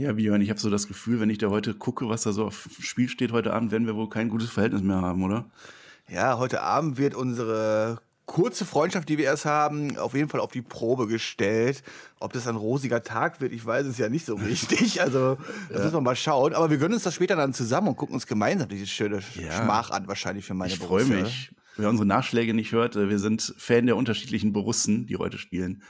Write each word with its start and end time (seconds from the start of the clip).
Ja, 0.00 0.12
Björn, 0.14 0.40
ich 0.40 0.48
habe 0.48 0.58
so 0.58 0.70
das 0.70 0.88
Gefühl, 0.88 1.20
wenn 1.20 1.28
ich 1.28 1.36
da 1.36 1.50
heute 1.50 1.74
gucke, 1.74 2.08
was 2.08 2.22
da 2.22 2.32
so 2.32 2.46
auf 2.46 2.70
Spiel 2.80 3.10
steht 3.10 3.32
heute 3.32 3.52
Abend, 3.52 3.70
werden 3.70 3.86
wir 3.86 3.96
wohl 3.96 4.08
kein 4.08 4.30
gutes 4.30 4.48
Verhältnis 4.48 4.80
mehr 4.80 5.02
haben, 5.02 5.22
oder? 5.22 5.44
Ja, 6.08 6.38
heute 6.38 6.62
Abend 6.62 6.96
wird 6.96 7.14
unsere 7.14 8.00
kurze 8.24 8.64
Freundschaft, 8.64 9.10
die 9.10 9.18
wir 9.18 9.26
erst 9.26 9.44
haben, 9.44 9.98
auf 9.98 10.14
jeden 10.14 10.30
Fall 10.30 10.40
auf 10.40 10.52
die 10.52 10.62
Probe 10.62 11.06
gestellt. 11.06 11.82
Ob 12.18 12.32
das 12.32 12.46
ein 12.46 12.56
rosiger 12.56 13.02
Tag 13.02 13.42
wird, 13.42 13.52
ich 13.52 13.66
weiß 13.66 13.84
es 13.84 13.98
ja 13.98 14.08
nicht 14.08 14.24
so 14.24 14.34
richtig. 14.46 15.02
Also, 15.02 15.36
das 15.68 15.76
ja. 15.76 15.84
müssen 15.84 15.96
wir 15.96 16.00
mal 16.00 16.16
schauen. 16.16 16.54
Aber 16.54 16.70
wir 16.70 16.78
gönnen 16.78 16.94
uns 16.94 17.02
das 17.02 17.14
später 17.14 17.36
dann 17.36 17.52
zusammen 17.52 17.88
und 17.88 17.96
gucken 17.96 18.14
uns 18.14 18.26
gemeinsam 18.26 18.70
diese 18.70 18.86
schöne 18.86 19.20
ja. 19.34 19.52
Schmach 19.52 19.90
an, 19.90 20.08
wahrscheinlich 20.08 20.46
für 20.46 20.54
meine 20.54 20.72
Ich 20.72 20.78
freue 20.78 21.04
mich. 21.04 21.50
Wer 21.76 21.90
unsere 21.90 22.06
Nachschläge 22.06 22.54
nicht 22.54 22.72
hört, 22.72 22.96
äh, 22.96 23.10
wir 23.10 23.18
sind 23.18 23.54
Fan 23.58 23.84
der 23.84 23.98
unterschiedlichen 23.98 24.54
Borussen, 24.54 25.06
die 25.06 25.16
heute 25.18 25.36
spielen. 25.36 25.82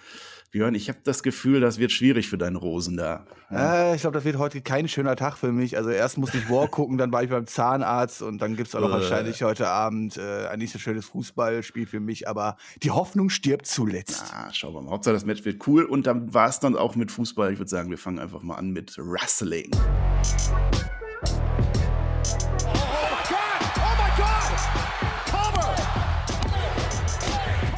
Björn, 0.51 0.75
ich 0.75 0.89
habe 0.89 0.99
das 1.05 1.23
Gefühl, 1.23 1.61
das 1.61 1.79
wird 1.79 1.93
schwierig 1.93 2.29
für 2.29 2.37
deine 2.37 2.59
Rosen 2.59 2.97
da. 2.97 3.25
Ja. 3.51 3.91
Äh, 3.91 3.95
ich 3.95 4.01
glaube, 4.01 4.15
das 4.15 4.25
wird 4.25 4.37
heute 4.37 4.61
kein 4.61 4.89
schöner 4.89 5.15
Tag 5.15 5.37
für 5.37 5.53
mich. 5.53 5.77
Also 5.77 5.91
erst 5.91 6.19
musste 6.19 6.39
ich 6.39 6.51
War 6.51 6.67
gucken, 6.71 6.99
dann 6.99 7.13
war 7.13 7.23
ich 7.23 7.31
beim 7.31 7.47
Zahnarzt 7.47 8.21
und 8.21 8.43
dann 8.43 8.57
gibt 8.57 8.69
es 8.69 8.75
auch 8.75 8.81
noch 8.81 8.89
äh. 8.89 8.95
wahrscheinlich 8.95 9.45
heute 9.45 9.69
Abend 9.69 10.17
äh, 10.17 10.49
ein 10.49 10.59
nicht 10.59 10.73
so 10.73 10.81
schönes 10.81 11.05
Fußballspiel 11.07 11.87
für 11.87 12.01
mich. 12.01 12.27
Aber 12.27 12.57
die 12.83 12.91
Hoffnung 12.91 13.31
stirbt 13.31 13.67
zuletzt. 13.67 14.25
Ah, 14.35 14.53
schauen 14.53 14.75
wir 14.75 14.83
mal. 14.83 14.91
Hauptsache, 14.91 15.15
das 15.15 15.25
Match 15.25 15.45
wird 15.45 15.65
cool 15.69 15.85
und 15.85 16.09
dann 16.09 16.35
war 16.35 16.49
es 16.49 16.59
dann 16.59 16.77
auch 16.77 16.97
mit 16.97 17.13
Fußball. 17.13 17.53
Ich 17.53 17.61
würde 17.61 17.71
sagen, 17.71 17.91
wir 17.91 17.99
fangen 17.99 18.19
einfach 18.19 18.43
mal 18.43 18.57
an 18.57 18.71
mit 18.71 18.99
Wrestling. 18.99 19.71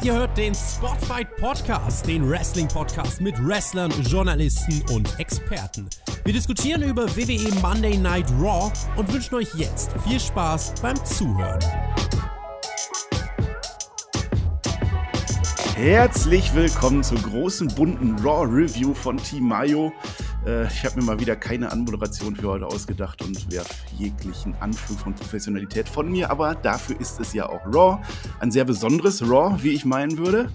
Ihr 0.03 0.15
hört 0.15 0.37
den 0.37 0.53
Spotfight 0.53 1.33
Podcast, 1.37 2.05
den 2.05 2.29
Wrestling 2.29 2.67
Podcast 2.67 3.21
mit 3.21 3.35
Wrestlern, 3.47 3.89
Journalisten 4.01 4.83
und 4.91 5.17
Experten. 5.17 5.89
Wir 6.25 6.33
diskutieren 6.33 6.83
über 6.83 7.07
WWE 7.15 7.55
Monday 7.61 7.97
Night 7.97 8.25
Raw 8.37 8.69
und 8.97 9.13
wünschen 9.13 9.35
euch 9.35 9.55
jetzt 9.55 9.91
viel 10.05 10.19
Spaß 10.19 10.73
beim 10.81 10.97
Zuhören. 11.05 11.61
Herzlich 15.75 16.53
willkommen 16.53 17.01
zur 17.01 17.19
großen 17.19 17.69
bunten 17.69 18.19
Raw 18.19 18.45
Review 18.45 18.93
von 18.93 19.15
Team 19.15 19.47
Mayo. 19.47 19.93
Äh, 20.45 20.67
ich 20.67 20.85
habe 20.85 20.99
mir 20.99 21.05
mal 21.05 21.19
wieder 21.19 21.35
keine 21.35 21.71
Anmoderation 21.71 22.35
für 22.35 22.49
heute 22.49 22.65
ausgedacht 22.65 23.21
und 23.21 23.51
werfe 23.51 23.73
jeglichen 23.97 24.53
Anflug 24.59 24.99
von 24.99 25.15
Professionalität 25.15 25.87
von 25.87 26.11
mir, 26.11 26.29
aber 26.29 26.55
dafür 26.55 26.99
ist 26.99 27.19
es 27.19 27.33
ja 27.33 27.47
auch 27.47 27.65
Raw. 27.65 28.01
Ein 28.39 28.51
sehr 28.51 28.65
besonderes 28.65 29.21
Raw, 29.21 29.55
wie 29.61 29.69
ich 29.69 29.85
meinen 29.85 30.17
würde. 30.17 30.49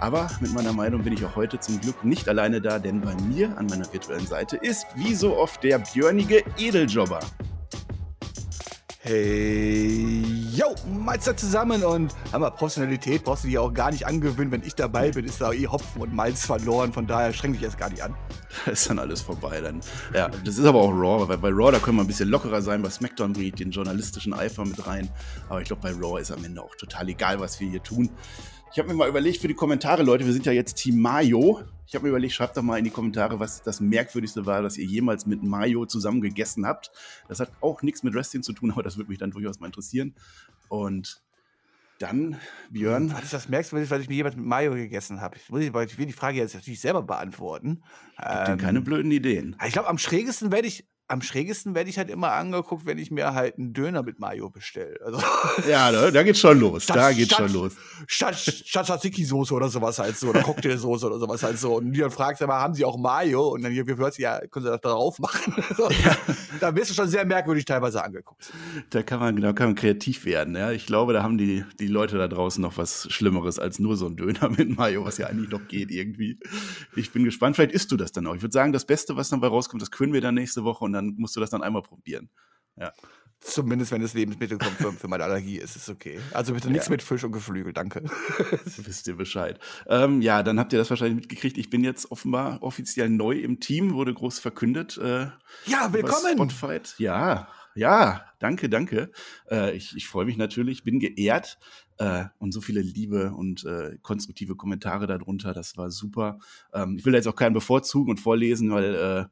Aber 0.00 0.28
mit 0.40 0.52
meiner 0.52 0.72
Meinung 0.72 1.02
bin 1.02 1.12
ich 1.12 1.24
auch 1.24 1.36
heute 1.36 1.60
zum 1.60 1.80
Glück 1.80 2.04
nicht 2.04 2.28
alleine 2.28 2.60
da, 2.60 2.78
denn 2.78 3.00
bei 3.00 3.14
mir 3.14 3.56
an 3.56 3.66
meiner 3.66 3.90
virtuellen 3.92 4.26
Seite 4.26 4.56
ist 4.56 4.86
wie 4.96 5.14
so 5.14 5.36
oft 5.36 5.62
der 5.62 5.78
björnige 5.78 6.42
Edeljobber. 6.58 7.20
Hey, 9.04 10.22
yo, 10.52 10.76
Meister 10.86 11.36
zusammen 11.36 11.82
und 11.82 12.14
aber 12.30 12.52
Professionalität 12.52 13.24
brauchst 13.24 13.42
du 13.42 13.48
dir 13.48 13.60
auch 13.60 13.74
gar 13.74 13.90
nicht 13.90 14.06
angewöhnen. 14.06 14.52
Wenn 14.52 14.62
ich 14.62 14.76
dabei 14.76 15.10
bin, 15.10 15.24
ist 15.24 15.40
da 15.40 15.52
eh 15.52 15.66
Hopfen 15.66 16.02
und 16.02 16.14
Malz 16.14 16.46
verloren. 16.46 16.92
Von 16.92 17.08
daher 17.08 17.32
streng 17.32 17.52
dich 17.52 17.64
erst 17.64 17.78
gar 17.78 17.90
nicht 17.90 18.00
an. 18.00 18.14
ist 18.66 18.88
dann 18.88 19.00
alles 19.00 19.20
vorbei. 19.20 19.60
Dann. 19.60 19.80
Ja, 20.14 20.28
das 20.44 20.56
ist 20.56 20.64
aber 20.64 20.80
auch 20.80 20.92
Raw, 20.92 21.26
weil 21.26 21.38
bei 21.38 21.48
Raw, 21.48 21.72
da 21.72 21.80
können 21.80 21.96
wir 21.96 22.04
ein 22.04 22.06
bisschen 22.06 22.28
lockerer 22.28 22.62
sein. 22.62 22.80
Bei 22.80 22.90
SmackDown 22.90 23.32
bringt 23.32 23.58
den 23.58 23.72
journalistischen 23.72 24.34
Eifer 24.34 24.64
mit 24.64 24.86
rein. 24.86 25.10
Aber 25.48 25.60
ich 25.60 25.66
glaube, 25.66 25.82
bei 25.82 25.90
Raw 25.90 26.20
ist 26.20 26.30
am 26.30 26.44
Ende 26.44 26.62
auch 26.62 26.76
total 26.76 27.08
egal, 27.08 27.40
was 27.40 27.58
wir 27.58 27.68
hier 27.68 27.82
tun. 27.82 28.08
Ich 28.72 28.78
habe 28.78 28.88
mir 28.88 28.94
mal 28.94 29.08
überlegt 29.08 29.38
für 29.38 29.48
die 29.48 29.54
Kommentare, 29.54 30.02
Leute, 30.02 30.24
wir 30.24 30.32
sind 30.32 30.46
ja 30.46 30.52
jetzt 30.52 30.76
Team 30.76 30.98
Mayo. 30.98 31.60
Ich 31.86 31.94
habe 31.94 32.04
mir 32.04 32.08
überlegt, 32.08 32.32
schreibt 32.32 32.56
doch 32.56 32.62
mal 32.62 32.78
in 32.78 32.84
die 32.84 32.90
Kommentare, 32.90 33.38
was 33.38 33.62
das 33.62 33.80
Merkwürdigste 33.80 34.46
war, 34.46 34.62
dass 34.62 34.78
ihr 34.78 34.86
jemals 34.86 35.26
mit 35.26 35.42
Mayo 35.42 35.84
zusammen 35.84 36.22
gegessen 36.22 36.64
habt. 36.64 36.90
Das 37.28 37.38
hat 37.38 37.52
auch 37.60 37.82
nichts 37.82 38.02
mit 38.02 38.14
Wrestling 38.14 38.42
zu 38.42 38.54
tun, 38.54 38.70
aber 38.70 38.82
das 38.82 38.96
würde 38.96 39.10
mich 39.10 39.18
dann 39.18 39.30
durchaus 39.30 39.60
mal 39.60 39.66
interessieren. 39.66 40.14
Und 40.70 41.22
dann, 41.98 42.38
Björn. 42.70 43.12
Was 43.12 43.24
ist 43.24 43.34
das 43.34 43.48
Merkwürdigste, 43.50 43.94
weil 43.94 44.00
ich 44.00 44.08
mir 44.08 44.14
jemals 44.14 44.36
mit 44.36 44.46
Mayo 44.46 44.72
gegessen 44.72 45.20
habe? 45.20 45.36
Ich, 45.36 45.42
ich 45.52 45.98
will 45.98 46.06
die 46.06 46.12
Frage 46.14 46.38
jetzt 46.38 46.54
natürlich 46.54 46.80
selber 46.80 47.02
beantworten. 47.02 47.82
Ich 48.18 48.24
ähm, 48.26 48.56
keine 48.56 48.80
blöden 48.80 49.12
Ideen. 49.12 49.54
Ich 49.66 49.74
glaube, 49.74 49.88
am 49.90 49.98
schrägesten 49.98 50.50
werde 50.50 50.68
ich, 50.68 50.88
am 51.12 51.20
schrägesten 51.20 51.74
werde 51.74 51.90
ich 51.90 51.98
halt 51.98 52.08
immer 52.08 52.32
angeguckt, 52.32 52.86
wenn 52.86 52.96
ich 52.96 53.10
mir 53.10 53.34
halt 53.34 53.58
einen 53.58 53.74
Döner 53.74 54.02
mit 54.02 54.18
Mayo 54.18 54.48
bestelle. 54.48 54.98
Also 55.04 55.20
ja, 55.68 55.92
da, 55.92 56.10
da 56.10 56.22
geht's 56.22 56.40
schon 56.40 56.58
los. 56.58 56.84
Statt, 56.84 56.96
da 56.96 57.12
geht's 57.12 57.34
statt, 57.34 57.50
schon 57.50 57.52
los. 57.52 57.72
Statt, 58.06 58.34
statt 58.36 58.86
Tzatziki-Soße 58.86 59.52
oder 59.52 59.68
sowas 59.68 59.98
halt 59.98 60.16
so, 60.16 60.28
oder 60.28 60.40
Cocktailsoße 60.40 61.06
oder 61.06 61.18
sowas 61.18 61.42
halt 61.42 61.58
so. 61.58 61.76
Und 61.76 61.92
die 61.92 62.00
dann 62.00 62.10
fragst 62.10 62.40
du 62.40 62.46
mal, 62.46 62.60
haben 62.60 62.72
sie 62.72 62.86
auch 62.86 62.96
Mayo? 62.96 63.48
Und 63.48 63.62
dann 63.62 63.72
hier, 63.72 63.86
wie 63.86 63.94
hört 63.96 64.16
ja, 64.16 64.40
können 64.50 64.64
sie 64.64 64.70
das 64.70 64.80
da 64.80 64.90
drauf 64.90 65.18
machen? 65.18 65.54
so, 65.76 65.90
ja. 65.90 66.16
Da 66.60 66.74
wirst 66.74 66.90
du 66.90 66.94
schon 66.94 67.08
sehr 67.08 67.26
merkwürdig 67.26 67.66
teilweise 67.66 68.02
angeguckt. 68.02 68.50
Da 68.88 69.02
kann 69.02 69.20
man, 69.20 69.36
da 69.36 69.52
kann 69.52 69.68
man 69.68 69.74
kreativ 69.74 70.24
werden. 70.24 70.56
Ja. 70.56 70.70
Ich 70.70 70.86
glaube, 70.86 71.12
da 71.12 71.22
haben 71.22 71.36
die, 71.36 71.62
die 71.78 71.88
Leute 71.88 72.16
da 72.16 72.26
draußen 72.26 72.62
noch 72.62 72.78
was 72.78 73.06
Schlimmeres 73.10 73.58
als 73.58 73.78
nur 73.78 73.98
so 73.98 74.06
ein 74.06 74.16
Döner 74.16 74.48
mit 74.48 74.78
Mayo, 74.78 75.04
was 75.04 75.18
ja 75.18 75.26
eigentlich 75.26 75.50
noch 75.50 75.68
geht 75.68 75.90
irgendwie. 75.90 76.38
Ich 76.96 77.12
bin 77.12 77.24
gespannt. 77.24 77.56
Vielleicht 77.56 77.72
isst 77.72 77.92
du 77.92 77.98
das 77.98 78.12
dann 78.12 78.26
auch. 78.26 78.34
Ich 78.34 78.40
würde 78.40 78.52
sagen, 78.52 78.72
das 78.72 78.86
Beste, 78.86 79.14
was 79.14 79.28
dabei 79.28 79.48
rauskommt, 79.48 79.82
das 79.82 79.90
können 79.90 80.14
wir 80.14 80.22
dann 80.22 80.36
nächste 80.36 80.64
Woche 80.64 80.84
und 80.84 80.94
dann 80.94 81.01
musst 81.10 81.36
du 81.36 81.40
das 81.40 81.50
dann 81.50 81.62
einmal 81.62 81.82
probieren. 81.82 82.30
Ja. 82.76 82.92
Zumindest 83.42 83.90
wenn 83.90 84.00
es 84.02 84.14
Lebensmittel 84.14 84.56
kommt 84.56 84.76
für, 84.76 84.92
für 84.92 85.08
meine 85.08 85.24
Allergie, 85.24 85.56
ist 85.56 85.74
es 85.74 85.88
okay. 85.88 86.20
Also 86.32 86.54
bitte 86.54 86.70
nichts 86.70 86.86
ja. 86.86 86.92
mit 86.92 87.02
Fisch 87.02 87.24
und 87.24 87.32
Geflügel, 87.32 87.72
danke. 87.72 88.04
Wisst 88.64 89.08
ihr 89.08 89.16
Bescheid. 89.16 89.58
Ähm, 89.88 90.22
ja, 90.22 90.44
dann 90.44 90.60
habt 90.60 90.72
ihr 90.72 90.78
das 90.78 90.90
wahrscheinlich 90.90 91.16
mitgekriegt. 91.16 91.58
Ich 91.58 91.68
bin 91.68 91.82
jetzt 91.82 92.12
offenbar 92.12 92.62
offiziell 92.62 93.08
neu 93.08 93.32
im 93.32 93.58
Team, 93.58 93.94
wurde 93.94 94.14
groß 94.14 94.38
verkündet. 94.38 94.96
Äh, 94.96 95.26
ja, 95.66 95.92
willkommen! 95.92 96.34
Spotfight. 96.34 96.94
Ja, 96.98 97.48
ja, 97.74 98.24
danke, 98.38 98.68
danke. 98.68 99.10
Äh, 99.50 99.74
ich 99.74 99.96
ich 99.96 100.06
freue 100.06 100.24
mich 100.24 100.36
natürlich, 100.36 100.84
bin 100.84 101.00
geehrt 101.00 101.58
äh, 101.98 102.26
und 102.38 102.52
so 102.52 102.60
viele 102.60 102.80
liebe 102.80 103.32
und 103.32 103.64
äh, 103.64 103.98
konstruktive 104.02 104.54
Kommentare 104.54 105.08
darunter. 105.08 105.52
Das 105.52 105.76
war 105.76 105.90
super. 105.90 106.38
Ähm, 106.72 106.96
ich 106.96 107.04
will 107.04 107.12
da 107.12 107.18
jetzt 107.18 107.28
auch 107.28 107.36
keinen 107.36 107.54
bevorzugen 107.54 108.10
und 108.10 108.20
vorlesen, 108.20 108.70
weil 108.70 108.94
äh, 108.94 109.24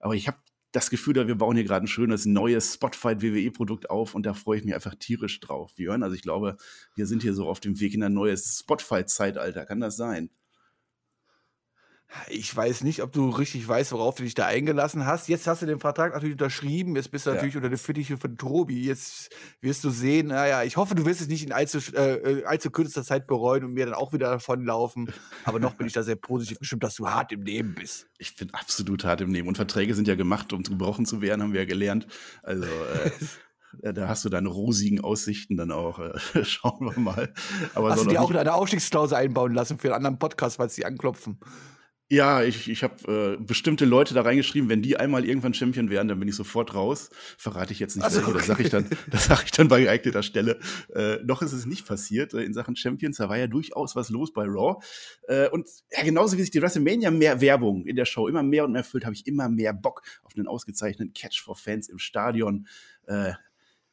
aber 0.00 0.14
ich 0.14 0.28
habe 0.28 0.38
das 0.72 0.90
Gefühl, 0.90 1.14
wir 1.26 1.34
bauen 1.34 1.56
hier 1.56 1.64
gerade 1.64 1.86
ein 1.86 1.88
schönes 1.88 2.26
neues 2.26 2.74
Spotfight 2.74 3.22
WWE-Produkt 3.22 3.90
auf 3.90 4.14
und 4.14 4.26
da 4.26 4.34
freue 4.34 4.58
ich 4.58 4.64
mich 4.64 4.74
einfach 4.74 4.94
tierisch 4.94 5.40
drauf, 5.40 5.74
Björn. 5.74 6.02
Also 6.02 6.14
ich 6.14 6.22
glaube, 6.22 6.56
wir 6.94 7.06
sind 7.06 7.22
hier 7.22 7.34
so 7.34 7.48
auf 7.48 7.60
dem 7.60 7.80
Weg 7.80 7.94
in 7.94 8.02
ein 8.02 8.12
neues 8.12 8.58
Spotfight-Zeitalter. 8.60 9.64
Kann 9.64 9.80
das 9.80 9.96
sein? 9.96 10.30
Ich 12.28 12.54
weiß 12.56 12.84
nicht, 12.84 13.02
ob 13.02 13.12
du 13.12 13.28
richtig 13.28 13.68
weißt, 13.68 13.92
worauf 13.92 14.14
du 14.14 14.22
dich 14.22 14.34
da 14.34 14.46
eingelassen 14.46 15.04
hast. 15.04 15.28
Jetzt 15.28 15.46
hast 15.46 15.60
du 15.60 15.66
den 15.66 15.78
Vertrag 15.78 16.14
natürlich 16.14 16.34
unterschrieben. 16.34 16.96
Jetzt 16.96 17.10
bist 17.10 17.26
du 17.26 17.30
ja. 17.30 17.36
natürlich 17.36 17.56
unter 17.56 17.68
der 17.68 17.78
Fittiche 17.78 18.16
von 18.16 18.38
Tobi. 18.38 18.82
Jetzt 18.82 19.30
wirst 19.60 19.84
du 19.84 19.90
sehen, 19.90 20.28
naja, 20.28 20.62
ich 20.62 20.78
hoffe, 20.78 20.94
du 20.94 21.04
wirst 21.04 21.20
es 21.20 21.28
nicht 21.28 21.44
in 21.44 21.52
allzu, 21.52 21.78
äh, 21.94 22.44
allzu 22.44 22.70
kürzester 22.70 23.04
Zeit 23.04 23.26
bereuen 23.26 23.64
und 23.64 23.74
mir 23.74 23.84
dann 23.84 23.94
auch 23.94 24.14
wieder 24.14 24.30
davonlaufen. 24.30 25.12
Aber 25.44 25.60
noch 25.60 25.74
bin 25.74 25.86
ich 25.86 25.92
da 25.92 26.02
sehr 26.02 26.16
positiv 26.16 26.58
bestimmt, 26.58 26.82
dass 26.82 26.94
du 26.94 27.08
hart 27.08 27.30
im 27.30 27.42
Leben 27.42 27.74
bist. 27.74 28.06
Ich 28.16 28.34
bin 28.36 28.54
absolut 28.54 29.04
hart 29.04 29.20
im 29.20 29.30
Leben. 29.30 29.46
Und 29.46 29.56
Verträge 29.56 29.94
sind 29.94 30.08
ja 30.08 30.14
gemacht, 30.14 30.52
um 30.54 30.62
gebrochen 30.62 31.04
zu 31.04 31.20
werden, 31.20 31.42
haben 31.42 31.52
wir 31.52 31.60
ja 31.60 31.66
gelernt. 31.66 32.06
Also. 32.42 32.64
Äh, 33.82 33.92
da 33.92 34.08
hast 34.08 34.24
du 34.24 34.30
deine 34.30 34.48
rosigen 34.48 35.02
Aussichten 35.02 35.58
dann 35.58 35.72
auch. 35.72 35.98
Äh, 35.98 36.14
schauen 36.44 36.80
wir 36.80 36.98
mal. 36.98 37.34
Aber 37.74 37.90
hast 37.90 38.06
du 38.06 38.08
dir 38.08 38.22
auch 38.22 38.30
eine 38.30 38.54
Ausstiegsklausel 38.54 39.16
einbauen 39.16 39.52
lassen 39.52 39.78
für 39.78 39.88
einen 39.88 39.96
anderen 39.96 40.18
Podcast, 40.18 40.56
falls 40.56 40.74
sie 40.74 40.86
anklopfen? 40.86 41.38
Ja, 42.10 42.42
ich, 42.42 42.70
ich 42.70 42.82
habe 42.82 43.36
äh, 43.38 43.42
bestimmte 43.42 43.84
Leute 43.84 44.14
da 44.14 44.22
reingeschrieben, 44.22 44.70
wenn 44.70 44.80
die 44.80 44.96
einmal 44.96 45.26
irgendwann 45.26 45.52
Champion 45.52 45.90
werden, 45.90 46.08
dann 46.08 46.18
bin 46.18 46.26
ich 46.26 46.36
sofort 46.36 46.74
raus. 46.74 47.10
Verrate 47.36 47.74
ich 47.74 47.80
jetzt 47.80 47.96
nicht 47.96 48.04
also, 48.04 48.22
okay. 48.22 48.32
das 48.32 48.46
sage 48.46 48.62
ich 48.62 48.70
dann, 48.70 48.86
das 49.10 49.26
sage 49.26 49.42
ich 49.44 49.50
dann 49.50 49.68
bei 49.68 49.82
geeigneter 49.82 50.22
Stelle. 50.22 50.58
Äh, 50.94 51.16
noch 51.24 51.42
ist 51.42 51.52
es 51.52 51.66
nicht 51.66 51.86
passiert 51.86 52.32
äh, 52.32 52.42
in 52.42 52.54
Sachen 52.54 52.76
Champions, 52.76 53.18
da 53.18 53.28
war 53.28 53.36
ja 53.36 53.46
durchaus 53.46 53.94
was 53.94 54.08
los 54.08 54.32
bei 54.32 54.44
Raw. 54.44 54.82
Äh, 55.26 55.50
und 55.50 55.68
ja, 55.92 56.02
genauso 56.02 56.38
wie 56.38 56.40
sich 56.40 56.50
die 56.50 56.62
WrestleMania 56.62 57.10
mehr 57.10 57.42
Werbung 57.42 57.84
in 57.84 57.96
der 57.96 58.06
Show 58.06 58.26
immer 58.26 58.42
mehr 58.42 58.64
und 58.64 58.72
mehr 58.72 58.84
füllt, 58.84 59.04
habe 59.04 59.14
ich 59.14 59.26
immer 59.26 59.50
mehr 59.50 59.74
Bock 59.74 60.02
auf 60.22 60.32
einen 60.34 60.48
ausgezeichneten 60.48 61.12
Catch 61.12 61.42
for 61.42 61.56
Fans 61.56 61.90
im 61.90 61.98
Stadion. 61.98 62.66
Äh, 63.06 63.32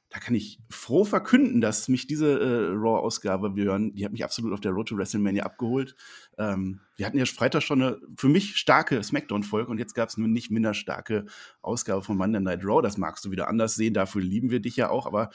da 0.10 0.19
kann 0.19 0.36
ich 0.36 0.60
froh 0.69 1.04
verkünden, 1.04 1.62
dass 1.62 1.88
mich 1.90 2.07
diese 2.07 2.40
äh, 2.40 2.68
Raw-Ausgabe, 2.72 3.56
wir 3.56 3.66
hören, 3.66 3.94
die 3.96 4.06
hat 4.06 4.12
mich 4.12 4.24
absolut 4.24 4.54
auf 4.54 4.62
der 4.62 4.72
Road 4.72 4.88
to 4.88 4.98
WrestleMania 4.98 5.44
abgeholt. 5.44 5.96
Ähm, 6.38 6.80
wir 6.96 7.06
hatten 7.06 7.18
ja 7.18 7.25
Freitag 7.25 7.63
schon 7.63 7.81
eine 7.81 8.00
für 8.16 8.30
mich 8.30 8.56
starke 8.56 9.04
Smackdown-Folge 9.04 9.69
und 9.69 9.78
jetzt 9.78 9.94
gab 9.94 10.10
es 10.10 10.18
eine 10.18 10.28
nicht 10.28 10.52
minder 10.52 10.74
starke 10.74 11.25
Ausgabe 11.62 12.02
von 12.02 12.18
Monday 12.18 12.40
Night 12.40 12.63
Raw. 12.63 12.81
Das 12.81 12.98
magst 12.98 13.25
du 13.25 13.31
wieder 13.31 13.48
anders 13.48 13.75
sehen, 13.75 13.94
dafür 13.94 14.22
lieben 14.22 14.52
wir 14.52 14.60
dich 14.60 14.75
ja 14.75 14.90
auch, 14.90 15.06
aber 15.06 15.31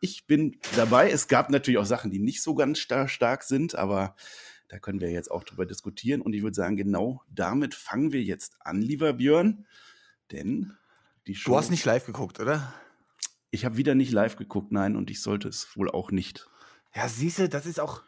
ich 0.00 0.26
bin 0.26 0.56
dabei. 0.76 1.10
Es 1.10 1.28
gab 1.28 1.50
natürlich 1.50 1.78
auch 1.78 1.86
Sachen, 1.86 2.10
die 2.10 2.18
nicht 2.18 2.42
so 2.42 2.54
ganz 2.54 2.78
star 2.78 3.08
stark 3.08 3.44
sind, 3.44 3.74
aber 3.74 4.14
da 4.68 4.78
können 4.78 5.00
wir 5.00 5.10
jetzt 5.10 5.30
auch 5.30 5.44
drüber 5.44 5.66
diskutieren. 5.66 6.20
Und 6.20 6.34
ich 6.34 6.42
würde 6.42 6.54
sagen, 6.54 6.76
genau 6.76 7.22
damit 7.30 7.74
fangen 7.74 8.12
wir 8.12 8.22
jetzt 8.22 8.56
an, 8.60 8.82
lieber 8.82 9.14
Björn. 9.14 9.66
Denn 10.30 10.76
die 11.26 11.34
Show. 11.34 11.52
Du 11.52 11.56
hast 11.56 11.70
nicht 11.70 11.84
live 11.84 12.04
geguckt, 12.04 12.38
oder? 12.38 12.74
Ich 13.50 13.64
habe 13.64 13.76
wieder 13.76 13.94
nicht 13.94 14.12
live 14.12 14.36
geguckt, 14.36 14.72
nein, 14.72 14.96
und 14.96 15.10
ich 15.10 15.22
sollte 15.22 15.48
es 15.48 15.76
wohl 15.76 15.90
auch 15.90 16.10
nicht. 16.10 16.48
Ja, 16.94 17.08
siehst 17.08 17.38
du, 17.38 17.48
das 17.48 17.66
ist 17.66 17.80
auch. 17.80 18.02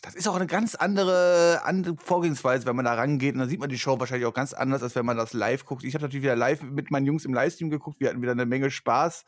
das 0.00 0.14
ist 0.14 0.28
auch 0.28 0.36
eine 0.36 0.46
ganz 0.46 0.74
andere, 0.74 1.62
andere 1.64 1.96
Vorgehensweise, 1.96 2.66
wenn 2.66 2.76
man 2.76 2.84
da 2.84 2.94
rangeht. 2.94 3.34
Und 3.34 3.40
dann 3.40 3.48
sieht 3.48 3.60
man 3.60 3.68
die 3.68 3.78
Show 3.78 3.98
wahrscheinlich 4.00 4.26
auch 4.26 4.34
ganz 4.34 4.52
anders, 4.52 4.82
als 4.82 4.94
wenn 4.94 5.06
man 5.06 5.16
das 5.16 5.32
live 5.32 5.64
guckt. 5.64 5.84
Ich 5.84 5.94
habe 5.94 6.04
natürlich 6.04 6.22
wieder 6.24 6.36
live 6.36 6.62
mit 6.62 6.90
meinen 6.90 7.06
Jungs 7.06 7.24
im 7.24 7.34
Livestream 7.34 7.70
geguckt. 7.70 8.00
Wir 8.00 8.08
hatten 8.08 8.22
wieder 8.22 8.32
eine 8.32 8.46
Menge 8.46 8.70
Spaß. 8.70 9.24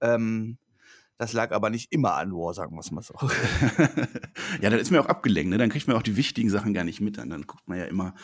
Ähm, 0.00 0.58
das 1.20 1.34
lag 1.34 1.52
aber 1.52 1.68
nicht 1.68 1.92
immer 1.92 2.14
an 2.14 2.32
War, 2.32 2.54
sagen 2.54 2.74
wir 2.74 2.80
es 2.80 2.90
mal 2.90 3.02
so. 3.02 3.12
ja, 4.62 4.70
dann 4.70 4.78
ist 4.78 4.90
mir 4.90 5.02
auch 5.02 5.06
abgelenkt. 5.06 5.50
Ne? 5.50 5.58
Dann 5.58 5.68
kriegt 5.68 5.86
man 5.86 5.94
auch 5.94 6.02
die 6.02 6.16
wichtigen 6.16 6.48
Sachen 6.48 6.72
gar 6.72 6.84
nicht 6.84 7.02
mit. 7.02 7.18
Dann, 7.18 7.28
dann 7.28 7.46
guckt 7.46 7.68
man 7.68 7.78
ja 7.78 7.84
immer. 7.84 8.14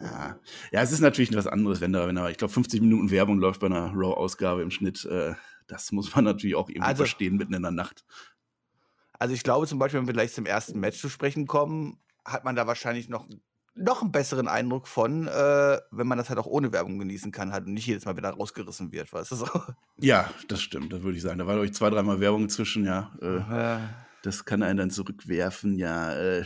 Ja. 0.00 0.40
ja, 0.72 0.80
es 0.80 0.90
ist 0.90 1.00
natürlich 1.00 1.28
etwas 1.28 1.46
anderes, 1.46 1.82
wenn 1.82 1.92
da, 1.92 2.08
wenn 2.08 2.14
da, 2.16 2.30
ich 2.30 2.38
glaube, 2.38 2.54
50 2.54 2.80
Minuten 2.80 3.10
Werbung 3.10 3.38
läuft 3.40 3.60
bei 3.60 3.66
einer 3.66 3.92
Raw-Ausgabe 3.92 4.62
im 4.62 4.70
Schnitt. 4.70 5.04
Äh, 5.04 5.34
das 5.66 5.92
muss 5.92 6.14
man 6.14 6.24
natürlich 6.24 6.56
auch 6.56 6.68
irgendwie 6.68 6.88
also, 6.88 7.04
verstehen 7.04 7.36
mitten 7.36 7.54
in 7.54 7.62
der 7.62 7.70
Nacht. 7.70 8.04
Also 9.18 9.34
ich 9.34 9.42
glaube 9.42 9.66
zum 9.66 9.78
Beispiel, 9.78 10.00
wenn 10.00 10.06
wir 10.06 10.14
gleich 10.14 10.32
zum 10.32 10.46
ersten 10.46 10.78
Match 10.78 11.00
zu 11.00 11.08
sprechen 11.08 11.46
kommen, 11.46 11.98
hat 12.24 12.44
man 12.44 12.56
da 12.56 12.66
wahrscheinlich 12.66 13.08
noch, 13.08 13.26
noch 13.74 14.02
einen 14.02 14.12
besseren 14.12 14.48
Eindruck 14.48 14.88
von, 14.88 15.26
äh, 15.26 15.78
wenn 15.90 16.06
man 16.06 16.18
das 16.18 16.28
halt 16.28 16.38
auch 16.38 16.46
ohne 16.46 16.72
Werbung 16.72 16.98
genießen 16.98 17.32
kann 17.32 17.52
halt 17.52 17.66
und 17.66 17.74
nicht 17.74 17.86
jedes 17.86 18.04
Mal 18.04 18.16
wieder 18.16 18.30
rausgerissen 18.30 18.92
wird, 18.92 19.12
weißt 19.12 19.30
du 19.32 19.36
so? 19.36 19.48
Ja, 19.98 20.30
das 20.48 20.60
stimmt, 20.60 20.92
das 20.92 21.02
würde 21.02 21.16
ich 21.16 21.22
sagen. 21.22 21.38
Da 21.38 21.46
war, 21.46 21.54
glaube 21.54 21.66
ich, 21.66 21.74
zwei, 21.74 21.88
dreimal 21.88 22.20
Werbung 22.20 22.48
zwischen, 22.48 22.84
ja. 22.84 23.12
Äh, 23.22 23.36
ja 23.36 24.05
das 24.26 24.44
kann 24.44 24.64
einen 24.64 24.78
dann 24.78 24.90
zurückwerfen. 24.90 25.76
Ja, 25.76 26.12
äh, 26.18 26.44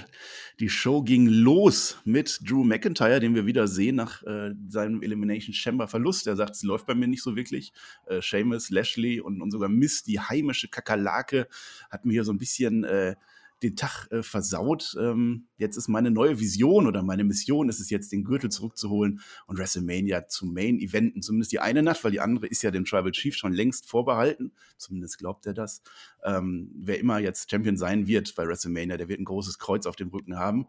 die 0.60 0.68
Show 0.68 1.02
ging 1.02 1.26
los 1.26 1.98
mit 2.04 2.40
Drew 2.46 2.62
McIntyre, 2.62 3.20
den 3.20 3.34
wir 3.34 3.46
wieder 3.46 3.66
sehen 3.68 3.96
nach 3.96 4.22
äh, 4.24 4.52
seinem 4.68 5.02
Elimination 5.02 5.54
Chamber 5.54 5.88
Verlust. 5.88 6.26
Er 6.26 6.36
sagt, 6.36 6.56
es 6.56 6.62
läuft 6.62 6.86
bei 6.86 6.94
mir 6.94 7.08
nicht 7.08 7.22
so 7.22 7.36
wirklich. 7.36 7.72
Äh, 8.06 8.20
Seamus, 8.20 8.68
Lashley 8.68 9.20
und, 9.20 9.40
und 9.40 9.50
sogar 9.50 9.70
Miss, 9.70 10.02
die 10.02 10.20
heimische 10.20 10.68
Kakerlake, 10.68 11.48
hat 11.90 12.04
mir 12.04 12.12
hier 12.12 12.24
so 12.24 12.32
ein 12.32 12.38
bisschen 12.38 12.84
äh, 12.84 13.16
den 13.62 13.76
Tag 13.76 14.08
äh, 14.10 14.22
versaut. 14.22 14.96
Ähm, 14.98 15.46
jetzt 15.58 15.76
ist 15.76 15.88
meine 15.88 16.10
neue 16.10 16.40
Vision 16.40 16.86
oder 16.86 17.02
meine 17.02 17.24
Mission 17.24 17.68
ist 17.68 17.80
es 17.80 17.90
jetzt, 17.90 18.12
den 18.12 18.24
Gürtel 18.24 18.50
zurückzuholen 18.50 19.20
und 19.46 19.58
WrestleMania 19.58 20.28
zu 20.28 20.46
Main-Eventen. 20.46 21.22
Zumindest 21.22 21.52
die 21.52 21.60
eine 21.60 21.82
Nacht, 21.82 22.02
weil 22.04 22.12
die 22.12 22.20
andere 22.20 22.46
ist 22.46 22.62
ja 22.62 22.70
dem 22.70 22.84
Tribal 22.84 23.12
Chief 23.12 23.36
schon 23.36 23.52
längst 23.52 23.86
vorbehalten. 23.86 24.52
Zumindest 24.78 25.18
glaubt 25.18 25.46
er 25.46 25.54
das. 25.54 25.82
Ähm, 26.24 26.70
wer 26.74 26.98
immer 26.98 27.18
jetzt 27.18 27.50
Champion 27.50 27.76
sein 27.76 28.06
wird 28.06 28.34
bei 28.34 28.46
WrestleMania, 28.46 28.96
der 28.96 29.08
wird 29.08 29.20
ein 29.20 29.24
großes 29.24 29.58
Kreuz 29.58 29.86
auf 29.86 29.96
dem 29.96 30.08
Rücken 30.08 30.38
haben. 30.38 30.66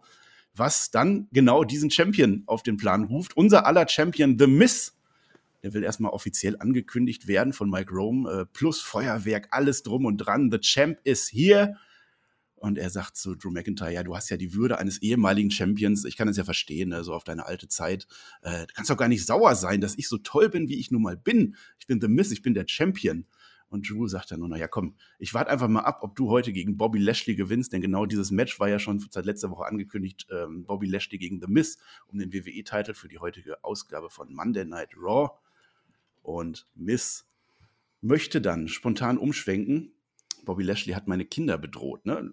Was 0.54 0.92
dann 0.92 1.30
genau 1.32 1.64
diesen 1.64 1.92
Champion 1.92 2.44
auf 2.46 2.62
den 2.62 2.76
Plan 2.76 3.06
ruft. 3.06 3.38
Unser 3.38 3.66
aller 3.66 3.88
Champion, 3.88 4.38
The 4.38 4.48
Miss. 4.48 4.98
Der 5.64 5.74
will 5.74 5.84
erstmal 5.84 6.12
offiziell 6.12 6.58
angekündigt 6.58 7.28
werden 7.28 7.54
von 7.54 7.70
Mike 7.70 7.94
Rome. 7.94 8.30
Äh, 8.30 8.46
plus 8.52 8.82
Feuerwerk, 8.82 9.48
alles 9.52 9.84
drum 9.84 10.06
und 10.06 10.18
dran. 10.18 10.52
The 10.52 10.60
Champ 10.60 11.00
is 11.04 11.32
here. 11.32 11.78
Und 12.62 12.78
er 12.78 12.92
sagt 12.92 13.18
zu 13.18 13.34
Drew 13.34 13.50
McIntyre, 13.50 13.92
ja, 13.92 14.04
du 14.04 14.16
hast 14.16 14.30
ja 14.30 14.38
die 14.38 14.54
Würde 14.54 14.78
eines 14.78 15.02
ehemaligen 15.02 15.50
Champions. 15.50 16.06
Ich 16.06 16.16
kann 16.16 16.28
es 16.28 16.38
ja 16.38 16.44
verstehen, 16.44 16.90
ne, 16.90 17.04
so 17.04 17.12
auf 17.16 17.24
deine 17.24 17.48
alte 17.48 17.68
Zeit. 17.68 18.06
Äh, 18.44 18.68
du 18.68 18.74
kannst 18.76 18.92
doch 18.92 18.98
gar 18.98 19.08
nicht 19.08 19.26
sauer 19.26 19.56
sein, 19.56 19.82
dass 19.82 19.98
ich 19.98 20.08
so 20.08 20.20
toll 20.20 20.48
bin, 20.48 20.70
wie 20.70 20.80
ich 20.80 20.92
nun 20.92 21.02
mal 21.02 21.18
bin. 21.18 21.56
Ich 21.80 21.88
bin 21.88 22.00
The 22.00 22.08
Miss, 22.08 22.32
ich 22.32 22.44
bin 22.44 22.54
der 22.54 22.66
Champion. 22.68 23.26
Und 23.70 23.90
Drew 23.90 24.06
sagt 24.06 24.30
dann 24.30 24.42
nur, 24.42 24.48
naja, 24.48 24.68
komm, 24.68 24.96
ich 25.18 25.34
warte 25.34 25.50
einfach 25.50 25.70
mal 25.70 25.80
ab, 25.80 26.02
ob 26.04 26.16
du 26.16 26.30
heute 26.30 26.54
gegen 26.54 26.78
Bobby 26.78 27.00
Lashley 27.00 27.34
gewinnst, 27.34 27.74
denn 27.74 27.82
genau 27.82 28.06
dieses 28.06 28.30
Match 28.30 28.60
war 28.60 28.70
ja 28.70 28.78
schon 28.78 29.00
seit 29.10 29.26
letzter 29.26 29.50
Woche 29.50 29.66
angekündigt, 29.66 30.28
ähm, 30.30 30.66
Bobby 30.66 30.86
Lashley 30.86 31.18
gegen 31.18 31.42
The 31.42 31.48
Miss 31.48 31.80
um 32.10 32.20
den 32.20 32.32
WWE-Titel 32.32 32.94
für 32.94 33.08
die 33.08 33.18
heutige 33.18 33.64
Ausgabe 33.64 34.12
von 34.12 34.32
Monday 34.32 34.66
Night 34.66 34.92
Raw. 34.96 35.32
Und 36.22 36.68
Miss 36.76 37.26
möchte 38.02 38.40
dann 38.40 38.68
spontan 38.68 39.18
umschwenken 39.18 39.94
Bobby 40.46 40.64
Lashley 40.64 40.94
hat 40.94 41.08
meine 41.08 41.26
Kinder 41.26 41.58
bedroht. 41.58 42.06
Ne? 42.06 42.32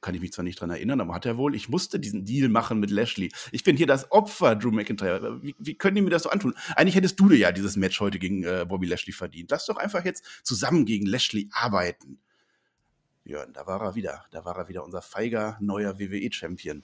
Kann 0.00 0.14
ich 0.14 0.20
mich 0.20 0.32
zwar 0.32 0.44
nicht 0.44 0.60
dran 0.60 0.70
erinnern, 0.70 1.00
aber 1.00 1.14
hat 1.14 1.26
er 1.26 1.36
wohl. 1.36 1.54
Ich 1.54 1.68
musste 1.68 1.98
diesen 1.98 2.24
Deal 2.24 2.48
machen 2.48 2.80
mit 2.80 2.90
Lashley. 2.90 3.30
Ich 3.52 3.64
bin 3.64 3.76
hier 3.76 3.86
das 3.86 4.10
Opfer, 4.12 4.56
Drew 4.56 4.70
McIntyre. 4.70 5.42
Wie, 5.42 5.54
wie 5.58 5.74
können 5.74 5.96
die 5.96 6.02
mir 6.02 6.10
das 6.10 6.22
so 6.22 6.30
antun? 6.30 6.54
Eigentlich 6.76 6.94
hättest 6.94 7.18
du 7.18 7.28
dir 7.28 7.38
ja 7.38 7.52
dieses 7.52 7.76
Match 7.76 8.00
heute 8.00 8.18
gegen 8.18 8.44
äh, 8.44 8.64
Bobby 8.68 8.86
Lashley 8.86 9.12
verdient. 9.12 9.50
Lass 9.50 9.66
doch 9.66 9.76
einfach 9.76 10.04
jetzt 10.04 10.24
zusammen 10.42 10.84
gegen 10.84 11.06
Lashley 11.06 11.48
arbeiten. 11.52 12.18
Ja, 13.24 13.44
da 13.46 13.66
war 13.66 13.82
er 13.82 13.94
wieder. 13.94 14.24
Da 14.30 14.44
war 14.44 14.56
er 14.56 14.68
wieder 14.68 14.84
unser 14.84 15.02
feiger 15.02 15.58
neuer 15.60 15.98
WWE-Champion. 15.98 16.82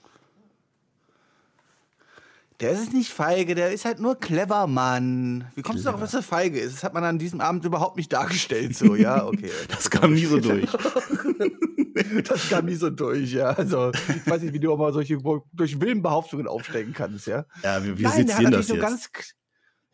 Der 2.61 2.71
ist 2.71 2.93
nicht 2.93 3.11
feige, 3.11 3.53
der 3.53 3.71
ist 3.71 3.83
halt 3.83 3.99
nur 3.99 4.15
clever, 4.15 4.65
Mann. 4.65 5.45
Wie 5.55 5.61
kommst 5.61 5.81
clever. 5.81 5.97
du 5.97 5.97
darauf, 5.97 6.01
dass 6.01 6.13
er 6.13 6.23
feige 6.23 6.59
ist? 6.59 6.75
Das 6.75 6.83
hat 6.85 6.93
man 6.93 7.03
an 7.03 7.19
diesem 7.19 7.41
Abend 7.41 7.65
überhaupt 7.65 7.97
nicht 7.97 8.13
dargestellt, 8.13 8.77
so, 8.77 8.95
ja, 8.95 9.25
okay. 9.25 9.51
das 9.67 9.89
kam 9.89 10.13
nie 10.13 10.25
so 10.25 10.39
durch. 10.39 10.69
das 12.27 12.49
kam 12.49 12.65
nie 12.65 12.75
so 12.75 12.89
durch, 12.89 13.33
ja. 13.33 13.49
Also, 13.49 13.91
ich 13.91 14.29
weiß 14.29 14.41
nicht, 14.41 14.53
wie 14.53 14.59
du 14.59 14.71
auch 14.71 14.77
mal 14.77 14.93
solche 14.93 15.17
durch 15.51 15.81
Willenbehauptungen 15.81 16.47
aufstecken 16.47 16.93
kannst, 16.93 17.27
ja. 17.27 17.45
Ja, 17.61 17.83
wir, 17.83 17.97
wir 17.97 18.07
Nein, 18.07 18.27
sezieren 18.27 18.51
das 18.53 18.69
jetzt. 18.69 18.79
Ganz, 18.79 19.09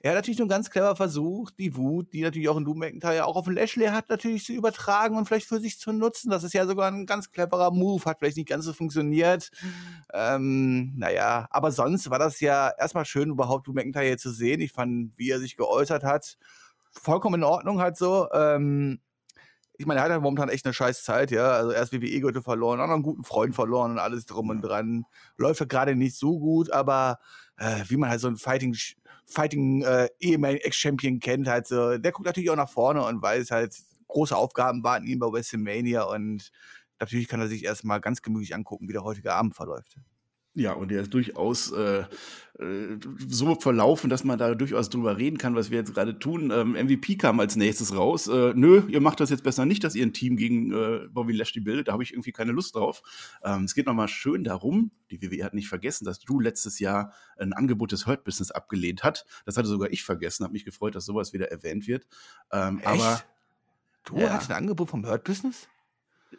er 0.04 0.12
hat 0.12 0.18
natürlich 0.18 0.40
nur 0.40 0.48
ganz 0.48 0.70
clever 0.72 0.96
versucht, 0.96 1.60
die 1.60 1.76
Wut, 1.76 2.12
die 2.12 2.24
natürlich 2.24 2.50
auch 2.50 2.58
in 2.58 2.66
Doom 2.66 2.80
McIntyre 2.80 3.26
auch 3.26 3.36
auf 3.36 3.48
Lashley 3.48 3.88
hat, 3.88 4.10
natürlich 4.10 4.46
zu 4.46 4.54
übertragen 4.54 5.16
und 5.16 5.28
vielleicht 5.28 5.48
für 5.48 5.60
sich 5.60 5.78
zu 5.78 5.94
nutzen. 5.94 6.32
Das 6.32 6.44
ist 6.44 6.54
ja 6.54 6.66
sogar 6.66 6.92
ein 6.92 7.06
ganz 7.06 7.32
cleverer 7.32 7.72
Move, 7.72 8.04
hat 8.06 8.18
vielleicht 8.20 8.38
nicht 8.38 8.50
ganz 8.50 8.66
so 8.66 8.74
funktioniert. 8.74 9.52
Ähm, 10.12 10.94
naja, 10.96 11.48
aber 11.52 11.72
sonst 11.72 12.10
war 12.10 12.18
das 12.18 12.40
ja 12.40 12.72
erstmal 12.80 13.06
schön, 13.06 13.30
überhaupt 13.30 13.68
Doom 13.68 13.76
McIntyre 13.76 14.18
zu 14.18 14.32
sehen. 14.32 14.60
Ich 14.60 14.72
fand, 14.72 15.12
wie 15.18 15.30
er 15.30 15.40
sich 15.40 15.56
geäußert 15.56 16.04
hat, 16.04 16.38
vollkommen 16.92 17.36
in 17.36 17.44
Ordnung 17.44 17.80
halt 17.80 17.96
so. 17.96 18.28
Ähm, 18.34 19.00
ich 19.78 19.88
meine, 19.88 20.00
er 20.00 20.04
hat 20.06 20.12
halt 20.12 20.22
momentan 20.22 20.50
echt 20.50 20.66
eine 20.66 20.74
scheiß 20.74 21.04
Zeit, 21.04 21.32
ja. 21.32 21.52
Also 21.52 21.72
erst 21.72 21.92
WWE-Gürtel 21.92 22.42
verloren, 22.42 22.80
auch 22.80 22.88
noch 22.88 22.94
einen 22.94 23.04
guten 23.04 23.24
Freund 23.24 23.56
verloren 23.56 23.92
und 23.92 24.00
alles 24.00 24.26
drum 24.26 24.50
und 24.50 24.62
dran. 24.62 25.06
Läuft 25.38 25.60
ja 25.60 25.66
gerade 25.66 25.96
nicht 25.96 26.16
so 26.16 26.40
gut, 26.40 26.72
aber 26.72 27.20
äh, 27.62 27.84
wie 27.88 27.98
man 27.98 28.10
halt 28.10 28.20
so 28.20 28.28
ein 28.28 28.38
Fighting 28.38 28.76
Fighting 29.26 29.84
äh, 29.84 30.10
ehemaligen 30.20 30.66
Ex-Champion 30.66 31.20
kennt, 31.20 31.48
halt 31.48 31.68
so, 31.68 31.98
der 31.98 32.12
guckt 32.12 32.26
natürlich 32.26 32.50
auch 32.50 32.56
nach 32.56 32.70
vorne 32.70 33.06
und 33.06 33.22
weiß 33.22 33.52
halt, 33.52 33.74
große 34.08 34.36
Aufgaben 34.36 34.84
warten 34.84 35.06
ihn 35.06 35.20
bei 35.20 35.32
WrestleMania 35.32 36.04
und 36.04 36.52
natürlich 37.00 37.30
kann 37.30 37.40
er 37.40 37.48
sich 37.48 37.64
erstmal 37.64 38.02
ganz 38.02 38.22
gemütlich 38.22 38.54
angucken, 38.54 38.90
wie 38.90 38.94
der 38.94 39.04
heutige 39.04 39.34
Abend 39.34 39.56
verläuft. 39.56 39.96
Ja, 40.54 40.74
und 40.74 40.92
der 40.92 41.02
ist 41.02 41.14
durchaus 41.14 41.72
äh, 41.72 42.04
äh, 42.60 42.98
so 43.28 43.56
verlaufen, 43.56 44.10
dass 44.10 44.26
man 44.26 44.38
da 44.38 44.54
durchaus 44.54 44.90
drüber 44.90 45.18
reden 45.18 45.38
kann, 45.38 45.56
was 45.56 45.72
wir 45.72 45.78
jetzt 45.78 45.94
gerade 45.94 46.20
tun. 46.20 46.52
Ähm, 46.52 46.72
MVP 46.74 47.16
kam 47.16 47.40
als 47.40 47.56
nächstes 47.56 47.96
raus. 47.96 48.28
Äh, 48.28 48.54
nö, 48.54 48.84
ihr 48.90 49.00
macht 49.00 49.22
das 49.22 49.30
jetzt 49.30 49.44
besser 49.44 49.66
nicht, 49.66 49.84
dass 49.84 49.96
ihr 49.96 50.06
ein 50.06 50.12
Team 50.12 50.36
gegen 50.36 50.74
äh, 50.74 51.08
Bobby 51.10 51.32
Lashley 51.32 51.62
bildet. 51.62 51.88
Da 51.88 51.94
habe 51.94 52.04
ich 52.04 52.12
irgendwie 52.12 52.34
keine 52.34 52.52
Lust 52.52 52.76
drauf. 52.76 53.02
Ähm, 53.44 53.64
es 53.64 53.74
geht 53.74 53.86
nochmal 53.86 54.10
schön 54.10 54.44
darum, 54.44 54.92
die 55.10 55.22
WWE 55.22 55.46
hat 55.46 55.54
nicht 55.54 55.70
vergessen, 55.70 56.04
dass 56.04 56.20
Drew 56.20 56.42
letztes 56.42 56.80
Jahr 56.80 57.14
ein 57.38 57.54
Angebot 57.54 57.94
des 57.94 58.06
Hurt 58.06 58.26
Business 58.26 58.52
abgelehnt 58.52 59.04
hat. 59.04 59.26
Das 59.46 59.56
hatte 59.56 59.70
sogar 59.70 59.90
ich 59.92 60.04
vergessen, 60.04 60.44
habe 60.44 60.54
mich 60.54 60.66
gefreut, 60.66 60.96
dass 60.96 61.06
sowas 61.06 61.32
wieder 61.32 61.50
erwähnt 61.50 61.88
wird. 61.88 62.08
Ähm, 62.52 62.80
Echt? 62.80 62.88
Aber 62.88 63.24
Drew 64.04 64.20
ja. 64.20 64.34
hat 64.34 64.50
ein 64.50 64.56
Angebot 64.56 64.90
vom 64.90 65.06
Hurt 65.06 65.24
Business? 65.24 65.70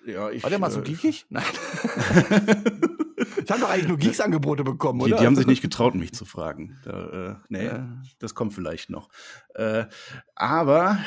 Ja, 0.07 0.31
ich, 0.31 0.43
War 0.43 0.51
der 0.51 0.59
mal 0.59 0.71
so 0.71 0.81
äh, 0.81 0.85
geekig? 0.85 1.27
Nein. 1.29 1.45
Ich 3.45 3.51
habe 3.51 3.61
doch 3.61 3.71
eigentlich 3.71 3.89
nur 3.89 3.99
Geeks-Angebote 3.99 4.65
bekommen, 4.65 5.01
oder? 5.01 5.17
Die, 5.17 5.27
haben 5.27 5.37
sich 5.37 5.47
nicht 5.47 5.63
getraut, 5.63 5.95
mich 5.95 6.13
zu 6.13 6.25
fragen. 6.25 6.79
Da, 6.85 7.31
äh, 7.31 7.37
nee, 7.49 7.67
ja. 7.67 8.03
das 8.19 8.35
kommt 8.35 8.55
vielleicht 8.55 8.91
noch. 8.91 9.09
Äh, 9.55 9.87
aber 10.35 10.99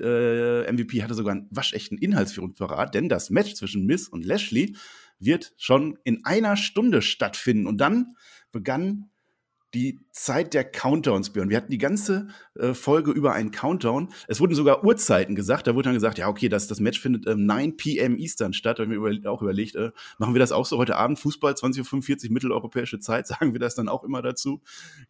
äh, 0.00 0.70
MVP 0.70 1.02
hatte 1.02 1.14
sogar 1.14 1.32
einen 1.34 1.48
waschechten 1.50 1.98
Inhaltsführungsparat, 1.98 2.94
denn 2.94 3.08
das 3.08 3.30
Match 3.30 3.54
zwischen 3.54 3.86
Miss 3.86 4.08
und 4.08 4.24
Lashley 4.24 4.76
wird 5.18 5.52
schon 5.56 5.98
in 6.04 6.24
einer 6.24 6.56
Stunde 6.56 7.02
stattfinden. 7.02 7.66
Und 7.66 7.78
dann 7.78 8.16
begann 8.50 9.10
die 9.74 10.00
Zeit 10.12 10.54
der 10.54 10.64
Countdowns, 10.64 11.30
Björn. 11.30 11.50
Wir 11.50 11.56
hatten 11.56 11.70
die 11.70 11.78
ganze 11.78 12.28
äh, 12.54 12.74
Folge 12.74 13.10
über 13.10 13.32
einen 13.32 13.50
Countdown. 13.50 14.08
Es 14.28 14.40
wurden 14.40 14.54
sogar 14.54 14.84
Uhrzeiten 14.84 15.34
gesagt. 15.34 15.66
Da 15.66 15.74
wurde 15.74 15.88
dann 15.88 15.94
gesagt, 15.94 16.18
ja, 16.18 16.28
okay, 16.28 16.48
das, 16.48 16.68
das 16.68 16.80
Match 16.80 17.00
findet 17.00 17.26
ähm, 17.26 17.44
9 17.44 17.76
p.m. 17.76 18.16
Eastern 18.16 18.52
statt. 18.52 18.78
Da 18.78 18.84
haben 18.84 18.90
wir 18.90 18.98
über, 18.98 19.30
auch 19.30 19.42
überlegt, 19.42 19.74
äh, 19.74 19.90
machen 20.18 20.34
wir 20.34 20.38
das 20.38 20.52
auch 20.52 20.66
so 20.66 20.78
heute 20.78 20.96
Abend? 20.96 21.18
Fußball, 21.18 21.54
20.45 21.54 22.26
Uhr 22.26 22.32
mitteleuropäische 22.32 23.00
Zeit. 23.00 23.26
Sagen 23.26 23.52
wir 23.52 23.60
das 23.60 23.74
dann 23.74 23.88
auch 23.88 24.04
immer 24.04 24.22
dazu? 24.22 24.62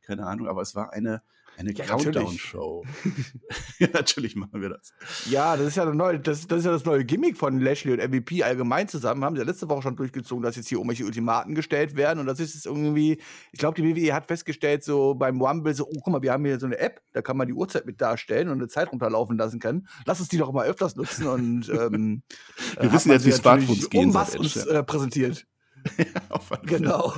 Keine 0.02 0.26
Ahnung, 0.26 0.48
aber 0.48 0.62
es 0.62 0.74
war 0.74 0.92
eine 0.92 1.22
eine 1.56 1.72
ja, 1.72 1.84
Countdown-Show. 1.84 2.84
ja, 3.78 3.88
natürlich 3.92 4.36
machen 4.36 4.60
wir 4.60 4.70
das. 4.70 4.92
Ja, 5.28 5.56
das 5.56 5.68
ist 5.68 5.76
ja, 5.76 5.84
neue, 5.86 6.18
das, 6.18 6.46
das, 6.46 6.60
ist 6.60 6.64
ja 6.64 6.72
das 6.72 6.84
neue 6.84 7.04
Gimmick 7.04 7.36
von 7.36 7.60
Lashley 7.60 7.92
und 7.92 7.98
MVP 7.98 8.42
allgemein 8.42 8.88
zusammen. 8.88 9.24
Haben 9.24 9.36
sie 9.36 9.42
ja 9.42 9.46
letzte 9.46 9.68
Woche 9.68 9.82
schon 9.82 9.96
durchgezogen, 9.96 10.42
dass 10.42 10.56
jetzt 10.56 10.68
hier 10.68 10.78
irgendwelche 10.78 11.04
Ultimaten 11.04 11.54
gestellt 11.54 11.96
werden. 11.96 12.20
Und 12.20 12.26
das 12.26 12.40
ist 12.40 12.54
jetzt 12.54 12.66
irgendwie, 12.66 13.20
ich 13.52 13.58
glaube, 13.58 13.80
die 13.80 13.84
WWE 13.84 14.14
hat 14.14 14.26
festgestellt, 14.26 14.84
so 14.84 15.14
beim 15.14 15.40
Rumble, 15.40 15.74
so, 15.74 15.86
oh, 15.86 16.00
guck 16.02 16.12
mal, 16.12 16.22
wir 16.22 16.32
haben 16.32 16.44
hier 16.44 16.58
so 16.58 16.66
eine 16.66 16.78
App, 16.78 17.02
da 17.12 17.22
kann 17.22 17.36
man 17.36 17.46
die 17.46 17.54
Uhrzeit 17.54 17.86
mit 17.86 18.00
darstellen 18.00 18.48
und 18.48 18.58
eine 18.58 18.68
Zeit 18.68 18.90
runterlaufen 18.90 19.38
lassen 19.38 19.60
können. 19.60 19.86
Lass 20.06 20.20
uns 20.20 20.28
die 20.28 20.38
doch 20.38 20.52
mal 20.52 20.66
öfters 20.66 20.96
nutzen. 20.96 21.26
Und 21.26 21.68
ähm, 21.68 22.22
wir 22.80 22.92
wissen 22.92 23.10
jetzt, 23.10 23.26
wie 23.26 23.32
Smartphones 23.32 23.90
gehen. 23.90 24.08
Um 24.08 24.14
was 24.14 24.36
uns 24.36 24.56
äh, 24.56 24.82
präsentiert. 24.82 25.46
genau. 26.64 27.14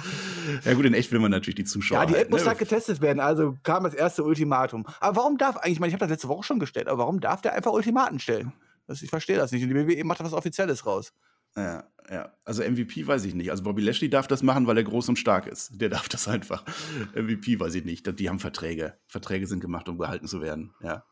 Ja 0.64 0.74
gut, 0.74 0.84
in 0.84 0.94
echt 0.94 1.12
will 1.12 1.20
man 1.20 1.30
natürlich 1.30 1.54
die 1.54 1.64
Zuschauer. 1.64 2.00
Ja, 2.00 2.06
die 2.06 2.14
App 2.14 2.20
halt, 2.20 2.30
muss 2.30 2.42
ne? 2.42 2.48
halt 2.48 2.58
getestet 2.58 3.00
werden, 3.00 3.20
also 3.20 3.56
kam 3.62 3.84
das 3.84 3.94
erste 3.94 4.24
Ultimatum. 4.24 4.86
Aber 5.00 5.16
warum 5.16 5.38
darf 5.38 5.56
eigentlich, 5.56 5.74
ich 5.74 5.80
meine, 5.80 5.88
ich 5.88 5.94
habe 5.94 6.00
das 6.00 6.10
letzte 6.10 6.28
Woche 6.28 6.44
schon 6.44 6.58
gestellt, 6.58 6.88
aber 6.88 6.98
warum 6.98 7.20
darf 7.20 7.42
der 7.42 7.54
einfach 7.54 7.72
Ultimaten 7.72 8.18
stellen? 8.18 8.52
Das, 8.86 9.02
ich 9.02 9.10
verstehe 9.10 9.36
das 9.36 9.52
nicht. 9.52 9.62
Und 9.62 9.70
die 9.70 9.76
WWE 9.76 10.04
macht 10.04 10.20
da 10.20 10.24
was 10.24 10.32
Offizielles 10.32 10.86
raus. 10.86 11.12
Ja, 11.56 11.84
ja. 12.10 12.32
Also 12.44 12.62
MVP 12.62 13.06
weiß 13.06 13.24
ich 13.24 13.34
nicht. 13.34 13.50
Also 13.50 13.62
Bobby 13.62 13.82
Lashley 13.82 14.10
darf 14.10 14.26
das 14.26 14.42
machen, 14.42 14.66
weil 14.66 14.76
er 14.76 14.84
groß 14.84 15.08
und 15.08 15.18
stark 15.18 15.46
ist. 15.46 15.80
Der 15.80 15.88
darf 15.88 16.08
das 16.08 16.28
einfach. 16.28 16.64
MVP 17.14 17.58
weiß 17.58 17.74
ich 17.74 17.84
nicht. 17.84 18.18
Die 18.18 18.28
haben 18.28 18.38
Verträge. 18.38 18.94
Verträge 19.06 19.46
sind 19.46 19.60
gemacht, 19.60 19.88
um 19.88 19.98
gehalten 19.98 20.26
zu 20.26 20.40
werden. 20.40 20.74
Ja. 20.82 21.04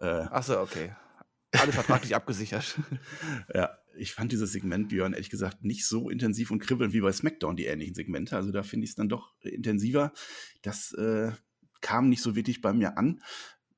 Äh, 0.00 0.06
Achso, 0.30 0.60
okay. 0.60 0.94
Alle 1.52 1.72
vertraglich 1.72 2.14
abgesichert. 2.16 2.78
Ja, 3.52 3.70
ich 3.96 4.12
fand 4.12 4.32
dieses 4.32 4.52
Segment, 4.52 4.88
Björn, 4.88 5.12
ehrlich 5.12 5.30
gesagt, 5.30 5.64
nicht 5.64 5.86
so 5.86 6.10
intensiv 6.10 6.50
und 6.50 6.60
kribbelnd 6.60 6.92
wie 6.92 7.00
bei 7.00 7.12
SmackDown, 7.12 7.56
die 7.56 7.66
ähnlichen 7.66 7.94
Segmente. 7.94 8.36
Also 8.36 8.52
da 8.52 8.62
finde 8.62 8.84
ich 8.84 8.90
es 8.90 8.96
dann 8.96 9.08
doch 9.08 9.34
intensiver. 9.42 10.12
Das 10.62 10.92
äh, 10.92 11.32
kam 11.80 12.08
nicht 12.08 12.22
so 12.22 12.36
wirklich 12.36 12.60
bei 12.60 12.72
mir 12.72 12.98
an 12.98 13.20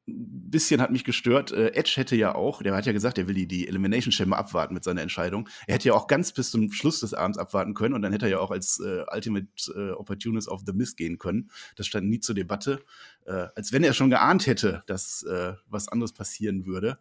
ein 0.08 0.50
bisschen 0.50 0.80
hat 0.80 0.90
mich 0.90 1.04
gestört. 1.04 1.52
Äh, 1.52 1.74
Edge 1.74 1.92
hätte 1.96 2.16
ja 2.16 2.34
auch, 2.34 2.62
der 2.62 2.74
hat 2.74 2.86
ja 2.86 2.92
gesagt, 2.92 3.18
er 3.18 3.28
will 3.28 3.34
die, 3.34 3.46
die 3.46 3.68
Elimination 3.68 4.10
Chamber 4.10 4.36
abwarten 4.36 4.74
mit 4.74 4.82
seiner 4.82 5.00
Entscheidung. 5.00 5.48
Er 5.66 5.74
hätte 5.74 5.88
ja 5.88 5.94
auch 5.94 6.08
ganz 6.08 6.32
bis 6.32 6.50
zum 6.50 6.72
Schluss 6.72 7.00
des 7.00 7.14
Abends 7.14 7.38
abwarten 7.38 7.74
können 7.74 7.94
und 7.94 8.02
dann 8.02 8.12
hätte 8.12 8.26
er 8.26 8.32
ja 8.32 8.38
auch 8.40 8.50
als 8.50 8.80
äh, 8.80 9.04
Ultimate 9.12 9.46
äh, 9.74 9.90
Opportunist 9.92 10.48
of 10.48 10.62
the 10.66 10.72
Mist 10.72 10.96
gehen 10.96 11.18
können. 11.18 11.50
Das 11.76 11.86
stand 11.86 12.08
nie 12.08 12.18
zur 12.18 12.34
Debatte. 12.34 12.82
Äh, 13.26 13.46
als 13.54 13.72
wenn 13.72 13.84
er 13.84 13.92
schon 13.92 14.10
geahnt 14.10 14.46
hätte, 14.46 14.82
dass 14.86 15.22
äh, 15.22 15.52
was 15.68 15.88
anderes 15.88 16.12
passieren 16.12 16.66
würde. 16.66 16.98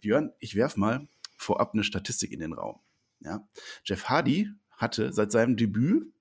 Björn, 0.00 0.32
ich 0.40 0.56
werf 0.56 0.76
mal 0.76 1.06
vorab 1.40 1.72
eine 1.72 1.84
Statistik 1.84 2.32
in 2.32 2.40
den 2.40 2.52
Raum. 2.52 2.80
Ja? 3.20 3.46
Jeff 3.84 4.04
Hardy 4.04 4.50
hatte 4.76 5.12
seit 5.12 5.32
seinem 5.32 5.56
Debüt 5.56 6.12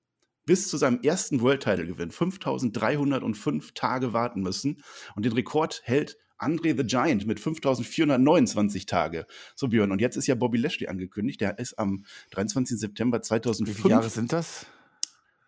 bis 0.46 0.68
zu 0.68 0.78
seinem 0.78 1.02
ersten 1.02 1.42
World 1.42 1.64
Title 1.64 1.86
Gewinn 1.86 2.12
5305 2.12 3.74
Tage 3.74 4.14
warten 4.14 4.42
müssen 4.42 4.82
und 5.16 5.26
den 5.26 5.34
Rekord 5.34 5.82
hält 5.84 6.18
Andre 6.38 6.76
the 6.76 6.86
Giant 6.86 7.28
mit 7.28 7.40
5429 7.40 8.86
Tage. 8.86 9.28
So 9.56 9.68
Björn 9.68 9.92
und 9.92 10.00
jetzt 10.00 10.16
ist 10.16 10.26
ja 10.28 10.36
Bobby 10.36 10.58
Lashley 10.58 10.88
angekündigt, 10.88 11.42
der 11.42 11.60
ist 11.60 11.78
am 11.78 12.06
23. 12.32 12.80
September 12.80 13.22
2005. 13.22 13.78
Wie 13.78 13.82
viele 13.82 13.94
Jahre 13.96 14.10
sind 14.10 14.32
das? 14.32 14.66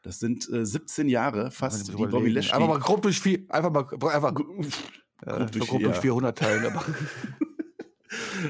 Das 0.03 0.19
sind 0.19 0.49
äh, 0.51 0.65
17 0.65 1.07
Jahre 1.07 1.49
fast, 1.51 1.87
die 1.87 1.93
Bobby 1.93 2.29
Lashley. 2.29 2.53
Einfach 2.53 2.67
mal 2.67 2.79
grob 2.79 3.01
durch 3.01 3.21
vier, 3.21 3.45
einfach 3.49 3.71
mal 3.71 3.87
einfach 4.13 4.33
ja, 5.25 5.37
grob 5.37 5.51
durch, 5.51 5.67
grob 5.67 5.81
durch 5.81 5.97
400 5.97 6.37
teilen, 6.37 6.79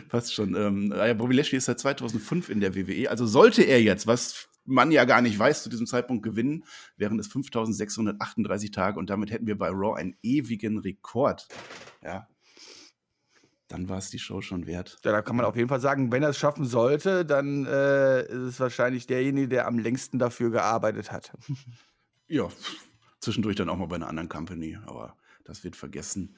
Passt 0.10 0.34
schon. 0.34 0.56
Ähm, 0.56 0.94
ja, 0.96 1.14
Bobby 1.14 1.36
Lashley 1.36 1.58
ist 1.58 1.66
seit 1.66 1.80
2005 1.80 2.50
in 2.50 2.60
der 2.60 2.76
WWE. 2.76 3.10
Also 3.10 3.26
sollte 3.26 3.64
er 3.64 3.82
jetzt, 3.82 4.08
was 4.08 4.50
man 4.66 4.92
ja 4.92 5.06
gar 5.06 5.22
nicht 5.22 5.38
weiß, 5.38 5.64
zu 5.64 5.70
diesem 5.70 5.88
Zeitpunkt 5.88 6.24
gewinnen, 6.24 6.66
wären 6.98 7.20
es 7.20 7.28
5638 7.28 8.72
Tage 8.72 9.00
und 9.00 9.10
damit 9.10 9.32
hätten 9.32 9.48
wir 9.48 9.58
bei 9.58 9.70
Raw 9.70 10.00
einen 10.00 10.16
ewigen 10.22 10.80
Rekord. 10.80 11.48
Ja. 12.04 12.28
Dann 13.68 13.88
war 13.88 14.00
es 14.00 14.10
die 14.10 14.20
Show 14.20 14.42
schon 14.42 14.68
wert. 14.68 14.98
Ja, 15.06 15.12
da 15.12 15.22
kann 15.22 15.38
man 15.38 15.46
auf 15.46 15.56
jeden 15.56 15.70
Fall 15.70 15.80
sagen, 15.80 16.12
wenn 16.12 16.24
er 16.24 16.30
es 16.30 16.38
schaffen 16.38 16.66
sollte, 16.66 17.26
dann 17.26 17.66
äh, 17.66 18.24
ist 18.24 18.40
es 18.40 18.60
wahrscheinlich 18.60 19.08
derjenige, 19.08 19.48
der 19.48 19.68
am 19.68 19.80
längsten 19.80 20.20
dafür 20.20 20.52
gearbeitet 20.52 21.12
hat. 21.12 21.32
ja, 22.28 22.50
zwischendurch 23.22 23.56
dann 23.56 23.70
auch 23.70 23.78
mal 23.78 23.88
bei 23.88 23.96
einer 23.96 24.10
anderen 24.10 24.28
Company, 24.28 24.78
aber 24.86 25.16
das 25.46 25.64
wird 25.64 25.78
vergessen. 25.78 26.36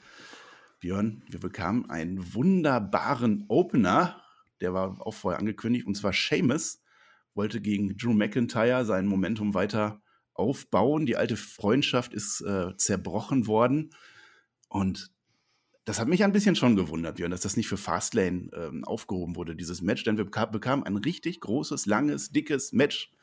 Björn, 0.84 1.24
wir 1.30 1.40
bekamen 1.40 1.90
einen 1.90 2.34
wunderbaren 2.34 3.46
Opener, 3.48 4.22
der 4.60 4.74
war 4.74 4.98
auch 5.00 5.13
vorher 5.13 5.40
angekündigt, 5.40 5.88
und 5.88 5.96
zwar 5.96 6.12
Seamus 6.12 6.84
wollte 7.34 7.62
gegen 7.62 7.96
Drew 7.96 8.12
McIntyre 8.12 8.84
sein 8.84 9.08
Momentum 9.08 9.54
weiter 9.54 10.02
aufbauen. 10.34 11.06
Die 11.06 11.16
alte 11.16 11.38
Freundschaft 11.38 12.13
ist 12.13 12.42
äh, 12.42 12.75
zerbrochen 12.75 13.48
worden. 13.48 13.92
Und 14.68 15.13
das 15.86 16.02
hat 16.02 16.10
mich 16.10 16.25
ein 16.25 16.34
bisschen 16.34 16.58
schon 16.58 16.75
gewundert, 16.75 17.16
Björn, 17.16 17.32
dass 17.32 17.40
das 17.40 17.56
nicht 17.56 17.70
für 17.70 17.78
Fastlane 17.78 18.50
ähm, 18.54 18.84
aufgehoben 18.84 19.38
wurde, 19.38 19.56
dieses 19.56 19.82
Match. 19.82 20.04
Denn 20.04 20.18
wir 20.18 20.25
bekamen 20.25 20.86
ein 20.86 20.98
richtig 20.98 21.40
großes, 21.40 21.86
langes, 21.86 22.32
dickes 22.32 22.74
Match 22.74 23.13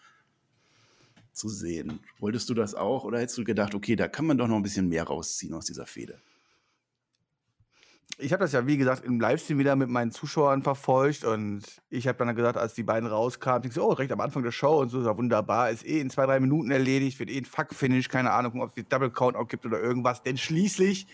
zu 1.33 1.50
sehen. 1.50 2.00
Wolltest 2.21 2.49
du 2.49 2.55
das 2.55 2.75
auch 2.75 3.05
oder 3.05 3.21
hättest 3.21 3.37
du 3.37 3.45
gedacht, 3.45 3.75
okay, 3.75 3.97
da 3.97 4.09
kann 4.09 4.25
man 4.25 4.38
doch 4.38 4.49
noch 4.49 4.57
ein 4.57 4.62
bisschen 4.62 4.88
mehr 4.88 5.05
rausziehen 5.05 5.52
aus 5.52 5.67
dieser 5.67 5.85
Fehde? 5.85 6.23
Ich 8.19 8.33
habe 8.33 8.43
das 8.43 8.52
ja, 8.52 8.67
wie 8.67 8.76
gesagt, 8.76 9.05
im 9.05 9.21
Livestream 9.21 9.59
wieder 9.59 9.76
mit 9.76 9.88
meinen 9.88 10.11
Zuschauern 10.11 10.62
verfolgt 10.62 11.25
und 11.25 11.62
ich 11.88 12.07
habe 12.07 12.19
dann 12.19 12.35
gesagt, 12.35 12.57
als 12.57 12.75
die 12.75 12.83
beiden 12.83 13.09
rauskamen, 13.09 13.67
ich 13.67 13.75
so, 13.75 13.88
oh, 13.88 13.93
recht 13.93 14.12
am 14.12 14.21
Anfang 14.21 14.43
der 14.43 14.52
Show 14.52 14.81
und 14.81 14.90
so, 14.90 15.02
ja 15.02 15.17
wunderbar, 15.17 15.71
ist 15.71 15.87
eh 15.87 16.00
in 16.00 16.11
zwei, 16.11 16.26
drei 16.26 16.40
Minuten 16.40 16.71
erledigt, 16.71 17.19
wird 17.19 17.31
eh 17.31 17.38
ein 17.38 17.45
Fuck-Finish, 17.45 18.09
keine 18.09 18.33
Ahnung, 18.33 18.61
ob 18.61 18.76
es 18.76 18.85
Double 18.88 19.11
Count 19.11 19.37
auch 19.37 19.49
gibt 19.49 19.64
oder 19.64 19.81
irgendwas, 19.81 20.23
denn 20.23 20.37
schließlich 20.37 21.07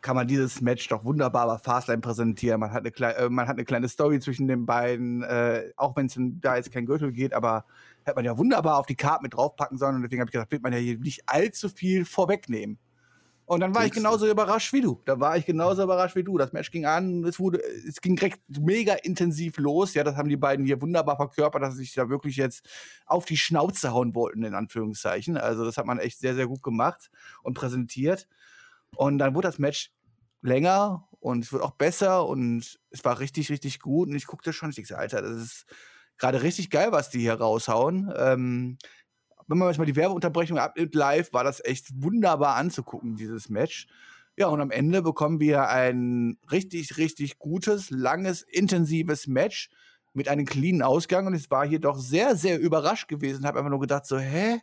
kann 0.00 0.16
man 0.16 0.26
dieses 0.26 0.60
Match 0.60 0.88
doch 0.88 1.04
wunderbar 1.04 1.46
bei 1.46 1.58
Fastlane 1.58 2.00
präsentieren. 2.00 2.60
Man 2.60 2.72
hat 2.72 2.86
eine, 2.86 3.16
äh, 3.16 3.28
man 3.28 3.46
hat 3.46 3.56
eine 3.56 3.64
kleine 3.64 3.88
Story 3.88 4.18
zwischen 4.20 4.48
den 4.48 4.66
beiden, 4.66 5.22
äh, 5.22 5.70
auch 5.76 5.94
wenn 5.96 6.06
es 6.06 6.16
da 6.18 6.56
jetzt 6.56 6.72
kein 6.72 6.86
Gürtel 6.86 7.12
geht, 7.12 7.34
aber 7.34 7.64
hätte 8.04 8.16
man 8.16 8.24
ja 8.24 8.38
wunderbar 8.38 8.78
auf 8.78 8.86
die 8.86 8.96
Karte 8.96 9.22
mit 9.22 9.34
draufpacken 9.34 9.78
sollen 9.78 9.96
und 9.96 10.02
deswegen 10.02 10.20
habe 10.20 10.30
ich 10.30 10.32
gesagt, 10.32 10.52
wird 10.52 10.62
man 10.62 10.72
ja 10.72 10.78
hier 10.78 10.98
nicht 10.98 11.22
allzu 11.26 11.68
viel 11.68 12.04
vorwegnehmen. 12.04 12.78
Und 13.50 13.58
dann 13.58 13.74
war 13.74 13.84
ich 13.84 13.90
genauso 13.90 14.30
überrascht 14.30 14.72
wie 14.72 14.80
du. 14.80 15.02
Da 15.06 15.18
war 15.18 15.36
ich 15.36 15.44
genauso 15.44 15.82
überrascht 15.82 16.14
wie 16.14 16.22
du. 16.22 16.38
Das 16.38 16.52
Match 16.52 16.70
ging 16.70 16.86
an, 16.86 17.24
es 17.24 17.40
wurde, 17.40 17.60
es 17.60 18.00
ging 18.00 18.14
direkt 18.14 18.38
mega 18.48 18.94
intensiv 18.94 19.58
los. 19.58 19.92
Ja, 19.94 20.04
das 20.04 20.14
haben 20.14 20.28
die 20.28 20.36
beiden 20.36 20.64
hier 20.64 20.80
wunderbar 20.80 21.16
verkörpert, 21.16 21.60
dass 21.60 21.74
sie 21.74 21.80
sich 21.80 21.92
da 21.92 22.08
wirklich 22.08 22.36
jetzt 22.36 22.68
auf 23.06 23.24
die 23.24 23.36
Schnauze 23.36 23.92
hauen 23.92 24.14
wollten, 24.14 24.44
in 24.44 24.54
Anführungszeichen. 24.54 25.36
Also, 25.36 25.64
das 25.64 25.78
hat 25.78 25.86
man 25.86 25.98
echt 25.98 26.20
sehr, 26.20 26.36
sehr 26.36 26.46
gut 26.46 26.62
gemacht 26.62 27.10
und 27.42 27.54
präsentiert. 27.54 28.28
Und 28.94 29.18
dann 29.18 29.34
wurde 29.34 29.48
das 29.48 29.58
Match 29.58 29.90
länger 30.42 31.08
und 31.18 31.44
es 31.44 31.52
wird 31.52 31.64
auch 31.64 31.72
besser 31.72 32.28
und 32.28 32.78
es 32.90 33.04
war 33.04 33.18
richtig, 33.18 33.50
richtig 33.50 33.80
gut. 33.80 34.10
Und 34.10 34.14
ich 34.14 34.28
guckte 34.28 34.52
schon, 34.52 34.70
ich 34.70 34.76
dachte, 34.76 34.96
Alter, 34.96 35.22
das 35.22 35.42
ist 35.42 35.66
gerade 36.18 36.42
richtig 36.42 36.70
geil, 36.70 36.92
was 36.92 37.10
die 37.10 37.18
hier 37.18 37.34
raushauen. 37.34 38.12
Ähm, 38.16 38.78
wenn 39.50 39.58
man 39.58 39.68
jetzt 39.68 39.78
mal 39.78 39.84
die 39.84 39.96
Werbeunterbrechung 39.96 40.58
abnimmt 40.58 40.94
live, 40.94 41.32
war 41.32 41.44
das 41.44 41.62
echt 41.64 41.88
wunderbar 42.02 42.56
anzugucken, 42.56 43.16
dieses 43.16 43.48
Match. 43.48 43.88
Ja, 44.36 44.46
und 44.46 44.60
am 44.60 44.70
Ende 44.70 45.02
bekommen 45.02 45.40
wir 45.40 45.68
ein 45.68 46.38
richtig, 46.50 46.96
richtig 46.96 47.38
gutes, 47.38 47.90
langes, 47.90 48.42
intensives 48.42 49.26
Match 49.26 49.68
mit 50.14 50.28
einem 50.28 50.46
cleanen 50.46 50.82
Ausgang. 50.82 51.26
Und 51.26 51.34
ich 51.34 51.50
war 51.50 51.66
hier 51.66 51.80
doch 51.80 51.98
sehr, 51.98 52.36
sehr 52.36 52.60
überrascht 52.60 53.08
gewesen. 53.08 53.44
Habe 53.44 53.58
einfach 53.58 53.70
nur 53.70 53.80
gedacht, 53.80 54.06
so, 54.06 54.18
hä? 54.18 54.60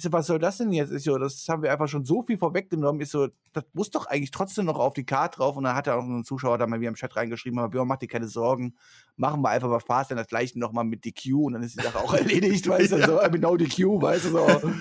Ich 0.00 0.04
so, 0.04 0.12
was 0.12 0.28
soll 0.28 0.38
das 0.38 0.56
denn 0.56 0.72
jetzt? 0.72 0.92
Ich 0.92 1.04
so, 1.04 1.18
das 1.18 1.46
haben 1.46 1.62
wir 1.62 1.70
einfach 1.70 1.86
schon 1.86 2.06
so 2.06 2.22
viel 2.22 2.38
vorweggenommen. 2.38 3.02
Ich 3.02 3.10
so, 3.10 3.28
das 3.52 3.64
muss 3.74 3.90
doch 3.90 4.06
eigentlich 4.06 4.30
trotzdem 4.30 4.64
noch 4.64 4.78
auf 4.78 4.94
die 4.94 5.04
Karte 5.04 5.36
drauf. 5.36 5.58
Und 5.58 5.64
dann 5.64 5.76
hat 5.76 5.88
er 5.88 5.98
auch 5.98 6.02
ein 6.02 6.24
Zuschauer 6.24 6.56
da 6.56 6.66
mal 6.66 6.80
wieder 6.80 6.88
im 6.88 6.94
Chat 6.94 7.14
reingeschrieben, 7.16 7.58
aber 7.58 7.68
Björn, 7.68 7.86
mach 7.86 7.98
dir 7.98 8.06
keine 8.06 8.26
Sorgen. 8.26 8.76
Machen 9.16 9.42
wir 9.42 9.50
einfach 9.50 9.68
mal 9.68 9.78
Fast, 9.78 10.10
dann 10.10 10.16
das 10.16 10.28
gleiche 10.28 10.58
nochmal 10.58 10.84
mit 10.84 11.04
DQ 11.04 11.34
und 11.34 11.52
dann 11.52 11.62
ist 11.62 11.78
die 11.78 11.84
Sache 11.84 11.98
auch 11.98 12.14
erledigt, 12.14 12.66
weißt 12.66 12.92
du, 12.92 13.04
so, 13.04 13.20
mit 13.30 13.42
No 13.42 13.58
DQ, 13.58 14.00
weißt 14.00 14.24
du, 14.24 14.30
so. 14.30 14.46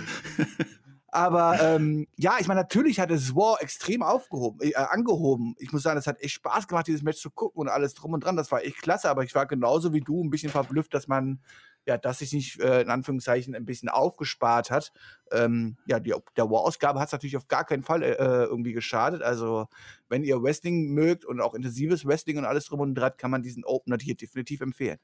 Aber 1.11 1.59
ähm, 1.59 2.07
ja, 2.15 2.37
ich 2.39 2.47
meine, 2.47 2.61
natürlich 2.61 3.01
hat 3.01 3.11
es 3.11 3.35
War 3.35 3.61
extrem 3.61 4.03
aufgehoben, 4.03 4.61
äh, 4.61 4.75
angehoben. 4.75 5.55
Ich 5.59 5.73
muss 5.73 5.83
sagen, 5.83 5.99
es 5.99 6.07
hat 6.07 6.21
echt 6.21 6.35
Spaß 6.35 6.69
gemacht, 6.69 6.87
dieses 6.87 7.03
Match 7.03 7.19
zu 7.19 7.29
gucken 7.29 7.59
und 7.59 7.67
alles 7.67 7.93
drum 7.93 8.13
und 8.13 8.23
dran. 8.23 8.37
Das 8.37 8.53
war 8.53 8.63
echt 8.63 8.81
klasse, 8.81 9.09
aber 9.09 9.25
ich 9.25 9.35
war 9.35 9.47
genauso 9.47 9.91
wie 9.91 10.01
du 10.01 10.23
ein 10.23 10.29
bisschen 10.29 10.51
verblüfft, 10.51 10.93
dass 10.93 11.09
man 11.09 11.39
ja, 11.89 11.97
dass 11.97 12.19
sich 12.19 12.31
nicht 12.33 12.59
äh, 12.59 12.81
in 12.81 12.89
Anführungszeichen 12.89 13.55
ein 13.55 13.65
bisschen 13.65 13.89
aufgespart 13.89 14.69
hat. 14.69 14.93
Ähm, 15.31 15.75
ja, 15.87 15.99
die, 15.99 16.13
der 16.37 16.49
War-Ausgabe 16.51 16.99
hat 16.99 17.07
es 17.07 17.11
natürlich 17.11 17.35
auf 17.35 17.47
gar 17.47 17.65
keinen 17.65 17.81
Fall 17.81 18.03
äh, 18.03 18.13
irgendwie 18.43 18.73
geschadet. 18.73 19.23
Also, 19.23 19.67
wenn 20.07 20.23
ihr 20.23 20.41
Wrestling 20.41 20.93
mögt 20.93 21.25
und 21.25 21.41
auch 21.41 21.55
intensives 21.55 22.05
Wrestling 22.05 22.37
und 22.37 22.45
alles 22.45 22.65
drum 22.65 22.79
und 22.79 22.93
dran, 22.93 23.13
kann 23.17 23.31
man 23.31 23.41
diesen 23.41 23.65
Opener 23.65 23.97
hier 23.99 24.15
definitiv 24.15 24.61
empfehlen. 24.61 24.99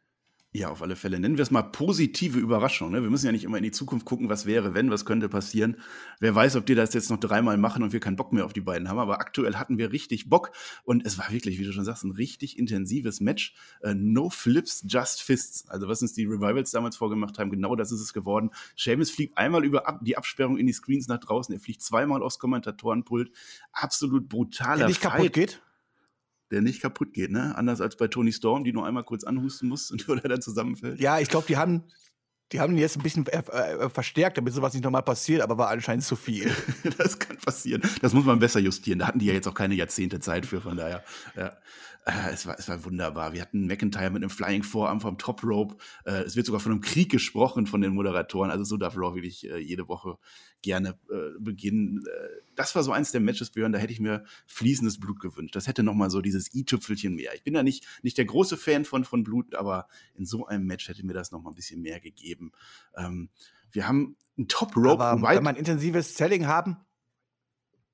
Ja, 0.57 0.69
auf 0.69 0.81
alle 0.81 0.95
Fälle. 0.95 1.19
Nennen 1.19 1.35
wir 1.37 1.41
es 1.41 1.51
mal 1.51 1.63
positive 1.63 2.39
Überraschung. 2.39 2.89
Ne? 2.89 3.03
Wir 3.03 3.09
müssen 3.09 3.25
ja 3.25 3.33
nicht 3.33 3.43
immer 3.43 3.57
in 3.57 3.63
die 3.63 3.71
Zukunft 3.71 4.05
gucken, 4.05 4.29
was 4.29 4.45
wäre, 4.45 4.73
wenn, 4.73 4.89
was 4.89 5.03
könnte 5.03 5.27
passieren. 5.27 5.75
Wer 6.21 6.33
weiß, 6.33 6.55
ob 6.55 6.65
die 6.65 6.75
das 6.75 6.93
jetzt 6.93 7.09
noch 7.09 7.19
dreimal 7.19 7.57
machen 7.57 7.83
und 7.83 7.91
wir 7.91 7.99
keinen 7.99 8.15
Bock 8.15 8.31
mehr 8.31 8.45
auf 8.45 8.53
die 8.53 8.61
beiden 8.61 8.87
haben. 8.87 8.97
Aber 8.97 9.19
aktuell 9.19 9.55
hatten 9.55 9.77
wir 9.77 9.91
richtig 9.91 10.29
Bock 10.29 10.51
und 10.85 11.05
es 11.05 11.17
war 11.17 11.29
wirklich, 11.29 11.59
wie 11.59 11.65
du 11.65 11.73
schon 11.73 11.83
sagst, 11.83 12.05
ein 12.05 12.11
richtig 12.11 12.57
intensives 12.57 13.19
Match. 13.19 13.53
Äh, 13.81 13.95
no 13.95 14.29
Flips, 14.29 14.85
just 14.87 15.21
Fists. 15.21 15.67
Also 15.67 15.89
was 15.89 16.01
uns 16.01 16.13
die 16.13 16.23
Revivals 16.23 16.71
damals 16.71 16.95
vorgemacht 16.95 17.37
haben, 17.37 17.51
genau 17.51 17.75
das 17.75 17.91
ist 17.91 17.99
es 17.99 18.13
geworden. 18.13 18.49
Seamus 18.77 19.11
fliegt 19.11 19.37
einmal 19.37 19.65
über 19.65 19.89
ab, 19.89 19.99
die 20.03 20.15
Absperrung 20.15 20.57
in 20.57 20.67
die 20.67 20.73
Screens 20.73 21.09
nach 21.09 21.19
draußen. 21.19 21.53
Er 21.53 21.59
fliegt 21.59 21.81
zweimal 21.81 22.23
aufs 22.23 22.39
Kommentatorenpult. 22.39 23.29
Absolut 23.73 24.29
brutaler 24.29 24.77
Der 24.77 24.87
nicht 24.87 25.01
Fight. 25.01 25.11
kaputt 25.11 25.33
geht? 25.33 25.61
Der 26.51 26.61
nicht 26.61 26.81
kaputt 26.81 27.13
geht, 27.13 27.31
ne? 27.31 27.55
Anders 27.55 27.81
als 27.81 27.97
bei 27.97 28.07
Tony 28.07 28.31
Storm, 28.31 28.63
die 28.63 28.73
nur 28.73 28.85
einmal 28.85 29.03
kurz 29.03 29.23
anhusten 29.23 29.69
muss 29.69 29.91
und 29.91 30.07
oder 30.09 30.27
dann 30.27 30.41
zusammenfällt. 30.41 30.99
Ja, 30.99 31.19
ich 31.19 31.29
glaube, 31.29 31.47
die 31.47 31.57
haben, 31.57 31.83
die 32.51 32.59
haben 32.59 32.73
ihn 32.73 32.79
jetzt 32.79 32.97
ein 32.97 33.03
bisschen 33.03 33.25
äh, 33.27 33.39
äh, 33.39 33.89
verstärkt, 33.89 34.37
damit 34.37 34.53
sowas 34.53 34.73
nicht 34.73 34.83
nochmal 34.83 35.03
passiert, 35.03 35.41
aber 35.41 35.57
war 35.57 35.69
anscheinend 35.69 36.03
zu 36.03 36.15
viel. 36.15 36.51
das 36.97 37.17
kann 37.17 37.37
passieren. 37.37 37.81
Das 38.01 38.13
muss 38.13 38.25
man 38.25 38.39
besser 38.39 38.59
justieren. 38.59 38.99
Da 38.99 39.07
hatten 39.07 39.19
die 39.19 39.25
ja 39.25 39.33
jetzt 39.33 39.47
auch 39.47 39.53
keine 39.53 39.75
Jahrzehnte 39.75 40.19
Zeit 40.19 40.45
für, 40.45 40.61
von 40.61 40.77
daher. 40.77 41.03
Ja. 41.35 41.57
Äh, 42.05 42.31
es, 42.31 42.45
war, 42.45 42.57
es 42.57 42.69
war 42.69 42.83
wunderbar. 42.85 43.33
Wir 43.33 43.41
hatten 43.41 43.67
McIntyre 43.67 44.09
mit 44.09 44.23
einem 44.23 44.29
Flying 44.29 44.63
Vorarm 44.63 45.01
vom 45.01 45.17
Top 45.17 45.43
Rope. 45.43 45.77
Äh, 46.05 46.23
es 46.23 46.35
wird 46.35 46.45
sogar 46.45 46.61
von 46.61 46.71
einem 46.71 46.81
Krieg 46.81 47.11
gesprochen 47.11 47.67
von 47.67 47.81
den 47.81 47.93
Moderatoren. 47.93 48.51
Also 48.51 48.63
so 48.63 48.77
darf 48.77 48.95
Raw 48.95 49.15
wirklich 49.15 49.49
äh, 49.49 49.57
jede 49.57 49.87
Woche 49.87 50.17
gerne 50.61 50.97
äh, 51.09 51.39
beginnen 51.39 52.03
das 52.55 52.75
war 52.75 52.83
so 52.83 52.91
eins 52.91 53.11
der 53.11 53.21
Matches, 53.21 53.51
Björn, 53.51 53.71
da 53.71 53.79
hätte 53.79 53.93
ich 53.93 53.99
mir 53.99 54.23
fließendes 54.47 54.99
Blut 54.99 55.19
gewünscht. 55.19 55.55
Das 55.55 55.67
hätte 55.67 55.83
noch 55.83 55.93
mal 55.93 56.09
so 56.09 56.21
dieses 56.21 56.53
i-Tüpfelchen 56.53 57.15
mehr. 57.15 57.33
Ich 57.35 57.43
bin 57.43 57.53
da 57.53 57.63
nicht, 57.63 57.85
nicht 58.01 58.17
der 58.17 58.25
große 58.25 58.57
Fan 58.57 58.85
von, 58.85 59.03
von 59.03 59.23
Blut, 59.23 59.55
aber 59.55 59.87
in 60.15 60.25
so 60.25 60.45
einem 60.47 60.65
Match 60.65 60.87
hätte 60.87 61.05
mir 61.05 61.13
das 61.13 61.31
noch 61.31 61.41
mal 61.41 61.51
ein 61.51 61.55
bisschen 61.55 61.81
mehr 61.81 61.99
gegeben. 61.99 62.51
Ähm, 62.95 63.29
wir 63.71 63.87
haben 63.87 64.15
ein 64.37 64.47
Top 64.47 64.75
Rope. 64.75 65.03
Aber 65.03 65.35
wenn 65.35 65.43
man 65.43 65.55
intensives 65.55 66.15
Selling 66.15 66.47
haben, 66.47 66.77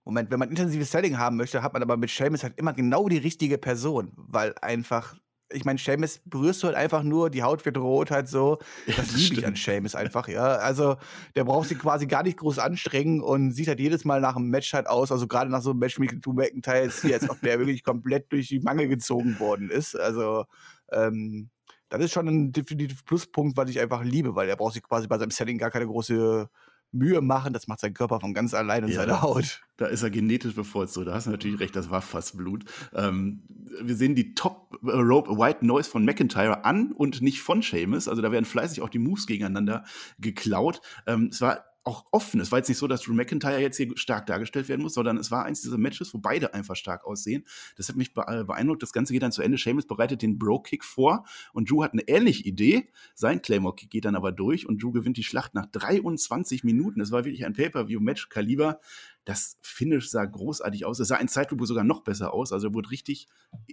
Moment, 0.03 0.31
wenn 0.31 0.39
man 0.39 0.49
intensives 0.49 0.91
Selling 0.91 1.17
haben 1.17 1.37
möchte, 1.37 1.61
hat 1.61 1.73
man 1.73 1.83
aber 1.83 1.97
mit 1.97 2.09
Seamus 2.09 2.43
halt 2.43 2.57
immer 2.57 2.73
genau 2.73 3.07
die 3.07 3.17
richtige 3.17 3.57
Person, 3.57 4.11
weil 4.15 4.55
einfach 4.61 5.15
ich 5.53 5.65
meine, 5.65 5.79
Seamus 5.79 6.21
berührst 6.25 6.63
du 6.63 6.67
halt 6.67 6.77
einfach 6.77 7.03
nur, 7.03 7.29
die 7.29 7.43
Haut 7.43 7.65
wird 7.65 7.77
rot 7.77 8.11
halt 8.11 8.27
so. 8.27 8.59
Das, 8.87 8.95
das 8.95 9.15
liebe 9.15 9.35
ich 9.35 9.45
an 9.45 9.55
Seamus 9.55 9.95
einfach, 9.95 10.27
ja. 10.27 10.55
Also, 10.55 10.97
der 11.35 11.43
braucht 11.43 11.69
sich 11.69 11.79
quasi 11.79 12.07
gar 12.07 12.23
nicht 12.23 12.37
groß 12.37 12.59
anstrengen 12.59 13.21
und 13.21 13.51
sieht 13.51 13.67
halt 13.67 13.79
jedes 13.79 14.05
Mal 14.05 14.21
nach 14.21 14.35
einem 14.35 14.49
Match 14.49 14.73
halt 14.73 14.87
aus, 14.87 15.11
also 15.11 15.27
gerade 15.27 15.51
nach 15.51 15.61
so 15.61 15.71
einem 15.71 15.79
Match 15.79 15.99
mit 15.99 16.25
Drew 16.25 16.33
McIntyre, 16.33 16.89
hier, 17.01 17.15
als 17.15 17.29
ob 17.29 17.41
der 17.41 17.59
wirklich 17.59 17.83
komplett 17.83 18.31
durch 18.31 18.47
die 18.47 18.59
Mangel 18.59 18.87
gezogen 18.87 19.39
worden 19.39 19.69
ist. 19.69 19.95
Also, 19.95 20.45
ähm, 20.91 21.49
das 21.89 22.01
ist 22.01 22.13
schon 22.13 22.27
ein 22.27 22.51
definitiv 22.53 23.03
Pluspunkt, 23.03 23.57
was 23.57 23.69
ich 23.69 23.79
einfach 23.79 24.03
liebe, 24.03 24.35
weil 24.35 24.47
er 24.47 24.55
braucht 24.55 24.73
sich 24.75 24.83
quasi 24.83 25.07
bei 25.07 25.17
seinem 25.17 25.31
Setting 25.31 25.57
gar 25.57 25.71
keine 25.71 25.87
große 25.87 26.49
Mühe 26.91 27.21
machen, 27.21 27.53
das 27.53 27.67
macht 27.67 27.79
sein 27.79 27.93
Körper 27.93 28.19
von 28.19 28.33
ganz 28.33 28.53
allein 28.53 28.83
und 28.83 28.89
ja, 28.89 28.97
seine 28.97 29.21
Haut. 29.21 29.61
Da 29.77 29.87
ist 29.87 30.03
er 30.03 30.09
genetisch 30.09 30.53
bevorzugt. 30.53 31.07
Da 31.07 31.13
hast 31.13 31.27
du 31.27 31.31
natürlich 31.31 31.59
recht, 31.59 31.75
das 31.75 31.89
war 31.89 32.01
fast 32.01 32.37
Blut. 32.37 32.65
Ähm, 32.93 33.43
wir 33.81 33.95
sehen 33.95 34.15
die 34.15 34.33
Top 34.35 34.77
Rope 34.83 35.37
White 35.37 35.65
Noise 35.65 35.89
von 35.89 36.03
McIntyre 36.03 36.65
an 36.65 36.91
und 36.91 37.21
nicht 37.21 37.41
von 37.41 37.61
Seamus. 37.61 38.07
Also 38.07 38.21
da 38.21 38.31
werden 38.31 38.45
fleißig 38.45 38.81
auch 38.81 38.89
die 38.89 38.99
Moves 38.99 39.25
gegeneinander 39.25 39.85
geklaut. 40.19 40.81
Ähm, 41.07 41.29
es 41.31 41.41
war 41.41 41.70
auch 41.83 42.05
offen. 42.11 42.39
Es 42.39 42.51
war 42.51 42.59
jetzt 42.59 42.69
nicht 42.69 42.77
so, 42.77 42.87
dass 42.87 43.01
Drew 43.01 43.13
McIntyre 43.13 43.59
jetzt 43.59 43.77
hier 43.77 43.89
stark 43.97 44.27
dargestellt 44.27 44.69
werden 44.69 44.81
muss, 44.81 44.93
sondern 44.93 45.17
es 45.17 45.31
war 45.31 45.45
eins 45.45 45.61
dieser 45.61 45.79
Matches, 45.79 46.13
wo 46.13 46.19
beide 46.19 46.53
einfach 46.53 46.75
stark 46.75 47.05
aussehen. 47.05 47.43
Das 47.75 47.89
hat 47.89 47.95
mich 47.95 48.13
beeindruckt. 48.13 48.83
Das 48.83 48.93
Ganze 48.93 49.13
geht 49.13 49.23
dann 49.23 49.31
zu 49.31 49.41
Ende. 49.41 49.57
Seamus 49.57 49.87
bereitet 49.87 50.21
den 50.21 50.37
Bro-Kick 50.37 50.83
vor 50.83 51.25
und 51.53 51.69
Drew 51.69 51.83
hat 51.83 51.93
eine 51.93 52.07
ähnliche 52.07 52.43
Idee. 52.43 52.89
Sein 53.15 53.41
Claymore-Kick 53.41 53.89
geht 53.89 54.05
dann 54.05 54.15
aber 54.15 54.31
durch 54.31 54.67
und 54.67 54.81
Drew 54.81 54.91
gewinnt 54.91 55.17
die 55.17 55.23
Schlacht 55.23 55.55
nach 55.55 55.65
23 55.65 56.63
Minuten. 56.63 57.01
Es 57.01 57.11
war 57.11 57.25
wirklich 57.25 57.45
ein 57.45 57.53
Pay-Per-View-Match-Kaliber. 57.53 58.79
Das 59.25 59.57
Finish 59.61 60.09
sah 60.09 60.25
großartig 60.25 60.85
aus. 60.85 60.99
Es 60.99 61.07
sah 61.07 61.17
in 61.17 61.27
Zeitlupe 61.27 61.65
sogar 61.65 61.83
noch 61.83 62.03
besser 62.03 62.33
aus. 62.33 62.51
Also 62.51 62.73
wurde 62.75 62.91
richtig 62.91 63.27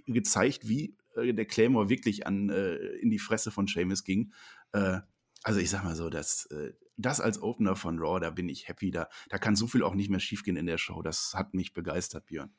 gezeigt, 0.05 0.67
wie 0.67 0.95
äh, 1.15 1.33
der 1.33 1.45
Claymore 1.45 1.89
wirklich 1.89 2.25
an, 2.25 2.49
äh, 2.49 2.75
in 2.75 3.11
die 3.11 3.19
Fresse 3.19 3.51
von 3.51 3.67
Seamus 3.67 4.03
ging. 4.03 4.31
Äh, 4.71 4.99
also 5.43 5.59
ich 5.59 5.69
sag 5.69 5.83
mal 5.83 5.95
so, 5.95 6.09
dass 6.09 6.45
äh, 6.47 6.73
das 6.99 7.21
als 7.21 7.41
Opener 7.41 7.75
von 7.75 7.99
Raw, 7.99 8.19
da 8.19 8.29
bin 8.29 8.49
ich 8.49 8.67
happy. 8.67 8.91
Da, 8.91 9.07
da 9.29 9.37
kann 9.37 9.55
so 9.55 9.67
viel 9.67 9.83
auch 9.83 9.95
nicht 9.95 10.09
mehr 10.09 10.19
schiefgehen 10.19 10.57
in 10.57 10.65
der 10.65 10.77
Show. 10.77 11.01
Das 11.01 11.33
hat 11.35 11.53
mich 11.53 11.73
begeistert, 11.73 12.25
Björn. 12.25 12.53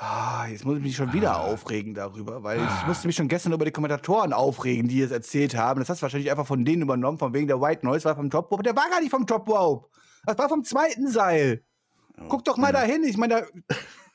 Ah, 0.00 0.46
jetzt 0.48 0.64
muss 0.64 0.76
ich 0.76 0.82
mich 0.82 0.94
schon 0.94 1.12
wieder 1.12 1.32
ah. 1.32 1.46
aufregen 1.46 1.92
darüber, 1.92 2.44
weil 2.44 2.60
ah. 2.60 2.78
ich 2.80 2.86
musste 2.86 3.08
mich 3.08 3.16
schon 3.16 3.26
gestern 3.26 3.52
über 3.52 3.64
die 3.64 3.72
Kommentatoren 3.72 4.32
aufregen, 4.32 4.86
die 4.86 5.02
es 5.02 5.10
erzählt 5.10 5.56
haben. 5.56 5.80
Das 5.80 5.88
hast 5.88 6.00
du 6.00 6.02
wahrscheinlich 6.02 6.30
einfach 6.30 6.46
von 6.46 6.64
denen 6.64 6.82
übernommen, 6.82 7.18
von 7.18 7.34
wegen 7.34 7.48
der 7.48 7.60
White 7.60 7.84
Noise 7.84 8.04
war 8.04 8.14
vom 8.14 8.30
Top 8.30 8.50
Rope. 8.52 8.62
Der 8.62 8.76
war 8.76 8.88
gar 8.88 9.00
nicht 9.00 9.10
vom 9.10 9.26
Top 9.26 9.48
Rope. 9.48 9.88
Das 10.24 10.38
war 10.38 10.48
vom 10.48 10.62
zweiten 10.62 11.08
Seil. 11.08 11.64
Oh. 12.16 12.26
Guck 12.28 12.44
doch 12.44 12.56
mal 12.58 12.72
dahin. 12.72 13.02
Ich 13.02 13.16
meine, 13.16 13.48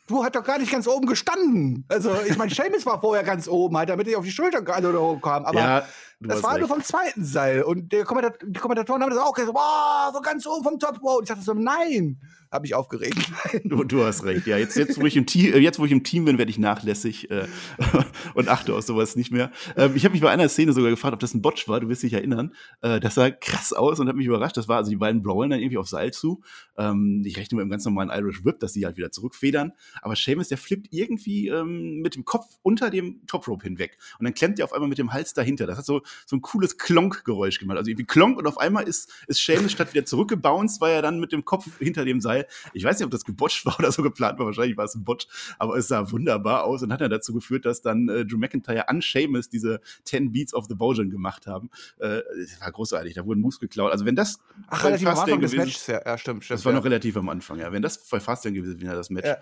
du 0.07 0.23
hat 0.23 0.37
doch 0.37 0.43
gar 0.43 0.57
nicht 0.57 0.71
ganz 0.71 0.87
oben 0.87 1.05
gestanden. 1.05 1.85
Also, 1.89 2.15
ich 2.29 2.37
meine, 2.37 2.53
Seamus 2.53 2.85
war 2.85 3.01
vorher 3.01 3.23
ganz 3.23 3.49
oben, 3.49 3.77
halt, 3.77 3.89
damit 3.89 4.07
ich 4.07 4.15
auf 4.15 4.23
die 4.23 4.31
Schulter 4.31 4.63
also, 4.73 5.17
kam. 5.17 5.45
Aber 5.45 5.59
ja, 5.59 5.85
das 6.19 6.43
war 6.43 6.51
recht. 6.51 6.59
nur 6.59 6.69
vom 6.69 6.83
zweiten 6.83 7.23
Seil. 7.23 7.63
Und 7.63 7.91
die 7.91 8.03
Kommentatoren 8.03 9.01
haben 9.01 9.09
das 9.09 9.19
auch 9.19 9.33
gesagt, 9.33 9.53
wow, 9.53 10.13
so 10.13 10.21
ganz 10.21 10.45
oben 10.45 10.63
vom 10.63 10.79
Top 10.79 11.01
Rope. 11.03 11.23
Ich 11.23 11.29
dachte 11.29 11.43
so, 11.43 11.53
nein 11.53 12.19
habe 12.53 12.67
ich 12.67 12.75
aufgeregt. 12.75 13.17
Du, 13.63 13.83
du, 13.83 14.03
hast 14.03 14.23
recht. 14.23 14.45
Ja, 14.45 14.57
jetzt, 14.57 14.75
jetzt, 14.75 14.99
wo 14.99 15.05
ich 15.05 15.15
im 15.15 15.25
Team, 15.25 15.53
äh, 15.53 15.57
jetzt, 15.57 15.79
wo 15.79 15.85
ich 15.85 15.91
im 15.91 16.03
Team 16.03 16.25
bin, 16.25 16.37
werde 16.37 16.51
ich 16.51 16.59
nachlässig 16.59 17.31
äh, 17.31 17.47
und 18.35 18.49
achte 18.49 18.73
auf 18.75 18.83
sowas 18.83 19.15
nicht 19.15 19.31
mehr. 19.31 19.51
Ähm, 19.75 19.93
ich 19.95 20.05
habe 20.05 20.13
mich 20.13 20.21
bei 20.21 20.29
einer 20.29 20.49
Szene 20.49 20.73
sogar 20.73 20.89
gefragt, 20.91 21.13
ob 21.13 21.19
das 21.19 21.33
ein 21.33 21.41
Botch 21.41 21.67
war. 21.67 21.79
Du 21.79 21.89
wirst 21.89 22.03
dich 22.03 22.13
erinnern. 22.13 22.53
Äh, 22.81 22.99
das 22.99 23.15
sah 23.15 23.31
krass 23.31 23.73
aus 23.73 23.99
und 23.99 24.07
hat 24.07 24.15
mich 24.15 24.27
überrascht. 24.27 24.57
Das 24.57 24.67
war 24.67 24.77
also 24.77 24.91
die 24.91 24.97
beiden 24.97 25.23
brawlen 25.23 25.49
dann 25.49 25.59
irgendwie 25.59 25.77
auf 25.77 25.87
Seil 25.87 26.11
zu. 26.11 26.41
Ähm, 26.77 27.23
ich 27.25 27.37
rechne 27.37 27.55
mit 27.55 27.63
einem 27.63 27.71
ganz 27.71 27.85
normalen 27.85 28.09
Irish 28.09 28.43
Whip, 28.43 28.59
dass 28.59 28.73
die 28.73 28.85
halt 28.85 28.97
wieder 28.97 29.11
zurückfedern. 29.11 29.73
Aber 30.01 30.15
Seamus, 30.15 30.49
der 30.49 30.57
flippt 30.57 30.87
irgendwie 30.91 31.47
ähm, 31.47 32.01
mit 32.01 32.15
dem 32.15 32.25
Kopf 32.25 32.45
unter 32.61 32.89
dem 32.89 33.25
Top 33.27 33.47
Rope 33.47 33.63
hinweg. 33.63 33.97
Und 34.19 34.25
dann 34.25 34.33
klemmt 34.33 34.59
er 34.59 34.65
auf 34.65 34.73
einmal 34.73 34.89
mit 34.89 34.97
dem 34.97 35.13
Hals 35.13 35.33
dahinter. 35.33 35.65
Das 35.67 35.77
hat 35.77 35.85
so, 35.85 36.01
so 36.25 36.35
ein 36.35 36.41
cooles 36.41 36.77
Klonk-Geräusch 36.77 37.59
gemacht. 37.59 37.77
Also 37.77 37.89
irgendwie 37.89 38.05
Klonk 38.05 38.37
und 38.37 38.47
auf 38.47 38.57
einmal 38.57 38.87
ist, 38.87 39.11
ist 39.27 39.43
Seamus 39.43 39.71
statt 39.71 39.93
wieder 39.93 40.05
zurückgebounced, 40.05 40.81
war 40.81 40.89
er 40.89 41.01
dann 41.01 41.19
mit 41.19 41.31
dem 41.31 41.45
Kopf 41.45 41.77
hinter 41.79 42.05
dem 42.05 42.21
Seil 42.21 42.47
ich 42.73 42.83
weiß 42.83 42.99
nicht, 42.99 43.05
ob 43.05 43.11
das 43.11 43.25
gebotcht 43.25 43.65
war 43.65 43.77
oder 43.79 43.91
so 43.91 44.03
geplant 44.03 44.39
war. 44.39 44.45
Wahrscheinlich 44.45 44.77
war 44.77 44.85
es 44.85 44.95
ein 44.95 45.03
Bot, 45.03 45.27
aber 45.57 45.77
es 45.77 45.87
sah 45.87 46.11
wunderbar 46.11 46.63
aus 46.63 46.83
und 46.83 46.91
hat 46.91 47.01
dann 47.01 47.11
dazu 47.11 47.33
geführt, 47.33 47.65
dass 47.65 47.81
dann 47.81 48.09
äh, 48.09 48.25
Drew 48.25 48.37
McIntyre 48.37 48.89
an 48.89 49.01
Seamus 49.01 49.49
diese 49.49 49.81
10 50.05 50.31
Beats 50.31 50.53
of 50.53 50.65
the 50.67 50.75
Bojan 50.75 51.09
gemacht 51.09 51.47
haben. 51.47 51.69
Äh, 51.99 52.21
das 52.39 52.61
war 52.61 52.71
großartig. 52.71 53.13
Da 53.13 53.25
wurden 53.25 53.41
Moves 53.41 53.59
geklaut. 53.59 53.91
Also 53.91 54.05
wenn 54.05 54.15
das 54.15 54.39
Ach, 54.67 54.83
relativ 54.83 55.07
am 55.07 55.19
Anfang 55.19 55.41
des 55.41 55.53
Matches, 55.53 55.87
ja, 55.87 56.01
ja, 56.05 56.17
stimmt, 56.17 56.43
stimmt. 56.43 56.59
Das 56.59 56.65
war 56.65 56.73
ja. 56.73 56.77
noch 56.77 56.85
relativ 56.85 57.17
am 57.17 57.29
Anfang, 57.29 57.59
ja. 57.59 57.71
Wenn 57.71 57.81
das 57.81 57.97
bei 58.09 58.19
Fastlane 58.19 58.55
gewesen 58.55 58.81
wäre, 58.81 58.95
das 58.95 59.09
Match, 59.09 59.27
ja. 59.27 59.37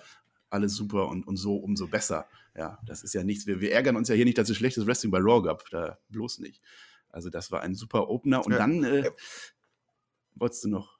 Alles 0.51 0.75
super 0.75 1.07
und, 1.07 1.25
und 1.27 1.37
so 1.37 1.55
umso 1.55 1.87
besser. 1.87 2.27
Ja, 2.55 2.79
das 2.85 3.03
ist 3.03 3.13
ja 3.13 3.23
nichts. 3.23 3.47
Wir, 3.47 3.61
wir 3.61 3.71
ärgern 3.71 3.95
uns 3.95 4.09
ja 4.09 4.15
hier 4.15 4.25
nicht, 4.25 4.37
dass 4.37 4.49
es 4.49 4.57
schlechtes 4.57 4.85
Wrestling 4.85 5.11
bei 5.11 5.19
Raw 5.19 5.41
gab. 5.41 5.69
Da 5.69 5.97
bloß 6.09 6.39
nicht. 6.39 6.61
Also 7.09 7.29
das 7.29 7.51
war 7.51 7.61
ein 7.61 7.75
super 7.75 8.09
Opener. 8.09 8.45
Und 8.45 8.51
ja. 8.51 8.57
dann 8.57 8.83
äh, 8.83 9.09
wolltest 10.35 10.63
du 10.65 10.69
noch? 10.69 10.99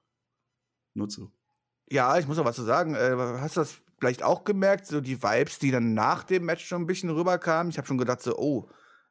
Nur 0.93 1.09
zu. 1.09 1.31
Ja, 1.89 2.17
ich 2.17 2.27
muss 2.27 2.37
noch 2.37 2.45
was 2.45 2.55
zu 2.55 2.63
sagen. 2.63 2.95
Äh, 2.95 3.15
hast 3.17 3.57
du 3.57 3.61
das 3.61 3.81
vielleicht 3.99 4.23
auch 4.23 4.43
gemerkt, 4.43 4.87
so 4.87 5.01
die 5.01 5.21
Vibes, 5.21 5.59
die 5.59 5.71
dann 5.71 5.93
nach 5.93 6.23
dem 6.23 6.45
Match 6.45 6.65
schon 6.65 6.83
ein 6.83 6.87
bisschen 6.87 7.09
rüberkamen? 7.09 7.69
Ich 7.69 7.77
habe 7.77 7.87
schon 7.87 7.97
gedacht, 7.97 8.21
so, 8.21 8.37
oh, 8.37 8.69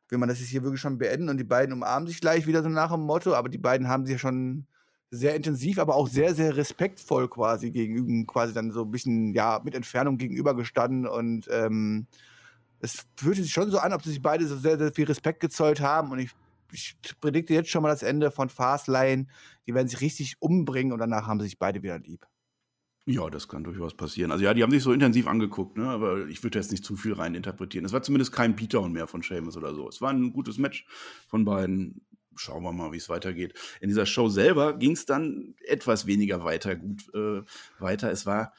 will 0.08 0.18
man 0.18 0.28
das 0.28 0.40
jetzt 0.40 0.48
hier 0.48 0.62
wirklich 0.62 0.80
schon 0.80 0.98
beenden 0.98 1.28
und 1.28 1.36
die 1.36 1.44
beiden 1.44 1.72
umarmen 1.72 2.08
sich 2.08 2.20
gleich 2.20 2.46
wieder 2.46 2.62
so 2.62 2.68
nach 2.68 2.90
dem 2.90 3.02
Motto, 3.02 3.34
aber 3.34 3.48
die 3.48 3.58
beiden 3.58 3.88
haben 3.88 4.04
sich 4.04 4.14
ja 4.14 4.18
schon 4.18 4.66
sehr 5.10 5.34
intensiv, 5.34 5.78
aber 5.78 5.96
auch 5.96 6.08
sehr, 6.08 6.34
sehr 6.34 6.56
respektvoll 6.56 7.28
quasi 7.28 7.70
gegenüber, 7.70 8.32
quasi 8.32 8.54
dann 8.54 8.70
so 8.70 8.82
ein 8.82 8.90
bisschen, 8.90 9.34
ja, 9.34 9.60
mit 9.64 9.74
Entfernung 9.74 10.18
gegenübergestanden 10.18 11.06
und 11.06 11.48
ähm, 11.50 12.06
es 12.80 13.06
fühlte 13.16 13.42
sich 13.42 13.52
schon 13.52 13.70
so 13.70 13.78
an, 13.78 13.92
ob 13.92 14.02
sie 14.02 14.10
sich 14.10 14.22
beide 14.22 14.46
so 14.46 14.56
sehr, 14.56 14.78
sehr 14.78 14.92
viel 14.92 15.06
Respekt 15.06 15.40
gezollt 15.40 15.80
haben 15.80 16.12
und 16.12 16.18
ich, 16.18 16.30
ich 16.72 16.96
predikte 17.20 17.54
jetzt 17.54 17.70
schon 17.70 17.82
mal 17.82 17.90
das 17.90 18.02
Ende 18.02 18.30
von 18.30 18.48
Fastlane. 18.48 19.26
Die 19.66 19.74
werden 19.74 19.88
sich 19.88 20.00
richtig 20.00 20.36
umbringen 20.40 20.92
und 20.92 20.98
danach 20.98 21.26
haben 21.26 21.40
sie 21.40 21.46
sich 21.46 21.58
beide 21.58 21.82
wieder 21.82 21.98
lieb. 21.98 22.26
Ja, 23.06 23.28
das 23.28 23.48
kann 23.48 23.64
durchaus 23.64 23.96
passieren. 23.96 24.30
Also 24.30 24.44
ja, 24.44 24.54
die 24.54 24.62
haben 24.62 24.70
sich 24.70 24.82
so 24.82 24.92
intensiv 24.92 25.26
angeguckt, 25.26 25.76
ne? 25.76 25.88
aber 25.88 26.28
ich 26.28 26.42
würde 26.42 26.58
jetzt 26.58 26.70
nicht 26.70 26.84
zu 26.84 26.96
viel 26.96 27.14
rein 27.14 27.34
interpretieren. 27.34 27.84
Es 27.84 27.92
war 27.92 28.02
zumindest 28.02 28.32
kein 28.32 28.54
Beatdown 28.54 28.92
mehr 28.92 29.06
von 29.06 29.22
Seamus 29.22 29.56
oder 29.56 29.74
so. 29.74 29.88
Es 29.88 30.00
war 30.00 30.10
ein 30.10 30.32
gutes 30.32 30.58
Match 30.58 30.86
von 31.26 31.44
beiden. 31.44 32.02
Schauen 32.36 32.62
wir 32.62 32.72
mal, 32.72 32.92
wie 32.92 32.96
es 32.96 33.08
weitergeht. 33.08 33.54
In 33.80 33.88
dieser 33.88 34.06
Show 34.06 34.28
selber 34.28 34.78
ging 34.78 34.92
es 34.92 35.06
dann 35.06 35.54
etwas 35.66 36.06
weniger 36.06 36.44
weiter 36.44 36.76
gut 36.76 37.12
äh, 37.14 37.42
weiter. 37.78 38.10
Es 38.10 38.26
war 38.26 38.52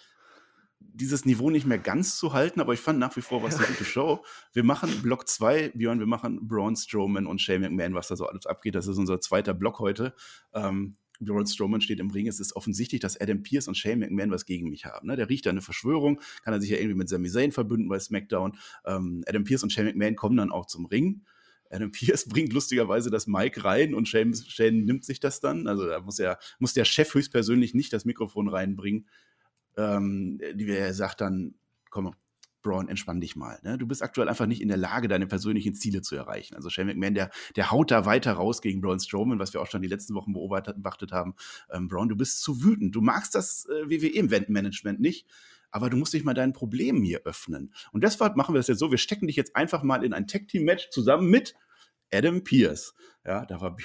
dieses 0.93 1.25
Niveau 1.25 1.49
nicht 1.49 1.65
mehr 1.65 1.77
ganz 1.77 2.17
zu 2.17 2.33
halten, 2.33 2.59
aber 2.59 2.73
ich 2.73 2.79
fand 2.79 2.99
nach 2.99 3.15
wie 3.15 3.21
vor 3.21 3.43
was 3.43 3.57
eine 3.57 3.67
gute 3.67 3.85
Show. 3.85 4.23
Wir 4.53 4.63
machen 4.63 5.01
Block 5.01 5.27
2, 5.27 5.69
Björn, 5.69 5.99
wir 5.99 6.07
machen 6.07 6.47
Braun 6.47 6.75
Strowman 6.75 7.27
und 7.27 7.41
Shane 7.41 7.61
McMahon, 7.61 7.93
was 7.93 8.07
da 8.07 8.15
so 8.15 8.25
alles 8.25 8.45
abgeht. 8.45 8.75
Das 8.75 8.87
ist 8.87 8.97
unser 8.97 9.21
zweiter 9.21 9.53
Block 9.53 9.79
heute. 9.79 10.13
Ähm, 10.53 10.97
Braun 11.21 11.45
Strowman 11.45 11.81
steht 11.81 11.99
im 11.99 12.09
Ring, 12.09 12.27
es 12.27 12.39
ist 12.39 12.55
offensichtlich, 12.55 12.99
dass 12.99 13.19
Adam 13.19 13.43
Pierce 13.43 13.67
und 13.67 13.75
Shane 13.75 13.99
McMahon 13.99 14.31
was 14.31 14.45
gegen 14.45 14.69
mich 14.69 14.85
haben. 14.85 15.07
Ne? 15.07 15.15
Der 15.15 15.29
riecht 15.29 15.45
da 15.45 15.51
eine 15.51 15.61
Verschwörung, 15.61 16.19
kann 16.43 16.53
er 16.53 16.59
sich 16.59 16.71
ja 16.71 16.77
irgendwie 16.77 16.97
mit 16.97 17.09
Sami 17.09 17.29
Zayn 17.29 17.51
verbünden 17.51 17.87
bei 17.87 17.99
SmackDown. 17.99 18.57
Ähm, 18.85 19.23
Adam 19.27 19.43
Pierce 19.43 19.63
und 19.63 19.71
Shane 19.71 19.85
McMahon 19.85 20.15
kommen 20.15 20.37
dann 20.37 20.51
auch 20.51 20.65
zum 20.65 20.85
Ring. 20.85 21.21
Adam 21.71 21.91
Pierce 21.91 22.25
bringt 22.29 22.53
lustigerweise 22.53 23.09
das 23.09 23.27
Mic 23.27 23.63
rein 23.63 23.93
und 23.93 24.07
Shane, 24.07 24.35
Shane 24.35 24.85
nimmt 24.85 25.05
sich 25.05 25.19
das 25.19 25.39
dann. 25.39 25.67
Also 25.67 25.87
da 25.87 25.99
muss, 26.01 26.19
er, 26.19 26.37
muss 26.59 26.73
der 26.73 26.85
Chef 26.85 27.13
höchstpersönlich 27.13 27.73
nicht 27.73 27.93
das 27.93 28.05
Mikrofon 28.05 28.47
reinbringen. 28.47 29.07
Ähm, 29.77 30.39
er 30.41 30.93
sagt 30.93 31.21
dann, 31.21 31.55
komm, 31.89 32.13
Braun, 32.61 32.89
entspann 32.89 33.21
dich 33.21 33.35
mal. 33.35 33.59
Ne? 33.63 33.77
Du 33.77 33.87
bist 33.87 34.03
aktuell 34.03 34.29
einfach 34.29 34.45
nicht 34.45 34.61
in 34.61 34.67
der 34.67 34.77
Lage, 34.77 35.07
deine 35.07 35.27
persönlichen 35.27 35.73
Ziele 35.73 36.01
zu 36.01 36.15
erreichen. 36.15 36.55
Also 36.55 36.69
Shane 36.69 36.87
McMahon, 36.87 37.15
der, 37.15 37.31
der 37.55 37.71
haut 37.71 37.91
da 37.91 38.05
weiter 38.05 38.33
raus 38.33 38.61
gegen 38.61 38.81
Braun 38.81 38.99
Strowman, 38.99 39.39
was 39.39 39.53
wir 39.53 39.61
auch 39.61 39.67
schon 39.67 39.81
die 39.81 39.87
letzten 39.87 40.13
Wochen 40.13 40.33
beobachtet 40.33 41.11
haben. 41.11 41.35
Ähm, 41.71 41.87
Braun, 41.87 42.09
du 42.09 42.15
bist 42.15 42.41
zu 42.41 42.63
wütend. 42.63 42.95
Du 42.95 43.01
magst 43.01 43.35
das 43.35 43.65
äh, 43.65 43.89
WWE-Event-Management 43.89 44.99
nicht 44.99 45.27
aber 45.71 45.89
du 45.89 45.97
musst 45.97 46.13
dich 46.13 46.23
mal 46.23 46.33
deinen 46.33 46.53
Problemen 46.53 47.03
hier 47.03 47.21
öffnen. 47.25 47.73
Und 47.91 48.03
deshalb 48.03 48.35
machen 48.35 48.53
wir 48.53 48.59
das 48.59 48.67
jetzt 48.67 48.79
so, 48.79 48.91
wir 48.91 48.97
stecken 48.97 49.27
dich 49.27 49.35
jetzt 49.35 49.55
einfach 49.55 49.83
mal 49.83 50.03
in 50.03 50.13
ein 50.13 50.27
Tag-Team-Match 50.27 50.89
zusammen 50.89 51.29
mit 51.29 51.55
Adam 52.13 52.43
Pierce. 52.43 52.93
Ja, 53.25 53.45
da 53.45 53.61
war, 53.61 53.77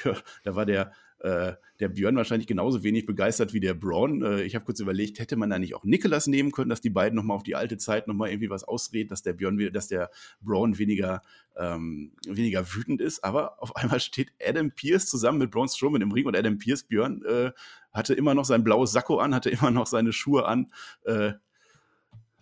da 0.45 0.55
war 0.55 0.67
der 0.67 0.93
äh, 1.21 1.55
der 1.81 1.89
Björn 1.89 2.17
wahrscheinlich 2.17 2.47
genauso 2.47 2.83
wenig 2.83 3.07
begeistert 3.07 3.55
wie 3.55 3.61
der 3.61 3.75
Braun. 3.75 4.23
Äh, 4.23 4.43
ich 4.43 4.55
habe 4.55 4.65
kurz 4.65 4.81
überlegt, 4.81 5.19
hätte 5.19 5.37
man 5.37 5.51
da 5.51 5.59
nicht 5.59 5.75
auch 5.75 5.85
Nicholas 5.85 6.27
nehmen 6.27 6.53
können, 6.53 6.69
dass 6.69 6.81
die 6.81 6.91
beiden 6.91 7.17
nochmal 7.17 7.37
auf 7.37 7.43
die 7.43 7.55
alte 7.55 7.79
Zeit 7.79 8.07
nochmal 8.07 8.31
irgendwie 8.31 8.51
was 8.51 8.65
ausreden, 8.65 9.09
dass 9.09 9.23
der 9.23 9.33
Björn, 9.33 9.59
dass 9.73 9.89
der 9.89 10.11
Braun 10.41 10.79
weniger, 10.79 11.23
ähm, 11.57 12.13
weniger 12.27 12.67
wütend 12.75 13.01
ist. 13.01 13.25
Aber 13.25 13.63
auf 13.63 13.77
einmal 13.77 14.01
steht 14.01 14.33
Adam 14.43 14.71
Pierce 14.71 15.07
zusammen 15.07 15.39
mit 15.39 15.51
Braun 15.51 15.69
Strowman 15.69 16.03
im 16.03 16.13
Ring 16.13 16.27
und 16.27 16.37
Adam 16.37 16.59
Pierce, 16.59 16.85
Björn, 16.85 17.23
äh, 17.25 17.53
hatte 17.93 18.13
immer 18.13 18.35
noch 18.35 18.45
sein 18.45 18.63
blaues 18.63 18.93
Sakko 18.93 19.19
an, 19.19 19.35
hatte 19.35 19.49
immer 19.51 19.71
noch 19.71 19.87
seine 19.87 20.13
Schuhe 20.13 20.47
an. 20.47 20.71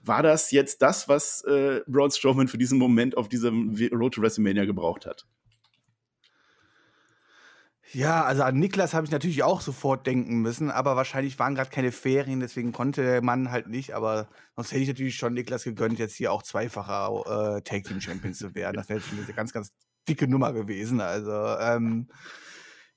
War 0.06 0.22
das 0.22 0.50
jetzt 0.50 0.82
das, 0.82 1.08
was 1.08 1.42
äh, 1.44 1.80
Braun 1.86 2.10
Strowman 2.10 2.48
für 2.48 2.58
diesen 2.58 2.78
Moment 2.78 3.16
auf 3.16 3.28
diesem 3.28 3.74
Road 3.92 4.14
to 4.14 4.22
WrestleMania 4.22 4.64
gebraucht 4.64 5.06
hat? 5.06 5.26
Ja, 7.92 8.24
also 8.24 8.42
an 8.42 8.58
Niklas 8.58 8.92
habe 8.92 9.06
ich 9.06 9.12
natürlich 9.12 9.44
auch 9.44 9.60
sofort 9.60 10.04
denken 10.06 10.40
müssen, 10.40 10.70
aber 10.70 10.96
wahrscheinlich 10.96 11.38
waren 11.38 11.54
gerade 11.54 11.70
keine 11.70 11.92
Ferien, 11.92 12.40
deswegen 12.40 12.72
konnte 12.72 13.02
der 13.02 13.22
Mann 13.22 13.52
halt 13.52 13.68
nicht. 13.68 13.94
Aber 13.94 14.26
sonst 14.56 14.72
hätte 14.72 14.82
ich 14.82 14.88
natürlich 14.88 15.16
schon 15.16 15.32
Niklas 15.32 15.62
gegönnt, 15.62 16.00
jetzt 16.00 16.16
hier 16.16 16.32
auch 16.32 16.42
zweifacher 16.42 17.56
äh, 17.56 17.62
Tag 17.62 17.84
Team 17.84 18.00
Champion 18.00 18.34
zu 18.34 18.54
werden. 18.54 18.76
Das 18.76 18.88
wäre 18.88 19.00
schon 19.00 19.18
eine 19.22 19.32
ganz, 19.32 19.52
ganz 19.52 19.70
dicke 20.08 20.26
Nummer 20.26 20.52
gewesen. 20.52 21.00
Also, 21.00 21.30
ähm, 21.30 22.08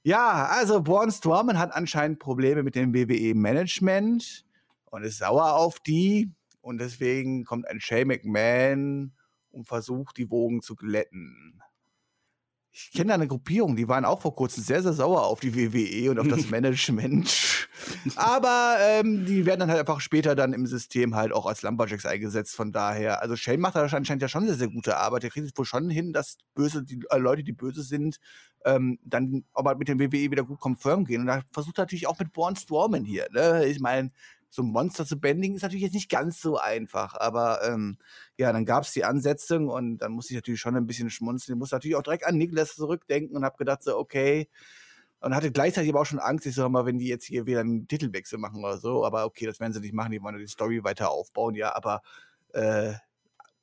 ja, 0.01 0.47
also 0.47 0.81
Braun 0.81 1.11
Strowman 1.11 1.59
hat 1.59 1.73
anscheinend 1.73 2.17
Probleme 2.17 2.63
mit 2.63 2.73
dem 2.75 2.93
WWE-Management 2.93 4.45
und 4.85 5.03
ist 5.03 5.19
sauer 5.19 5.53
auf 5.53 5.79
die. 5.79 6.31
Und 6.67 6.79
deswegen 6.79 7.45
kommt 7.45 7.65
ein 7.67 7.79
Shay 7.79 8.03
McMahon 8.03 9.13
und 9.51 9.67
versucht, 9.67 10.17
die 10.17 10.29
Wogen 10.29 10.61
zu 10.61 10.75
glätten 10.75 11.61
ich 12.77 12.91
kenne 12.91 13.07
da 13.07 13.13
eine 13.15 13.27
Gruppierung, 13.27 13.75
die 13.75 13.87
waren 13.87 14.05
auch 14.05 14.21
vor 14.21 14.35
kurzem 14.35 14.63
sehr, 14.63 14.83
sehr 14.83 14.93
sauer 14.93 15.25
auf 15.25 15.39
die 15.39 15.55
WWE 15.55 16.11
und 16.11 16.19
auf 16.19 16.27
das 16.27 16.47
Management. 16.51 17.67
Aber 18.15 18.77
ähm, 18.79 19.25
die 19.25 19.47
werden 19.47 19.61
dann 19.61 19.69
halt 19.69 19.79
einfach 19.79 19.99
später 19.99 20.35
dann 20.35 20.53
im 20.53 20.67
System 20.67 21.15
halt 21.15 21.33
auch 21.33 21.47
als 21.47 21.63
Lumberjacks 21.63 22.05
eingesetzt. 22.05 22.55
Von 22.55 22.71
daher, 22.71 23.21
also 23.21 23.35
Shane 23.35 23.59
macht 23.59 23.75
da 23.75 23.81
anscheinend 23.81 24.21
ja 24.21 24.27
schon 24.27 24.45
sehr, 24.45 24.55
sehr 24.55 24.67
gute 24.67 24.97
Arbeit. 24.97 25.23
Der 25.23 25.31
kriegt 25.31 25.47
es 25.47 25.57
wohl 25.57 25.65
schon 25.65 25.89
hin, 25.89 26.13
dass 26.13 26.37
böse, 26.53 26.83
die 26.83 26.99
äh, 27.09 27.17
Leute, 27.17 27.43
die 27.43 27.53
böse 27.53 27.81
sind, 27.81 28.17
ähm, 28.63 28.99
dann 29.03 29.43
aber 29.53 29.75
mit 29.75 29.87
dem 29.87 29.99
WWE 29.99 30.11
wieder 30.29 30.43
gut 30.43 30.59
confirm 30.63 31.03
gehen. 31.05 31.21
Und 31.21 31.27
da 31.27 31.41
versucht 31.51 31.79
er 31.79 31.83
natürlich 31.83 32.05
auch 32.05 32.19
mit 32.19 32.31
Born 32.31 32.55
Strowman 32.55 33.05
hier. 33.05 33.27
Ne? 33.31 33.65
Ich 33.65 33.79
meine, 33.79 34.11
so 34.49 34.61
ein 34.61 34.71
Monster 34.71 35.05
zu 35.05 35.19
bändigen 35.19 35.55
ist 35.55 35.61
natürlich 35.61 35.83
jetzt 35.83 35.93
nicht 35.93 36.09
ganz 36.09 36.39
so 36.41 36.57
einfach, 36.57 37.15
aber 37.15 37.61
ähm, 37.63 37.97
ja, 38.37 38.51
dann 38.53 38.65
gab 38.65 38.83
es 38.83 38.93
die 38.93 39.03
Ansätze 39.03 39.59
und 39.59 39.97
dann 39.99 40.13
musste 40.13 40.33
ich 40.33 40.37
natürlich 40.37 40.59
schon 40.59 40.75
ein 40.75 40.87
bisschen 40.87 41.09
schmunzeln. 41.09 41.55
Ich 41.55 41.59
musste 41.59 41.75
natürlich 41.75 41.95
auch 41.95 42.03
direkt 42.03 42.25
an 42.25 42.37
Niklas 42.37 42.75
zurückdenken 42.75 43.35
und 43.35 43.43
habe 43.43 43.57
gedacht, 43.57 43.83
so, 43.83 43.97
okay. 43.97 44.47
Und 45.19 45.35
hatte 45.35 45.51
gleichzeitig 45.51 45.89
aber 45.89 46.01
auch 46.01 46.05
schon 46.05 46.19
Angst, 46.19 46.45
ich 46.45 46.55
sag 46.55 46.69
mal, 46.69 46.85
wenn 46.85 46.99
die 46.99 47.07
jetzt 47.07 47.25
hier 47.25 47.47
wieder 47.47 47.61
einen 47.61 47.87
Titelwechsel 47.87 48.37
machen 48.37 48.63
oder 48.63 48.77
so, 48.77 49.03
aber 49.03 49.25
okay, 49.25 49.47
das 49.47 49.59
werden 49.59 49.73
sie 49.73 49.79
nicht 49.79 49.93
machen, 49.93 50.11
die 50.11 50.21
wollen 50.21 50.37
die 50.37 50.47
Story 50.47 50.83
weiter 50.83 51.09
aufbauen, 51.09 51.55
ja, 51.55 51.75
aber 51.75 52.01
äh, 52.53 52.93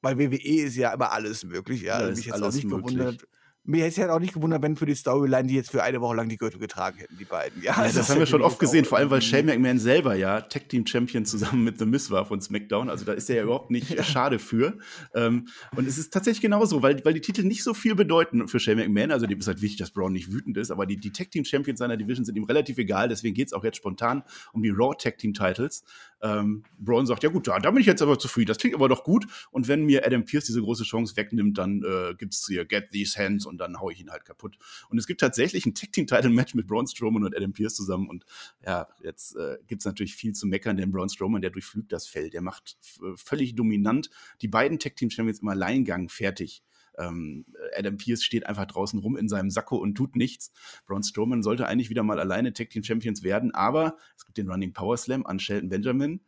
bei 0.02 0.18
WWE 0.18 0.64
ist 0.64 0.76
ja 0.76 0.92
immer 0.92 1.12
alles 1.12 1.44
möglich, 1.44 1.82
ja. 1.82 2.00
ja 2.00 2.10
mich 2.10 2.26
jetzt 2.26 2.42
auch 2.42 2.52
nicht 2.52 2.64
möglich. 2.64 2.94
gewundert 2.94 3.26
mir 3.66 3.84
hätte 3.84 3.88
es 3.88 3.98
halt 3.98 4.10
auch 4.10 4.20
nicht 4.20 4.34
gewundert, 4.34 4.60
wenn 4.62 4.76
für 4.76 4.84
die 4.84 4.94
Storyline 4.94 5.48
die 5.48 5.54
jetzt 5.54 5.70
für 5.70 5.82
eine 5.82 6.00
Woche 6.02 6.16
lang 6.16 6.28
die 6.28 6.36
Gürtel 6.36 6.60
getragen 6.60 6.98
hätten, 6.98 7.16
die 7.16 7.24
beiden. 7.24 7.62
Ja, 7.62 7.72
ja 7.72 7.84
das, 7.84 7.94
das 7.94 8.10
haben 8.10 8.18
wir 8.18 8.26
schon 8.26 8.42
oft 8.42 8.58
gesehen, 8.58 8.84
vor 8.84 8.98
allem 8.98 9.08
weil 9.08 9.22
Shane 9.22 9.46
McMahon 9.46 9.78
selber 9.78 10.14
ja 10.14 10.42
Tag 10.42 10.68
Team 10.68 10.86
Champion 10.86 11.24
zusammen 11.24 11.64
mit 11.64 11.78
The 11.78 11.86
Miz 11.86 12.10
war 12.10 12.26
von 12.26 12.42
SmackDown. 12.42 12.90
Also 12.90 13.06
da 13.06 13.14
ist 13.14 13.30
er 13.30 13.36
ja 13.36 13.42
überhaupt 13.44 13.70
nicht 13.70 14.04
schade 14.04 14.38
für. 14.38 14.76
Ähm, 15.14 15.48
und 15.76 15.88
es 15.88 15.96
ist 15.96 16.12
tatsächlich 16.12 16.42
genauso, 16.42 16.82
weil, 16.82 17.02
weil 17.06 17.14
die 17.14 17.22
Titel 17.22 17.44
nicht 17.44 17.64
so 17.64 17.72
viel 17.72 17.94
bedeuten 17.94 18.48
für 18.48 18.60
Shane 18.60 18.76
McMahon. 18.76 19.10
Also 19.10 19.26
dem 19.26 19.38
ist 19.38 19.46
halt 19.46 19.62
wichtig, 19.62 19.78
dass 19.78 19.90
Braun 19.90 20.12
nicht 20.12 20.30
wütend 20.30 20.58
ist, 20.58 20.70
aber 20.70 20.84
die, 20.84 20.98
die 20.98 21.12
Tag 21.12 21.30
Team 21.30 21.46
Champions 21.46 21.78
seiner 21.78 21.96
Division 21.96 22.26
sind 22.26 22.36
ihm 22.36 22.44
relativ 22.44 22.76
egal. 22.76 23.08
Deswegen 23.08 23.34
geht 23.34 23.46
es 23.46 23.54
auch 23.54 23.64
jetzt 23.64 23.78
spontan 23.78 24.24
um 24.52 24.62
die 24.62 24.70
Raw 24.70 24.94
Tag 24.94 25.16
Team 25.16 25.32
Titles. 25.32 25.84
Ähm, 26.20 26.64
Braun 26.78 27.06
sagt, 27.06 27.22
ja 27.22 27.30
gut, 27.30 27.48
da, 27.48 27.58
da 27.58 27.70
bin 27.70 27.80
ich 27.80 27.86
jetzt 27.86 28.02
aber 28.02 28.18
zufrieden. 28.18 28.48
Das 28.48 28.58
klingt 28.58 28.74
aber 28.74 28.88
doch 28.88 29.04
gut. 29.04 29.26
Und 29.50 29.68
wenn 29.68 29.84
mir 29.84 30.06
Adam 30.06 30.24
Pierce 30.24 30.46
diese 30.46 30.60
große 30.60 30.84
Chance 30.84 31.16
wegnimmt, 31.16 31.56
dann 31.56 31.82
äh, 31.82 32.14
gibt 32.14 32.34
es 32.34 32.46
hier 32.46 32.64
Get 32.64 32.90
These 32.92 33.18
Hands 33.18 33.44
und 33.46 33.53
dann 33.58 33.80
haue 33.80 33.92
ich 33.92 34.00
ihn 34.00 34.10
halt 34.10 34.24
kaputt. 34.24 34.58
Und 34.88 34.98
es 34.98 35.06
gibt 35.06 35.20
tatsächlich 35.20 35.66
ein 35.66 35.74
Tag-Team-Title-Match 35.74 36.54
mit 36.54 36.66
Braun 36.66 36.86
Strowman 36.86 37.24
und 37.24 37.36
Adam 37.36 37.52
Pierce 37.52 37.74
zusammen. 37.74 38.08
Und 38.08 38.24
ja, 38.64 38.88
jetzt 39.02 39.36
äh, 39.36 39.58
gibt 39.66 39.82
es 39.82 39.86
natürlich 39.86 40.14
viel 40.16 40.32
zu 40.32 40.46
meckern, 40.46 40.76
denn 40.76 40.92
Braun 40.92 41.08
Strowman, 41.08 41.42
der 41.42 41.50
durchflügt 41.50 41.92
das 41.92 42.06
Feld. 42.06 42.34
Der 42.34 42.42
macht 42.42 42.76
völlig 43.16 43.54
dominant 43.54 44.10
die 44.42 44.48
beiden 44.48 44.78
Tag-Team-Champions 44.78 45.40
im 45.40 45.48
Alleingang 45.48 46.08
fertig. 46.08 46.62
Ähm, 46.98 47.44
Adam 47.76 47.96
Pierce 47.96 48.22
steht 48.22 48.46
einfach 48.46 48.66
draußen 48.66 48.98
rum 48.98 49.16
in 49.16 49.28
seinem 49.28 49.50
Sakko 49.50 49.76
und 49.76 49.94
tut 49.94 50.16
nichts. 50.16 50.52
Braun 50.86 51.02
Strowman 51.02 51.42
sollte 51.42 51.66
eigentlich 51.66 51.90
wieder 51.90 52.02
mal 52.02 52.20
alleine 52.20 52.52
Tag 52.52 52.70
Team 52.70 52.84
Champions 52.84 53.22
werden, 53.22 53.52
aber 53.52 53.96
es 54.16 54.24
gibt 54.24 54.38
den 54.38 54.48
Running 54.48 54.72
Power 54.72 54.96
Slam 54.96 55.26
an 55.26 55.38
Shelton 55.38 55.68
Benjamin. 55.68 56.20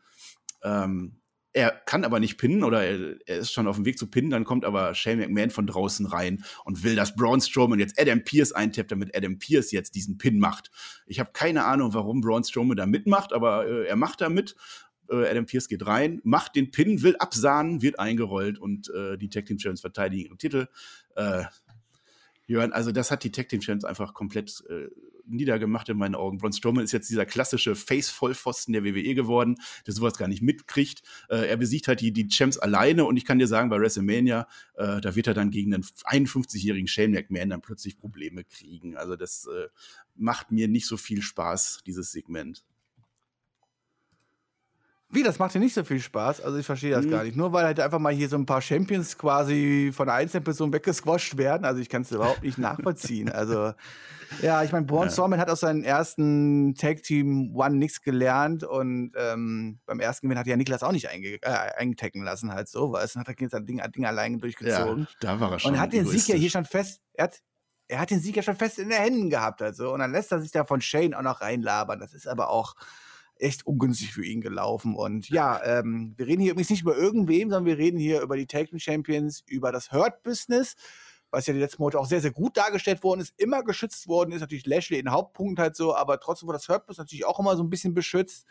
Ähm, 0.62 1.21
er 1.57 1.71
kann 1.71 2.05
aber 2.05 2.21
nicht 2.21 2.37
pinnen 2.37 2.62
oder 2.62 2.85
er, 2.85 3.19
ist 3.38 3.51
schon 3.51 3.66
auf 3.66 3.77
dem 3.77 3.87
Weg 3.87 3.99
zu 3.99 4.09
pinnen, 4.09 4.31
dann 4.31 4.45
kommt 4.45 4.66
aber 4.66 4.95
Shane 4.95 5.21
McMahon 5.21 5.49
von 5.49 5.66
draußen 5.66 6.05
rein 6.05 6.45
und 6.66 6.85
will, 6.85 6.95
dass 6.95 7.16
Braun 7.16 7.40
Strowman 7.40 7.79
jetzt 7.79 7.99
Adam 7.99 8.23
Pierce 8.23 8.53
eintippt, 8.53 8.92
damit 8.92 9.16
Adam 9.16 9.38
Pierce 9.38 9.73
jetzt 9.73 9.95
diesen 9.95 10.19
Pin 10.19 10.38
macht. 10.38 10.71
Ich 11.07 11.19
habe 11.19 11.31
keine 11.33 11.64
Ahnung, 11.64 11.95
warum 11.95 12.21
Braun 12.21 12.45
Strowman 12.45 12.77
da 12.77 12.85
mitmacht, 12.85 13.33
aber 13.33 13.66
äh, 13.66 13.87
er 13.87 13.97
macht 13.97 14.21
da 14.21 14.29
mit. 14.29 14.55
Äh, 15.11 15.31
Adam 15.31 15.47
Pierce 15.47 15.69
geht 15.69 15.87
rein, 15.87 16.21
macht 16.25 16.57
den 16.57 16.71
Pin, 16.73 17.03
will 17.03 17.16
absahnen, 17.16 17.81
wird 17.81 17.99
eingerollt 17.99 18.59
und 18.59 18.90
äh, 18.90 19.16
die 19.16 19.31
Tag 19.31 19.47
Team 19.47 19.59
Champions 19.59 19.81
verteidigen 19.81 20.27
ihren 20.27 20.38
Titel. 20.38 20.66
Jörn, 22.46 22.72
also 22.72 22.92
das 22.92 23.11
hat 23.11 23.24
die 23.24 23.32
Tag 23.32 23.48
Team 23.48 23.61
Champions 23.61 23.85
einfach 23.85 24.14
komplett 24.14 24.64
äh, 24.68 24.88
niedergemacht 25.26 25.88
in 25.88 25.98
meinen 25.98 26.14
Augen. 26.14 26.38
Braun 26.38 26.52
Strowman 26.52 26.85
ist 26.85 26.92
jetzt 26.92 27.11
dieser 27.11 27.26
klassische 27.26 27.74
Face-Vollpfosten 27.74 28.72
der 28.72 28.85
WWE 28.85 29.14
geworden, 29.14 29.56
der 29.87 29.94
sowas 29.94 30.16
gar 30.16 30.28
nicht 30.28 30.42
mitkriegt. 30.42 31.02
Äh, 31.28 31.48
er 31.48 31.56
besiegt 31.56 31.88
halt 31.88 32.00
die, 32.00 32.12
die 32.12 32.28
Champs 32.28 32.59
alleine 32.59 33.04
und 33.04 33.16
ich 33.16 33.24
kann 33.24 33.38
dir 33.38 33.48
sagen, 33.48 33.68
bei 33.68 33.78
WrestleMania, 33.78 34.46
äh, 34.74 35.00
da 35.00 35.14
wird 35.14 35.26
er 35.26 35.35
dann 35.35 35.50
gegen 35.50 35.74
einen 35.74 35.82
51-jährigen 35.85 36.88
Shane 36.88 37.11
McMahon 37.11 37.50
dann 37.50 37.61
plötzlich 37.61 37.98
Probleme 37.98 38.44
kriegen. 38.44 38.96
Also 38.96 39.16
das 39.16 39.46
äh, 39.46 39.68
macht 40.14 40.50
mir 40.50 40.68
nicht 40.68 40.87
so 40.87 40.96
viel 40.96 41.22
Spaß, 41.22 41.80
dieses 41.87 42.12
Segment. 42.12 42.64
Wie, 45.16 45.22
das 45.22 45.38
macht 45.38 45.55
dir 45.55 45.61
nicht 45.61 45.72
so 45.72 45.83
viel 45.83 45.98
Spaß? 45.98 46.42
Also 46.42 46.59
ich 46.59 46.66
verstehe 46.66 46.90
das 46.90 47.07
mhm. 47.07 47.11
gar 47.11 47.24
nicht. 47.24 47.37
Nur 47.37 47.50
weil 47.55 47.64
halt 47.64 47.81
einfach 47.81 47.98
mal 47.98 48.12
hier 48.12 48.29
so 48.29 48.37
ein 48.37 48.44
paar 48.44 48.61
Champions 48.61 49.16
quasi 49.16 49.90
von 49.94 50.11
einer 50.11 50.18
einzelnen 50.18 50.44
Person 50.44 50.74
weggesquasht 50.74 51.38
werden. 51.38 51.64
Also 51.64 51.81
ich 51.81 51.88
kann 51.88 52.02
es 52.02 52.12
überhaupt 52.12 52.42
nicht 52.42 52.59
nachvollziehen. 52.59 53.31
Also 53.33 53.72
ja, 54.42 54.62
ich 54.62 54.72
meine, 54.72 54.85
Braun 54.85 55.05
ja. 55.05 55.11
Strowman 55.11 55.40
hat 55.40 55.48
aus 55.48 55.61
seinem 55.61 55.85
ersten 55.85 56.74
Tag 56.74 57.02
Team 57.02 57.57
One 57.57 57.76
nichts 57.76 58.02
gelernt 58.02 58.62
und 58.62 59.12
ähm, 59.16 59.79
beim 59.87 60.00
ersten 60.00 60.26
Gewinn 60.26 60.38
hat 60.38 60.46
ja 60.46 60.57
Niklas 60.57 60.83
auch 60.83 60.92
nicht 60.92 61.09
einge 61.09 61.38
äh, 61.42 61.48
eingetaggen 61.79 62.22
lassen, 62.22 62.52
halt 62.52 62.68
so, 62.68 62.92
weil 62.92 63.05
es 63.05 63.16
hat 63.16 63.26
er 63.29 63.48
sein 63.48 63.64
Ding, 63.64 63.81
Ding 63.94 64.05
allein 64.05 64.38
durchgezogen. 64.38 65.02
Ja, 65.02 65.16
da 65.20 65.40
war 65.40 65.52
er 65.52 65.59
schon. 65.59 65.72
Und 65.72 65.81
hat 65.81 65.94
den 65.94 66.07
Sieg 66.07 66.29
ja 66.29 66.35
hier 66.35 66.50
schon 66.50 66.66
fest, 66.66 67.00
er 67.14 67.24
hat, 67.24 67.40
er 67.88 68.00
hat 68.00 68.11
den 68.11 68.20
Sieg 68.20 68.37
ja 68.37 68.42
schon 68.42 68.57
fest 68.57 68.79
in 68.79 68.90
den 68.90 68.98
Händen 68.98 69.31
gehabt, 69.31 69.62
also. 69.62 69.92
Und 69.92 70.00
dann 70.00 70.12
lässt 70.12 70.31
er 70.31 70.42
sich 70.42 70.50
da 70.50 70.64
von 70.64 70.83
Shane 70.83 71.14
auch 71.14 71.22
noch 71.22 71.40
reinlabern. 71.40 72.00
Das 72.00 72.12
ist 72.12 72.26
aber 72.26 72.50
auch 72.50 72.74
echt 73.38 73.66
ungünstig 73.66 74.12
für 74.12 74.25
ihn 74.25 74.40
gelaufen. 74.40 74.94
Und 74.94 75.29
ja, 75.29 75.62
ähm, 75.64 76.14
wir 76.16 76.27
reden 76.27 76.42
hier 76.42 76.53
übrigens 76.53 76.70
nicht 76.70 76.83
über 76.83 76.96
irgendwem, 76.96 77.51
sondern 77.51 77.66
wir 77.66 77.79
reden 77.79 77.99
hier 77.99 78.20
über 78.20 78.37
die 78.37 78.46
Tag 78.46 78.68
Team 78.68 78.79
Champions, 78.79 79.42
über 79.46 79.72
das 79.72 79.92
Hurt-Business, 79.92 80.77
was 81.31 81.46
ja 81.46 81.55
die 81.55 81.61
letzten 81.61 81.83
Monate 81.83 81.99
auch 81.99 82.07
sehr, 82.07 82.20
sehr 82.20 82.31
gut 82.31 82.57
dargestellt 82.57 83.03
worden 83.03 83.20
ist, 83.20 83.35
immer 83.37 83.62
geschützt 83.62 84.09
worden 84.09 84.33
ist. 84.33 84.40
Natürlich 84.40 84.66
Lashley 84.66 84.99
in 84.99 85.11
Hauptpunkt 85.11 85.59
halt 85.59 85.77
so, 85.77 85.94
aber 85.94 86.20
trotzdem 86.20 86.46
wurde 86.46 86.59
das 86.59 86.68
Hurt-Business 86.68 86.99
natürlich 86.99 87.27
auch 87.27 87.38
immer 87.38 87.57
so 87.57 87.62
ein 87.62 87.70
bisschen 87.70 87.94
beschützt. 87.94 88.46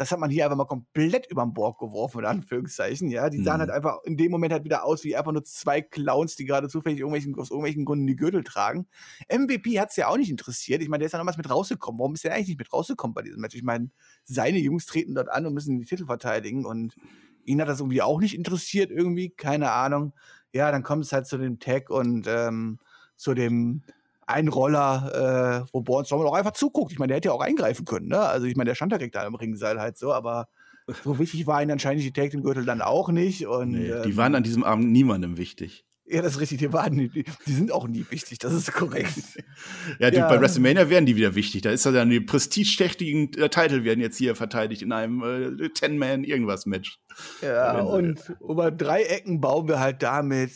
Das 0.00 0.12
hat 0.12 0.18
man 0.18 0.30
hier 0.30 0.46
einfach 0.46 0.56
mal 0.56 0.64
komplett 0.64 1.30
über 1.30 1.42
den 1.42 1.52
Bord 1.52 1.76
geworfen, 1.76 2.20
in 2.20 2.24
Anführungszeichen. 2.24 3.10
Ja, 3.10 3.28
die 3.28 3.44
sahen 3.44 3.56
mhm. 3.56 3.60
halt 3.60 3.70
einfach 3.70 3.98
in 4.04 4.16
dem 4.16 4.30
Moment 4.30 4.50
halt 4.50 4.64
wieder 4.64 4.82
aus 4.82 5.04
wie 5.04 5.14
einfach 5.14 5.32
nur 5.32 5.44
zwei 5.44 5.82
Clowns, 5.82 6.36
die 6.36 6.46
gerade 6.46 6.68
zufällig 6.68 7.00
irgendwelchen, 7.00 7.38
aus 7.38 7.50
irgendwelchen 7.50 7.84
Gründen 7.84 8.06
die 8.06 8.16
Gürtel 8.16 8.42
tragen. 8.42 8.86
MVP 9.30 9.78
hat 9.78 9.90
es 9.90 9.96
ja 9.96 10.08
auch 10.08 10.16
nicht 10.16 10.30
interessiert. 10.30 10.80
Ich 10.80 10.88
meine, 10.88 11.00
der 11.00 11.06
ist 11.06 11.12
ja 11.12 11.18
nochmals 11.18 11.36
mit 11.36 11.50
rausgekommen. 11.50 11.98
Warum 11.98 12.14
ist 12.14 12.24
der 12.24 12.32
eigentlich 12.32 12.48
nicht 12.48 12.58
mit 12.60 12.72
rausgekommen 12.72 13.12
bei 13.12 13.20
diesem 13.20 13.42
Match? 13.42 13.54
Ich 13.54 13.62
meine, 13.62 13.90
seine 14.24 14.58
Jungs 14.58 14.86
treten 14.86 15.14
dort 15.14 15.28
an 15.28 15.44
und 15.44 15.52
müssen 15.52 15.78
die 15.78 15.84
Titel 15.84 16.06
verteidigen 16.06 16.64
und 16.64 16.96
ihn 17.44 17.60
hat 17.60 17.68
das 17.68 17.80
irgendwie 17.80 18.00
auch 18.00 18.20
nicht 18.20 18.34
interessiert, 18.34 18.90
irgendwie, 18.90 19.28
keine 19.28 19.70
Ahnung. 19.70 20.14
Ja, 20.54 20.72
dann 20.72 20.82
kommt 20.82 21.04
es 21.04 21.12
halt 21.12 21.26
zu 21.26 21.36
dem 21.36 21.58
Tag 21.58 21.90
und 21.90 22.26
ähm, 22.26 22.78
zu 23.16 23.34
dem 23.34 23.82
ein 24.30 24.48
Roller, 24.48 25.64
äh, 25.66 25.68
wo 25.72 25.80
Born 25.80 26.04
Strowman 26.04 26.26
auch 26.26 26.34
einfach 26.34 26.52
zuguckt. 26.52 26.92
Ich 26.92 26.98
meine, 26.98 27.08
der 27.08 27.16
hätte 27.16 27.28
ja 27.28 27.32
auch 27.32 27.40
eingreifen 27.40 27.84
können, 27.84 28.08
ne? 28.08 28.20
Also 28.20 28.46
ich 28.46 28.56
meine, 28.56 28.68
der 28.68 28.74
stand 28.74 28.92
direkt 28.92 29.14
da 29.14 29.26
im 29.26 29.34
Ringseil 29.34 29.80
halt 29.80 29.98
so, 29.98 30.12
aber 30.12 30.48
so 31.04 31.18
wichtig 31.18 31.46
war 31.46 31.62
ihnen 31.62 31.72
anscheinend 31.72 32.02
die 32.02 32.12
Tag 32.12 32.30
Team 32.30 32.42
Gürtel 32.42 32.64
dann 32.64 32.82
auch 32.82 33.10
nicht. 33.10 33.46
Und, 33.46 33.72
nee, 33.72 33.88
die 34.04 34.10
ähm, 34.10 34.16
waren 34.16 34.34
an 34.34 34.42
diesem 34.42 34.64
Abend 34.64 34.90
niemandem 34.90 35.36
wichtig. 35.36 35.84
Ja, 36.06 36.22
das 36.22 36.32
ist 36.32 36.40
richtig, 36.40 36.58
die 36.58 36.72
waren 36.72 36.98
die, 36.98 37.24
die 37.46 37.52
sind 37.52 37.70
auch 37.70 37.86
nie 37.86 38.04
wichtig, 38.10 38.40
das 38.40 38.52
ist 38.52 38.72
korrekt. 38.72 39.12
ja, 40.00 40.10
die, 40.10 40.16
ja, 40.16 40.28
bei 40.28 40.40
WrestleMania 40.40 40.90
werden 40.90 41.06
die 41.06 41.14
wieder 41.14 41.36
wichtig. 41.36 41.62
Da 41.62 41.70
ist 41.70 41.84
ja 41.84 41.92
dann 41.92 42.10
die 42.10 42.20
prestigeträchtigen 42.20 43.32
äh, 43.34 43.48
Titel 43.48 43.84
werden 43.84 44.00
jetzt 44.00 44.16
hier 44.16 44.34
verteidigt 44.34 44.82
in 44.82 44.90
einem 44.90 45.22
äh, 45.22 45.68
Ten-Man-Irgendwas-Match. 45.68 46.98
Ja, 47.42 47.80
und 47.82 48.34
über 48.40 48.72
drei 48.72 49.04
Ecken 49.04 49.40
bauen 49.40 49.68
wir 49.68 49.78
halt 49.78 50.02
damit 50.02 50.50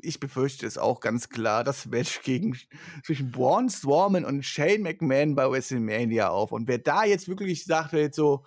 ich 0.00 0.20
befürchte 0.20 0.66
es 0.66 0.78
auch 0.78 1.00
ganz 1.00 1.28
klar, 1.28 1.64
das 1.64 1.86
Match 1.86 2.22
gegen, 2.22 2.56
zwischen 3.04 3.30
Braun 3.30 3.68
Strowman 3.68 4.24
und 4.24 4.44
Shane 4.44 4.82
McMahon 4.82 5.34
bei 5.34 5.50
WrestleMania 5.50 6.28
auf. 6.28 6.52
Und 6.52 6.68
wer 6.68 6.78
da 6.78 7.04
jetzt 7.04 7.28
wirklich 7.28 7.64
sagt, 7.64 7.92
jetzt 7.92 8.16
so, 8.16 8.44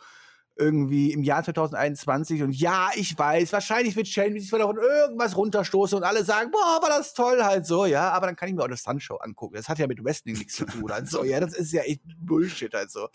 irgendwie 0.57 1.11
im 1.11 1.23
Jahr 1.23 1.43
2021 1.43 2.43
und 2.43 2.51
ja, 2.51 2.89
ich 2.95 3.17
weiß, 3.17 3.51
wahrscheinlich 3.53 3.95
wird 3.95 4.07
Shane 4.07 4.39
sich 4.39 4.49
von 4.49 4.59
irgendwas 4.59 5.35
runterstoßen 5.35 5.97
und 5.97 6.03
alle 6.03 6.23
sagen, 6.23 6.51
boah, 6.51 6.79
war 6.81 6.89
das 6.89 7.13
toll 7.13 7.43
halt 7.43 7.65
so, 7.65 7.85
ja, 7.85 8.11
aber 8.11 8.27
dann 8.27 8.35
kann 8.35 8.49
ich 8.49 8.55
mir 8.55 8.61
auch 8.61 8.67
eine 8.67 8.77
Sun-Show 8.77 9.15
angucken. 9.15 9.55
Das 9.55 9.69
hat 9.69 9.79
ja 9.79 9.87
mit 9.87 10.03
Wrestling 10.03 10.37
nichts 10.37 10.55
zu 10.55 10.65
tun 10.65 10.91
halt 10.91 11.09
so, 11.09 11.23
ja, 11.23 11.39
das 11.39 11.53
ist 11.53 11.71
ja 11.71 11.81
echt 11.81 12.01
Bullshit 12.19 12.73
halt 12.73 12.91
so. 12.91 13.07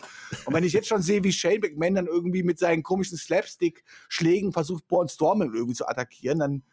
Und 0.45 0.53
wenn 0.53 0.63
ich 0.63 0.73
jetzt 0.73 0.87
schon 0.87 1.01
sehe, 1.01 1.23
wie 1.23 1.31
Shane 1.31 1.59
McMahon 1.61 1.95
dann 1.95 2.07
irgendwie 2.07 2.43
mit 2.43 2.59
seinen 2.59 2.83
komischen 2.83 3.17
Slapstick-Schlägen 3.17 4.51
versucht, 4.51 4.87
Braun 4.87 5.07
Strowman 5.07 5.53
irgendwie 5.53 5.75
zu 5.75 5.87
attackieren, 5.87 6.39
dann 6.39 6.63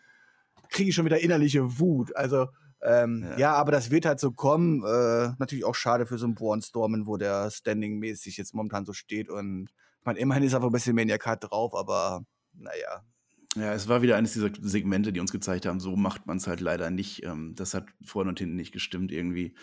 kriege 0.68 0.90
ich 0.90 0.94
schon 0.94 1.04
wieder 1.04 1.20
innerliche 1.20 1.78
Wut. 1.78 2.14
Also, 2.16 2.48
ähm, 2.82 3.24
ja. 3.30 3.38
ja. 3.38 3.54
aber 3.54 3.72
das 3.72 3.90
wird 3.90 4.06
halt 4.06 4.20
so 4.20 4.32
kommen. 4.32 4.84
Äh, 4.84 5.32
natürlich 5.38 5.64
auch 5.64 5.74
schade 5.74 6.06
für 6.06 6.18
so 6.18 6.26
einen 6.26 6.34
Braun 6.34 6.62
Strowman, 6.62 7.06
wo 7.06 7.16
der 7.16 7.50
Standing-mäßig 7.50 8.36
jetzt 8.36 8.54
momentan 8.54 8.84
so 8.84 8.92
steht 8.92 9.28
und 9.28 9.70
ich 10.04 10.06
meine, 10.06 10.18
immerhin 10.18 10.42
ist 10.42 10.54
einfach 10.54 10.68
ein 10.68 10.72
bisschen 10.72 10.94
Maniac 10.94 11.40
drauf, 11.40 11.74
aber 11.74 12.26
naja. 12.52 13.02
Ja, 13.56 13.72
es 13.72 13.88
war 13.88 14.02
wieder 14.02 14.16
eines 14.16 14.34
dieser 14.34 14.50
Segmente, 14.60 15.14
die 15.14 15.20
uns 15.20 15.32
gezeigt 15.32 15.64
haben, 15.64 15.80
so 15.80 15.96
macht 15.96 16.26
man 16.26 16.36
es 16.36 16.46
halt 16.46 16.60
leider 16.60 16.90
nicht. 16.90 17.24
Ähm, 17.24 17.54
das 17.54 17.72
hat 17.72 17.86
vorne 18.04 18.28
und 18.28 18.38
hinten 18.38 18.56
nicht 18.56 18.72
gestimmt 18.72 19.12
irgendwie. 19.12 19.54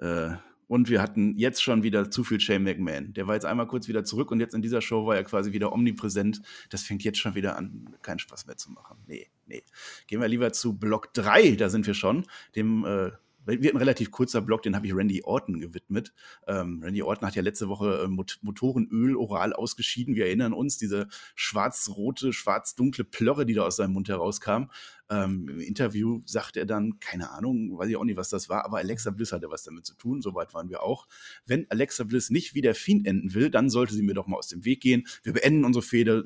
Äh, 0.00 0.32
und 0.66 0.88
wir 0.88 1.02
hatten 1.02 1.36
jetzt 1.36 1.62
schon 1.62 1.82
wieder 1.82 2.10
zu 2.10 2.24
viel 2.24 2.40
Shane 2.40 2.62
McMahon. 2.62 3.12
Der 3.12 3.26
war 3.26 3.34
jetzt 3.34 3.46
einmal 3.46 3.66
kurz 3.66 3.88
wieder 3.88 4.04
zurück 4.04 4.30
und 4.30 4.40
jetzt 4.40 4.54
in 4.54 4.62
dieser 4.62 4.80
Show 4.80 5.06
war 5.06 5.16
er 5.16 5.24
quasi 5.24 5.52
wieder 5.52 5.72
omnipräsent. 5.72 6.42
Das 6.70 6.82
fängt 6.82 7.04
jetzt 7.04 7.18
schon 7.18 7.34
wieder 7.34 7.56
an, 7.56 7.96
keinen 8.02 8.18
Spaß 8.18 8.46
mehr 8.46 8.56
zu 8.56 8.70
machen. 8.72 8.98
Nee, 9.06 9.28
nee. 9.46 9.62
Gehen 10.06 10.20
wir 10.20 10.28
lieber 10.28 10.52
zu 10.52 10.78
Block 10.78 11.12
3, 11.14 11.56
da 11.56 11.68
sind 11.68 11.86
wir 11.86 11.94
schon, 11.94 12.26
dem 12.56 12.84
äh, 12.84 13.10
wird 13.46 13.74
ein 13.74 13.78
relativ 13.78 14.10
kurzer 14.10 14.40
Blog, 14.40 14.62
den 14.62 14.74
habe 14.74 14.86
ich 14.86 14.94
Randy 14.94 15.22
Orton 15.22 15.60
gewidmet. 15.60 16.12
Ähm, 16.46 16.80
Randy 16.82 17.02
Orton 17.02 17.26
hat 17.26 17.36
ja 17.36 17.42
letzte 17.42 17.68
Woche 17.68 18.04
äh, 18.04 18.08
Mot 18.08 18.38
Motorenöl 18.42 19.16
oral 19.16 19.52
ausgeschieden. 19.52 20.14
Wir 20.14 20.26
erinnern 20.26 20.52
uns, 20.52 20.78
diese 20.78 21.08
schwarz-rote, 21.34 22.32
schwarz-dunkle 22.32 23.04
Plörre, 23.04 23.46
die 23.46 23.54
da 23.54 23.62
aus 23.62 23.76
seinem 23.76 23.92
Mund 23.92 24.08
herauskam. 24.08 24.70
Ähm, 25.10 25.48
Im 25.48 25.60
Interview 25.60 26.22
sagt 26.24 26.56
er 26.56 26.64
dann, 26.64 26.98
keine 26.98 27.30
Ahnung, 27.30 27.76
weiß 27.76 27.88
ich 27.88 27.96
auch 27.96 28.04
nicht, 28.04 28.16
was 28.16 28.30
das 28.30 28.48
war, 28.48 28.64
aber 28.64 28.78
Alexa 28.78 29.10
Bliss 29.10 29.32
hatte 29.32 29.50
was 29.50 29.62
damit 29.62 29.84
zu 29.84 29.94
tun. 29.94 30.22
Soweit 30.22 30.54
waren 30.54 30.70
wir 30.70 30.82
auch. 30.82 31.06
Wenn 31.46 31.70
Alexa 31.70 32.04
Bliss 32.04 32.30
nicht 32.30 32.54
wie 32.54 32.62
der 32.62 32.74
Fiend 32.74 33.06
enden 33.06 33.34
will, 33.34 33.50
dann 33.50 33.68
sollte 33.68 33.94
sie 33.94 34.02
mir 34.02 34.14
doch 34.14 34.26
mal 34.26 34.38
aus 34.38 34.48
dem 34.48 34.64
Weg 34.64 34.80
gehen. 34.80 35.06
Wir 35.22 35.34
beenden 35.34 35.64
unsere 35.64 35.82
Fehde. 35.82 36.24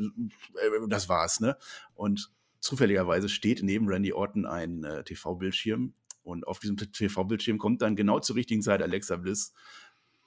Äh, 0.55 0.89
das 0.89 1.09
war's, 1.09 1.41
ne? 1.41 1.57
Und 1.95 2.31
zufälligerweise 2.61 3.29
steht 3.29 3.63
neben 3.63 3.89
Randy 3.89 4.13
Orton 4.13 4.47
ein 4.47 4.85
äh, 4.85 5.05
TV-Bildschirm, 5.05 5.95
und 6.29 6.47
auf 6.47 6.59
diesem 6.59 6.77
TV-Bildschirm 6.77 7.59
kommt 7.59 7.81
dann 7.81 7.97
genau 7.97 8.21
zur 8.21 8.37
richtigen 8.37 8.63
Zeit 8.63 8.83
Alexa 8.83 9.17
Bliss. 9.17 9.55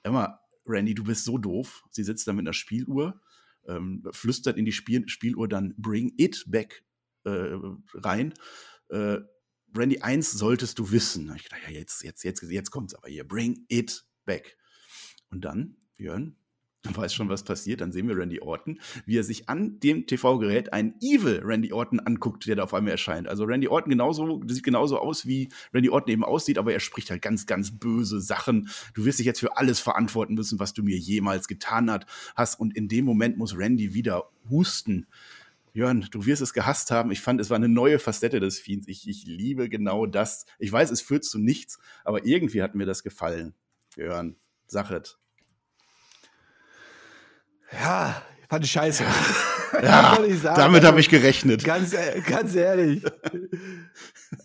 Emma, 0.02 0.40
Randy, 0.66 0.94
du 0.94 1.04
bist 1.04 1.24
so 1.24 1.38
doof. 1.38 1.84
Sie 1.90 2.02
sitzt 2.02 2.26
da 2.26 2.32
mit 2.32 2.44
einer 2.44 2.52
Spieluhr, 2.52 3.20
ähm, 3.66 4.02
flüstert 4.10 4.58
in 4.58 4.64
die 4.64 4.72
Spiel 4.72 5.08
Spieluhr 5.08 5.48
dann 5.48 5.74
Bring 5.76 6.12
it 6.16 6.44
back 6.48 6.84
äh, 7.24 7.54
rein. 7.94 8.34
Äh, 8.88 9.18
Randy, 9.74 10.00
eins 10.00 10.32
solltest 10.32 10.78
du 10.80 10.90
wissen. 10.90 11.32
Ich 11.36 11.48
dachte, 11.48 11.62
ja, 11.66 11.78
jetzt, 11.78 12.02
jetzt, 12.02 12.24
jetzt, 12.24 12.42
jetzt 12.42 12.70
kommt's 12.70 12.94
aber 12.94 13.08
hier. 13.08 13.26
Bring 13.26 13.64
it 13.68 14.04
back. 14.24 14.58
Und 15.30 15.44
dann, 15.44 15.76
Björn, 15.96 16.36
Du 16.82 16.96
weißt 16.96 17.14
schon, 17.14 17.28
was 17.28 17.44
passiert. 17.44 17.80
Dann 17.80 17.92
sehen 17.92 18.08
wir 18.08 18.16
Randy 18.16 18.40
Orton, 18.40 18.80
wie 19.06 19.16
er 19.16 19.22
sich 19.22 19.48
an 19.48 19.78
dem 19.78 20.06
TV-Gerät 20.06 20.72
einen 20.72 20.94
Evil 21.00 21.40
Randy 21.44 21.72
Orton 21.72 22.00
anguckt, 22.00 22.46
der 22.46 22.56
da 22.56 22.64
auf 22.64 22.74
einmal 22.74 22.90
erscheint. 22.90 23.28
Also 23.28 23.44
Randy 23.44 23.68
Orton 23.68 23.90
genauso, 23.90 24.42
sieht 24.48 24.64
genauso 24.64 24.98
aus, 24.98 25.24
wie 25.24 25.48
Randy 25.72 25.90
Orton 25.90 26.12
eben 26.12 26.24
aussieht, 26.24 26.58
aber 26.58 26.72
er 26.72 26.80
spricht 26.80 27.10
halt 27.10 27.22
ganz, 27.22 27.46
ganz 27.46 27.70
böse 27.78 28.20
Sachen. 28.20 28.68
Du 28.94 29.04
wirst 29.04 29.20
dich 29.20 29.26
jetzt 29.26 29.38
für 29.38 29.56
alles 29.56 29.78
verantworten 29.78 30.34
müssen, 30.34 30.58
was 30.58 30.72
du 30.72 30.82
mir 30.82 30.96
jemals 30.98 31.46
getan 31.46 31.88
hat, 31.88 32.06
hast. 32.34 32.58
Und 32.58 32.76
in 32.76 32.88
dem 32.88 33.04
Moment 33.04 33.38
muss 33.38 33.56
Randy 33.56 33.94
wieder 33.94 34.30
husten. 34.50 35.06
Jörn, 35.74 36.06
du 36.10 36.26
wirst 36.26 36.42
es 36.42 36.52
gehasst 36.52 36.90
haben. 36.90 37.12
Ich 37.12 37.20
fand, 37.20 37.40
es 37.40 37.48
war 37.48 37.56
eine 37.56 37.68
neue 37.68 38.00
Facette 38.00 38.40
des 38.40 38.58
Fiends. 38.58 38.88
Ich, 38.88 39.08
ich 39.08 39.24
liebe 39.24 39.68
genau 39.68 40.06
das. 40.06 40.46
Ich 40.58 40.72
weiß, 40.72 40.90
es 40.90 41.00
führt 41.00 41.24
zu 41.24 41.38
nichts, 41.38 41.78
aber 42.04 42.26
irgendwie 42.26 42.60
hat 42.60 42.74
mir 42.74 42.86
das 42.86 43.04
gefallen. 43.04 43.54
Jörn, 43.96 44.34
sag 44.66 44.90
es. 44.90 45.21
Ja, 47.72 48.22
fand 48.48 48.64
ich 48.64 48.72
scheiße. 48.72 49.04
Ja, 49.82 50.18
damit 50.54 50.84
habe 50.84 51.00
ich 51.00 51.08
gerechnet. 51.08 51.64
Ganz, 51.64 51.94
äh, 51.94 52.20
ganz 52.20 52.54
ehrlich. 52.54 53.02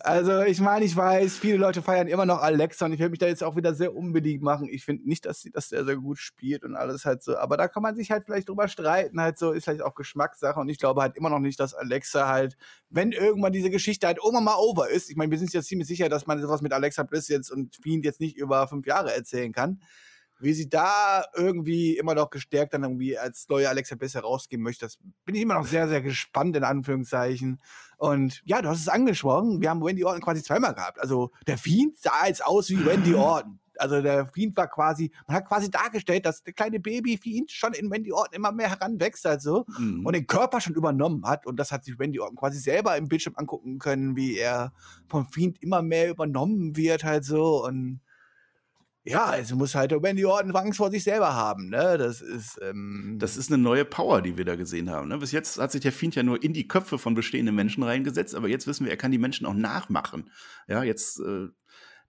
Also, 0.00 0.42
ich 0.42 0.60
meine, 0.60 0.84
ich 0.84 0.96
weiß, 0.96 1.36
viele 1.36 1.58
Leute 1.58 1.82
feiern 1.82 2.08
immer 2.08 2.26
noch 2.26 2.40
Alexa 2.40 2.86
und 2.86 2.92
ich 2.92 2.98
werde 2.98 3.10
mich 3.10 3.18
da 3.18 3.26
jetzt 3.26 3.44
auch 3.44 3.56
wieder 3.56 3.74
sehr 3.74 3.94
unbedingt 3.94 4.42
machen. 4.42 4.68
Ich 4.70 4.84
finde 4.84 5.08
nicht, 5.08 5.26
dass 5.26 5.40
sie 5.40 5.50
das 5.50 5.68
sehr, 5.68 5.84
sehr 5.84 5.96
gut 5.96 6.18
spielt 6.18 6.64
und 6.64 6.76
alles 6.76 7.04
halt 7.04 7.22
so. 7.22 7.36
Aber 7.36 7.56
da 7.56 7.68
kann 7.68 7.82
man 7.82 7.94
sich 7.94 8.10
halt 8.10 8.24
vielleicht 8.24 8.48
drüber 8.48 8.68
streiten, 8.68 9.20
halt 9.20 9.38
so, 9.38 9.52
ist 9.52 9.64
vielleicht 9.64 9.82
auch 9.82 9.94
Geschmackssache 9.94 10.58
und 10.58 10.68
ich 10.68 10.78
glaube 10.78 11.02
halt 11.02 11.16
immer 11.16 11.30
noch 11.30 11.40
nicht, 11.40 11.60
dass 11.60 11.74
Alexa 11.74 12.28
halt, 12.28 12.56
wenn 12.90 13.12
irgendwann 13.12 13.52
diese 13.52 13.70
Geschichte 13.70 14.06
halt 14.06 14.18
irgendwann 14.18 14.44
mal 14.44 14.56
over 14.56 14.88
ist, 14.88 15.10
ich 15.10 15.16
meine, 15.16 15.30
wir 15.30 15.38
sind 15.38 15.52
jetzt 15.52 15.68
ziemlich 15.68 15.88
sicher, 15.88 16.08
dass 16.08 16.26
man 16.26 16.40
sowas 16.40 16.62
mit 16.62 16.72
Alexa 16.72 17.02
Bliss 17.02 17.28
jetzt 17.28 17.50
und 17.50 17.76
Fiend 17.82 18.04
jetzt 18.04 18.20
nicht 18.20 18.36
über 18.36 18.66
fünf 18.66 18.86
Jahre 18.86 19.14
erzählen 19.14 19.52
kann 19.52 19.80
wie 20.40 20.52
sie 20.52 20.68
da 20.68 21.24
irgendwie 21.34 21.96
immer 21.96 22.14
noch 22.14 22.30
gestärkt 22.30 22.74
dann 22.74 22.84
irgendwie 22.84 23.18
als 23.18 23.48
neue 23.48 23.68
Alexa 23.68 23.96
Bliss 23.96 24.14
herausgehen 24.14 24.62
möchte, 24.62 24.86
das 24.86 24.98
bin 25.24 25.34
ich 25.34 25.42
immer 25.42 25.54
noch 25.54 25.66
sehr, 25.66 25.88
sehr 25.88 26.02
gespannt, 26.02 26.56
in 26.56 26.64
Anführungszeichen. 26.64 27.60
Und 27.96 28.42
ja, 28.44 28.62
du 28.62 28.68
hast 28.68 28.80
es 28.80 28.88
angesprochen, 28.88 29.60
wir 29.60 29.70
haben 29.70 29.84
Wendy 29.84 30.04
Orton 30.04 30.22
quasi 30.22 30.42
zweimal 30.42 30.74
gehabt. 30.74 31.00
Also 31.00 31.32
der 31.46 31.58
Fiend 31.58 31.98
sah 31.98 32.26
jetzt 32.26 32.44
aus 32.44 32.70
wie 32.70 32.84
Wendy 32.84 33.14
Orton. 33.14 33.58
Also 33.78 34.02
der 34.02 34.26
Fiend 34.26 34.56
war 34.56 34.68
quasi, 34.68 35.12
man 35.26 35.36
hat 35.36 35.46
quasi 35.46 35.70
dargestellt, 35.70 36.26
dass 36.26 36.42
der 36.42 36.52
kleine 36.52 36.80
Baby 36.80 37.16
Fiend 37.16 37.50
schon 37.50 37.72
in 37.72 37.90
Wendy 37.90 38.12
Orton 38.12 38.34
immer 38.34 38.52
mehr 38.52 38.70
heranwächst 38.70 39.24
also 39.26 39.64
mhm. 39.78 40.04
und 40.04 40.14
den 40.14 40.26
Körper 40.26 40.60
schon 40.60 40.74
übernommen 40.74 41.24
hat 41.24 41.46
und 41.46 41.58
das 41.58 41.70
hat 41.72 41.84
sich 41.84 41.98
Wendy 41.98 42.18
Orton 42.20 42.36
quasi 42.36 42.58
selber 42.58 42.96
im 42.96 43.08
Bildschirm 43.08 43.34
angucken 43.36 43.78
können, 43.78 44.16
wie 44.16 44.36
er 44.36 44.72
vom 45.08 45.26
Fiend 45.28 45.62
immer 45.62 45.82
mehr 45.82 46.10
übernommen 46.10 46.76
wird 46.76 47.04
halt 47.04 47.24
so 47.24 47.64
und 47.64 48.00
ja, 49.08 49.36
es 49.36 49.52
muss 49.52 49.74
halt 49.74 49.92
Randy 49.92 50.24
Orton 50.24 50.54
Angst 50.54 50.78
vor 50.78 50.90
sich 50.90 51.04
selber 51.04 51.34
haben, 51.34 51.68
ne? 51.68 51.96
Das 51.98 52.20
ist. 52.20 52.58
Ähm 52.62 53.16
das 53.18 53.36
ist 53.36 53.50
eine 53.50 53.62
neue 53.62 53.84
Power, 53.84 54.22
die 54.22 54.36
wir 54.36 54.44
da 54.44 54.56
gesehen 54.56 54.90
haben. 54.90 55.08
Ne? 55.08 55.18
Bis 55.18 55.32
jetzt 55.32 55.58
hat 55.58 55.72
sich 55.72 55.80
der 55.80 55.92
Fiend 55.92 56.14
ja 56.14 56.22
nur 56.22 56.42
in 56.42 56.52
die 56.52 56.68
Köpfe 56.68 56.98
von 56.98 57.14
bestehenden 57.14 57.54
Menschen 57.54 57.82
reingesetzt, 57.82 58.34
aber 58.34 58.48
jetzt 58.48 58.66
wissen 58.66 58.84
wir, 58.84 58.90
er 58.90 58.96
kann 58.96 59.10
die 59.10 59.18
Menschen 59.18 59.46
auch 59.46 59.54
nachmachen. 59.54 60.30
Ja, 60.66 60.82
jetzt, 60.82 61.20
äh, 61.20 61.48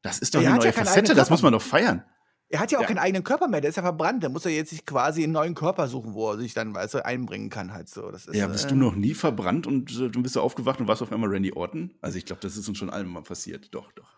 das 0.01 0.19
ist 0.19 0.35
doch 0.35 0.41
er 0.41 0.49
eine 0.49 0.59
neue 0.59 0.67
ja 0.67 0.73
Facette, 0.73 1.15
das 1.15 1.29
muss 1.29 1.41
man 1.41 1.53
doch 1.53 1.61
feiern. 1.61 2.03
Er 2.51 2.59
hat 2.59 2.71
ja 2.71 2.79
auch 2.79 2.81
ja. 2.81 2.87
keinen 2.87 2.97
eigenen 2.97 3.23
Körper 3.23 3.47
mehr, 3.47 3.61
der 3.61 3.69
ist 3.69 3.75
ja 3.75 3.83
verbrannt. 3.83 4.23
Der 4.23 4.31
muss 4.31 4.43
er 4.43 4.51
jetzt 4.51 4.71
sich 4.71 4.83
quasi 4.83 5.23
einen 5.23 5.33
neuen 5.33 5.53
Körper 5.53 5.87
suchen, 5.87 6.15
wo 6.15 6.31
er 6.31 6.39
sich 6.39 6.55
dann, 6.55 6.73
weißt 6.73 6.95
du, 6.95 7.05
einbringen 7.05 7.51
kann 7.51 7.71
halt 7.71 7.89
so. 7.89 8.09
Ist, 8.09 8.33
ja, 8.33 8.47
bist 8.47 8.65
äh, 8.65 8.69
du 8.69 8.75
noch 8.75 8.95
nie 8.95 9.13
verbrannt 9.13 9.67
und 9.67 9.91
äh, 9.99 10.09
du 10.09 10.23
bist 10.23 10.33
so 10.33 10.41
aufgewacht 10.41 10.79
und 10.79 10.87
warst 10.87 11.03
auf 11.03 11.11
einmal 11.11 11.29
Randy 11.29 11.53
Orton? 11.53 11.91
Also 12.01 12.17
ich 12.17 12.25
glaube, 12.25 12.41
das 12.41 12.57
ist 12.57 12.67
uns 12.67 12.79
schon 12.79 12.89
allen 12.89 13.07
mal 13.07 13.21
passiert. 13.21 13.73
Doch, 13.75 13.91
doch. 13.91 14.09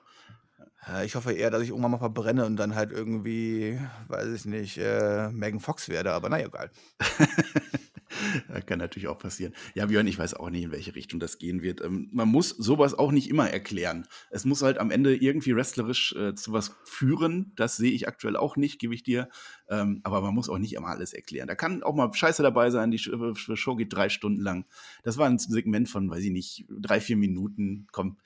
Ich 1.05 1.15
hoffe 1.15 1.31
eher, 1.33 1.51
dass 1.51 1.61
ich 1.61 1.69
irgendwann 1.69 1.91
mal 1.91 1.99
verbrenne 1.99 2.45
und 2.45 2.55
dann 2.55 2.73
halt 2.73 2.91
irgendwie, 2.91 3.79
weiß 4.07 4.33
ich 4.33 4.45
nicht, 4.45 4.79
äh, 4.79 5.29
Megan 5.29 5.59
Fox 5.59 5.89
werde, 5.89 6.11
aber 6.11 6.29
naja, 6.29 6.47
egal. 6.47 6.71
Kann 8.65 8.79
natürlich 8.79 9.07
auch 9.07 9.17
passieren. 9.17 9.53
Ja, 9.73 9.85
Björn, 9.85 10.07
ich 10.07 10.17
weiß 10.17 10.33
auch 10.33 10.49
nicht, 10.49 10.63
in 10.63 10.71
welche 10.71 10.95
Richtung 10.95 11.19
das 11.19 11.37
gehen 11.37 11.61
wird. 11.61 11.81
Ähm, 11.81 12.09
man 12.11 12.27
muss 12.27 12.49
sowas 12.49 12.93
auch 12.93 13.11
nicht 13.11 13.29
immer 13.29 13.49
erklären. 13.49 14.07
Es 14.29 14.43
muss 14.45 14.61
halt 14.61 14.79
am 14.79 14.91
Ende 14.91 15.15
irgendwie 15.15 15.55
wrestlerisch 15.55 16.15
äh, 16.15 16.35
zu 16.35 16.51
was 16.51 16.75
führen. 16.83 17.53
Das 17.55 17.77
sehe 17.77 17.91
ich 17.91 18.07
aktuell 18.07 18.35
auch 18.35 18.57
nicht, 18.57 18.79
gebe 18.79 18.95
ich 18.95 19.03
dir. 19.03 19.29
Ähm, 19.69 20.01
aber 20.03 20.21
man 20.21 20.33
muss 20.33 20.49
auch 20.49 20.57
nicht 20.57 20.73
immer 20.73 20.87
alles 20.87 21.13
erklären. 21.13 21.47
Da 21.47 21.55
kann 21.55 21.83
auch 21.83 21.95
mal 21.95 22.11
Scheiße 22.13 22.43
dabei 22.43 22.69
sein. 22.69 22.91
Die 22.91 22.99
Show 22.99 23.75
geht 23.75 23.93
drei 23.93 24.09
Stunden 24.09 24.41
lang. 24.41 24.65
Das 25.03 25.17
war 25.17 25.27
ein 25.27 25.37
Segment 25.37 25.89
von, 25.89 26.09
weiß 26.09 26.23
ich 26.23 26.31
nicht, 26.31 26.65
drei, 26.69 27.01
vier 27.01 27.17
Minuten. 27.17 27.87
Komm, 27.91 28.17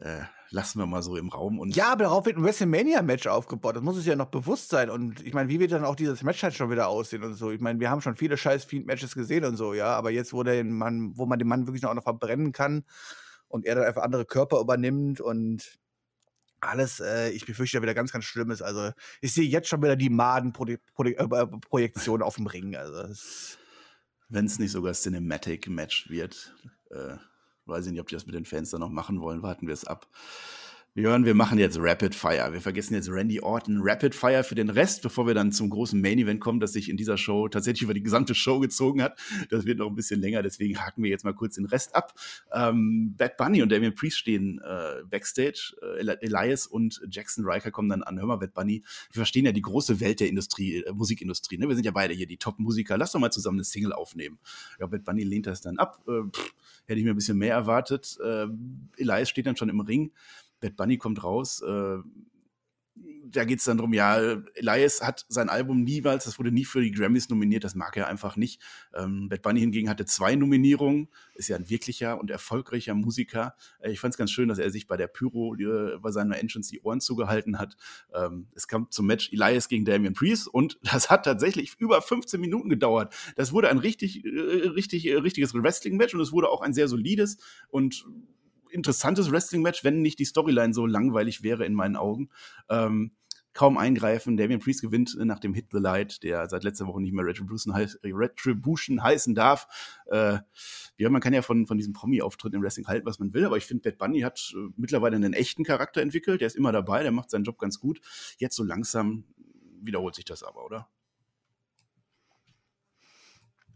äh, 0.00 0.22
lassen 0.50 0.78
wir 0.78 0.86
mal 0.86 1.02
so 1.02 1.16
im 1.16 1.28
Raum. 1.28 1.58
Und 1.58 1.74
ja, 1.74 1.92
aber 1.92 2.04
darauf 2.04 2.26
wird 2.26 2.36
ein 2.36 2.44
WrestleMania-Match 2.44 3.26
aufgebaut. 3.26 3.76
Das 3.76 3.82
muss 3.82 3.96
es 3.96 4.06
ja 4.06 4.14
noch 4.14 4.26
bewusst 4.26 4.68
sein. 4.68 4.90
Und 4.90 5.24
ich 5.24 5.34
meine, 5.34 5.48
wie 5.48 5.58
wird 5.58 5.72
dann 5.72 5.84
auch 5.84 5.96
dieses 5.96 6.22
Match 6.22 6.42
halt 6.42 6.54
schon 6.54 6.70
wieder 6.70 6.88
aussehen 6.88 7.22
und 7.22 7.34
so? 7.34 7.50
Ich 7.50 7.60
meine, 7.60 7.80
wir 7.80 7.90
haben 7.90 8.00
schon 8.00 8.16
viele 8.16 8.36
scheiß 8.36 8.64
Fiend-Matches 8.64 9.14
gesehen 9.14 9.44
und 9.44 9.56
so, 9.56 9.74
ja. 9.74 9.88
Aber 9.88 10.10
jetzt, 10.10 10.32
wo, 10.32 10.42
der 10.42 10.62
Mann, 10.64 11.16
wo 11.16 11.26
man 11.26 11.38
den 11.38 11.48
Mann 11.48 11.66
wirklich 11.66 11.82
noch, 11.82 11.90
auch 11.90 11.94
noch 11.94 12.02
verbrennen 12.02 12.52
kann 12.52 12.84
und 13.48 13.64
er 13.64 13.74
dann 13.74 13.84
einfach 13.84 14.02
andere 14.02 14.26
Körper 14.26 14.60
übernimmt 14.60 15.20
und 15.20 15.78
alles, 16.60 17.00
äh, 17.00 17.30
ich 17.30 17.46
befürchte 17.46 17.78
ja 17.78 17.82
wieder 17.82 17.94
ganz, 17.94 18.12
ganz 18.12 18.24
Schlimmes. 18.24 18.62
Also, 18.62 18.90
ich 19.20 19.32
sehe 19.32 19.48
jetzt 19.48 19.68
schon 19.68 19.82
wieder 19.82 19.96
die 19.96 20.10
Maden-Projektion 20.10 22.20
äh, 22.20 22.24
auf 22.24 22.36
dem 22.36 22.46
Ring. 22.46 22.76
Also, 22.76 23.04
Wenn 24.28 24.46
es 24.46 24.58
nicht 24.58 24.72
sogar 24.72 24.92
Cinematic-Match 24.92 26.10
wird. 26.10 26.54
Äh 26.90 27.16
Weiß 27.66 27.86
ich 27.86 27.92
nicht, 27.92 28.00
ob 28.00 28.08
die 28.08 28.14
das 28.14 28.26
mit 28.26 28.34
den 28.34 28.44
Fans 28.44 28.70
dann 28.70 28.80
noch 28.80 28.90
machen 28.90 29.20
wollen. 29.20 29.42
Warten 29.42 29.66
wir 29.66 29.74
es 29.74 29.84
ab. 29.84 30.06
Jörn, 30.98 31.26
wir 31.26 31.34
machen 31.34 31.58
jetzt 31.58 31.76
Rapid 31.78 32.14
Fire. 32.14 32.54
Wir 32.54 32.62
vergessen 32.62 32.94
jetzt 32.94 33.10
Randy 33.10 33.38
Orton. 33.42 33.80
Rapid 33.82 34.14
Fire 34.14 34.42
für 34.42 34.54
den 34.54 34.70
Rest, 34.70 35.02
bevor 35.02 35.26
wir 35.26 35.34
dann 35.34 35.52
zum 35.52 35.68
großen 35.68 36.00
Main 36.00 36.18
Event 36.18 36.40
kommen, 36.40 36.58
das 36.58 36.72
sich 36.72 36.88
in 36.88 36.96
dieser 36.96 37.18
Show 37.18 37.48
tatsächlich 37.48 37.82
über 37.82 37.92
die 37.92 38.02
gesamte 38.02 38.34
Show 38.34 38.60
gezogen 38.60 39.02
hat. 39.02 39.18
Das 39.50 39.66
wird 39.66 39.76
noch 39.76 39.88
ein 39.88 39.94
bisschen 39.94 40.22
länger, 40.22 40.42
deswegen 40.42 40.78
haken 40.78 41.02
wir 41.02 41.10
jetzt 41.10 41.22
mal 41.22 41.34
kurz 41.34 41.56
den 41.56 41.66
Rest 41.66 41.94
ab. 41.94 42.14
Ähm, 42.50 43.14
Bad 43.14 43.36
Bunny 43.36 43.60
und 43.60 43.70
Damien 43.70 43.94
Priest 43.94 44.16
stehen 44.16 44.58
äh, 44.64 45.02
backstage. 45.04 45.76
Äh, 45.82 46.16
Elias 46.22 46.66
und 46.66 47.02
Jackson 47.10 47.44
Riker 47.46 47.70
kommen 47.70 47.90
dann 47.90 48.02
an. 48.02 48.18
Hör 48.18 48.28
mal, 48.28 48.36
Bad 48.36 48.54
Bunny, 48.54 48.82
wir 49.12 49.20
verstehen 49.20 49.44
ja 49.44 49.52
die 49.52 49.60
große 49.60 50.00
Welt 50.00 50.20
der 50.20 50.30
Industrie, 50.30 50.82
äh, 50.82 50.92
Musikindustrie. 50.94 51.58
Ne? 51.58 51.68
Wir 51.68 51.74
sind 51.74 51.84
ja 51.84 51.92
beide 51.92 52.14
hier 52.14 52.26
die 52.26 52.38
Top-Musiker. 52.38 52.96
Lass 52.96 53.12
doch 53.12 53.20
mal 53.20 53.30
zusammen 53.30 53.58
eine 53.58 53.64
Single 53.64 53.92
aufnehmen. 53.92 54.38
Ja, 54.80 54.86
Bad 54.86 55.04
Bunny 55.04 55.24
lehnt 55.24 55.46
das 55.46 55.60
dann 55.60 55.76
ab. 55.76 56.02
Äh, 56.08 56.22
pff, 56.32 56.54
hätte 56.86 56.98
ich 56.98 57.04
mir 57.04 57.10
ein 57.10 57.16
bisschen 57.16 57.36
mehr 57.36 57.52
erwartet. 57.52 58.16
Äh, 58.24 58.46
Elias 58.96 59.28
steht 59.28 59.44
dann 59.44 59.56
schon 59.56 59.68
im 59.68 59.80
Ring. 59.80 60.10
Bad 60.60 60.76
Bunny 60.76 60.98
kommt 60.98 61.22
raus. 61.22 61.62
Äh, 61.62 61.98
da 63.30 63.44
geht 63.44 63.58
es 63.58 63.64
dann 63.64 63.78
darum, 63.78 63.92
ja, 63.92 64.18
Elias 64.54 65.02
hat 65.02 65.26
sein 65.28 65.48
Album 65.48 65.82
niemals, 65.82 66.24
das 66.24 66.38
wurde 66.38 66.52
nie 66.52 66.64
für 66.64 66.80
die 66.80 66.92
Grammys 66.92 67.28
nominiert, 67.28 67.64
das 67.64 67.74
mag 67.74 67.96
er 67.96 68.08
einfach 68.08 68.36
nicht. 68.36 68.62
Ähm, 68.94 69.28
Bad 69.28 69.42
Bunny 69.42 69.60
hingegen 69.60 69.88
hatte 69.88 70.04
zwei 70.04 70.34
Nominierungen, 70.36 71.08
ist 71.34 71.48
ja 71.48 71.56
ein 71.56 71.68
wirklicher 71.68 72.18
und 72.20 72.30
erfolgreicher 72.30 72.94
Musiker. 72.94 73.54
Äh, 73.80 73.92
ich 73.92 74.00
fand 74.00 74.14
es 74.14 74.18
ganz 74.18 74.30
schön, 74.30 74.48
dass 74.48 74.58
er 74.58 74.70
sich 74.70 74.86
bei 74.86 74.96
der 74.96 75.08
Pyro, 75.08 75.54
äh, 75.56 75.98
bei 75.98 76.10
seiner 76.10 76.38
Entrance 76.38 76.70
die 76.70 76.80
Ohren 76.80 77.00
zugehalten 77.00 77.58
hat. 77.58 77.76
Ähm, 78.14 78.48
es 78.54 78.68
kam 78.68 78.90
zum 78.90 79.06
Match 79.06 79.32
Elias 79.32 79.68
gegen 79.68 79.84
Damian 79.84 80.14
Priest 80.14 80.48
und 80.48 80.78
das 80.92 81.10
hat 81.10 81.24
tatsächlich 81.24 81.74
über 81.78 82.00
15 82.00 82.40
Minuten 82.40 82.68
gedauert. 82.68 83.14
Das 83.36 83.52
wurde 83.52 83.68
ein 83.68 83.78
richtig, 83.78 84.24
richtig, 84.24 85.06
richtiges 85.08 85.54
Wrestling-Match 85.54 86.14
und 86.14 86.20
es 86.20 86.32
wurde 86.32 86.48
auch 86.48 86.62
ein 86.62 86.72
sehr 86.72 86.88
solides 86.88 87.38
und 87.68 88.06
interessantes 88.76 89.30
Wrestling-Match, 89.30 89.82
wenn 89.82 90.02
nicht 90.02 90.18
die 90.18 90.24
Storyline 90.24 90.74
so 90.74 90.86
langweilig 90.86 91.42
wäre 91.42 91.64
in 91.64 91.74
meinen 91.74 91.96
Augen. 91.96 92.30
Ähm, 92.68 93.12
kaum 93.56 93.78
eingreifen. 93.78 94.36
Damien 94.36 94.60
Priest 94.60 94.82
gewinnt 94.82 95.16
nach 95.18 95.40
dem 95.40 95.54
Hit 95.54 95.68
The 95.72 95.78
Light, 95.78 96.22
der 96.22 96.46
seit 96.48 96.62
letzter 96.62 96.86
Woche 96.86 97.00
nicht 97.00 97.14
mehr 97.14 97.24
Retribution, 97.24 97.74
heiß, 97.74 97.98
Retribution 98.04 99.02
heißen 99.02 99.34
darf. 99.34 99.66
Äh, 100.10 100.38
ja, 100.98 101.08
man 101.08 101.22
kann 101.22 101.32
ja 101.32 101.40
von, 101.40 101.66
von 101.66 101.78
diesem 101.78 101.94
Promi-Auftritt 101.94 102.52
im 102.52 102.62
Wrestling 102.62 102.86
halten, 102.86 103.06
was 103.06 103.18
man 103.18 103.32
will, 103.32 103.46
aber 103.46 103.56
ich 103.56 103.64
finde, 103.64 103.82
Bad 103.82 103.98
Bunny 103.98 104.20
hat 104.20 104.52
äh, 104.54 104.68
mittlerweile 104.76 105.16
einen 105.16 105.32
echten 105.32 105.64
Charakter 105.64 106.02
entwickelt. 106.02 106.42
Der 106.42 106.46
ist 106.48 106.56
immer 106.56 106.70
dabei, 106.70 107.02
der 107.02 107.12
macht 107.12 107.30
seinen 107.30 107.44
Job 107.44 107.58
ganz 107.58 107.80
gut. 107.80 108.00
Jetzt 108.36 108.56
so 108.56 108.62
langsam 108.62 109.24
wiederholt 109.80 110.14
sich 110.14 110.26
das 110.26 110.42
aber, 110.42 110.64
oder? 110.64 110.88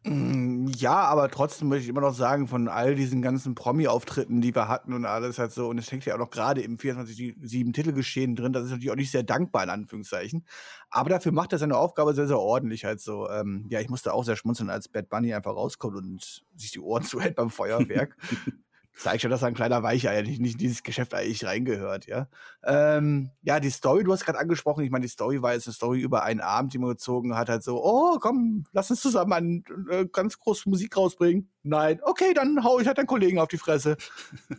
Mm, 0.04 0.68
ja, 0.76 0.94
aber 0.94 1.28
trotzdem 1.30 1.68
möchte 1.68 1.82
ich 1.84 1.88
immer 1.90 2.00
noch 2.00 2.14
sagen, 2.14 2.48
von 2.48 2.68
all 2.68 2.94
diesen 2.94 3.20
ganzen 3.20 3.54
Promi-Auftritten, 3.54 4.40
die 4.40 4.54
wir 4.54 4.66
hatten 4.66 4.94
und 4.94 5.04
alles 5.04 5.38
halt 5.38 5.52
so, 5.52 5.68
und 5.68 5.76
es 5.76 5.92
hängt 5.92 6.06
ja 6.06 6.14
auch 6.14 6.18
noch 6.18 6.30
gerade 6.30 6.62
im 6.62 6.78
24-7 6.78 7.72
Titelgeschehen 7.74 8.34
drin, 8.34 8.54
das 8.54 8.64
ist 8.64 8.70
natürlich 8.70 8.90
auch 8.90 8.96
nicht 8.96 9.10
sehr 9.10 9.24
dankbar, 9.24 9.64
in 9.64 9.70
Anführungszeichen. 9.70 10.46
Aber 10.88 11.10
dafür 11.10 11.32
macht 11.32 11.52
er 11.52 11.58
seine 11.58 11.76
Aufgabe 11.76 12.14
sehr, 12.14 12.26
sehr 12.28 12.38
ordentlich 12.38 12.86
halt 12.86 13.00
so. 13.00 13.28
Ähm, 13.28 13.66
ja, 13.68 13.80
ich 13.80 13.90
musste 13.90 14.14
auch 14.14 14.24
sehr 14.24 14.36
schmunzeln, 14.36 14.70
als 14.70 14.88
Bad 14.88 15.10
Bunny 15.10 15.34
einfach 15.34 15.54
rauskommt 15.54 15.96
und 15.96 16.44
sich 16.56 16.70
die 16.70 16.80
Ohren 16.80 17.02
zuhält 17.04 17.36
beim 17.36 17.50
Feuerwerk. 17.50 18.16
zeigt 19.00 19.22
schon, 19.22 19.30
dass 19.30 19.42
er 19.42 19.48
ein 19.48 19.54
kleiner 19.54 19.82
Weicheier 19.82 20.22
nicht, 20.22 20.40
nicht 20.40 20.52
in 20.54 20.58
dieses 20.58 20.82
Geschäft 20.82 21.14
eigentlich 21.14 21.44
reingehört, 21.44 22.06
ja. 22.06 22.28
Ähm, 22.62 23.30
ja, 23.42 23.58
die 23.58 23.70
Story, 23.70 24.04
du 24.04 24.12
hast 24.12 24.24
gerade 24.24 24.38
angesprochen, 24.38 24.84
ich 24.84 24.90
meine, 24.90 25.04
die 25.04 25.10
Story 25.10 25.42
war 25.42 25.54
jetzt 25.54 25.66
eine 25.66 25.74
Story 25.74 26.00
über 26.00 26.22
einen 26.22 26.40
Abend, 26.40 26.74
die 26.74 26.78
man 26.78 26.90
gezogen 26.90 27.36
hat, 27.36 27.48
halt 27.48 27.62
so, 27.62 27.82
oh, 27.82 28.18
komm, 28.20 28.64
lass 28.72 28.90
uns 28.90 29.00
zusammen 29.00 29.32
einen, 29.32 29.64
äh, 29.90 30.06
ganz 30.06 30.38
groß 30.38 30.66
Musik 30.66 30.96
rausbringen. 30.96 31.48
Nein, 31.62 32.00
okay, 32.02 32.34
dann 32.34 32.62
hau 32.62 32.78
ich 32.78 32.86
halt 32.86 32.98
deinen 32.98 33.06
Kollegen 33.06 33.38
auf 33.38 33.48
die 33.48 33.58
Fresse. 33.58 33.96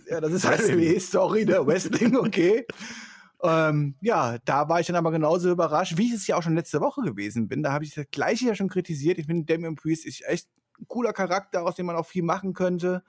ja, 0.10 0.19
das 0.19 0.32
ist 0.34 0.47
halt 0.47 0.67
die 0.67 0.99
Story, 0.99 1.45
der 1.45 1.65
Wrestling, 1.65 2.17
okay. 2.17 2.65
Ähm, 3.43 3.95
ja, 4.01 4.38
da 4.45 4.69
war 4.69 4.80
ich 4.80 4.88
dann 4.88 4.95
aber 4.95 5.12
genauso 5.12 5.51
überrascht, 5.51 5.97
wie 5.97 6.08
ich 6.08 6.13
es 6.13 6.27
ja 6.27 6.36
auch 6.36 6.43
schon 6.43 6.56
letzte 6.56 6.80
Woche 6.80 7.01
gewesen 7.01 7.47
bin. 7.47 7.63
Da 7.63 7.71
habe 7.71 7.84
ich 7.84 7.93
das 7.93 8.06
Gleiche 8.12 8.47
ja 8.47 8.56
schon 8.56 8.69
kritisiert. 8.69 9.17
Ich 9.17 9.25
finde, 9.25 9.51
Damien 9.51 9.75
Priest 9.75 10.06
ist 10.06 10.23
echt 10.25 10.47
ein 10.80 10.88
cooler 10.88 11.13
Charakter, 11.13 11.63
aus 11.63 11.75
dem 11.75 11.88
man 11.88 11.95
auch 11.95 12.06
viel 12.06 12.23
machen 12.23 12.54
könnte 12.54 13.04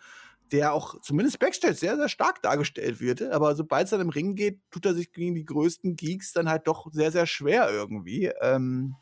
der 0.53 0.73
auch 0.73 1.01
zumindest 1.01 1.39
Backstage 1.39 1.75
sehr, 1.75 1.97
sehr 1.97 2.09
stark 2.09 2.43
dargestellt 2.43 3.01
wird. 3.01 3.23
Aber 3.23 3.55
sobald 3.57 3.85
es 3.85 3.91
dann 3.91 4.01
im 4.01 4.11
Ring 4.11 4.35
geht, 4.35 4.61
tut 4.71 4.87
er 4.87 4.95
sich 4.95 5.13
gegen 5.13 5.35
die 5.35 5.45
größten 5.45 5.97
Geeks 5.97 6.33
dann 6.33 6.49
halt 6.49 6.67
doch 6.67 6.87
sehr, 6.93 7.11
sehr 7.11 7.27
schwer 7.27 7.71
irgendwie. 7.71 8.27
Ähm, 8.41 8.97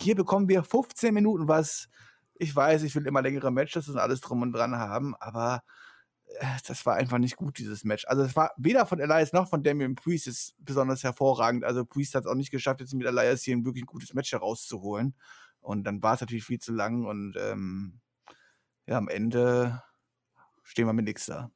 hier 0.00 0.14
bekommen 0.14 0.48
wir 0.48 0.62
15 0.62 1.12
Minuten, 1.14 1.46
was 1.46 1.88
ich 2.36 2.54
weiß, 2.54 2.82
ich 2.82 2.94
will 2.94 3.06
immer 3.06 3.22
längere 3.22 3.52
Matches 3.52 3.88
und 3.88 3.98
alles 3.98 4.20
drum 4.20 4.42
und 4.42 4.52
dran 4.52 4.76
haben, 4.76 5.14
aber 5.20 5.62
äh, 6.38 6.46
das 6.66 6.84
war 6.84 6.96
einfach 6.96 7.18
nicht 7.18 7.36
gut, 7.36 7.58
dieses 7.58 7.84
Match. 7.84 8.04
Also 8.06 8.22
es 8.22 8.34
war 8.34 8.50
weder 8.56 8.86
von 8.86 8.98
Elias 8.98 9.32
noch 9.32 9.48
von 9.48 9.62
Damien 9.62 9.94
Priest 9.94 10.26
ist 10.26 10.54
besonders 10.58 11.04
hervorragend. 11.04 11.64
Also 11.64 11.84
Priest 11.84 12.14
hat 12.14 12.24
es 12.24 12.30
auch 12.30 12.34
nicht 12.34 12.50
geschafft, 12.50 12.80
jetzt 12.80 12.94
mit 12.94 13.06
Elias 13.06 13.42
hier 13.42 13.56
ein 13.56 13.64
wirklich 13.64 13.86
gutes 13.86 14.14
Match 14.14 14.32
herauszuholen. 14.32 15.14
Und 15.60 15.84
dann 15.84 16.02
war 16.02 16.14
es 16.14 16.20
natürlich 16.20 16.44
viel 16.44 16.58
zu 16.58 16.72
lang 16.72 17.06
und 17.06 17.36
ähm, 17.38 18.00
ja, 18.86 18.98
am 18.98 19.08
Ende 19.08 19.82
stehen 20.64 20.86
wir 20.86 20.92
mit 20.92 21.04
nichts 21.04 21.26
da. 21.26 21.50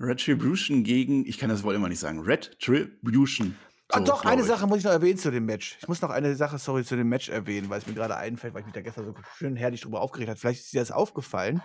Retribution 0.00 0.82
gegen, 0.82 1.26
ich 1.26 1.38
kann 1.38 1.50
das 1.50 1.62
Wort 1.62 1.76
immer 1.76 1.88
nicht 1.88 1.98
sagen, 1.98 2.20
Retribution. 2.20 3.56
Ah, 3.88 3.98
so, 3.98 4.02
ah, 4.02 4.06
doch, 4.06 4.24
eine 4.24 4.42
ich. 4.42 4.48
Sache 4.48 4.66
muss 4.66 4.78
ich 4.78 4.84
noch 4.84 4.92
erwähnen 4.92 5.18
zu 5.18 5.30
dem 5.30 5.44
Match. 5.44 5.76
Ich 5.80 5.88
muss 5.88 6.00
noch 6.00 6.10
eine 6.10 6.34
Sache, 6.36 6.58
sorry, 6.58 6.84
zu 6.84 6.96
dem 6.96 7.08
Match 7.08 7.28
erwähnen, 7.28 7.68
weil 7.68 7.80
es 7.80 7.86
mir 7.86 7.92
gerade 7.92 8.16
einfällt, 8.16 8.54
weil 8.54 8.60
ich 8.60 8.66
mich 8.66 8.74
da 8.74 8.80
gestern 8.80 9.04
so 9.04 9.14
schön 9.36 9.56
herrlich 9.56 9.82
drüber 9.82 10.00
aufgeregt 10.00 10.30
habe. 10.30 10.38
Vielleicht 10.38 10.60
ist 10.60 10.72
dir 10.72 10.80
das 10.80 10.92
aufgefallen, 10.92 11.60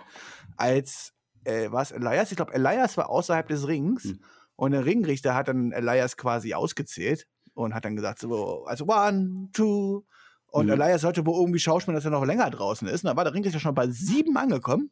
als, 0.56 1.14
äh, 1.44 1.70
war 1.70 1.82
es 1.82 1.92
Elias? 1.92 2.30
Ich 2.30 2.36
glaube, 2.36 2.52
Elias 2.52 2.96
war 2.96 3.08
außerhalb 3.08 3.48
des 3.48 3.66
Rings 3.66 4.04
hm. 4.04 4.20
und 4.56 4.72
der 4.72 4.84
Ringrichter 4.84 5.34
hat 5.34 5.48
dann 5.48 5.72
Elias 5.72 6.16
quasi 6.16 6.52
ausgezählt 6.52 7.26
und 7.54 7.74
hat 7.74 7.84
dann 7.84 7.96
gesagt, 7.96 8.18
so, 8.18 8.64
also 8.66 8.86
one, 8.86 9.48
two. 9.52 10.04
Und 10.48 10.66
mhm. 10.66 10.72
Elias 10.72 11.02
sollte 11.02 11.26
wohl 11.26 11.40
irgendwie 11.40 11.58
schauspielen, 11.58 11.94
dass 11.94 12.04
er 12.04 12.10
noch 12.10 12.24
länger 12.24 12.50
draußen 12.50 12.86
ist. 12.88 13.04
Und 13.04 13.10
da 13.10 13.16
war 13.16 13.24
der 13.24 13.34
Ringrichter 13.34 13.60
schon 13.60 13.74
bei 13.74 13.88
sieben 13.88 14.36
angekommen 14.36 14.90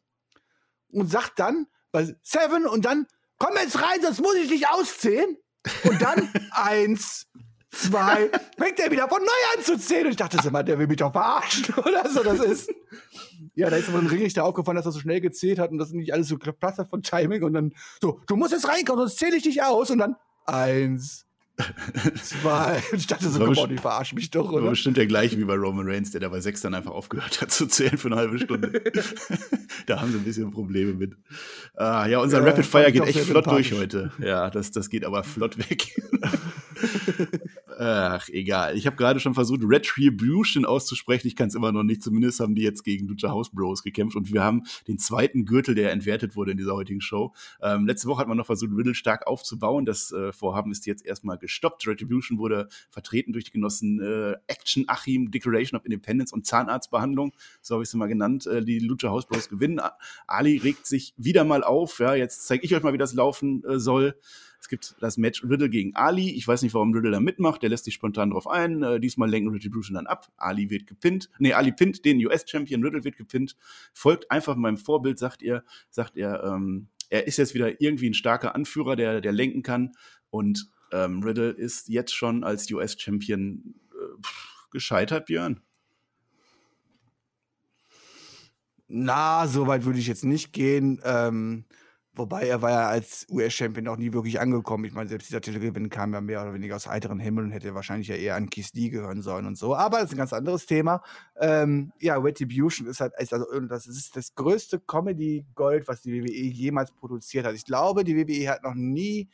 und 0.95 1.07
sagt 1.11 1.39
dann 1.39 1.67
bei 1.91 2.15
Seven 2.23 2.65
und 2.65 2.85
dann, 2.85 3.07
komm 3.37 3.55
jetzt 3.55 3.81
rein, 3.81 4.01
sonst 4.01 4.21
muss 4.21 4.35
ich 4.35 4.49
dich 4.49 4.67
auszählen. 4.67 5.37
Und 5.83 6.01
dann 6.01 6.29
eins, 6.51 7.27
zwei, 7.71 8.29
fängt 8.57 8.79
er 8.79 8.91
wieder 8.91 9.07
von 9.07 9.21
neu 9.21 9.57
an 9.57 9.63
zu 9.63 9.77
zählen. 9.77 10.05
Und 10.05 10.11
ich 10.11 10.17
dachte, 10.17 10.51
mal, 10.51 10.63
der 10.63 10.79
will 10.79 10.87
mich 10.87 10.97
doch 10.97 11.11
verarschen 11.11 11.73
oder 11.85 12.09
so. 12.09 12.23
Das 12.23 12.39
ist. 12.39 12.69
Ja, 13.55 13.69
da 13.69 13.77
ist 13.77 13.89
aber 13.89 13.99
ein 13.99 14.07
Ringrichter 14.07 14.43
aufgefallen, 14.43 14.75
dass 14.75 14.85
er 14.85 14.91
so 14.91 14.99
schnell 14.99 15.21
gezählt 15.21 15.59
hat 15.59 15.71
und 15.71 15.77
das 15.77 15.91
nicht 15.91 16.13
alles 16.13 16.27
so 16.27 16.37
Platz 16.37 16.77
von 16.89 17.01
Timing. 17.01 17.43
Und 17.43 17.53
dann 17.53 17.73
so, 18.01 18.19
du 18.27 18.35
musst 18.35 18.51
jetzt 18.51 18.67
reinkommen, 18.67 19.07
sonst 19.07 19.17
zähle 19.17 19.37
ich 19.37 19.43
dich 19.43 19.63
aus. 19.63 19.89
Und 19.89 19.99
dann 19.99 20.15
eins, 20.45 21.25
Zwei. 22.21 22.83
Ich 22.93 23.07
dachte 23.07 23.29
so, 23.29 23.39
komm 23.39 23.69
die 23.69 23.77
verarschen 23.77 24.15
mich 24.15 24.29
doch, 24.29 24.51
oder? 24.51 24.63
War 24.63 24.71
bestimmt 24.71 24.97
der 24.97 25.05
gleiche 25.05 25.37
wie 25.37 25.45
bei 25.45 25.55
Roman 25.55 25.87
Reigns, 25.87 26.11
der 26.11 26.21
da 26.21 26.29
bei 26.29 26.39
sechs 26.39 26.61
dann 26.61 26.73
einfach 26.73 26.91
aufgehört 26.91 27.41
hat 27.41 27.51
zu 27.51 27.67
zählen 27.67 27.97
für 27.97 28.07
eine 28.07 28.17
halbe 28.17 28.39
Stunde. 28.39 28.71
da 29.85 30.01
haben 30.01 30.11
sie 30.11 30.17
ein 30.17 30.23
bisschen 30.23 30.51
Probleme 30.51 30.93
mit. 30.93 31.15
Ah, 31.75 32.05
ja, 32.07 32.19
unser 32.19 32.39
ja, 32.39 32.45
Rapid 32.45 32.65
Fire 32.65 32.91
geht 32.91 33.05
echt 33.05 33.19
flott 33.19 33.45
durch 33.47 33.71
heute. 33.73 34.11
Ja, 34.19 34.49
das, 34.49 34.71
das 34.71 34.89
geht 34.89 35.05
aber 35.05 35.23
flott 35.23 35.57
weg. 35.57 36.01
Ach, 37.77 38.29
egal. 38.29 38.77
Ich 38.77 38.85
habe 38.85 38.95
gerade 38.95 39.19
schon 39.19 39.33
versucht, 39.33 39.61
Retribution 39.63 40.63
auszusprechen. 40.65 41.27
Ich 41.27 41.35
kann 41.35 41.49
es 41.49 41.55
immer 41.55 41.71
noch 41.71 41.83
nicht. 41.83 42.01
Zumindest 42.01 42.39
haben 42.39 42.55
die 42.55 42.61
jetzt 42.61 42.83
gegen 42.83 43.07
Lucha 43.07 43.29
House 43.29 43.49
Bros 43.49 43.83
gekämpft 43.83 44.15
und 44.15 44.31
wir 44.31 44.43
haben 44.43 44.63
den 44.87 44.97
zweiten 44.97 45.45
Gürtel, 45.45 45.75
der 45.75 45.91
entwertet 45.91 46.35
wurde 46.35 46.51
in 46.51 46.57
dieser 46.57 46.73
heutigen 46.73 47.01
Show. 47.01 47.33
Ähm, 47.61 47.85
letzte 47.85 48.07
Woche 48.07 48.21
hat 48.21 48.27
man 48.29 48.37
noch 48.37 48.45
versucht, 48.45 48.71
Riddle 48.75 48.95
stark 48.95 49.27
aufzubauen. 49.27 49.85
Das 49.85 50.11
äh, 50.13 50.31
Vorhaben 50.31 50.71
ist 50.71 50.85
jetzt 50.85 51.05
erstmal 51.05 51.37
gestoppt. 51.37 51.85
Retribution 51.85 52.37
wurde 52.37 52.69
vertreten 52.89 53.33
durch 53.33 53.45
die 53.45 53.51
Genossen 53.51 53.99
äh, 53.99 54.35
Action, 54.47 54.85
Achim, 54.87 55.31
Declaration 55.31 55.77
of 55.77 55.85
Independence 55.85 56.31
und 56.31 56.45
Zahnarztbehandlung. 56.45 57.33
So 57.61 57.75
habe 57.75 57.83
ich 57.83 57.89
es 57.89 57.93
mal 57.95 58.07
genannt. 58.07 58.47
Äh, 58.47 58.63
die 58.63 58.79
Lucha 58.79 59.09
House 59.09 59.27
Bros 59.27 59.49
gewinnen. 59.49 59.81
Ali 60.27 60.57
regt 60.57 60.87
sich 60.87 61.13
wieder 61.17 61.43
mal 61.43 61.63
auf. 61.63 61.99
Ja, 61.99 62.15
jetzt 62.15 62.47
zeige 62.47 62.63
ich 62.63 62.73
euch 62.73 62.83
mal, 62.83 62.93
wie 62.93 62.97
das 62.97 63.13
laufen 63.13 63.63
äh, 63.65 63.79
soll. 63.79 64.15
Es 64.59 64.69
gibt 64.69 64.95
das 64.99 65.17
Match 65.17 65.43
Riddle 65.43 65.69
gegen 65.69 65.95
Ali. 65.95 66.31
Ich 66.31 66.47
weiß 66.47 66.61
nicht, 66.61 66.73
warum 66.73 66.93
Riddle 66.93 67.11
da 67.11 67.19
mitmacht. 67.19 67.61
Der 67.61 67.69
lässt 67.69 67.85
sich 67.85 67.93
spontan 67.93 68.31
drauf 68.31 68.47
ein. 68.47 68.83
Äh, 68.83 68.99
diesmal 68.99 69.29
lenken 69.29 69.49
Retribution 69.49 69.95
dann 69.95 70.07
ab. 70.07 70.31
Ali 70.37 70.69
wird 70.69 70.87
gepinnt. 70.87 71.29
Nee, 71.39 71.53
Ali 71.53 71.71
pinnt 71.71 72.05
den 72.05 72.25
US-Champion. 72.25 72.83
Riddle 72.83 73.03
wird 73.03 73.17
gepinnt. 73.17 73.55
Folgt 73.93 74.31
einfach 74.31 74.55
meinem 74.55 74.77
Vorbild, 74.77 75.19
sagt 75.19 75.43
er. 75.43 75.63
Sagt 75.89 76.17
er, 76.17 76.43
ähm, 76.43 76.87
er 77.09 77.27
ist 77.27 77.37
jetzt 77.37 77.53
wieder 77.53 77.81
irgendwie 77.81 78.09
ein 78.09 78.13
starker 78.13 78.55
Anführer, 78.55 78.95
der, 78.95 79.21
der 79.21 79.31
lenken 79.31 79.63
kann. 79.63 79.91
Und 80.29 80.69
ähm, 80.91 81.23
Riddle 81.23 81.51
ist 81.51 81.89
jetzt 81.89 82.13
schon 82.13 82.43
als 82.43 82.71
US-Champion 82.71 83.75
äh, 83.91 84.21
gescheitert, 84.71 85.27
Björn. 85.27 85.61
Na, 88.87 89.47
so 89.47 89.67
weit 89.67 89.85
würde 89.85 89.99
ich 89.99 90.07
jetzt 90.07 90.25
nicht 90.25 90.53
gehen. 90.53 91.01
Ähm, 91.03 91.65
Wobei 92.17 92.47
er 92.47 92.61
war 92.61 92.71
ja 92.71 92.87
als 92.87 93.27
US-Champion 93.29 93.87
auch 93.89 93.97
nie 93.97 94.13
wirklich 94.13 94.39
angekommen. 94.39 94.85
Ich 94.85 94.93
meine, 94.93 95.09
selbst 95.09 95.27
dieser 95.29 95.41
Titelgewinn 95.41 95.89
kam 95.89 96.13
ja 96.13 96.21
mehr 96.21 96.41
oder 96.41 96.53
weniger 96.53 96.77
aus 96.77 96.87
heiteren 96.87 97.19
Himmel 97.19 97.43
und 97.43 97.51
hätte 97.51 97.75
wahrscheinlich 97.75 98.07
ja 98.07 98.15
eher 98.15 98.35
an 98.35 98.49
Keith 98.49 98.71
Lee 98.73 98.89
gehören 98.89 99.21
sollen 99.21 99.45
und 99.45 99.57
so. 99.57 99.75
Aber 99.75 99.97
das 99.97 100.05
ist 100.05 100.11
ein 100.13 100.17
ganz 100.17 100.31
anderes 100.31 100.65
Thema. 100.65 101.03
Ähm, 101.39 101.91
ja, 101.99 102.17
Retribution 102.17 102.87
ist 102.87 103.01
halt, 103.01 103.13
also, 103.17 103.45
das 103.67 103.87
ist 103.87 104.15
das 104.15 104.33
größte 104.33 104.79
Comedy-Gold, 104.79 105.87
was 105.89 106.01
die 106.01 106.13
WWE 106.13 106.31
jemals 106.31 106.91
produziert 106.93 107.45
hat. 107.45 107.55
Ich 107.55 107.65
glaube, 107.65 108.05
die 108.05 108.15
WWE 108.15 108.49
hat 108.49 108.63
noch 108.63 108.75
nie 108.75 109.29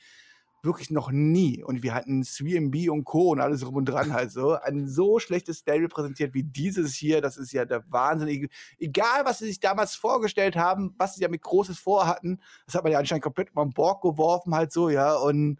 wirklich 0.63 0.91
noch 0.91 1.11
nie. 1.11 1.63
Und 1.63 1.83
wir 1.83 1.93
hatten 1.93 2.23
3MB 2.23 2.89
und 2.89 3.03
Co. 3.03 3.31
und 3.31 3.39
alles 3.39 3.65
rum 3.65 3.75
und 3.75 3.85
dran 3.85 4.13
halt 4.13 4.31
so. 4.31 4.53
Ein 4.53 4.87
so 4.87 5.19
schlechtes 5.19 5.59
Stable 5.59 5.87
präsentiert 5.87 6.33
wie 6.33 6.43
dieses 6.43 6.93
hier, 6.93 7.21
das 7.21 7.37
ist 7.37 7.51
ja 7.51 7.65
der 7.65 7.83
Wahnsinn. 7.89 8.49
Egal, 8.77 9.25
was 9.25 9.39
sie 9.39 9.47
sich 9.47 9.59
damals 9.59 9.95
vorgestellt 9.95 10.55
haben, 10.55 10.93
was 10.97 11.15
sie 11.15 11.21
ja 11.21 11.29
mit 11.29 11.41
Großes 11.41 11.79
vorhatten, 11.79 12.41
das 12.65 12.75
hat 12.75 12.83
man 12.83 12.91
ja 12.91 12.99
anscheinend 12.99 13.23
komplett 13.23 13.49
über 13.49 13.63
den 13.63 13.73
Borg 13.73 14.01
geworfen 14.01 14.53
halt 14.53 14.71
so, 14.71 14.89
ja. 14.89 15.15
Und 15.15 15.59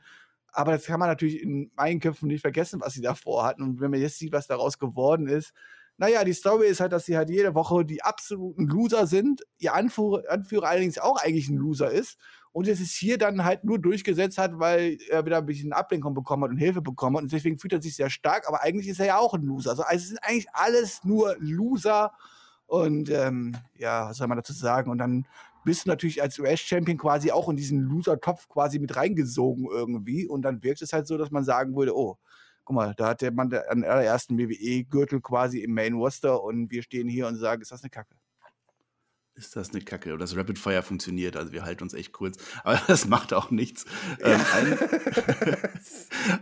aber 0.53 0.73
das 0.73 0.85
kann 0.85 0.99
man 0.99 1.07
natürlich 1.07 1.41
in 1.41 1.71
meinen 1.75 1.99
Köpfen 2.01 2.27
nicht 2.27 2.41
vergessen, 2.41 2.81
was 2.81 2.93
sie 2.93 3.01
da 3.01 3.15
vorhatten. 3.15 3.63
Und 3.63 3.79
wenn 3.79 3.91
man 3.91 4.01
jetzt 4.01 4.19
sieht, 4.19 4.33
was 4.33 4.47
daraus 4.47 4.77
geworden 4.77 5.27
ist, 5.27 5.53
naja, 5.97 6.23
die 6.23 6.33
Story 6.33 6.67
ist 6.67 6.79
halt, 6.79 6.91
dass 6.93 7.05
sie 7.05 7.15
halt 7.15 7.29
jede 7.29 7.53
Woche 7.53 7.85
die 7.85 8.01
absoluten 8.03 8.67
Loser 8.67 9.07
sind, 9.07 9.43
ihr 9.59 9.73
Anführer, 9.73 10.23
Anführer 10.29 10.67
allerdings 10.67 10.97
auch 10.97 11.21
eigentlich 11.21 11.47
ein 11.47 11.57
Loser 11.57 11.91
ist 11.91 12.17
und 12.53 12.67
es 12.67 12.79
ist 12.81 12.93
hier 12.93 13.17
dann 13.17 13.45
halt 13.45 13.63
nur 13.63 13.79
durchgesetzt 13.79 14.37
hat, 14.37 14.59
weil 14.59 14.97
er 15.09 15.25
wieder 15.25 15.37
ein 15.37 15.45
bisschen 15.45 15.73
Ablenkung 15.73 16.13
bekommen 16.13 16.43
hat 16.43 16.51
und 16.51 16.57
Hilfe 16.57 16.81
bekommen 16.81 17.17
hat 17.17 17.23
und 17.23 17.31
deswegen 17.31 17.57
fühlt 17.57 17.73
er 17.73 17.81
sich 17.81 17.95
sehr 17.95 18.09
stark, 18.09 18.47
aber 18.47 18.61
eigentlich 18.61 18.87
ist 18.87 18.99
er 18.99 19.05
ja 19.07 19.17
auch 19.17 19.33
ein 19.33 19.43
Loser. 19.43 19.71
Also, 19.71 19.83
also 19.83 20.01
es 20.01 20.09
sind 20.09 20.19
eigentlich 20.21 20.47
alles 20.53 21.03
nur 21.03 21.35
Loser 21.39 22.11
und 22.67 23.09
ähm, 23.09 23.55
ja, 23.77 24.09
was 24.09 24.17
soll 24.17 24.27
man 24.27 24.37
dazu 24.37 24.53
sagen? 24.53 24.91
Und 24.91 24.97
dann 24.97 25.25
bist 25.63 25.85
du 25.85 25.89
natürlich 25.89 26.21
als 26.21 26.39
US-Champion 26.39 26.97
quasi 26.97 27.31
auch 27.31 27.49
in 27.49 27.55
diesen 27.55 27.81
Loser-Topf 27.81 28.47
quasi 28.49 28.79
mit 28.79 28.95
reingesogen 28.95 29.67
irgendwie 29.71 30.27
und 30.27 30.41
dann 30.41 30.63
wirkt 30.63 30.81
es 30.81 30.93
halt 30.93 31.07
so, 31.07 31.17
dass 31.17 31.31
man 31.31 31.43
sagen 31.43 31.75
würde, 31.75 31.95
oh, 31.95 32.17
guck 32.65 32.75
mal, 32.75 32.93
da 32.95 33.09
hat 33.09 33.21
der 33.21 33.31
Mann 33.31 33.49
den 33.49 33.85
allerersten 33.85 34.37
WWE-Gürtel 34.37 35.21
quasi 35.21 35.59
im 35.59 35.73
Main 35.73 35.93
Roster 35.93 36.43
und 36.43 36.71
wir 36.71 36.83
stehen 36.83 37.07
hier 37.07 37.27
und 37.27 37.37
sagen, 37.37 37.61
ist 37.61 37.71
das 37.71 37.83
eine 37.83 37.89
Kacke 37.89 38.15
ist 39.45 39.55
das 39.55 39.71
eine 39.71 39.81
Kacke. 39.81 40.17
Das 40.17 40.35
Rapid 40.35 40.59
Fire 40.59 40.83
funktioniert, 40.83 41.35
also 41.35 41.51
wir 41.51 41.63
halten 41.63 41.83
uns 41.83 41.93
echt 41.93 42.11
kurz. 42.11 42.37
Aber 42.63 42.79
das 42.87 43.07
macht 43.07 43.33
auch 43.33 43.51
nichts. 43.51 43.85
Ja. 44.19 44.33
Ähm, 44.33 44.41
ein, 44.53 44.77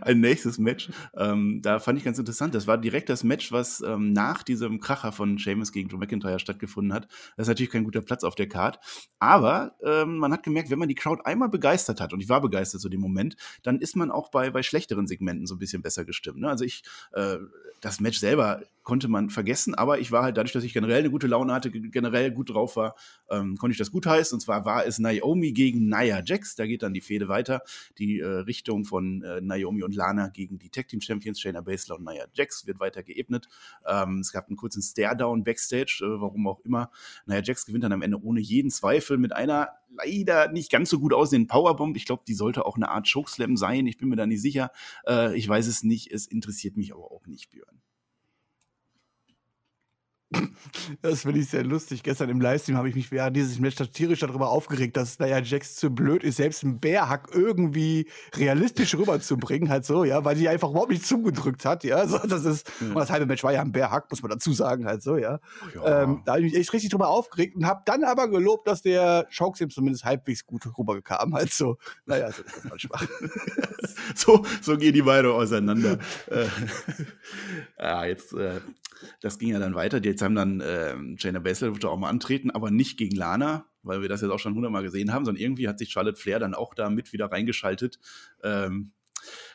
ein, 0.02 0.20
nächstes 0.20 0.58
Match, 0.58 0.90
ähm, 1.16 1.60
da 1.62 1.78
fand 1.78 1.98
ich 1.98 2.04
ganz 2.04 2.18
interessant. 2.18 2.54
Das 2.54 2.66
war 2.66 2.78
direkt 2.78 3.08
das 3.08 3.24
Match, 3.24 3.52
was 3.52 3.80
ähm, 3.80 4.12
nach 4.12 4.42
diesem 4.42 4.80
Kracher 4.80 5.12
von 5.12 5.38
Seamus 5.38 5.72
gegen 5.72 5.88
Drew 5.88 5.98
McIntyre 5.98 6.38
stattgefunden 6.38 6.92
hat. 6.92 7.08
Das 7.36 7.44
ist 7.44 7.48
natürlich 7.48 7.70
kein 7.70 7.84
guter 7.84 8.02
Platz 8.02 8.24
auf 8.24 8.34
der 8.34 8.48
Card. 8.48 8.78
Aber 9.18 9.76
ähm, 9.82 10.18
man 10.18 10.32
hat 10.32 10.42
gemerkt, 10.42 10.70
wenn 10.70 10.78
man 10.78 10.88
die 10.88 10.94
Crowd 10.94 11.22
einmal 11.24 11.48
begeistert 11.48 12.00
hat, 12.00 12.12
und 12.12 12.20
ich 12.20 12.28
war 12.28 12.40
begeistert 12.40 12.80
zu 12.80 12.88
dem 12.88 13.00
Moment, 13.00 13.36
dann 13.62 13.78
ist 13.78 13.96
man 13.96 14.10
auch 14.10 14.30
bei, 14.30 14.50
bei 14.50 14.62
schlechteren 14.62 15.06
Segmenten 15.06 15.46
so 15.46 15.54
ein 15.54 15.58
bisschen 15.58 15.82
besser 15.82 16.04
gestimmt. 16.04 16.40
Ne? 16.40 16.48
Also 16.48 16.64
ich, 16.64 16.82
äh, 17.12 17.36
das 17.80 18.00
Match 18.00 18.18
selber 18.18 18.62
konnte 18.82 19.08
man 19.08 19.30
vergessen, 19.30 19.74
aber 19.74 19.98
ich 19.98 20.10
war 20.10 20.22
halt 20.22 20.36
dadurch, 20.36 20.52
dass 20.52 20.64
ich 20.64 20.72
generell 20.72 21.00
eine 21.00 21.10
gute 21.10 21.26
Laune 21.26 21.52
hatte, 21.52 21.70
generell 21.70 22.30
gut 22.30 22.50
drauf 22.50 22.76
war, 22.76 22.94
ähm, 23.28 23.56
konnte 23.56 23.72
ich 23.72 23.78
das 23.78 23.90
gut 23.90 24.06
heißen. 24.06 24.36
Und 24.36 24.40
zwar 24.40 24.64
war 24.64 24.86
es 24.86 24.98
Naomi 24.98 25.52
gegen 25.52 25.88
Nia 25.88 26.22
Jax. 26.24 26.56
Da 26.56 26.66
geht 26.66 26.82
dann 26.82 26.94
die 26.94 27.00
Fehde 27.00 27.28
weiter. 27.28 27.62
Die 27.98 28.20
äh, 28.20 28.26
Richtung 28.26 28.84
von 28.84 29.22
äh, 29.22 29.40
Naomi 29.40 29.82
und 29.82 29.94
Lana 29.94 30.28
gegen 30.28 30.58
die 30.58 30.70
Tag 30.70 30.88
Team 30.88 31.00
Champions 31.00 31.40
Shayna 31.40 31.60
Baszler 31.60 31.96
und 31.96 32.04
Nia 32.04 32.26
Jax 32.32 32.66
wird 32.66 32.80
weiter 32.80 33.02
geebnet. 33.02 33.48
Ähm, 33.86 34.20
es 34.20 34.32
gab 34.32 34.48
einen 34.48 34.56
kurzen 34.56 34.82
Stare-Down 34.82 35.44
Backstage, 35.44 36.02
äh, 36.02 36.20
warum 36.20 36.46
auch 36.48 36.60
immer. 36.60 36.90
Nia 37.26 37.42
Jax 37.42 37.66
gewinnt 37.66 37.84
dann 37.84 37.92
am 37.92 38.02
Ende 38.02 38.22
ohne 38.22 38.40
jeden 38.40 38.70
Zweifel 38.70 39.18
mit 39.18 39.32
einer 39.32 39.68
leider 39.90 40.50
nicht 40.50 40.70
ganz 40.70 40.90
so 40.90 40.98
gut 40.98 41.12
aussehenden 41.12 41.48
Powerbomb. 41.48 41.96
Ich 41.96 42.06
glaube, 42.06 42.22
die 42.26 42.34
sollte 42.34 42.64
auch 42.64 42.76
eine 42.76 42.88
Art 42.88 43.10
Chokeslam 43.12 43.56
sein. 43.56 43.86
Ich 43.86 43.98
bin 43.98 44.08
mir 44.08 44.16
da 44.16 44.26
nicht 44.26 44.42
sicher. 44.42 44.70
Äh, 45.06 45.36
ich 45.36 45.48
weiß 45.48 45.66
es 45.66 45.82
nicht. 45.82 46.10
Es 46.10 46.26
interessiert 46.26 46.76
mich 46.76 46.92
aber 46.92 47.10
auch 47.10 47.26
nicht, 47.26 47.50
Björn. 47.50 47.80
Das 51.02 51.22
finde 51.22 51.40
ich 51.40 51.48
sehr 51.48 51.64
lustig. 51.64 52.02
Gestern 52.02 52.28
im 52.28 52.40
Livestream 52.40 52.76
habe 52.76 52.88
ich 52.88 52.94
mich 52.94 53.10
während 53.10 53.36
dieses 53.36 53.58
Match 53.58 53.76
tierisch 53.92 54.20
darüber 54.20 54.50
aufgeregt, 54.50 54.96
dass 54.96 55.18
naja 55.18 55.40
Jax 55.40 55.76
zu 55.76 55.90
blöd 55.90 56.22
ist, 56.22 56.36
selbst 56.36 56.64
einen 56.64 56.78
Bärhack 56.78 57.28
irgendwie 57.32 58.08
realistisch 58.34 58.94
rüberzubringen, 58.94 59.68
halt 59.68 59.84
so, 59.84 60.04
ja, 60.04 60.24
weil 60.24 60.36
die 60.36 60.48
einfach 60.48 60.70
überhaupt 60.70 60.90
nicht 60.90 61.06
zugedrückt 61.06 61.64
hat, 61.64 61.84
ja. 61.84 62.06
So, 62.06 62.18
das 62.18 62.44
ist, 62.44 62.70
ja. 62.80 62.94
das 62.94 63.10
halbe 63.10 63.26
Match 63.26 63.42
war 63.42 63.52
ja 63.52 63.60
ein 63.60 63.72
Bärhack, 63.72 64.10
muss 64.10 64.22
man 64.22 64.30
dazu 64.30 64.52
sagen, 64.52 64.86
halt 64.86 65.02
so, 65.02 65.16
ja. 65.16 65.40
ja. 65.74 66.02
Ähm, 66.02 66.22
da 66.24 66.32
habe 66.32 66.42
ich 66.42 66.52
mich 66.52 66.60
echt 66.60 66.72
richtig 66.72 66.90
drüber 66.90 67.08
aufgeregt 67.08 67.56
und 67.56 67.66
habe 67.66 67.82
dann 67.86 68.04
aber 68.04 68.28
gelobt, 68.28 68.66
dass 68.66 68.82
der 68.82 69.26
Chokeslam 69.36 69.70
zumindest 69.70 70.04
halbwegs 70.04 70.44
gut 70.44 70.66
rüberkam, 70.78 71.34
halt 71.34 71.52
so. 71.52 71.76
Naja, 72.06 72.30
so 72.30 72.42
ist 72.42 72.56
das 72.56 72.64
manchmal. 72.64 73.08
so, 74.14 74.44
so 74.60 74.76
gehen 74.76 74.92
die 74.92 75.02
beide 75.02 75.32
auseinander. 75.32 75.98
äh, 76.26 76.46
ja, 77.78 78.04
jetzt, 78.10 78.32
äh, 78.32 78.60
das 79.20 79.38
ging 79.38 79.50
ja 79.50 79.58
dann 79.58 79.74
weiter. 79.74 79.98
Jetzt 80.02 80.19
haben 80.22 80.34
dann 80.34 80.60
äh, 80.60 80.94
Jaina 81.18 81.38
Baszler 81.38 81.72
auch 81.84 81.98
mal 81.98 82.08
antreten, 82.08 82.50
aber 82.50 82.70
nicht 82.70 82.98
gegen 82.98 83.16
Lana, 83.16 83.66
weil 83.82 84.02
wir 84.02 84.08
das 84.08 84.20
jetzt 84.20 84.30
auch 84.30 84.38
schon 84.38 84.54
hundertmal 84.54 84.82
gesehen 84.82 85.12
haben, 85.12 85.24
sondern 85.24 85.42
irgendwie 85.42 85.68
hat 85.68 85.78
sich 85.78 85.90
Charlotte 85.90 86.20
Flair 86.20 86.38
dann 86.38 86.54
auch 86.54 86.74
da 86.74 86.90
mit 86.90 87.12
wieder 87.12 87.26
reingeschaltet. 87.26 87.98
Ähm, 88.42 88.92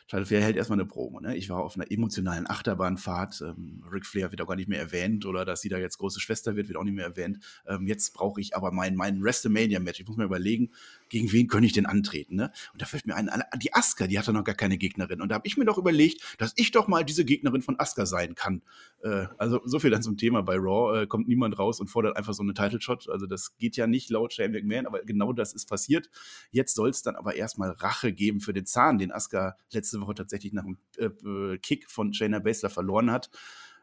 Charlotte 0.08 0.28
Flair 0.28 0.42
hält 0.42 0.56
erstmal 0.56 0.78
eine 0.78 0.86
Promo. 0.86 1.20
Ne? 1.20 1.36
Ich 1.36 1.48
war 1.48 1.58
auf 1.58 1.74
einer 1.74 1.90
emotionalen 1.90 2.48
Achterbahnfahrt. 2.48 3.42
Ähm, 3.42 3.82
Ric 3.90 4.06
Flair 4.06 4.30
wird 4.30 4.40
auch 4.40 4.46
gar 4.46 4.56
nicht 4.56 4.68
mehr 4.68 4.78
erwähnt 4.78 5.26
oder 5.26 5.44
dass 5.44 5.60
sie 5.60 5.68
da 5.68 5.78
jetzt 5.78 5.98
große 5.98 6.20
Schwester 6.20 6.54
wird, 6.54 6.68
wird 6.68 6.78
auch 6.78 6.84
nicht 6.84 6.94
mehr 6.94 7.06
erwähnt. 7.06 7.40
Ähm, 7.66 7.86
jetzt 7.86 8.14
brauche 8.14 8.40
ich 8.40 8.54
aber 8.54 8.70
mein, 8.70 8.94
mein 8.94 9.22
WrestleMania-Match. 9.22 10.00
Ich 10.00 10.06
muss 10.06 10.16
mir 10.16 10.24
überlegen, 10.24 10.70
gegen 11.08 11.32
wen 11.32 11.46
könnte 11.46 11.66
ich 11.66 11.72
denn 11.72 11.86
antreten? 11.86 12.36
Ne? 12.36 12.52
Und 12.72 12.82
da 12.82 12.86
fällt 12.86 13.06
mir 13.06 13.14
ein, 13.14 13.30
die 13.58 13.74
Asuka, 13.74 14.06
die 14.06 14.18
hatte 14.18 14.32
noch 14.32 14.44
gar 14.44 14.54
keine 14.54 14.78
Gegnerin. 14.78 15.20
Und 15.20 15.28
da 15.28 15.36
habe 15.36 15.46
ich 15.46 15.56
mir 15.56 15.64
doch 15.64 15.78
überlegt, 15.78 16.22
dass 16.38 16.52
ich 16.56 16.70
doch 16.70 16.88
mal 16.88 17.04
diese 17.04 17.24
Gegnerin 17.24 17.62
von 17.62 17.78
Asuka 17.78 18.06
sein 18.06 18.34
kann. 18.34 18.62
Äh, 19.02 19.26
also 19.38 19.60
so 19.64 19.78
viel 19.78 19.90
dann 19.90 20.02
zum 20.02 20.16
Thema 20.16 20.42
bei 20.42 20.56
Raw. 20.56 21.02
Äh, 21.02 21.06
kommt 21.06 21.28
niemand 21.28 21.58
raus 21.58 21.80
und 21.80 21.88
fordert 21.88 22.16
einfach 22.16 22.34
so 22.34 22.42
eine 22.42 22.54
Title-Shot. 22.54 23.08
Also 23.08 23.26
das 23.26 23.56
geht 23.58 23.76
ja 23.76 23.86
nicht 23.86 24.10
laut 24.10 24.32
Shane 24.32 24.52
McMahon, 24.52 24.86
aber 24.86 25.02
genau 25.02 25.32
das 25.32 25.52
ist 25.54 25.68
passiert. 25.68 26.10
Jetzt 26.50 26.74
soll 26.74 26.90
es 26.90 27.02
dann 27.02 27.16
aber 27.16 27.34
erstmal 27.34 27.70
Rache 27.70 28.12
geben 28.12 28.40
für 28.40 28.52
den 28.52 28.66
Zahn, 28.66 28.98
den 28.98 29.12
Asuka 29.12 29.56
letzte 29.72 30.00
Woche 30.00 30.14
tatsächlich 30.14 30.52
nach 30.52 30.64
einem 30.64 30.78
äh, 30.96 31.06
äh, 31.06 31.58
Kick 31.58 31.90
von 31.90 32.12
Shayna 32.12 32.38
Baszler 32.38 32.70
verloren 32.70 33.10
hat. 33.10 33.30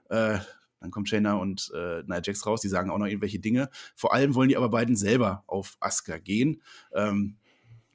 Äh, 0.10 0.40
dann 0.84 0.92
kommt 0.92 1.08
Shayna 1.08 1.36
und 1.36 1.72
äh, 1.74 2.04
Nia 2.04 2.22
Jax 2.22 2.46
raus, 2.46 2.60
die 2.60 2.68
sagen 2.68 2.92
auch 2.92 2.98
noch 2.98 3.08
irgendwelche 3.08 3.40
Dinge. 3.40 3.70
Vor 3.96 4.14
allem 4.14 4.36
wollen 4.36 4.50
die 4.50 4.58
aber 4.58 4.70
beiden 4.70 4.98
selber 4.98 5.46
auf 5.48 5.78
Asuka 5.80 6.18
gehen. 6.18 6.62
Ähm, 6.94 7.38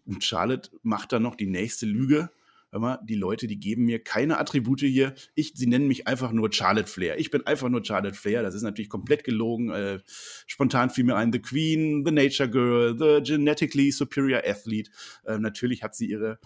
und 0.06 0.24
Charlotte 0.24 0.70
macht 0.82 1.12
dann 1.12 1.22
noch 1.22 1.36
die 1.36 1.46
nächste 1.46 1.84
Lüge. 1.84 2.30
Hör 2.70 2.80
mal, 2.80 2.98
die 3.04 3.14
Leute, 3.14 3.46
die 3.46 3.60
geben 3.60 3.84
mir 3.84 4.02
keine 4.02 4.38
Attribute 4.38 4.80
hier. 4.80 5.14
Ich, 5.34 5.52
sie 5.54 5.66
nennen 5.66 5.86
mich 5.86 6.06
einfach 6.06 6.32
nur 6.32 6.50
Charlotte 6.50 6.90
Flair. 6.90 7.18
Ich 7.18 7.30
bin 7.30 7.46
einfach 7.46 7.68
nur 7.68 7.84
Charlotte 7.84 8.16
Flair. 8.16 8.42
Das 8.42 8.54
ist 8.54 8.62
natürlich 8.62 8.88
komplett 8.88 9.22
gelogen. 9.22 9.70
Äh, 9.70 10.00
spontan 10.46 10.88
fiel 10.88 11.04
mir 11.04 11.16
ein 11.16 11.30
The 11.30 11.40
Queen, 11.40 12.06
The 12.06 12.12
Nature 12.12 12.48
Girl, 12.48 12.96
The 12.98 13.22
Genetically 13.22 13.90
Superior 13.90 14.42
Athlete. 14.46 14.90
Äh, 15.26 15.38
natürlich 15.38 15.82
hat 15.82 15.94
sie 15.94 16.08
ihre 16.08 16.38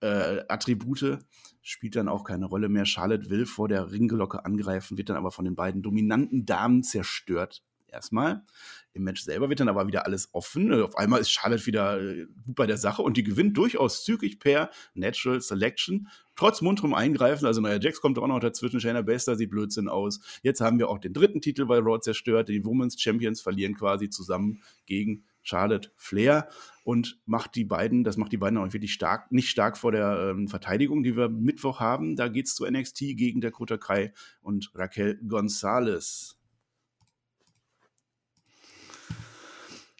äh, 0.00 0.40
Attribute, 0.48 1.18
spielt 1.62 1.96
dann 1.96 2.08
auch 2.08 2.24
keine 2.24 2.46
Rolle 2.46 2.68
mehr. 2.68 2.84
Charlotte 2.84 3.30
will 3.30 3.46
vor 3.46 3.68
der 3.68 3.90
Ringglocke 3.92 4.44
angreifen, 4.44 4.98
wird 4.98 5.08
dann 5.08 5.16
aber 5.16 5.30
von 5.30 5.44
den 5.44 5.54
beiden 5.54 5.82
dominanten 5.82 6.46
Damen 6.46 6.82
zerstört. 6.82 7.62
Erstmal. 7.92 8.44
Im 8.92 9.02
Match 9.04 9.22
selber 9.22 9.48
wird 9.48 9.60
dann 9.60 9.68
aber 9.68 9.86
wieder 9.86 10.06
alles 10.06 10.28
offen. 10.32 10.72
Auf 10.72 10.96
einmal 10.96 11.20
ist 11.20 11.30
Charlotte 11.30 11.66
wieder 11.66 12.00
äh, 12.00 12.26
gut 12.44 12.54
bei 12.54 12.66
der 12.66 12.76
Sache 12.76 13.02
und 13.02 13.16
die 13.16 13.24
gewinnt 13.24 13.56
durchaus 13.56 14.04
zügig 14.04 14.38
per 14.38 14.70
Natural 14.94 15.40
Selection. 15.40 16.08
Trotz 16.36 16.60
munterem 16.60 16.94
Eingreifen, 16.94 17.46
also 17.46 17.60
naja, 17.60 17.78
Jax 17.80 18.00
kommt 18.00 18.18
auch 18.18 18.26
noch 18.26 18.40
dazwischen, 18.40 18.80
Shayna 18.80 19.02
Baszler 19.02 19.36
sieht 19.36 19.50
Blödsinn 19.50 19.88
aus. 19.88 20.20
Jetzt 20.42 20.60
haben 20.60 20.78
wir 20.78 20.88
auch 20.88 20.98
den 20.98 21.12
dritten 21.12 21.40
Titel 21.40 21.66
bei 21.66 21.78
Raw 21.78 22.00
zerstört. 22.00 22.48
Die 22.48 22.64
Women's 22.64 23.00
Champions 23.00 23.40
verlieren 23.40 23.74
quasi 23.74 24.08
zusammen 24.08 24.62
gegen 24.86 25.24
Charlotte 25.42 25.90
Flair 25.96 26.48
und 26.84 27.20
macht 27.26 27.54
die 27.54 27.64
beiden, 27.64 28.04
das 28.04 28.16
macht 28.16 28.32
die 28.32 28.36
beiden 28.36 28.58
auch 28.58 28.72
wirklich 28.72 28.92
stark, 28.92 29.30
nicht 29.32 29.48
stark 29.48 29.76
vor 29.78 29.92
der 29.92 30.30
ähm, 30.30 30.48
Verteidigung, 30.48 31.02
die 31.02 31.16
wir 31.16 31.28
Mittwoch 31.28 31.80
haben. 31.80 32.16
Da 32.16 32.28
geht 32.28 32.46
es 32.46 32.54
zu 32.54 32.68
NXT 32.68 32.98
gegen 33.16 33.40
Dakota 33.40 33.76
Kai 33.76 34.12
und 34.42 34.70
Raquel 34.74 35.18
Gonzalez. 35.26 36.36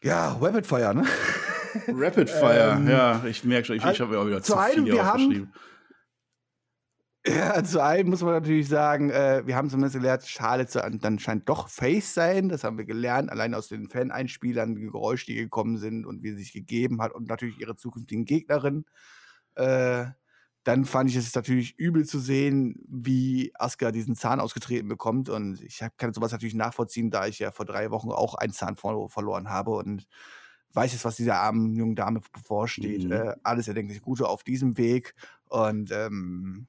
Ja, 0.03 0.39
Rapid 0.41 0.67
Fire, 0.67 0.95
ne? 0.95 1.05
Rapid 1.89 2.31
Fire, 2.31 2.77
ähm, 2.79 2.89
ja, 2.89 3.23
ich 3.27 3.45
merke 3.45 3.67
schon, 3.67 3.77
ich, 3.77 3.85
ich 3.85 4.01
habe 4.01 4.15
ja 4.15 4.21
auch 4.21 4.27
wieder 4.27 4.43
zu, 4.43 4.55
zu 4.55 4.59
viel 4.59 4.85
wir 4.87 5.05
haben, 5.05 5.53
ja, 7.27 7.63
zu 7.63 7.83
einem 7.83 8.11
muss 8.11 8.23
man 8.23 8.33
natürlich 8.33 8.69
sagen, 8.69 9.11
äh, 9.11 9.43
wir 9.47 9.57
haben 9.57 9.69
zumindest 9.69 9.97
gelernt, 9.97 10.27
Charlotte 10.27 10.91
dann 11.01 11.19
scheint 11.19 11.49
doch 11.49 11.69
Face 11.69 12.15
sein. 12.15 12.49
Das 12.49 12.65
haben 12.65 12.79
wir 12.79 12.87
gelernt, 12.87 13.31
allein 13.31 13.55
aus 13.55 13.69
den 13.69 13.89
Fan-Einspielern, 13.89 14.75
die 14.75 14.83
Geräusche, 14.83 15.27
die 15.27 15.35
gekommen 15.35 15.77
sind 15.77 16.07
und 16.07 16.23
wie 16.23 16.31
sie 16.31 16.39
sich 16.39 16.53
gegeben 16.53 17.03
hat 17.03 17.13
und 17.13 17.29
natürlich 17.29 17.61
ihre 17.61 17.77
zukünftigen 17.77 18.25
Gegnerinnen. 18.25 18.87
Äh, 19.55 20.07
dann 20.65 20.85
fand 20.85 21.11
ich 21.11 21.17
es 21.17 21.35
natürlich 21.35 21.79
übel 21.79 22.05
zu 22.05 22.19
sehen, 22.19 22.77
wie 22.87 23.51
Asuka 23.55 23.93
diesen 23.93 24.15
Zahn 24.15 24.41
ausgetreten 24.41 24.89
bekommt. 24.89 25.29
Und 25.29 25.63
ich 25.63 25.83
kann 25.97 26.13
sowas 26.13 26.33
natürlich 26.33 26.55
nachvollziehen, 26.55 27.11
da 27.11 27.27
ich 27.27 27.39
ja 27.39 27.51
vor 27.51 27.65
drei 27.65 27.91
Wochen 27.91 28.11
auch 28.11 28.35
einen 28.35 28.53
Zahn 28.53 28.77
verloren 28.77 29.49
habe 29.49 29.71
und 29.73 30.07
weiß 30.73 30.93
jetzt, 30.93 31.05
was 31.05 31.17
dieser 31.17 31.37
armen 31.37 31.75
jungen 31.75 31.97
Dame 31.97 32.21
bevorsteht. 32.33 33.05
Mhm. 33.05 33.13
Äh, 33.13 33.35
alles 33.43 33.69
erdenklich 33.69 34.03
Gute 34.03 34.29
auf 34.29 34.45
diesem 34.45 34.77
Weg. 34.77 35.15
Und 35.49 35.91
ähm, 35.93 36.67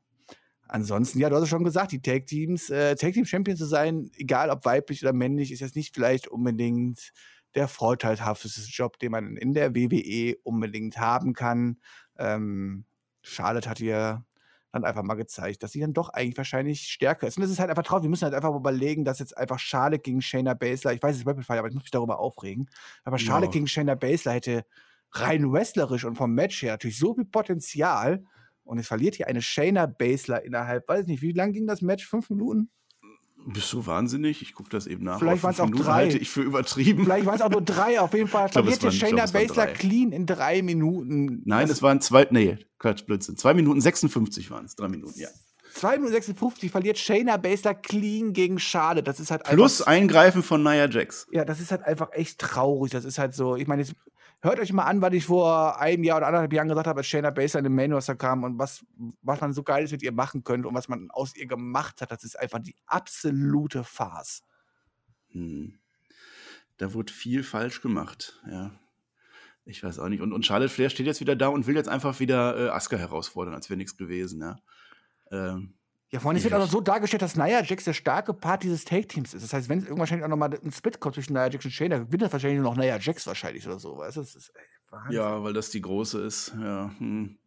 Ansonsten, 0.71 1.19
ja, 1.19 1.29
du 1.29 1.35
hast 1.35 1.43
es 1.43 1.49
schon 1.49 1.65
gesagt, 1.65 1.91
die 1.91 2.01
Tag 2.01 2.27
Teams, 2.27 2.69
äh, 2.69 2.95
Tag 2.95 3.11
Team 3.11 3.25
Champion 3.25 3.57
zu 3.57 3.65
sein, 3.65 4.09
egal 4.15 4.49
ob 4.49 4.63
weiblich 4.63 5.03
oder 5.03 5.11
männlich, 5.11 5.51
ist 5.51 5.59
jetzt 5.59 5.75
nicht 5.75 5.93
vielleicht 5.93 6.29
unbedingt 6.29 7.11
der 7.55 7.67
vorteilhafteste 7.67 8.61
Job, 8.71 8.97
den 8.97 9.11
man 9.11 9.35
in 9.35 9.53
der 9.53 9.75
WWE 9.75 10.37
unbedingt 10.43 10.97
haben 10.97 11.33
kann. 11.33 11.81
Ähm, 12.17 12.85
Charlotte 13.21 13.69
hat 13.69 13.81
ihr 13.81 14.23
dann 14.71 14.85
einfach 14.85 15.03
mal 15.03 15.15
gezeigt, 15.15 15.61
dass 15.61 15.73
sie 15.73 15.81
dann 15.81 15.91
doch 15.91 16.07
eigentlich 16.07 16.37
wahrscheinlich 16.37 16.83
stärker 16.83 17.27
ist. 17.27 17.35
Und 17.35 17.41
das 17.41 17.51
ist 17.51 17.59
halt 17.59 17.69
einfach 17.69 17.83
traurig. 17.83 18.03
Wir 18.03 18.09
müssen 18.09 18.23
halt 18.23 18.33
einfach 18.33 18.55
überlegen, 18.55 19.03
dass 19.03 19.19
jetzt 19.19 19.37
einfach 19.37 19.59
Charlotte 19.59 20.01
gegen 20.01 20.21
Shayna 20.21 20.53
Baszler, 20.53 20.93
ich 20.93 21.03
weiß, 21.03 21.15
es 21.15 21.23
ist 21.23 21.27
Rapid 21.27 21.45
Fire, 21.45 21.59
aber 21.59 21.67
ich 21.67 21.73
muss 21.73 21.83
mich 21.83 21.91
darüber 21.91 22.19
aufregen, 22.19 22.69
aber 23.03 23.19
Charlotte 23.19 23.47
ja. 23.47 23.51
gegen 23.51 23.67
Shayna 23.67 23.95
Baszler 23.95 24.31
hätte 24.31 24.63
rein 25.11 25.51
wrestlerisch 25.51 26.05
und 26.05 26.15
vom 26.15 26.33
Match 26.33 26.61
her 26.61 26.71
natürlich 26.71 26.97
so 26.97 27.13
viel 27.13 27.25
Potenzial. 27.25 28.23
Und 28.63 28.77
es 28.77 28.87
verliert 28.87 29.15
hier 29.15 29.27
eine 29.27 29.41
Shayna 29.41 29.85
Baszler 29.85 30.43
innerhalb, 30.43 30.87
weiß 30.87 31.01
ich 31.01 31.07
nicht, 31.07 31.21
wie 31.21 31.33
lang 31.33 31.51
ging 31.53 31.67
das 31.67 31.81
Match? 31.81 32.07
Fünf 32.07 32.29
Minuten? 32.29 32.69
Bist 33.47 33.73
du 33.73 33.85
wahnsinnig? 33.87 34.41
Ich 34.43 34.53
gucke 34.53 34.69
das 34.69 34.85
eben 34.85 35.03
nach. 35.03 35.17
Vielleicht 35.17 35.41
waren 35.41 35.53
es 35.53 35.59
auch 35.59 35.65
Minuten 35.65 35.83
drei. 35.83 35.93
Halte 35.93 36.17
ich 36.19 36.29
für 36.29 36.43
übertrieben. 36.43 37.05
Vielleicht 37.05 37.25
waren 37.25 37.35
es 37.35 37.41
auch 37.41 37.49
nur 37.49 37.63
drei. 37.63 37.99
Auf 37.99 38.13
jeden 38.13 38.27
Fall 38.27 38.49
verliert 38.49 38.93
Shayna 38.93 39.25
Baszler 39.25 39.67
clean 39.67 40.11
in 40.11 40.27
drei 40.27 40.61
Minuten. 40.61 41.41
Nein, 41.45 41.67
es 41.67 41.81
waren 41.81 42.01
zwei, 42.01 42.27
nee, 42.29 42.59
Quatsch, 42.77 43.05
Blödsinn. 43.05 43.37
Zwei 43.37 43.55
Minuten 43.55 43.81
56 43.81 44.51
waren 44.51 44.65
es. 44.65 44.75
Drei 44.75 44.87
Minuten, 44.89 45.19
ja. 45.19 45.29
2 45.73 45.97
Minuten 45.97 46.13
56 46.13 46.71
verliert 46.71 46.97
Shayna 46.97 47.37
Baszler 47.37 47.73
clean 47.73 48.33
gegen 48.33 48.59
Schade. 48.59 49.03
Das 49.03 49.19
ist 49.19 49.31
halt 49.31 49.43
Plus 49.45 49.81
Eingreifen 49.81 50.43
von 50.43 50.61
Nia 50.63 50.89
Jax. 50.89 51.27
Ja, 51.31 51.45
das 51.45 51.59
ist 51.59 51.71
halt 51.71 51.83
einfach 51.83 52.09
echt 52.11 52.39
traurig. 52.39 52.91
Das 52.91 53.05
ist 53.05 53.17
halt 53.17 53.33
so, 53.33 53.55
ich 53.55 53.67
meine, 53.67 53.85
hört 54.41 54.59
euch 54.59 54.73
mal 54.73 54.85
an, 54.85 55.01
was 55.01 55.13
ich 55.13 55.25
vor 55.25 55.79
einem 55.79 56.03
Jahr 56.03 56.17
oder 56.17 56.27
anderthalb 56.27 56.53
Jahren 56.53 56.67
gesagt 56.67 56.87
habe, 56.87 56.99
als 56.99 57.07
Shayna 57.07 57.29
Baszler 57.29 57.59
in 57.59 57.65
den 57.65 57.75
Main 57.75 57.93
Roster 57.93 58.15
kam 58.15 58.43
und 58.43 58.57
was, 58.57 58.85
was 59.21 59.41
man 59.41 59.53
so 59.53 59.63
Geiles 59.63 59.91
mit 59.91 60.03
ihr 60.03 60.11
machen 60.11 60.43
könnte 60.43 60.67
und 60.67 60.75
was 60.75 60.87
man 60.87 61.09
aus 61.11 61.35
ihr 61.35 61.47
gemacht 61.47 62.01
hat. 62.01 62.11
Das 62.11 62.23
ist 62.23 62.39
einfach 62.39 62.59
die 62.59 62.75
absolute 62.85 63.83
Farce. 63.83 64.43
Hm. 65.29 65.79
Da 66.77 66.93
wurde 66.93 67.13
viel 67.13 67.43
falsch 67.43 67.81
gemacht, 67.81 68.41
ja. 68.49 68.71
Ich 69.63 69.83
weiß 69.83 69.99
auch 69.99 70.09
nicht. 70.09 70.21
Und, 70.21 70.33
und 70.33 70.43
Charlotte 70.45 70.73
Flair 70.73 70.89
steht 70.89 71.05
jetzt 71.05 71.21
wieder 71.21 71.35
da 71.35 71.47
und 71.47 71.67
will 71.67 71.75
jetzt 71.75 71.87
einfach 71.87 72.19
wieder 72.19 72.57
äh, 72.57 72.69
Asuka 72.69 72.97
herausfordern, 72.97 73.53
als 73.53 73.69
wäre 73.69 73.77
nichts 73.77 73.95
gewesen, 73.95 74.41
ja. 74.41 74.59
Ähm, 75.31 75.75
ja, 76.11 76.19
vor 76.19 76.29
allem, 76.29 76.37
es 76.37 76.43
wird 76.43 76.53
auch 76.53 76.59
noch 76.59 76.69
so 76.69 76.81
dargestellt, 76.81 77.21
dass 77.21 77.37
Nia 77.37 77.63
Jax 77.63 77.85
der 77.85 77.93
starke 77.93 78.33
Part 78.33 78.63
dieses 78.63 78.83
Take-Teams 78.83 79.33
ist. 79.33 79.43
Das 79.43 79.53
heißt, 79.53 79.69
wenn 79.69 79.79
es 79.79 79.85
irgendwann 79.85 80.01
wahrscheinlich 80.01 80.25
auch 80.25 80.29
nochmal 80.29 80.53
ein 80.53 80.71
Split 80.71 80.99
kommt 80.99 81.15
zwischen 81.15 81.33
Nia 81.33 81.49
Jax 81.49 81.63
und 81.63 81.71
Shayna, 81.71 81.99
gewinnt 81.99 82.21
das 82.21 82.33
wahrscheinlich 82.33 82.59
nur 82.59 82.69
noch 82.69 82.77
Nia 82.77 82.99
Jax 82.99 83.25
wahrscheinlich 83.27 83.65
oder 83.65 83.79
so. 83.79 83.97
Weißt 83.97 84.17
du? 84.17 84.21
Das 84.21 84.35
ist, 84.35 84.51
ey, 84.53 85.15
ja, 85.15 85.41
weil 85.41 85.53
das 85.53 85.69
die 85.69 85.81
große 85.81 86.21
ist. 86.21 86.53
Ja, 86.59 86.91
hm. 86.97 87.37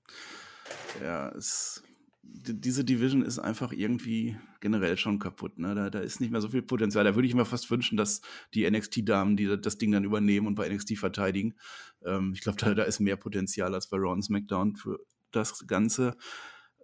ja 1.03 1.29
es, 1.31 1.83
diese 2.23 2.85
Division 2.85 3.23
ist 3.23 3.39
einfach 3.39 3.71
irgendwie 3.73 4.37
generell 4.61 4.97
schon 4.97 5.19
kaputt. 5.19 5.59
Ne? 5.59 5.75
Da, 5.75 5.91
da 5.91 5.99
ist 6.01 6.21
nicht 6.21 6.31
mehr 6.31 6.41
so 6.41 6.49
viel 6.49 6.63
Potenzial. 6.63 7.05
Da 7.05 7.15
würde 7.15 7.29
ich 7.29 7.35
mir 7.35 7.45
fast 7.45 7.71
wünschen, 7.71 7.99
dass 7.99 8.23
die 8.55 8.69
NXT-Damen, 8.69 9.37
die 9.37 9.61
das 9.61 9.77
Ding 9.77 9.93
dann 9.93 10.05
übernehmen 10.05 10.47
und 10.47 10.55
bei 10.55 10.69
NXT 10.69 10.97
verteidigen, 10.97 11.55
ähm, 12.05 12.33
ich 12.35 12.41
glaube, 12.41 12.59
da, 12.59 12.75
da 12.75 12.85
ist 12.85 13.01
mehr 13.01 13.17
Potenzial 13.17 13.75
als 13.75 13.89
bei 13.89 13.99
Raw 13.99 14.13
und 14.13 14.23
SmackDown 14.23 14.77
für 14.77 15.01
das 15.33 15.67
Ganze. 15.67 16.17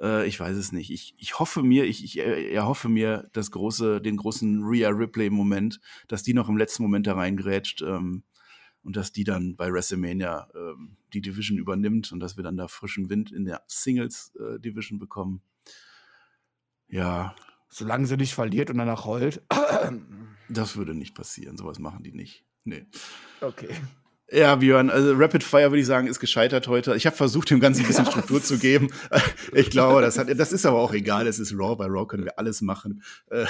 Äh, 0.01 0.27
ich 0.27 0.39
weiß 0.41 0.57
es 0.57 0.73
nicht. 0.73 0.91
Ich, 0.91 1.15
ich 1.19 1.39
hoffe 1.39 1.63
mir, 1.63 1.85
ich, 1.85 2.05
ich 2.05 2.19
äh, 2.19 2.53
erhoffe 2.53 2.89
mir 2.89 3.29
das 3.33 3.51
große, 3.51 4.01
den 4.01 4.17
großen 4.17 4.63
Rhea 4.65 4.89
Ripley-Moment, 4.89 5.81
dass 6.09 6.23
die 6.23 6.35
noch 6.35 6.49
im 6.49 6.57
letzten 6.57 6.83
Moment 6.83 7.07
da 7.07 7.15
reingrätscht 7.15 7.83
ähm, 7.83 8.25
und 8.83 8.97
dass 8.97 9.13
die 9.13 9.25
dann 9.25 9.57
bei 9.57 9.71
WrestleMania 9.73 10.49
ähm, 10.55 10.97
die 11.13 11.21
Division 11.21 11.59
übernimmt 11.59 12.13
und 12.13 12.21
dass 12.21 12.37
wir 12.37 12.45
dann 12.45 12.57
da 12.57 12.69
frischen 12.69 13.11
Wind 13.11 13.31
in 13.31 13.45
der 13.45 13.63
Singles-Division 13.67 14.97
äh, 14.97 15.01
bekommen. 15.01 15.43
Ja. 16.89 17.35
Solange 17.69 18.07
sie 18.07 18.17
nicht 18.17 18.35
verliert 18.35 18.71
und 18.71 18.79
danach 18.79 19.05
heult. 19.05 19.43
Das 20.49 20.77
würde 20.77 20.95
nicht 20.95 21.15
passieren. 21.15 21.57
Sowas 21.57 21.79
machen 21.79 22.03
die 22.03 22.13
nicht. 22.13 22.45
Nee. 22.65 22.87
Okay. 23.41 23.69
Ja, 24.33 24.55
Björn, 24.55 24.91
also 24.91 25.13
Rapid 25.15 25.43
Fire 25.43 25.71
würde 25.71 25.81
ich 25.81 25.87
sagen, 25.87 26.07
ist 26.07 26.21
gescheitert 26.21 26.69
heute. 26.69 26.95
Ich 26.95 27.05
habe 27.07 27.17
versucht, 27.17 27.51
dem 27.51 27.59
Ganzen 27.59 27.83
ein 27.83 27.89
bisschen 27.89 28.07
Struktur 28.11 28.41
zu 28.43 28.59
geben. 28.59 28.89
Ich 29.53 29.71
glaube, 29.71 30.03
das, 30.03 30.19
hat, 30.19 30.29
das 30.39 30.53
ist 30.53 30.65
aber 30.67 30.79
auch 30.79 30.93
egal. 30.93 31.27
Es 31.27 31.39
ist 31.41 31.53
Raw. 31.53 31.75
Bei 31.75 31.87
Raw 31.87 32.07
können 32.07 32.25
wir 32.25 32.39
alles 32.39 32.61
machen. 32.61 33.03
Äh, 33.31 33.47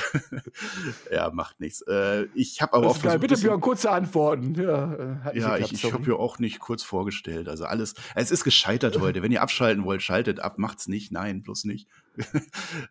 ja, 1.12 1.30
macht 1.30 1.60
nichts. 1.60 1.82
Äh, 1.82 2.26
ich 2.34 2.62
habe 2.62 2.74
aber 2.74 2.88
auch 2.88 2.96
versucht. 2.96 3.20
Bitte, 3.20 3.36
Björn, 3.36 3.60
kurze 3.60 3.90
Antworten. 3.90 4.54
Ja, 4.54 5.20
äh, 5.32 5.38
ja 5.38 5.58
ich, 5.58 5.72
ich 5.72 5.92
habe 5.92 6.04
ja 6.06 6.14
auch 6.14 6.38
nicht 6.38 6.60
kurz 6.60 6.82
vorgestellt. 6.82 7.48
Also 7.48 7.64
alles, 7.64 7.94
es 8.14 8.30
ist 8.30 8.44
gescheitert 8.44 8.98
heute. 9.00 9.22
Wenn 9.22 9.32
ihr 9.32 9.42
abschalten 9.42 9.84
wollt, 9.84 10.02
schaltet 10.02 10.40
ab. 10.40 10.58
Macht's 10.58 10.88
nicht. 10.88 11.12
Nein, 11.12 11.42
bloß 11.42 11.64
nicht. 11.64 11.88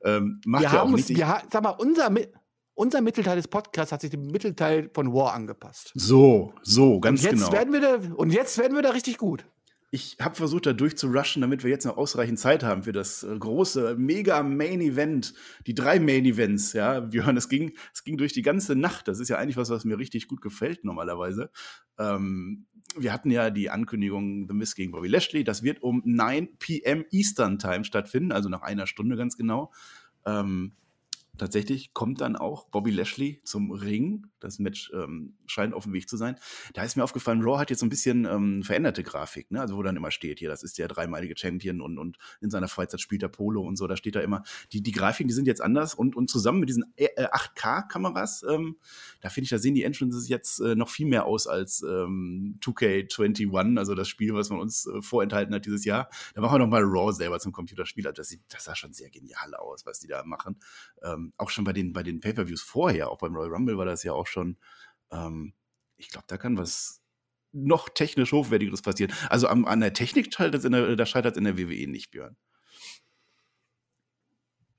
ähm, 0.03 0.41
macht 0.45 0.61
wir 0.61 0.69
ja 0.69 0.71
haben 0.73 0.89
auch 0.89 0.93
uns, 0.93 1.09
nicht. 1.09 1.17
Wir, 1.17 1.41
sag 1.51 1.63
mal, 1.63 1.71
unser, 1.71 2.11
unser 2.79 3.01
Mittelteil 3.01 3.35
des 3.35 3.49
Podcasts 3.49 3.91
hat 3.91 3.99
sich 4.01 4.09
dem 4.09 4.27
Mittelteil 4.27 4.89
von 4.93 5.13
War 5.13 5.33
angepasst. 5.33 5.91
So, 5.95 6.53
so, 6.63 7.01
ganz 7.01 7.19
und 7.19 7.25
jetzt 7.25 7.39
genau. 7.41 7.51
Werden 7.51 7.73
wir 7.73 7.81
da, 7.81 8.15
und 8.15 8.31
jetzt 8.31 8.57
werden 8.57 8.73
wir 8.75 8.81
da 8.81 8.91
richtig 8.91 9.17
gut. 9.17 9.45
Ich 9.91 10.17
habe 10.21 10.35
versucht, 10.35 10.65
da 10.65 10.71
durchzurushen, 10.71 11.41
damit 11.41 11.63
wir 11.63 11.71
jetzt 11.71 11.85
noch 11.85 11.97
ausreichend 11.97 12.39
Zeit 12.39 12.63
haben 12.63 12.83
für 12.83 12.93
das 12.93 13.23
äh, 13.23 13.35
große, 13.37 13.95
mega 13.97 14.43
Main 14.43 14.79
Event. 14.79 15.33
Die 15.67 15.73
drei 15.73 15.99
Main 15.99 16.23
Events, 16.25 16.71
ja. 16.71 17.11
Wir 17.11 17.25
hören, 17.25 17.35
es 17.35 17.49
ging, 17.49 17.73
es 17.93 18.05
ging 18.05 18.17
durch 18.17 18.31
die 18.31 18.43
ganze 18.43 18.75
Nacht. 18.75 19.09
Das 19.09 19.19
ist 19.19 19.27
ja 19.27 19.37
eigentlich 19.37 19.57
was, 19.57 19.69
was 19.69 19.83
mir 19.83 19.97
richtig 19.97 20.27
gut 20.27 20.41
gefällt 20.41 20.85
normalerweise. 20.85 21.49
Ähm, 21.97 22.65
wir 22.95 23.11
hatten 23.11 23.29
ja 23.29 23.49
die 23.49 23.69
Ankündigung 23.69 24.47
The 24.47 24.53
Miss 24.53 24.75
gegen 24.75 24.91
Bobby 24.93 25.09
Lashley. 25.09 25.43
Das 25.43 25.63
wird 25.63 25.81
um 25.81 26.01
9 26.05 26.57
p.m. 26.59 27.03
Eastern 27.11 27.59
Time 27.59 27.83
stattfinden, 27.83 28.31
also 28.31 28.47
nach 28.47 28.61
einer 28.61 28.87
Stunde 28.87 29.17
ganz 29.17 29.35
genau. 29.35 29.73
Ähm, 30.25 30.73
tatsächlich 31.39 31.93
kommt 31.93 32.21
dann 32.21 32.35
auch 32.35 32.67
Bobby 32.69 32.91
Lashley 32.91 33.41
zum 33.43 33.71
Ring. 33.71 34.27
Das 34.39 34.59
Match 34.59 34.91
ähm, 34.93 35.35
scheint 35.47 35.73
auf 35.73 35.83
dem 35.83 35.93
Weg 35.93 36.07
zu 36.07 36.17
sein. 36.17 36.35
Da 36.73 36.83
ist 36.83 36.95
mir 36.95 37.03
aufgefallen, 37.03 37.41
Raw 37.41 37.57
hat 37.57 37.69
jetzt 37.69 37.79
so 37.79 37.85
ein 37.85 37.89
bisschen 37.89 38.25
ähm, 38.25 38.63
veränderte 38.63 39.03
Grafik, 39.03 39.51
ne? 39.51 39.61
Also 39.61 39.75
wo 39.75 39.83
dann 39.83 39.95
immer 39.95 40.11
steht, 40.11 40.39
hier, 40.39 40.49
das 40.49 40.63
ist 40.63 40.77
der 40.77 40.87
dreimalige 40.87 41.35
Champion 41.37 41.81
und, 41.81 41.97
und 41.97 42.17
in 42.41 42.49
seiner 42.49 42.67
Freizeit 42.67 43.01
spielt 43.01 43.23
er 43.23 43.29
Polo 43.29 43.61
und 43.61 43.75
so, 43.75 43.87
da 43.87 43.97
steht 43.97 44.15
da 44.15 44.21
immer. 44.21 44.43
Die, 44.71 44.81
die 44.81 44.91
Grafiken, 44.91 45.27
die 45.27 45.33
sind 45.33 45.47
jetzt 45.47 45.61
anders 45.61 45.93
und, 45.93 46.15
und 46.15 46.29
zusammen 46.29 46.59
mit 46.59 46.69
diesen 46.69 46.85
äh, 46.95 47.07
8K-Kameras, 47.17 48.43
ähm, 48.49 48.77
da 49.21 49.29
finde 49.29 49.45
ich, 49.45 49.49
da 49.49 49.57
sehen 49.57 49.75
die 49.75 49.83
Entrances 49.83 50.29
jetzt 50.29 50.59
äh, 50.59 50.75
noch 50.75 50.89
viel 50.89 51.07
mehr 51.07 51.25
aus 51.25 51.47
als 51.47 51.81
ähm, 51.81 52.59
2K21, 52.61 53.77
also 53.77 53.95
das 53.95 54.07
Spiel, 54.07 54.33
was 54.33 54.49
man 54.49 54.59
uns 54.59 54.85
äh, 54.85 55.01
vorenthalten 55.01 55.53
hat 55.53 55.65
dieses 55.65 55.85
Jahr. 55.85 56.09
Da 56.35 56.41
machen 56.41 56.55
wir 56.55 56.59
noch 56.59 56.67
mal 56.67 56.83
Raw 56.83 57.11
selber 57.13 57.39
zum 57.39 57.51
Computerspiel. 57.51 58.05
Also 58.07 58.15
das, 58.15 58.29
sieht, 58.29 58.41
das 58.49 58.63
sah 58.65 58.75
schon 58.75 58.93
sehr 58.93 59.09
genial 59.09 59.53
aus, 59.55 59.85
was 59.85 59.99
die 59.99 60.07
da 60.07 60.23
machen. 60.23 60.57
Ähm, 61.03 61.28
auch 61.37 61.49
schon 61.49 61.63
bei 61.63 61.73
den, 61.73 61.93
bei 61.93 62.03
den 62.03 62.19
Pay-Per-Views 62.19 62.61
vorher, 62.61 63.09
auch 63.09 63.17
beim 63.19 63.35
Royal 63.35 63.51
Rumble 63.53 63.77
war 63.77 63.85
das 63.85 64.03
ja 64.03 64.13
auch 64.13 64.27
schon, 64.27 64.57
ähm, 65.11 65.53
ich 65.97 66.09
glaube, 66.09 66.25
da 66.27 66.37
kann 66.37 66.57
was 66.57 67.01
noch 67.51 67.89
technisch 67.89 68.31
Hochwertigeres 68.31 68.81
passieren. 68.81 69.13
Also 69.29 69.47
am, 69.47 69.65
an 69.65 69.79
der 69.79 69.93
Technik 69.93 70.33
scheitert 70.33 70.63
es 70.63 70.97
da 70.97 71.05
scheitert 71.05 71.37
in 71.37 71.43
der 71.45 71.57
WWE 71.57 71.87
nicht, 71.87 72.11
Björn. 72.11 72.37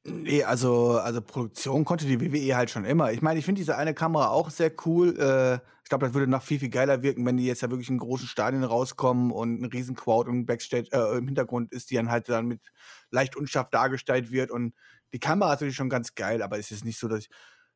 Nee, 0.05 0.45
also, 0.45 0.93
also 0.99 1.21
Produktion 1.21 1.85
konnte 1.85 2.07
die 2.07 2.21
WWE 2.21 2.57
halt 2.57 2.71
schon 2.71 2.87
immer. 2.87 3.13
Ich 3.13 3.21
meine, 3.21 3.39
ich 3.39 3.45
finde 3.45 3.61
diese 3.61 3.77
eine 3.77 3.93
Kamera 3.93 4.29
auch 4.29 4.49
sehr 4.49 4.73
cool. 4.87 5.15
Äh, 5.19 5.57
ich 5.85 5.89
glaube, 5.91 6.07
das 6.07 6.15
würde 6.15 6.27
noch 6.27 6.43
viel, 6.43 6.59
viel 6.59 6.71
geiler 6.71 7.03
wirken, 7.03 7.27
wenn 7.27 7.37
die 7.37 7.45
jetzt 7.45 7.61
ja 7.61 7.71
wirklich 7.71 7.91
in 7.91 7.99
großen 7.99 8.27
Stadien 8.27 8.65
rauskommen 8.65 9.31
und 9.31 9.61
ein 9.61 9.67
riesen 9.67 9.95
Crowd 9.95 10.31
und 10.31 10.47
Backstage 10.47 10.89
äh, 10.93 11.19
im 11.19 11.27
Hintergrund 11.27 11.71
ist, 11.73 11.91
die 11.91 11.97
dann 11.97 12.11
halt 12.11 12.31
dann 12.31 12.47
mit 12.47 12.63
leicht 13.11 13.37
unscharf 13.37 13.69
dargestellt 13.69 14.31
wird. 14.31 14.51
Und 14.51 14.75
die 15.13 15.19
Kamera 15.19 15.51
ist 15.53 15.57
natürlich 15.57 15.77
schon 15.77 15.91
ganz 15.91 16.15
geil, 16.15 16.43
aber 16.43 16.59
es 16.59 16.71
ist 16.71 16.85
nicht 16.85 16.99
so, 16.99 17.07
dass 17.07 17.21
ich, 17.21 17.31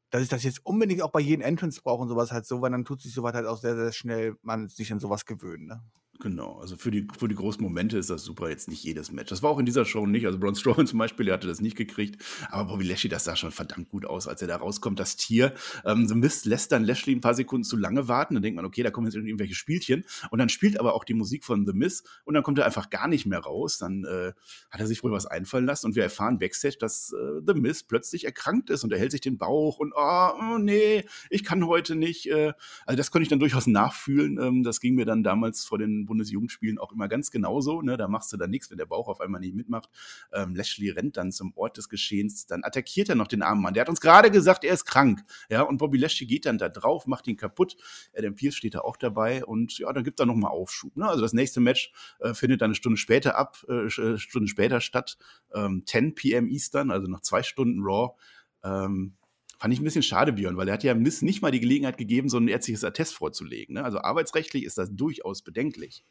dass 0.08 0.22
ich 0.22 0.28
das 0.30 0.44
jetzt 0.44 0.64
unbedingt 0.64 1.02
auch 1.02 1.12
bei 1.12 1.20
jedem 1.20 1.42
Entrance 1.42 1.82
brauche 1.82 2.02
und 2.02 2.08
sowas 2.08 2.32
halt 2.32 2.46
so, 2.46 2.62
weil 2.62 2.70
dann 2.70 2.86
tut 2.86 3.02
sich 3.02 3.12
sowas 3.12 3.34
halt 3.34 3.46
auch 3.46 3.58
sehr, 3.58 3.76
sehr 3.76 3.92
schnell 3.92 4.36
man 4.40 4.68
sich 4.68 4.90
an 4.92 5.00
sowas 5.00 5.26
gewöhnen. 5.26 5.66
Ne? 5.66 5.82
Genau, 6.20 6.58
also 6.60 6.76
für 6.76 6.92
die, 6.92 7.08
für 7.18 7.26
die 7.26 7.34
großen 7.34 7.60
Momente 7.60 7.98
ist 7.98 8.08
das 8.08 8.22
super, 8.22 8.48
jetzt 8.48 8.68
nicht 8.68 8.84
jedes 8.84 9.10
Match. 9.10 9.30
Das 9.30 9.42
war 9.42 9.50
auch 9.50 9.58
in 9.58 9.66
dieser 9.66 9.84
Show 9.84 10.06
nicht. 10.06 10.26
Also 10.26 10.38
Braun 10.38 10.54
Strowman 10.54 10.86
zum 10.86 10.98
Beispiel, 10.98 11.26
der 11.26 11.34
hatte 11.34 11.48
das 11.48 11.60
nicht 11.60 11.76
gekriegt. 11.76 12.22
Aber 12.50 12.70
Bobby 12.70 12.84
Lashley, 12.84 13.10
das 13.10 13.24
sah 13.24 13.34
schon 13.34 13.50
verdammt 13.50 13.88
gut 13.88 14.06
aus, 14.06 14.28
als 14.28 14.40
er 14.40 14.46
da 14.46 14.56
rauskommt. 14.56 15.00
Das 15.00 15.16
Tier, 15.16 15.54
ähm, 15.84 16.06
so 16.06 16.14
Mist 16.14 16.46
lässt 16.46 16.70
dann 16.70 16.84
Lashley 16.84 17.16
ein 17.16 17.20
paar 17.20 17.34
Sekunden 17.34 17.64
zu 17.64 17.76
lange 17.76 18.06
warten. 18.06 18.34
Dann 18.34 18.44
denkt 18.44 18.54
man, 18.54 18.64
okay, 18.64 18.84
da 18.84 18.90
kommen 18.92 19.08
jetzt 19.08 19.16
irgendwelche 19.16 19.56
Spielchen. 19.56 20.04
Und 20.30 20.38
dann 20.38 20.48
spielt 20.48 20.78
aber 20.78 20.94
auch 20.94 21.02
die 21.02 21.14
Musik 21.14 21.44
von 21.44 21.66
The 21.66 21.72
Miz. 21.72 22.04
Und 22.24 22.34
dann 22.34 22.44
kommt 22.44 22.58
er 22.58 22.64
einfach 22.64 22.90
gar 22.90 23.08
nicht 23.08 23.26
mehr 23.26 23.40
raus. 23.40 23.78
Dann 23.78 24.04
äh, 24.04 24.32
hat 24.70 24.80
er 24.80 24.86
sich 24.86 25.02
wohl 25.02 25.10
was 25.10 25.26
einfallen 25.26 25.66
lassen. 25.66 25.86
Und 25.86 25.96
wir 25.96 26.04
erfahren 26.04 26.38
Backstage, 26.38 26.76
dass 26.78 27.12
äh, 27.12 27.42
The 27.44 27.54
Miz 27.54 27.82
plötzlich 27.82 28.24
erkrankt 28.24 28.70
ist. 28.70 28.84
Und 28.84 28.92
er 28.92 29.00
hält 29.00 29.10
sich 29.10 29.20
den 29.20 29.36
Bauch. 29.36 29.78
Und 29.78 29.92
oh, 29.96 30.30
oh 30.40 30.58
nee, 30.58 31.04
ich 31.28 31.42
kann 31.42 31.66
heute 31.66 31.96
nicht. 31.96 32.30
Äh, 32.30 32.52
also 32.86 32.96
das 32.96 33.10
konnte 33.10 33.24
ich 33.24 33.28
dann 33.30 33.40
durchaus 33.40 33.66
nachfühlen. 33.66 34.38
Ähm, 34.40 34.62
das 34.62 34.80
ging 34.80 34.94
mir 34.94 35.06
dann 35.06 35.24
damals 35.24 35.64
vor 35.64 35.78
den 35.78 36.03
Bundesjugendspielen 36.06 36.78
auch 36.78 36.92
immer 36.92 37.08
ganz 37.08 37.30
genauso. 37.30 37.82
Ne? 37.82 37.96
Da 37.96 38.08
machst 38.08 38.32
du 38.32 38.36
dann 38.36 38.50
nichts, 38.50 38.70
wenn 38.70 38.78
der 38.78 38.86
Bauch 38.86 39.08
auf 39.08 39.20
einmal 39.20 39.40
nicht 39.40 39.54
mitmacht. 39.54 39.88
Ähm, 40.32 40.54
Lashley 40.54 40.90
rennt 40.90 41.16
dann 41.16 41.32
zum 41.32 41.52
Ort 41.56 41.76
des 41.76 41.88
Geschehens, 41.88 42.46
dann 42.46 42.64
attackiert 42.64 43.08
er 43.08 43.14
noch 43.14 43.26
den 43.26 43.42
armen 43.42 43.62
Mann. 43.62 43.74
Der 43.74 43.82
hat 43.82 43.88
uns 43.88 44.00
gerade 44.00 44.30
gesagt, 44.30 44.64
er 44.64 44.74
ist 44.74 44.84
krank. 44.84 45.24
Ja, 45.50 45.62
und 45.62 45.78
Bobby 45.78 45.98
Lashley 45.98 46.26
geht 46.26 46.46
dann 46.46 46.58
da 46.58 46.68
drauf, 46.68 47.06
macht 47.06 47.26
ihn 47.26 47.36
kaputt. 47.36 47.76
Adam 48.16 48.34
Pierce 48.34 48.56
steht 48.56 48.74
da 48.74 48.80
auch 48.80 48.96
dabei 48.96 49.44
und 49.44 49.78
ja, 49.78 49.92
dann 49.92 50.04
gibt 50.04 50.20
er 50.20 50.26
nochmal 50.26 50.50
Aufschub. 50.50 50.96
Ne? 50.96 51.08
Also 51.08 51.22
das 51.22 51.32
nächste 51.32 51.60
Match 51.60 51.92
äh, 52.20 52.34
findet 52.34 52.60
dann 52.60 52.68
eine 52.68 52.74
Stunde 52.74 52.96
später 52.96 53.36
ab, 53.36 53.64
äh, 53.68 53.86
äh 53.86 54.18
Stunde 54.18 54.48
später 54.48 54.80
statt, 54.80 55.18
ähm, 55.54 55.82
10 55.86 56.14
p.m. 56.14 56.48
Eastern, 56.48 56.90
also 56.90 57.08
noch 57.08 57.20
zwei 57.20 57.42
Stunden 57.42 57.82
Raw. 57.82 58.14
Ähm, 58.62 59.16
fand 59.58 59.72
ich 59.72 59.80
ein 59.80 59.84
bisschen 59.84 60.02
schade, 60.02 60.32
Björn, 60.32 60.56
weil 60.56 60.68
er 60.68 60.74
hat 60.74 60.84
ja 60.84 60.94
Miss 60.94 61.22
nicht 61.22 61.42
mal 61.42 61.50
die 61.50 61.60
Gelegenheit 61.60 61.98
gegeben, 61.98 62.28
so 62.28 62.38
ein 62.38 62.48
ärztliches 62.48 62.84
Attest 62.84 63.14
vorzulegen. 63.14 63.74
Ne? 63.74 63.84
Also 63.84 63.98
arbeitsrechtlich 63.98 64.64
ist 64.64 64.78
das 64.78 64.90
durchaus 64.92 65.42
bedenklich. 65.42 66.04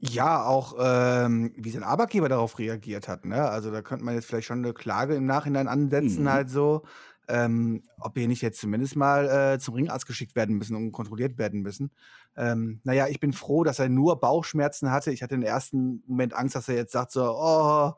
Ja, 0.00 0.44
auch 0.44 0.76
ähm, 0.78 1.52
wie 1.56 1.70
sein 1.70 1.82
Arbeitgeber 1.82 2.28
darauf 2.28 2.58
reagiert 2.58 3.08
hat. 3.08 3.24
Ne? 3.24 3.42
Also 3.42 3.72
da 3.72 3.82
könnte 3.82 4.04
man 4.04 4.14
jetzt 4.14 4.26
vielleicht 4.26 4.46
schon 4.46 4.64
eine 4.64 4.72
Klage 4.72 5.16
im 5.16 5.26
Nachhinein 5.26 5.66
ansetzen, 5.66 6.22
mhm. 6.22 6.30
halt 6.30 6.50
so. 6.50 6.84
Ähm, 7.30 7.82
ob 7.98 8.16
wir 8.16 8.26
nicht 8.26 8.40
jetzt 8.40 8.60
zumindest 8.60 8.96
mal 8.96 9.28
äh, 9.28 9.58
zum 9.58 9.74
Ringarzt 9.74 10.06
geschickt 10.06 10.34
werden 10.34 10.56
müssen 10.56 10.76
und 10.76 10.92
kontrolliert 10.92 11.36
werden 11.36 11.60
müssen. 11.60 11.90
Ähm, 12.36 12.80
naja, 12.84 13.08
ich 13.08 13.20
bin 13.20 13.32
froh, 13.32 13.64
dass 13.64 13.80
er 13.80 13.90
nur 13.90 14.18
Bauchschmerzen 14.18 14.90
hatte. 14.90 15.12
Ich 15.12 15.22
hatte 15.22 15.34
im 15.34 15.42
ersten 15.42 16.02
Moment 16.06 16.32
Angst, 16.32 16.54
dass 16.54 16.68
er 16.68 16.76
jetzt 16.76 16.92
sagt 16.92 17.10
so, 17.10 17.24
oh, 17.24 17.92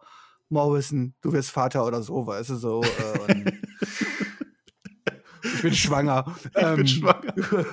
Morrison, 0.50 1.14
du 1.22 1.32
wirst 1.32 1.50
Vater 1.50 1.86
oder 1.86 2.02
so, 2.02 2.26
weißt 2.26 2.50
du, 2.50 2.56
so. 2.56 2.82
Äh, 2.82 3.44
ich 5.42 5.62
bin 5.62 5.74
schwanger. 5.74 6.24
Ich 6.44 6.62
ähm, 6.62 6.76
bin 6.76 6.86
schwanger. 6.86 7.34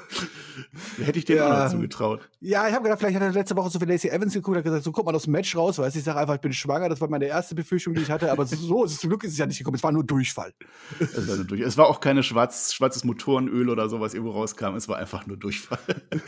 Hätte 1.04 1.20
ich 1.20 1.26
dir 1.26 1.38
ja. 1.38 1.46
auch 1.46 1.50
dazu 1.50 1.80
getraut. 1.80 2.30
Ja, 2.40 2.68
ich 2.68 2.74
habe 2.74 2.84
gedacht, 2.84 3.00
vielleicht 3.00 3.16
hat 3.16 3.24
er 3.24 3.32
letzte 3.32 3.56
Woche 3.56 3.70
so 3.70 3.80
viel 3.80 3.88
Lacey 3.88 4.10
Evans 4.10 4.34
geguckt 4.34 4.58
und 4.58 4.64
gesagt, 4.64 4.84
so 4.84 4.92
guck 4.92 5.06
mal 5.06 5.16
aus 5.16 5.24
dem 5.24 5.32
Match 5.32 5.56
raus, 5.56 5.78
weißt 5.78 5.96
du, 5.96 6.00
ich 6.00 6.06
sage 6.06 6.20
einfach, 6.20 6.36
ich 6.36 6.42
bin 6.42 6.54
schwanger, 6.54 6.90
das 6.90 7.02
war 7.02 7.10
meine 7.10 7.26
erste 7.26 7.56
Befürchtung, 7.56 7.94
die 7.94 8.02
ich 8.02 8.12
hatte, 8.12 8.32
aber 8.32 8.46
so 8.46 8.84
ist 8.84 8.94
es 8.94 9.00
zum 9.00 9.10
Glück 9.10 9.24
ist 9.24 9.32
es 9.32 9.38
ja 9.38 9.46
nicht 9.46 9.58
gekommen, 9.58 9.76
es 9.76 9.84
war 9.84 9.92
nur 9.92 10.04
Durchfall. 10.04 10.54
Es 11.00 11.28
war, 11.28 11.36
nur 11.36 11.46
durch. 11.46 11.62
es 11.62 11.78
war 11.78 11.88
auch 11.88 12.00
keine 12.00 12.24
schwarz, 12.24 12.74
schwarzes 12.74 13.04
Motorenöl 13.04 13.70
oder 13.70 13.90
so, 13.90 14.00
was 14.00 14.14
irgendwo 14.14 14.34
rauskam, 14.34 14.76
es 14.76 14.88
war 14.88 14.98
einfach 14.98 15.26
nur 15.26 15.38
Durchfall. 15.38 15.80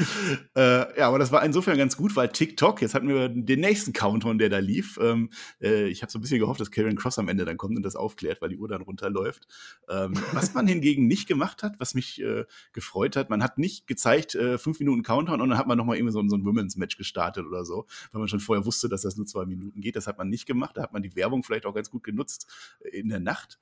äh, 0.55 0.99
ja, 0.99 1.07
aber 1.07 1.19
das 1.19 1.31
war 1.31 1.43
insofern 1.43 1.77
ganz 1.77 1.97
gut, 1.97 2.15
weil 2.15 2.29
TikTok, 2.29 2.81
jetzt 2.81 2.93
hatten 2.93 3.07
wir 3.07 3.29
den 3.29 3.59
nächsten 3.59 3.93
Countdown, 3.93 4.37
der 4.37 4.49
da 4.49 4.59
lief. 4.59 4.99
Ähm, 5.01 5.29
äh, 5.61 5.87
ich 5.87 6.01
habe 6.01 6.11
so 6.11 6.19
ein 6.19 6.21
bisschen 6.21 6.39
gehofft, 6.39 6.59
dass 6.59 6.71
Karen 6.71 6.95
Cross 6.95 7.19
am 7.19 7.27
Ende 7.27 7.45
dann 7.45 7.57
kommt 7.57 7.77
und 7.77 7.83
das 7.83 7.95
aufklärt, 7.95 8.41
weil 8.41 8.49
die 8.49 8.57
Uhr 8.57 8.67
dann 8.67 8.81
runterläuft. 8.81 9.47
Ähm, 9.89 10.13
was 10.33 10.53
man 10.53 10.67
hingegen 10.67 11.07
nicht 11.07 11.27
gemacht 11.27 11.63
hat, 11.63 11.79
was 11.79 11.93
mich 11.93 12.21
äh, 12.21 12.45
gefreut 12.73 13.15
hat, 13.15 13.29
man 13.29 13.43
hat 13.43 13.57
nicht 13.57 13.87
gezeigt, 13.87 14.35
äh, 14.39 14.57
fünf 14.57 14.79
Minuten 14.79 15.03
Countdown 15.03 15.41
und 15.41 15.49
dann 15.49 15.57
hat 15.57 15.67
man 15.67 15.77
nochmal 15.77 15.97
irgendwie 15.97 16.13
so, 16.13 16.27
so 16.27 16.35
ein 16.35 16.45
Women's 16.45 16.77
Match 16.77 16.97
gestartet 16.97 17.45
oder 17.45 17.65
so, 17.65 17.85
weil 18.11 18.19
man 18.19 18.27
schon 18.27 18.39
vorher 18.39 18.65
wusste, 18.65 18.89
dass 18.89 19.01
das 19.01 19.17
nur 19.17 19.25
zwei 19.25 19.45
Minuten 19.45 19.81
geht. 19.81 19.95
Das 19.95 20.07
hat 20.07 20.17
man 20.17 20.29
nicht 20.29 20.45
gemacht. 20.45 20.77
Da 20.77 20.81
hat 20.81 20.93
man 20.93 21.01
die 21.01 21.15
Werbung 21.15 21.43
vielleicht 21.43 21.65
auch 21.65 21.75
ganz 21.75 21.89
gut 21.89 22.03
genutzt 22.03 22.47
äh, 22.81 22.99
in 22.99 23.09
der 23.09 23.19
Nacht. 23.19 23.59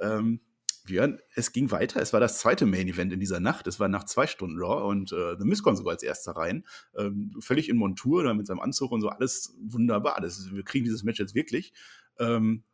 Ähm, 0.00 0.40
Björn, 0.86 1.18
es 1.34 1.52
ging 1.52 1.70
weiter. 1.70 2.00
Es 2.00 2.12
war 2.12 2.20
das 2.20 2.38
zweite 2.38 2.66
Main 2.66 2.88
Event 2.88 3.12
in 3.12 3.20
dieser 3.20 3.40
Nacht. 3.40 3.66
Es 3.66 3.80
war 3.80 3.88
nach 3.88 4.04
zwei 4.04 4.26
Stunden 4.26 4.58
Raw 4.58 4.86
und 4.86 5.12
äh, 5.12 5.36
The 5.38 5.46
Miz 5.46 5.62
kommt 5.62 5.78
sogar 5.78 5.92
als 5.92 6.02
erster 6.02 6.32
rein. 6.32 6.64
Ähm, 6.94 7.34
völlig 7.40 7.70
in 7.70 7.76
Montur, 7.76 8.22
da 8.22 8.34
mit 8.34 8.46
seinem 8.46 8.60
Anzug 8.60 8.92
und 8.92 9.00
so. 9.00 9.08
Alles 9.08 9.54
wunderbar. 9.58 10.20
Das, 10.20 10.52
wir 10.52 10.62
kriegen 10.62 10.84
dieses 10.84 11.02
Match 11.02 11.18
jetzt 11.18 11.34
wirklich. 11.34 11.72
Ähm, 12.18 12.64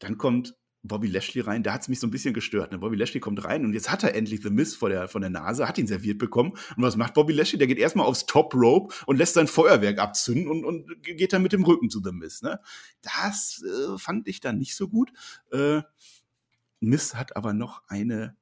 dann 0.00 0.18
kommt 0.18 0.56
Bobby 0.88 1.08
Lashley 1.08 1.40
rein, 1.40 1.62
da 1.62 1.72
hat 1.72 1.82
es 1.82 1.88
mich 1.88 2.00
so 2.00 2.06
ein 2.06 2.10
bisschen 2.10 2.34
gestört. 2.34 2.72
Ne? 2.72 2.78
Bobby 2.78 2.96
Lashley 2.96 3.20
kommt 3.20 3.44
rein 3.44 3.64
und 3.64 3.72
jetzt 3.72 3.90
hat 3.90 4.02
er 4.02 4.14
endlich 4.14 4.42
The 4.42 4.50
Miss 4.50 4.74
vor 4.74 4.88
der, 4.88 5.08
vor 5.08 5.20
der 5.20 5.30
Nase, 5.30 5.68
hat 5.68 5.78
ihn 5.78 5.86
serviert 5.86 6.18
bekommen. 6.18 6.52
Und 6.76 6.82
was 6.82 6.96
macht 6.96 7.14
Bobby 7.14 7.32
Lashley? 7.32 7.58
Der 7.58 7.66
geht 7.66 7.78
erstmal 7.78 8.06
aufs 8.06 8.26
Top 8.26 8.54
Rope 8.54 8.94
und 9.06 9.16
lässt 9.16 9.34
sein 9.34 9.46
Feuerwerk 9.46 9.98
abzünden 9.98 10.48
und, 10.48 10.64
und 10.64 11.02
geht 11.02 11.32
dann 11.32 11.42
mit 11.42 11.52
dem 11.52 11.64
Rücken 11.64 11.90
zu 11.90 12.00
The 12.02 12.12
Miss. 12.12 12.42
Ne? 12.42 12.60
Das 13.02 13.62
äh, 13.64 13.98
fand 13.98 14.28
ich 14.28 14.40
dann 14.40 14.58
nicht 14.58 14.76
so 14.76 14.88
gut. 14.88 15.12
Äh, 15.52 15.82
Miss 16.80 17.14
hat 17.14 17.36
aber 17.36 17.52
noch 17.52 17.82
eine 17.88 18.36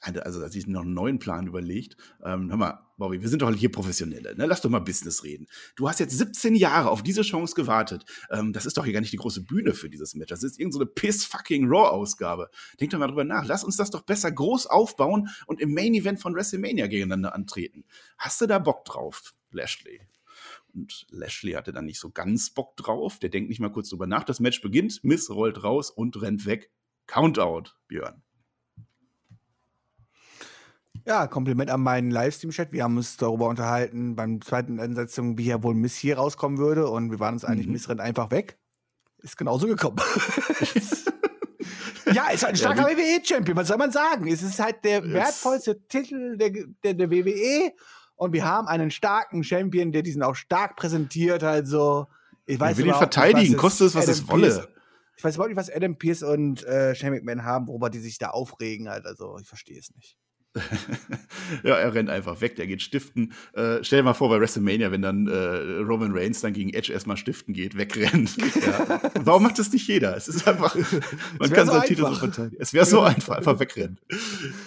also 0.00 0.40
dass 0.40 0.52
sich 0.52 0.66
noch 0.66 0.82
einen 0.82 0.94
neuen 0.94 1.18
Plan 1.18 1.46
überlegt. 1.46 1.96
Ähm, 2.24 2.50
hör 2.50 2.56
mal, 2.56 2.88
Bobby, 2.96 3.20
wir 3.20 3.28
sind 3.28 3.42
doch 3.42 3.54
hier 3.54 3.70
Professionelle, 3.70 4.34
ne? 4.36 4.46
Lass 4.46 4.60
doch 4.60 4.70
mal 4.70 4.80
Business 4.80 5.24
reden. 5.24 5.46
Du 5.76 5.88
hast 5.88 6.00
jetzt 6.00 6.16
17 6.16 6.54
Jahre 6.54 6.90
auf 6.90 7.02
diese 7.02 7.22
Chance 7.22 7.54
gewartet. 7.54 8.04
Ähm, 8.30 8.52
das 8.52 8.66
ist 8.66 8.76
doch 8.76 8.84
hier 8.84 8.92
gar 8.92 9.00
nicht 9.00 9.12
die 9.12 9.18
große 9.18 9.42
Bühne 9.42 9.74
für 9.74 9.88
dieses 9.88 10.14
Match. 10.14 10.30
Das 10.30 10.42
ist 10.42 10.58
irgendeine 10.58 10.86
so 10.86 10.92
Piss-fucking-Raw-Ausgabe. 10.94 12.50
Denk 12.80 12.90
doch 12.90 12.98
mal 12.98 13.08
drüber 13.08 13.24
nach. 13.24 13.44
Lass 13.46 13.64
uns 13.64 13.76
das 13.76 13.90
doch 13.90 14.02
besser 14.02 14.30
groß 14.32 14.66
aufbauen 14.66 15.28
und 15.46 15.60
im 15.60 15.74
Main-Event 15.74 16.20
von 16.20 16.34
WrestleMania 16.34 16.86
gegeneinander 16.86 17.34
antreten. 17.34 17.84
Hast 18.18 18.40
du 18.40 18.46
da 18.46 18.58
Bock 18.58 18.84
drauf, 18.84 19.34
Lashley? 19.50 20.00
Und 20.74 21.06
Lashley 21.10 21.52
hatte 21.52 21.72
dann 21.72 21.86
nicht 21.86 21.98
so 21.98 22.10
ganz 22.10 22.50
Bock 22.50 22.76
drauf. 22.76 23.18
Der 23.18 23.30
denkt 23.30 23.48
nicht 23.48 23.60
mal 23.60 23.72
kurz 23.72 23.88
drüber 23.88 24.06
nach. 24.06 24.24
Das 24.24 24.40
Match 24.40 24.60
beginnt, 24.60 25.00
Miss 25.02 25.30
rollt 25.30 25.62
raus 25.62 25.90
und 25.90 26.20
rennt 26.20 26.46
weg. 26.46 26.70
Countout, 27.06 27.70
Björn. 27.88 28.22
Ja, 31.08 31.26
Kompliment 31.26 31.70
an 31.70 31.80
meinen 31.80 32.10
Livestream-Chat. 32.10 32.70
Wir 32.70 32.84
haben 32.84 32.98
uns 32.98 33.16
darüber 33.16 33.48
unterhalten 33.48 34.14
beim 34.14 34.42
zweiten 34.42 34.78
Ansetzung, 34.78 35.38
wie 35.38 35.46
ja 35.46 35.62
wohl 35.62 35.72
Miss 35.72 35.96
hier 35.96 36.18
rauskommen 36.18 36.58
würde. 36.58 36.86
Und 36.86 37.10
wir 37.10 37.18
waren 37.18 37.32
uns 37.32 37.46
eigentlich, 37.46 37.66
mhm. 37.66 37.72
Miss 37.72 37.88
rennt 37.88 38.02
einfach 38.02 38.30
weg. 38.30 38.58
Ist 39.22 39.38
genauso 39.38 39.66
gekommen. 39.66 39.96
ja, 42.12 42.28
ist 42.28 42.42
halt 42.42 42.52
ein 42.52 42.56
starker 42.56 42.90
ja, 42.90 42.98
WWE-Champion, 42.98 43.56
was 43.56 43.68
soll 43.68 43.78
man 43.78 43.90
sagen? 43.90 44.28
Es 44.28 44.42
ist 44.42 44.60
halt 44.60 44.84
der 44.84 45.02
wertvollste 45.02 45.80
Titel 45.88 46.36
der, 46.36 46.50
der, 46.84 46.92
der 46.92 47.10
WWE. 47.10 47.72
Und 48.16 48.34
wir 48.34 48.44
haben 48.44 48.68
einen 48.68 48.90
starken 48.90 49.42
Champion, 49.42 49.92
der 49.92 50.02
diesen 50.02 50.22
auch 50.22 50.36
stark 50.36 50.76
präsentiert. 50.76 51.42
Also, 51.42 52.06
ich 52.44 52.60
weiß 52.60 52.76
ja, 52.76 52.84
will 52.84 52.90
ihn 52.90 52.98
verteidigen, 52.98 53.56
kostet 53.56 53.86
es, 53.86 53.94
was 53.94 54.08
es 54.08 54.28
wolle. 54.28 54.68
ich 55.16 55.24
weiß 55.24 55.36
überhaupt 55.36 55.48
nicht, 55.48 55.58
was 55.58 55.74
Adam 55.74 55.96
Pierce 55.96 56.22
und 56.22 56.64
äh, 56.64 56.94
Shane 56.94 57.12
McMahon 57.12 57.44
haben, 57.44 57.66
worüber 57.66 57.88
die 57.88 57.98
sich 57.98 58.18
da 58.18 58.28
aufregen. 58.28 58.90
Halt. 58.90 59.06
Also, 59.06 59.38
ich 59.38 59.48
verstehe 59.48 59.78
es 59.78 59.94
nicht. 59.94 60.18
ja, 61.62 61.76
er 61.76 61.94
rennt 61.94 62.10
einfach 62.10 62.40
weg, 62.40 62.56
der 62.56 62.66
geht 62.66 62.82
stiften. 62.82 63.32
Äh, 63.54 63.82
stell 63.82 64.00
dir 64.00 64.04
mal 64.04 64.14
vor, 64.14 64.28
bei 64.28 64.40
WrestleMania, 64.40 64.90
wenn 64.90 65.02
dann 65.02 65.26
äh, 65.26 65.82
Roman 65.82 66.12
Reigns 66.12 66.40
dann 66.40 66.52
gegen 66.52 66.72
Edge 66.74 66.92
erstmal 66.92 67.16
stiften 67.16 67.54
geht, 67.54 67.76
wegrennt. 67.76 68.36
Ja. 68.58 69.00
Warum 69.20 69.44
macht 69.44 69.58
das 69.58 69.72
nicht 69.72 69.86
jeder? 69.86 70.16
Es 70.16 70.26
ist 70.26 70.48
einfach, 70.48 70.74
man 71.38 71.50
kann 71.50 71.66
so 71.66 71.74
seinen 71.74 71.84
Titel 71.84 72.06
so 72.06 72.14
verteidigen. 72.14 72.56
Es 72.58 72.72
wäre 72.72 72.86
so 72.86 73.02
einfach, 73.02 73.36
einfach 73.36 73.60
wegrennen. 73.60 73.98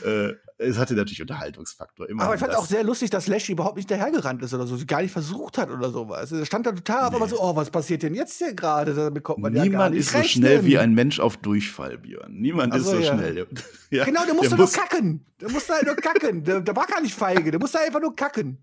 Äh, 0.06 0.34
es 0.62 0.78
hatte 0.78 0.94
natürlich 0.94 1.22
Unterhaltungsfaktor. 1.22 2.08
Immer 2.10 2.24
aber 2.24 2.36
ich 2.36 2.40
fand 2.40 2.54
es 2.54 2.58
auch 2.58 2.66
sehr 2.66 2.84
lustig, 2.84 3.10
dass 3.10 3.28
Lashley 3.28 3.54
überhaupt 3.54 3.78
nicht 3.78 3.90
dahergerannt 3.90 4.42
ist 4.44 4.54
oder 4.54 4.68
so, 4.68 4.78
gar 4.86 5.02
nicht 5.02 5.12
versucht 5.12 5.58
hat 5.58 5.70
oder 5.70 5.90
sowas. 5.90 6.32
Er 6.32 6.46
stand 6.46 6.66
da 6.66 6.72
total, 6.72 7.10
nee. 7.10 7.16
aber 7.16 7.28
so, 7.28 7.42
oh, 7.42 7.56
was 7.56 7.70
passiert 7.70 8.04
denn 8.04 8.14
jetzt 8.14 8.38
hier 8.38 8.54
gerade? 8.54 8.94
Da 8.94 9.10
bekommt 9.10 9.40
man 9.40 9.54
Niemand 9.54 9.72
ja 9.72 9.78
gar 9.78 9.90
nicht 9.90 10.00
ist 10.00 10.14
rechnen. 10.14 10.44
so 10.44 10.50
schnell 10.50 10.66
wie 10.66 10.78
ein 10.78 10.94
Mensch 10.94 11.20
auf 11.20 11.38
Durchfall, 11.38 11.98
Björn. 11.98 12.34
Niemand 12.34 12.74
also, 12.74 12.92
ist 12.92 12.98
so 12.98 13.04
ja. 13.04 13.14
schnell. 13.14 13.48
Ja, 13.94 14.06
genau, 14.06 14.24
der 14.24 14.34
musste 14.34 14.52
der 14.52 14.58
nur 14.58 14.68
muss 14.68 14.74
kacken. 14.74 15.26
Der 15.42 15.52
musste 15.52 15.74
halt 15.74 15.86
nur 15.86 15.96
kacken. 15.98 16.46
Der, 16.46 16.62
der 16.62 16.74
war 16.74 16.88
gar 16.88 17.02
nicht 17.02 17.14
feige, 17.14 17.52
der 17.52 17.60
musste 17.60 17.78
einfach 17.78 18.00
nur 18.00 18.16
kacken. 18.16 18.58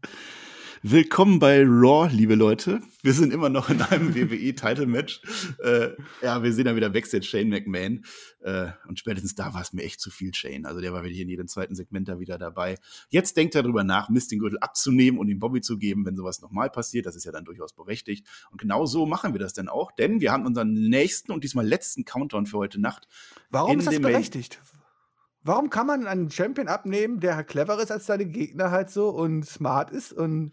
Willkommen 0.83 1.41
bei 1.41 1.65
Raw, 1.65 2.09
liebe 2.13 2.37
Leute. 2.37 2.81
Wir 3.03 3.13
sind 3.13 3.33
immer 3.33 3.49
noch 3.49 3.69
in 3.69 3.83
einem 3.83 4.15
WWE-Title-Match. 4.15 5.23
Äh, 5.61 5.89
ja, 6.23 6.41
wir 6.45 6.53
sehen 6.53 6.67
da 6.67 6.77
wieder 6.77 6.89
Backstage 6.91 7.25
Shane 7.25 7.49
McMahon. 7.49 8.05
Äh, 8.43 8.69
und 8.87 8.97
spätestens 9.01 9.35
da 9.35 9.55
war 9.55 9.63
es 9.63 9.73
mir 9.73 9.83
echt 9.83 10.01
zu 10.01 10.11
viel 10.11 10.33
Shane. 10.33 10.67
Also 10.67 10.81
der 10.81 10.93
war 10.93 11.03
wirklich 11.03 11.19
in 11.19 11.29
jedem 11.29 11.49
zweiten 11.49 11.75
Segment 11.75 12.09
da 12.09 12.21
wieder 12.21 12.39
dabei. 12.39 12.77
Jetzt 13.09 13.37
denkt 13.37 13.57
er 13.57 13.65
darüber 13.65 13.83
nach, 13.83 14.09
Mist 14.09 14.31
den 14.31 14.39
Gürtel 14.39 14.61
abzunehmen 14.61 15.19
und 15.19 15.29
ihm 15.29 15.41
Bobby 15.41 15.63
zu 15.63 15.79
geben, 15.79 16.07
wenn 16.07 16.15
sowas 16.15 16.41
nochmal 16.43 16.71
passiert. 16.71 17.07
Das 17.07 17.17
ist 17.17 17.25
ja 17.25 17.33
dann 17.33 17.45
durchaus 17.45 17.73
berechtigt. 17.73 18.29
Und 18.53 18.61
genau 18.61 18.87
so 18.87 19.05
machen 19.05 19.35
wir 19.35 19.41
das 19.41 19.55
dann 19.55 19.69
auch, 19.69 19.91
denn 19.91 20.21
wir 20.21 20.31
haben 20.31 20.47
unseren 20.47 20.73
nächsten 20.73 21.33
und 21.33 21.43
diesmal 21.43 21.67
letzten 21.67 22.05
Countdown 22.05 22.47
für 22.47 22.59
heute 22.59 22.81
Nacht. 22.81 23.09
Warum 23.51 23.81
ist 23.81 23.89
das 23.89 24.01
berechtigt? 24.01 24.61
Warum 25.49 25.71
kann 25.71 25.87
man 25.87 26.07
einen 26.07 26.31
Champion 26.31 26.69
abnehmen, 26.69 27.21
der 27.21 27.37
halt 27.37 27.49
clever 27.49 27.83
ist 27.83 27.91
als 27.91 28.05
seine 28.05 28.27
Gegner 28.27 28.71
halt 28.71 28.91
so 28.91 29.09
und 29.09 29.47
smart 29.47 29.91
ist 29.91 30.13
und 30.13 30.53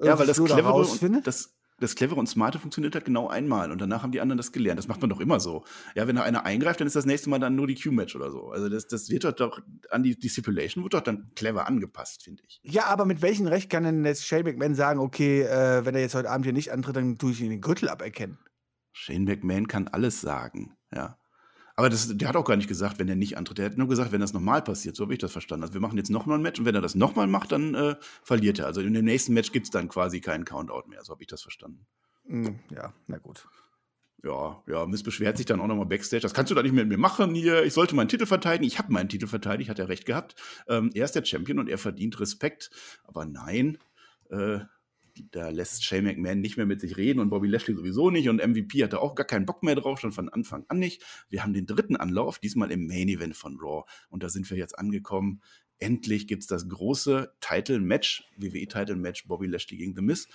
ja, 0.00 0.16
weil 0.16 0.28
das 0.28 0.36
so 0.36 0.44
clevere 0.44 0.74
und 0.74 1.26
das, 1.26 1.56
das 1.80 1.96
clevere 1.96 2.20
und 2.20 2.28
smarte 2.28 2.60
funktioniert 2.60 2.94
halt 2.94 3.04
genau 3.04 3.26
einmal 3.26 3.72
und 3.72 3.80
danach 3.80 4.04
haben 4.04 4.12
die 4.12 4.20
anderen 4.20 4.36
das 4.36 4.52
gelernt. 4.52 4.78
Das 4.78 4.86
macht 4.86 5.00
man 5.00 5.10
doch 5.10 5.18
immer 5.18 5.40
so. 5.40 5.64
Ja, 5.96 6.06
wenn 6.06 6.14
da 6.14 6.22
einer 6.22 6.44
eingreift, 6.44 6.78
dann 6.78 6.86
ist 6.86 6.94
das 6.94 7.04
nächste 7.04 7.30
Mal 7.30 7.40
dann 7.40 7.56
nur 7.56 7.66
die 7.66 7.74
Q-Match 7.74 8.14
oder 8.14 8.30
so. 8.30 8.50
Also 8.50 8.68
das, 8.68 8.86
das 8.86 9.10
wird 9.10 9.24
doch 9.40 9.60
an 9.90 10.04
die, 10.04 10.16
die 10.16 10.28
Stipulation 10.28 10.84
wird 10.84 10.94
doch 10.94 11.00
dann 11.00 11.32
clever 11.34 11.66
angepasst, 11.66 12.22
finde 12.22 12.44
ich. 12.46 12.60
Ja, 12.62 12.84
aber 12.86 13.04
mit 13.06 13.22
welchem 13.22 13.48
Recht 13.48 13.70
kann 13.70 13.82
denn 13.82 14.04
jetzt 14.04 14.24
Shane 14.24 14.44
McMahon 14.44 14.76
sagen, 14.76 15.00
okay, 15.00 15.42
äh, 15.42 15.84
wenn 15.84 15.96
er 15.96 16.00
jetzt 16.00 16.14
heute 16.14 16.30
Abend 16.30 16.46
hier 16.46 16.52
nicht 16.52 16.70
antritt, 16.70 16.94
dann 16.94 17.18
tue 17.18 17.32
ich 17.32 17.40
ihn 17.40 17.50
den 17.50 17.60
Gürtel 17.60 17.88
aberkennen? 17.88 18.38
Shane 18.92 19.24
McMahon 19.24 19.66
kann 19.66 19.88
alles 19.88 20.20
sagen, 20.20 20.76
ja. 20.94 21.18
Aber 21.76 21.88
das, 21.88 22.16
der 22.16 22.28
hat 22.28 22.36
auch 22.36 22.44
gar 22.44 22.56
nicht 22.56 22.68
gesagt, 22.68 22.98
wenn 22.98 23.08
er 23.08 23.16
nicht 23.16 23.36
antritt. 23.36 23.58
Der 23.58 23.66
hat 23.66 23.78
nur 23.78 23.88
gesagt, 23.88 24.12
wenn 24.12 24.20
das 24.20 24.32
nochmal 24.32 24.62
passiert. 24.62 24.96
So 24.96 25.04
habe 25.04 25.14
ich 25.14 25.18
das 25.18 25.32
verstanden. 25.32 25.62
Also 25.62 25.74
wir 25.74 25.80
machen 25.80 25.96
jetzt 25.96 26.10
nochmal 26.10 26.38
ein 26.38 26.42
Match 26.42 26.60
und 26.60 26.66
wenn 26.66 26.74
er 26.74 26.80
das 26.80 26.94
nochmal 26.94 27.26
macht, 27.26 27.52
dann 27.52 27.74
äh, 27.74 27.96
verliert 28.22 28.58
er. 28.58 28.66
Also 28.66 28.80
in 28.80 28.92
dem 28.92 29.04
nächsten 29.04 29.32
Match 29.32 29.52
gibt 29.52 29.66
es 29.66 29.70
dann 29.70 29.88
quasi 29.88 30.20
keinen 30.20 30.44
Countout 30.44 30.88
mehr. 30.88 31.02
So 31.04 31.12
habe 31.12 31.22
ich 31.22 31.28
das 31.28 31.42
verstanden. 31.42 31.86
Hm, 32.26 32.58
ja, 32.70 32.92
na 33.06 33.18
gut. 33.18 33.46
Ja, 34.24 34.62
ja, 34.68 34.86
Miss 34.86 35.02
beschwert 35.02 35.36
sich 35.36 35.46
dann 35.46 35.60
auch 35.60 35.66
nochmal 35.66 35.86
Backstage. 35.86 36.20
Das 36.20 36.32
kannst 36.32 36.50
du 36.50 36.54
da 36.54 36.62
nicht 36.62 36.72
mit 36.72 36.86
mir 36.86 36.98
machen 36.98 37.34
hier. 37.34 37.64
Ich 37.64 37.72
sollte 37.72 37.96
meinen 37.96 38.08
Titel 38.08 38.26
verteidigen. 38.26 38.64
Ich 38.64 38.78
habe 38.78 38.92
meinen 38.92 39.08
Titel 39.08 39.26
verteidigt, 39.26 39.68
hat 39.68 39.80
er 39.80 39.88
recht 39.88 40.06
gehabt. 40.06 40.36
Ähm, 40.68 40.90
er 40.94 41.04
ist 41.04 41.16
der 41.16 41.24
Champion 41.24 41.58
und 41.58 41.68
er 41.68 41.78
verdient 41.78 42.20
Respekt. 42.20 42.70
Aber 43.02 43.24
nein, 43.24 43.78
äh, 44.30 44.60
da 45.30 45.48
lässt 45.48 45.84
Shane 45.84 46.04
McMahon 46.04 46.40
nicht 46.40 46.56
mehr 46.56 46.66
mit 46.66 46.80
sich 46.80 46.96
reden 46.96 47.20
und 47.20 47.30
Bobby 47.30 47.48
Lashley 47.48 47.74
sowieso 47.74 48.10
nicht 48.10 48.28
und 48.28 48.44
MVP 48.44 48.82
hatte 48.82 49.00
auch 49.00 49.14
gar 49.14 49.26
keinen 49.26 49.46
Bock 49.46 49.62
mehr 49.62 49.74
drauf, 49.74 50.00
schon 50.00 50.12
von 50.12 50.28
Anfang 50.28 50.64
an 50.68 50.78
nicht. 50.78 51.02
Wir 51.28 51.42
haben 51.42 51.52
den 51.52 51.66
dritten 51.66 51.96
Anlauf, 51.96 52.38
diesmal 52.38 52.70
im 52.70 52.86
Main 52.86 53.08
Event 53.08 53.36
von 53.36 53.58
Raw 53.60 53.84
und 54.08 54.22
da 54.22 54.28
sind 54.28 54.48
wir 54.50 54.56
jetzt 54.56 54.78
angekommen. 54.78 55.42
Endlich 55.78 56.28
gibt 56.28 56.42
es 56.42 56.46
das 56.46 56.68
große 56.68 57.34
Title-Match, 57.40 58.24
WWE-Title-Match 58.36 59.26
Bobby 59.26 59.46
Lashley 59.46 59.78
gegen 59.78 59.94
The 59.96 60.02
Miz. 60.02 60.28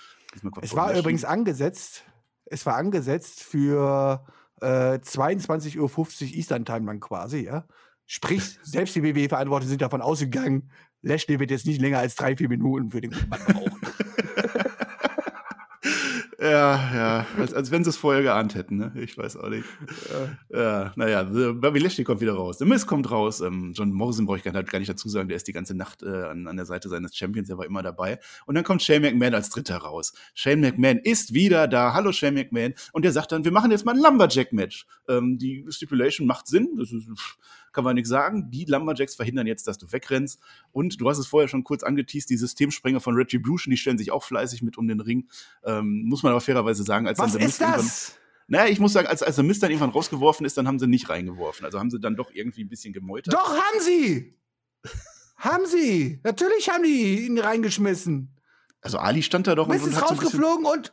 Es 0.60 0.74
war 0.74 0.88
Lashley. 0.88 1.00
übrigens 1.00 1.24
angesetzt, 1.24 2.04
es 2.44 2.66
war 2.66 2.76
angesetzt 2.76 3.42
für 3.42 4.26
äh, 4.60 4.98
22.50 4.98 5.78
Uhr 5.78 6.36
Eastern 6.36 6.64
Time 6.64 6.86
dann 6.86 7.00
quasi, 7.00 7.44
ja. 7.44 7.66
Sprich, 8.06 8.58
selbst 8.62 8.94
die 8.94 9.02
WWE-Verantwortlichen 9.02 9.70
sind 9.70 9.82
davon 9.82 10.02
ausgegangen, 10.02 10.70
Lashley 11.02 11.38
wird 11.38 11.50
jetzt 11.50 11.66
nicht 11.66 11.80
länger 11.80 11.98
als 11.98 12.16
drei, 12.16 12.36
vier 12.36 12.48
Minuten 12.48 12.90
für 12.90 13.00
den 13.00 13.14
Mann 13.28 13.40
brauchen. 13.46 13.80
Ja, 16.40 16.94
ja, 16.94 17.26
als, 17.36 17.52
als 17.52 17.72
wenn 17.72 17.82
sie 17.82 17.90
es 17.90 17.96
vorher 17.96 18.22
geahnt 18.22 18.54
hätten, 18.54 18.76
ne? 18.76 18.92
Ich 18.94 19.18
weiß 19.18 19.38
auch 19.38 19.48
nicht. 19.48 19.64
Ja, 20.52 20.56
ja 20.56 20.92
naja, 20.94 21.24
Bobby 21.24 21.80
Lashley 21.80 22.04
kommt 22.04 22.20
wieder 22.20 22.34
raus. 22.34 22.58
The 22.58 22.64
Miz 22.64 22.86
kommt 22.86 23.10
raus. 23.10 23.40
Ähm, 23.40 23.72
John 23.74 23.90
Morrison 23.90 24.24
brauche 24.24 24.36
ich 24.36 24.44
gar 24.44 24.52
nicht, 24.52 24.70
gar 24.70 24.78
nicht 24.78 24.88
dazu 24.88 25.08
sagen, 25.08 25.26
der 25.26 25.36
ist 25.36 25.48
die 25.48 25.52
ganze 25.52 25.74
Nacht 25.74 26.04
äh, 26.04 26.06
an, 26.06 26.46
an 26.46 26.54
der 26.54 26.64
Seite 26.64 26.88
seines 26.88 27.16
Champions, 27.16 27.48
der 27.48 27.58
war 27.58 27.66
immer 27.66 27.82
dabei. 27.82 28.20
Und 28.46 28.54
dann 28.54 28.62
kommt 28.62 28.84
Shane 28.84 29.02
McMahon 29.02 29.34
als 29.34 29.50
Dritter 29.50 29.78
raus. 29.78 30.12
Shane 30.34 30.60
McMahon 30.60 30.98
ist 30.98 31.34
wieder 31.34 31.66
da. 31.66 31.92
Hallo 31.92 32.12
Shane 32.12 32.34
McMahon. 32.34 32.74
Und 32.92 33.04
der 33.04 33.10
sagt 33.10 33.32
dann, 33.32 33.44
wir 33.44 33.50
machen 33.50 33.72
jetzt 33.72 33.84
mal 33.84 33.96
ein 33.96 34.00
Lumberjack-Match. 34.00 34.86
Ähm, 35.08 35.38
die 35.38 35.66
Stipulation 35.70 36.28
macht 36.28 36.46
Sinn. 36.46 36.68
Das 36.78 36.92
ist, 36.92 37.08
kann 37.78 37.84
man 37.84 37.94
nichts 37.94 38.10
sagen. 38.10 38.50
Die 38.50 38.64
Lumberjacks 38.64 39.14
verhindern 39.14 39.46
jetzt, 39.46 39.68
dass 39.68 39.78
du 39.78 39.92
wegrennst. 39.92 40.40
Und 40.72 41.00
du 41.00 41.08
hast 41.08 41.18
es 41.18 41.28
vorher 41.28 41.46
schon 41.46 41.62
kurz 41.62 41.84
angeteased, 41.84 42.28
die 42.28 42.36
Systemsprenger 42.36 42.98
von 42.98 43.14
Retribution, 43.14 43.70
die 43.70 43.76
stellen 43.76 43.98
sich 43.98 44.10
auch 44.10 44.24
fleißig 44.24 44.62
mit 44.62 44.76
um 44.78 44.88
den 44.88 44.98
Ring. 44.98 45.28
Ähm, 45.62 46.02
muss 46.06 46.24
man 46.24 46.32
aber 46.32 46.40
fairerweise 46.40 46.82
sagen, 46.82 47.06
als 47.06 47.20
Was 47.20 47.34
dann 47.34 47.42
ist 47.42 47.60
das? 47.60 48.18
Naja, 48.48 48.68
ich 48.68 48.80
muss 48.80 48.94
sagen, 48.94 49.06
als, 49.06 49.22
als 49.22 49.36
der 49.36 49.44
Mist 49.44 49.62
dann 49.62 49.70
irgendwann 49.70 49.90
rausgeworfen 49.90 50.44
ist, 50.44 50.58
dann 50.58 50.66
haben 50.66 50.80
sie 50.80 50.88
nicht 50.88 51.08
reingeworfen. 51.08 51.64
Also 51.64 51.78
haben 51.78 51.88
sie 51.88 52.00
dann 52.00 52.16
doch 52.16 52.32
irgendwie 52.32 52.64
ein 52.64 52.68
bisschen 52.68 52.92
gemeutert. 52.92 53.32
Doch, 53.32 53.48
haben 53.48 53.80
sie! 53.80 54.36
haben 55.36 55.64
sie! 55.66 56.18
Natürlich 56.24 56.70
haben 56.70 56.82
die 56.82 57.26
ihn 57.26 57.38
reingeschmissen. 57.38 58.34
Also 58.80 58.98
Ali 58.98 59.22
stand 59.22 59.46
da 59.46 59.54
doch 59.54 59.68
Mist 59.68 59.84
und, 59.84 59.92
und 59.92 59.96
ist 59.96 60.02
rausgeflogen 60.02 60.64
so 60.64 60.72
und 60.72 60.92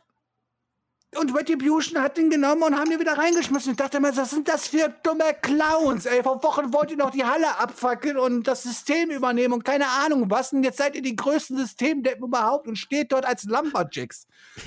und 1.20 1.34
Retribution 1.34 2.02
hat 2.02 2.18
ihn 2.18 2.30
genommen 2.30 2.62
und 2.62 2.76
haben 2.76 2.90
ihn 2.90 3.00
wieder 3.00 3.16
reingeschmissen. 3.16 3.72
Ich 3.72 3.76
dachte 3.76 4.00
mir, 4.00 4.16
was 4.16 4.30
sind 4.30 4.48
das 4.48 4.68
für 4.68 4.94
dumme 5.02 5.34
Clowns, 5.42 6.06
ey? 6.06 6.22
Vor 6.22 6.42
Wochen 6.42 6.72
wollt 6.72 6.90
ihr 6.90 6.96
noch 6.96 7.10
die 7.10 7.24
Halle 7.24 7.58
abfackeln 7.58 8.16
und 8.16 8.46
das 8.46 8.62
System 8.62 9.10
übernehmen 9.10 9.54
und 9.54 9.64
keine 9.64 9.88
Ahnung 9.88 10.30
was. 10.30 10.52
Und 10.52 10.64
jetzt 10.64 10.78
seid 10.78 10.94
ihr 10.96 11.02
die 11.02 11.16
größten 11.16 11.56
Systemdeppen 11.56 12.24
überhaupt 12.24 12.68
und 12.68 12.76
steht 12.76 13.12
dort 13.12 13.24
als 13.24 13.44
Lumberjacks. 13.44 14.26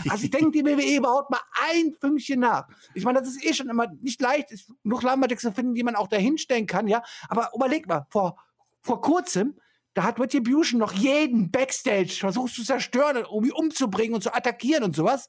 Also 0.10 0.24
ich 0.26 0.32
denke, 0.32 0.52
die 0.52 0.66
WWE 0.66 0.98
überhaupt 0.98 1.30
mal 1.30 1.42
ein 1.72 1.94
Fünkchen 2.00 2.40
nach. 2.40 2.68
Ich 2.94 3.04
meine, 3.04 3.20
das 3.20 3.30
ist 3.30 3.46
eh 3.46 3.54
schon 3.54 3.70
immer 3.70 3.88
nicht 4.02 4.22
leicht, 4.22 4.54
noch 4.84 5.04
Lumberjacks 5.04 5.44
zu 5.44 5.52
finden, 5.52 5.74
die 5.74 5.84
man 5.84 5.96
auch 5.96 6.08
da 6.08 6.18
hinstellen 6.18 6.68
kann, 6.68 6.88
ja. 6.88 7.04
Aber 7.28 7.50
überleg 7.56 7.88
mal, 7.88 8.06
vor, 8.10 8.38
vor 8.82 9.02
kurzem 9.02 9.56
da 9.94 10.04
hat 10.04 10.20
Retribution 10.20 10.80
noch 10.80 10.94
jeden 10.94 11.52
Backstage 11.52 12.16
versucht 12.20 12.54
zu 12.54 12.64
zerstören, 12.64 13.26
um 13.26 13.44
ihn 13.44 13.52
umzubringen 13.52 14.16
und 14.16 14.22
zu 14.22 14.34
attackieren 14.34 14.84
und 14.84 14.96
sowas. 14.96 15.28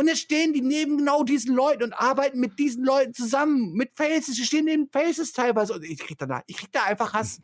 Und 0.00 0.06
jetzt 0.06 0.20
stehen 0.20 0.54
die 0.54 0.62
neben 0.62 0.96
genau 0.96 1.24
diesen 1.24 1.54
Leuten 1.54 1.82
und 1.82 1.92
arbeiten 1.92 2.40
mit 2.40 2.58
diesen 2.58 2.86
Leuten 2.86 3.12
zusammen, 3.12 3.74
mit 3.74 3.90
Faces. 3.94 4.34
Die 4.34 4.44
stehen 4.44 4.64
neben 4.64 4.88
Faces 4.88 5.34
teilweise. 5.34 5.74
Und 5.74 5.84
ich 5.84 5.98
krieg 5.98 6.16
da, 6.16 6.42
ich 6.46 6.56
krieg 6.56 6.72
da 6.72 6.84
einfach 6.84 7.12
Hass. 7.12 7.42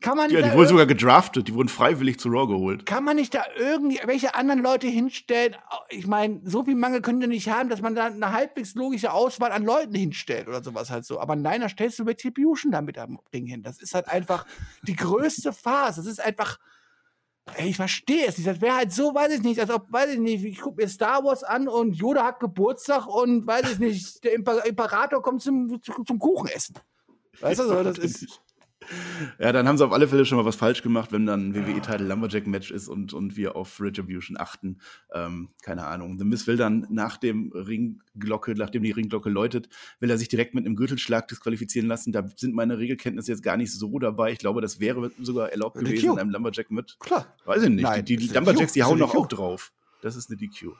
Kann 0.00 0.16
man 0.16 0.30
ja, 0.30 0.40
die 0.40 0.54
wurden 0.54 0.68
sogar 0.68 0.86
gedraftet, 0.86 1.48
die 1.48 1.54
wurden 1.54 1.68
freiwillig 1.68 2.18
zu 2.18 2.30
Raw 2.30 2.46
geholt. 2.46 2.86
Kann 2.86 3.04
man 3.04 3.16
nicht 3.16 3.34
da 3.34 3.42
irgendwelche 3.58 4.34
anderen 4.34 4.62
Leute 4.62 4.86
hinstellen? 4.86 5.54
Ich 5.90 6.06
meine, 6.06 6.40
so 6.44 6.64
viel 6.64 6.76
Mangel 6.76 7.02
können 7.02 7.20
die 7.20 7.26
nicht 7.26 7.50
haben, 7.50 7.68
dass 7.68 7.82
man 7.82 7.94
da 7.94 8.06
eine 8.06 8.32
halbwegs 8.32 8.74
logische 8.74 9.12
Auswahl 9.12 9.52
an 9.52 9.64
Leuten 9.64 9.94
hinstellt 9.94 10.48
oder 10.48 10.64
sowas 10.64 10.88
halt 10.88 11.04
so. 11.04 11.20
Aber 11.20 11.36
nein, 11.36 11.60
da 11.60 11.68
stellst 11.68 11.98
du 11.98 12.04
Retribution 12.04 12.72
da 12.72 12.80
mit 12.80 12.96
am 12.96 13.18
Ding 13.34 13.44
hin. 13.44 13.62
Das 13.62 13.82
ist 13.82 13.94
halt 13.94 14.08
einfach 14.08 14.46
die 14.82 14.96
größte 14.96 15.52
Phase. 15.52 16.00
Das 16.00 16.10
ist 16.10 16.24
einfach, 16.24 16.58
ich 17.56 17.76
verstehe 17.76 18.26
es 18.26 18.36
nicht. 18.36 18.48
Das 18.48 18.60
wäre 18.60 18.76
halt 18.76 18.92
so, 18.92 19.14
weiß 19.14 19.32
ich 19.32 19.42
nicht, 19.42 19.60
als 19.60 19.70
ob, 19.70 19.90
weiß 19.90 20.10
ich 20.10 20.18
nicht, 20.18 20.44
ich 20.44 20.60
gucke 20.60 20.82
mir 20.82 20.88
Star 20.88 21.24
Wars 21.24 21.42
an 21.42 21.68
und 21.68 21.94
Yoda 21.94 22.24
hat 22.24 22.40
Geburtstag 22.40 23.06
und 23.06 23.46
weiß 23.46 23.72
ich 23.72 23.78
nicht, 23.78 24.24
der 24.24 24.34
Imperator 24.34 25.22
kommt 25.22 25.42
zum, 25.42 25.80
zum 25.82 26.18
Kuchenessen. 26.18 26.76
Weißt 27.40 27.60
du 27.60 27.64
so, 27.68 27.82
das 27.82 27.98
ist. 27.98 28.40
Ja, 29.38 29.52
dann 29.52 29.68
haben 29.68 29.78
sie 29.78 29.84
auf 29.84 29.92
alle 29.92 30.08
Fälle 30.08 30.24
schon 30.24 30.38
mal 30.38 30.44
was 30.44 30.56
falsch 30.56 30.82
gemacht, 30.82 31.12
wenn 31.12 31.26
dann 31.26 31.54
WWE-Title 31.54 32.06
Lumberjack-Match 32.06 32.70
ist 32.70 32.88
und, 32.88 33.12
und 33.12 33.36
wir 33.36 33.56
auf 33.56 33.80
Retribution 33.80 34.36
achten. 34.38 34.78
Ähm, 35.12 35.50
keine 35.62 35.86
Ahnung. 35.86 36.18
The 36.18 36.24
Miz 36.24 36.46
will 36.46 36.56
dann 36.56 36.86
nach 36.90 37.16
dem 37.16 37.52
Ringglocke, 37.52 38.54
nachdem 38.54 38.82
die 38.82 38.90
Ringglocke 38.90 39.30
läutet, 39.30 39.68
will 40.00 40.10
er 40.10 40.18
sich 40.18 40.28
direkt 40.28 40.54
mit 40.54 40.66
einem 40.66 40.76
Gürtelschlag 40.76 41.28
disqualifizieren 41.28 41.88
lassen. 41.88 42.12
Da 42.12 42.26
sind 42.36 42.54
meine 42.54 42.78
Regelkenntnisse 42.78 43.32
jetzt 43.32 43.42
gar 43.42 43.56
nicht 43.56 43.72
so 43.72 43.98
dabei. 43.98 44.32
Ich 44.32 44.38
glaube, 44.38 44.60
das 44.60 44.80
wäre 44.80 45.10
sogar 45.20 45.50
erlaubt 45.50 45.76
eine 45.76 45.88
gewesen 45.88 46.12
in 46.12 46.18
einem 46.18 46.30
Lumberjack 46.30 46.70
mit. 46.70 46.96
Klar. 47.00 47.26
Weiß 47.44 47.62
ich 47.62 47.70
nicht. 47.70 47.82
Nein, 47.82 48.04
die 48.04 48.16
die 48.16 48.28
Lumberjacks, 48.28 48.72
die 48.72 48.82
hauen 48.82 48.98
doch 48.98 49.14
auch 49.14 49.26
drauf. 49.26 49.72
Das 50.02 50.16
ist 50.16 50.30
eine 50.30 50.36
DQ. 50.36 50.72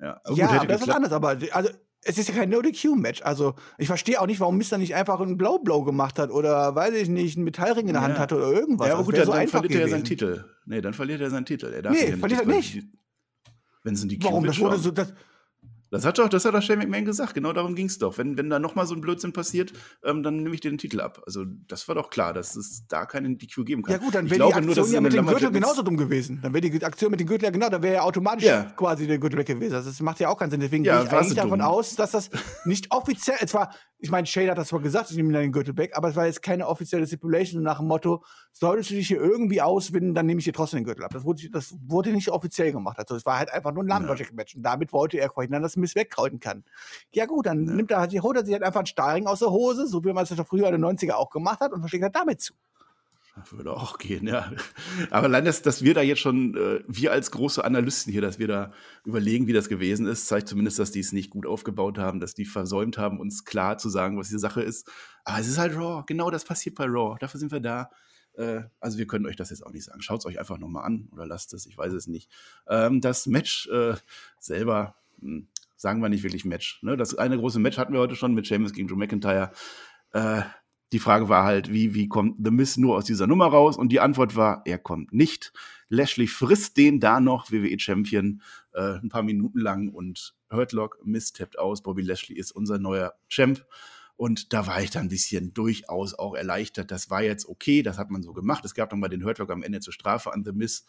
Ja, 0.00 0.20
aber 0.24 0.36
ja, 0.36 0.46
gut, 0.46 0.56
aber 0.56 0.66
das 0.66 0.82
ist 0.82 0.88
anderes. 0.88 1.12
Aber 1.12 1.38
also, 1.52 1.70
es 2.04 2.18
ist 2.18 2.28
ja 2.28 2.34
kein 2.34 2.50
No-DQ-Match. 2.50 3.22
Also, 3.22 3.54
ich 3.78 3.86
verstehe 3.86 4.20
auch 4.20 4.26
nicht, 4.26 4.40
warum 4.40 4.58
Mister 4.58 4.78
nicht 4.78 4.94
einfach 4.94 5.20
einen 5.20 5.36
Blow-Blow 5.36 5.84
gemacht 5.84 6.18
hat 6.18 6.30
oder, 6.30 6.74
weiß 6.74 6.94
ich 6.94 7.08
nicht, 7.08 7.36
einen 7.36 7.44
Metallring 7.44 7.86
in 7.86 7.92
der 7.94 8.02
Hand 8.02 8.14
Ja. 8.14 8.20
hatte 8.20 8.36
oder 8.36 8.50
irgendwas. 8.52 8.88
Ja, 8.88 8.94
aber 8.94 9.04
gut, 9.04 9.16
dann, 9.16 9.26
so 9.26 9.32
dann 9.32 9.40
einfach 9.40 9.60
verliert 9.60 9.74
er 9.74 9.80
ja 9.86 9.88
seinen 9.88 10.02
gewesen. 10.02 10.18
Titel. 10.18 10.44
Nee, 10.66 10.80
dann 10.80 10.94
verliert 10.94 11.20
er 11.20 11.30
seinen 11.30 11.46
Titel. 11.46 11.66
Er 11.72 11.82
darf 11.82 11.92
Nee, 11.92 12.16
verliert 12.16 12.40
er 12.40 12.46
nicht. 12.46 12.82
Wenn 13.84 13.94
es 13.94 14.02
in 14.02 14.08
die 14.08 14.22
Warum? 14.22 14.44
Das 14.44 14.58
wurde 14.58 14.78
so, 14.78 14.90
das, 14.90 15.12
Das 15.92 16.04
hat 16.06 16.18
doch, 16.18 16.28
das 16.28 16.44
hat 16.46 16.54
doch 16.54 16.62
Shane 16.62 16.78
McMahon 16.78 17.04
gesagt. 17.04 17.34
Genau 17.34 17.52
darum 17.52 17.74
ging 17.74 17.86
es 17.86 17.98
doch. 17.98 18.16
Wenn, 18.16 18.36
wenn 18.38 18.48
da 18.48 18.58
nochmal 18.58 18.86
so 18.86 18.94
ein 18.94 19.00
Blödsinn 19.02 19.32
passiert, 19.32 19.72
ähm, 20.04 20.22
dann 20.22 20.38
nehme 20.38 20.54
ich 20.54 20.62
dir 20.62 20.70
den 20.70 20.78
Titel 20.78 21.00
ab. 21.02 21.22
Also, 21.26 21.44
das 21.68 21.86
war 21.86 21.94
doch 21.94 22.08
klar, 22.08 22.32
dass 22.32 22.56
es 22.56 22.86
da 22.88 23.04
keinen 23.04 23.36
DQ 23.38 23.64
geben 23.66 23.82
kann. 23.82 23.92
ja 23.92 23.98
gut, 23.98 24.14
dann 24.14 24.28
wäre 24.30 24.46
die 24.48 24.54
Aktion 24.54 24.74
nur, 24.86 24.94
ja 24.94 25.00
mit 25.02 25.12
dem 25.12 25.26
Gürtel 25.26 25.50
genauso 25.52 25.82
dumm 25.82 25.98
gewesen. 25.98 26.40
Dann 26.42 26.54
wäre 26.54 26.62
die 26.68 26.84
Aktion 26.84 27.10
mit 27.10 27.20
dem 27.20 27.26
Gürtel 27.26 27.44
ja 27.44 27.50
genau, 27.50 27.68
dann 27.68 27.82
wäre 27.82 27.94
ja 27.96 28.02
automatisch 28.02 28.44
Ja. 28.44 28.64
quasi 28.76 29.06
der 29.06 29.18
Gürtel 29.18 29.38
weg 29.38 29.46
gewesen. 29.46 29.74
Also, 29.74 29.90
das 29.90 30.00
macht 30.00 30.18
ja 30.18 30.28
auch 30.30 30.38
keinen 30.38 30.50
Sinn. 30.50 30.60
Deswegen 30.60 30.84
Ja, 30.84 30.98
gehe 30.98 31.06
ich 31.08 31.12
eigentlich 31.12 31.34
davon 31.36 31.58
dumm. 31.58 31.68
aus, 31.68 31.94
dass 31.94 32.12
das 32.12 32.30
nicht 32.64 32.90
offiziell, 32.90 33.36
es 33.40 33.52
war, 33.52 33.74
ich 33.98 34.10
meine, 34.10 34.26
Shade 34.26 34.50
hat 34.50 34.58
das 34.58 34.68
zwar 34.68 34.80
gesagt, 34.80 35.10
ich 35.10 35.16
nehme 35.18 35.32
den 35.34 35.52
Gürtel 35.52 35.76
weg, 35.76 35.92
aber 35.94 36.08
es 36.08 36.16
war 36.16 36.24
jetzt 36.26 36.42
keine 36.42 36.66
offizielle 36.68 37.06
Stipulation 37.06 37.62
nach 37.62 37.78
dem 37.78 37.86
Motto, 37.88 38.24
solltest 38.52 38.90
du 38.90 38.94
dich 38.94 39.08
hier 39.08 39.20
irgendwie 39.20 39.60
auswinden, 39.62 40.14
dann 40.14 40.26
nehme 40.26 40.38
ich 40.38 40.44
dir 40.44 40.52
trotzdem 40.52 40.80
den 40.80 40.84
Gürtel 40.84 41.04
ab. 41.04 41.12
Das 41.12 41.24
wurde, 41.24 41.48
das 41.50 41.74
wurde 41.86 42.12
nicht 42.12 42.28
offiziell 42.28 42.70
gemacht. 42.72 42.98
Also 42.98 43.16
es 43.16 43.24
war 43.26 43.38
halt 43.38 43.52
einfach 43.52 43.72
nur 43.72 43.82
ein 43.82 43.88
Lumberjack-Match. 43.88 44.56
Und 44.56 44.62
damit 44.62 44.92
wollte 44.92 45.18
er 45.18 45.30
verhindern, 45.30 45.62
dass 45.62 45.76
Miss 45.76 45.94
wegkrauten 45.94 46.38
kann. 46.40 46.64
Ja 47.12 47.26
gut, 47.26 47.46
dann 47.46 47.64
nimmt 47.64 47.90
er, 47.90 47.98
halt- 48.00 48.12
holt 48.22 48.36
er 48.36 48.44
sich 48.44 48.52
halt 48.52 48.62
einfach 48.62 48.80
einen 48.80 48.86
Stahlring 48.86 49.26
aus 49.26 49.38
der 49.40 49.50
Hose, 49.50 49.86
so 49.86 50.04
wie 50.04 50.12
man 50.12 50.24
es 50.24 50.30
ja 50.30 50.44
früher 50.44 50.66
in 50.68 50.72
den 50.80 50.84
90er 50.84 51.14
auch 51.14 51.30
gemacht 51.30 51.60
hat 51.60 51.72
und 51.72 51.80
verschickt 51.80 52.02
halt 52.04 52.14
damit 52.14 52.40
zu. 52.40 52.54
Würde 53.50 53.72
auch 53.72 53.96
gehen, 53.96 54.26
ja. 54.26 54.52
Aber 55.10 55.24
allein, 55.26 55.46
dass, 55.46 55.62
dass 55.62 55.82
wir 55.82 55.94
da 55.94 56.02
jetzt 56.02 56.20
schon, 56.20 56.54
äh, 56.54 56.84
wir 56.86 57.12
als 57.12 57.30
große 57.30 57.64
Analysten 57.64 58.12
hier, 58.12 58.20
dass 58.20 58.38
wir 58.38 58.46
da 58.46 58.72
überlegen, 59.06 59.46
wie 59.46 59.54
das 59.54 59.70
gewesen 59.70 60.06
ist, 60.06 60.26
zeigt 60.26 60.48
zumindest, 60.48 60.78
dass 60.78 60.90
die 60.90 61.00
es 61.00 61.12
nicht 61.12 61.30
gut 61.30 61.46
aufgebaut 61.46 61.96
haben, 61.96 62.20
dass 62.20 62.34
die 62.34 62.44
versäumt 62.44 62.98
haben, 62.98 63.18
uns 63.18 63.46
klar 63.46 63.78
zu 63.78 63.88
sagen, 63.88 64.18
was 64.18 64.28
die 64.28 64.38
Sache 64.38 64.60
ist. 64.60 64.90
Aber 65.24 65.38
es 65.38 65.48
ist 65.48 65.56
halt 65.56 65.74
Raw. 65.74 66.02
Genau 66.06 66.30
das 66.30 66.44
passiert 66.44 66.74
bei 66.74 66.84
Raw. 66.84 67.16
Dafür 67.20 67.40
sind 67.40 67.52
wir 67.52 67.60
da. 67.60 67.88
Äh, 68.36 68.62
also 68.80 68.98
wir 68.98 69.06
können 69.06 69.26
euch 69.26 69.36
das 69.36 69.50
jetzt 69.50 69.64
auch 69.64 69.72
nicht 69.72 69.84
sagen. 69.84 70.02
Schaut 70.02 70.20
es 70.20 70.26
euch 70.26 70.38
einfach 70.38 70.58
nochmal 70.58 70.84
an 70.84 71.08
oder 71.12 71.26
lasst 71.26 71.54
es, 71.54 71.66
ich 71.66 71.76
weiß 71.76 71.92
es 71.92 72.06
nicht. 72.06 72.30
Ähm, 72.68 73.00
das 73.00 73.26
Match 73.26 73.68
äh, 73.68 73.94
selber, 74.38 74.96
mh, 75.20 75.42
sagen 75.76 76.00
wir 76.00 76.08
nicht 76.08 76.22
wirklich 76.22 76.44
Match. 76.44 76.82
Ne? 76.82 76.96
Das 76.96 77.14
eine 77.16 77.38
große 77.38 77.58
Match 77.58 77.78
hatten 77.78 77.92
wir 77.92 78.00
heute 78.00 78.16
schon 78.16 78.34
mit 78.34 78.46
Sheamus 78.46 78.72
gegen 78.72 78.88
Drew 78.88 78.96
McIntyre. 78.96 79.52
Äh, 80.12 80.42
die 80.92 80.98
Frage 80.98 81.28
war 81.28 81.44
halt, 81.44 81.72
wie, 81.72 81.94
wie 81.94 82.06
kommt 82.06 82.36
The 82.44 82.50
Miz 82.50 82.76
nur 82.76 82.96
aus 82.96 83.06
dieser 83.06 83.26
Nummer 83.26 83.46
raus? 83.46 83.78
Und 83.78 83.90
die 83.90 84.00
Antwort 84.00 84.36
war, 84.36 84.62
er 84.66 84.78
kommt 84.78 85.12
nicht. 85.12 85.52
Lashley 85.88 86.26
frisst 86.26 86.76
den 86.76 87.00
da 87.00 87.18
noch, 87.18 87.50
WWE-Champion, 87.50 88.42
äh, 88.72 88.98
ein 88.98 89.08
paar 89.08 89.22
Minuten 89.22 89.58
lang 89.58 89.88
und 89.88 90.34
Hurtlock 90.50 90.98
Miz 91.04 91.32
tappt 91.32 91.58
aus. 91.58 91.82
Bobby 91.82 92.02
Lashley 92.02 92.36
ist 92.36 92.52
unser 92.52 92.78
neuer 92.78 93.14
Champ. 93.28 93.64
Und 94.22 94.52
da 94.52 94.68
war 94.68 94.80
ich 94.80 94.90
dann 94.90 95.06
ein 95.06 95.08
bisschen 95.08 95.52
durchaus 95.52 96.14
auch 96.14 96.36
erleichtert. 96.36 96.92
Das 96.92 97.10
war 97.10 97.24
jetzt 97.24 97.44
okay, 97.48 97.82
das 97.82 97.98
hat 97.98 98.12
man 98.12 98.22
so 98.22 98.32
gemacht. 98.32 98.64
Es 98.64 98.72
gab 98.72 98.88
dann 98.88 99.00
mal 99.00 99.08
den 99.08 99.24
Hurtlock 99.24 99.50
am 99.50 99.64
Ende 99.64 99.80
zur 99.80 99.92
Strafe 99.92 100.32
an 100.32 100.44
The 100.44 100.52
Miz. 100.52 100.86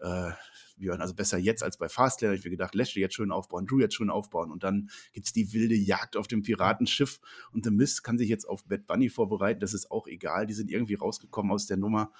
Äh, 0.00 0.32
wir 0.76 0.90
waren 0.90 1.00
also 1.00 1.14
besser 1.14 1.38
jetzt 1.38 1.62
als 1.62 1.76
bei 1.76 1.88
Fastlane. 1.88 2.34
Ich 2.34 2.42
mir 2.42 2.50
gedacht, 2.50 2.74
Lashley 2.74 3.00
jetzt 3.00 3.14
schön 3.14 3.30
aufbauen, 3.30 3.68
Drew 3.68 3.78
jetzt 3.78 3.94
schön 3.94 4.10
aufbauen. 4.10 4.50
Und 4.50 4.64
dann 4.64 4.90
gibt's 5.12 5.32
die 5.32 5.52
wilde 5.52 5.76
Jagd 5.76 6.16
auf 6.16 6.26
dem 6.26 6.42
Piratenschiff. 6.42 7.20
Und 7.52 7.64
The 7.64 7.70
Miz 7.70 8.02
kann 8.02 8.18
sich 8.18 8.28
jetzt 8.28 8.44
auf 8.44 8.64
Bad 8.64 8.88
Bunny 8.88 9.08
vorbereiten. 9.08 9.60
Das 9.60 9.72
ist 9.72 9.92
auch 9.92 10.08
egal. 10.08 10.44
Die 10.46 10.54
sind 10.54 10.68
irgendwie 10.68 10.94
rausgekommen 10.94 11.52
aus 11.52 11.66
der 11.66 11.76
Nummer. 11.76 12.10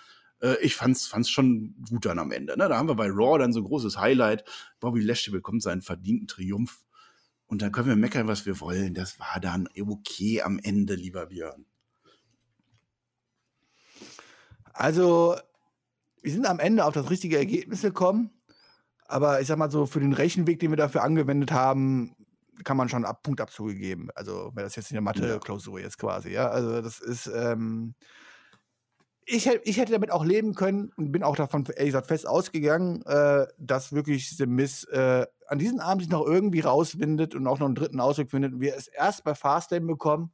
Äh, 0.41 0.55
ich 0.63 0.77
fand's, 0.77 1.09
fand's 1.09 1.31
schon 1.31 1.75
gut 1.91 2.07
dann 2.07 2.21
am 2.21 2.31
Ende. 2.31 2.57
Ne? 2.57 2.69
Da 2.69 2.77
haben 2.77 2.87
wir 2.87 2.95
bei 2.95 3.09
Raw 3.09 3.41
dann 3.41 3.53
so 3.53 3.59
ein 3.59 3.65
großes 3.65 3.99
Highlight. 3.99 4.45
Bobby 4.79 5.01
Lashley 5.01 5.33
bekommt 5.33 5.65
seinen 5.65 5.83
verdienten 5.83 6.29
Triumph. 6.29 6.85
Und 7.47 7.63
dann 7.63 7.73
können 7.73 7.89
wir 7.89 7.97
meckern, 7.97 8.27
was 8.27 8.47
wir 8.47 8.61
wollen. 8.61 8.95
Das 8.95 9.19
war 9.19 9.39
dann 9.41 9.69
okay 9.79 10.43
am 10.43 10.59
Ende, 10.59 10.95
lieber 10.95 11.27
Björn. 11.27 11.67
Also, 14.73 15.37
wir 16.23 16.33
sind 16.33 16.47
am 16.47 16.59
Ende 16.59 16.85
auf 16.85 16.95
das 16.95 17.11
richtige 17.11 17.39
Ergebnis 17.39 17.83
gekommen. 17.83 18.31
Aber 19.07 19.41
ich 19.41 19.47
sag 19.47 19.59
mal 19.59 19.71
so, 19.71 19.87
für 19.87 20.01
den 20.01 20.15
Rechenweg, 20.15 20.59
den 20.59 20.71
wir 20.71 20.77
dafür 20.77 21.03
angewendet 21.03 21.53
haben, 21.53 22.17
kann 22.65 22.77
man 22.77 22.89
schon 22.89 23.05
ab 23.05 23.23
Punktabzüge 23.23 23.75
geben. 23.75 24.09
Also, 24.15 24.53
wäre 24.55 24.65
das 24.65 24.77
jetzt 24.77 24.91
in 24.91 24.95
der 24.95 25.03
Mathe-Klausur 25.03 25.81
jetzt 25.81 25.99
quasi, 25.99 26.31
ja. 26.31 26.49
Also, 26.49 26.81
das 26.81 27.01
ist, 27.01 27.27
ähm, 27.27 27.95
ich, 29.27 29.47
ich 29.47 29.79
hätte 29.79 29.93
damit 29.93 30.11
auch 30.11 30.25
leben 30.25 30.55
können 30.55 30.91
und 30.97 31.13
bin 31.13 31.23
auch 31.23 31.37
davon, 31.37 31.65
ehrlich 31.67 31.93
gesagt, 31.93 32.09
fest 32.09 32.27
ausgegangen, 32.27 33.03
äh, 33.07 33.47
dass 33.59 33.93
wirklich 33.93 34.37
The 34.37 34.47
Miss 34.47 34.85
äh, 34.85 35.27
an 35.49 35.59
diesem 35.59 35.81
Abend 35.81 36.03
sich 36.03 36.11
noch 36.11 36.27
irgendwie 36.27 36.61
rauswindet 36.61 37.35
und 37.35 37.47
auch 37.47 37.59
noch 37.59 37.67
einen 37.67 37.75
dritten 37.75 38.01
Ausweg 38.01 38.31
findet 38.31 38.55
und 38.55 38.61
wir 38.61 38.75
es 38.77 38.89
erst 38.89 39.25
bei 39.25 39.35
Fastlane 39.35 39.87
bekommen. 39.87 40.33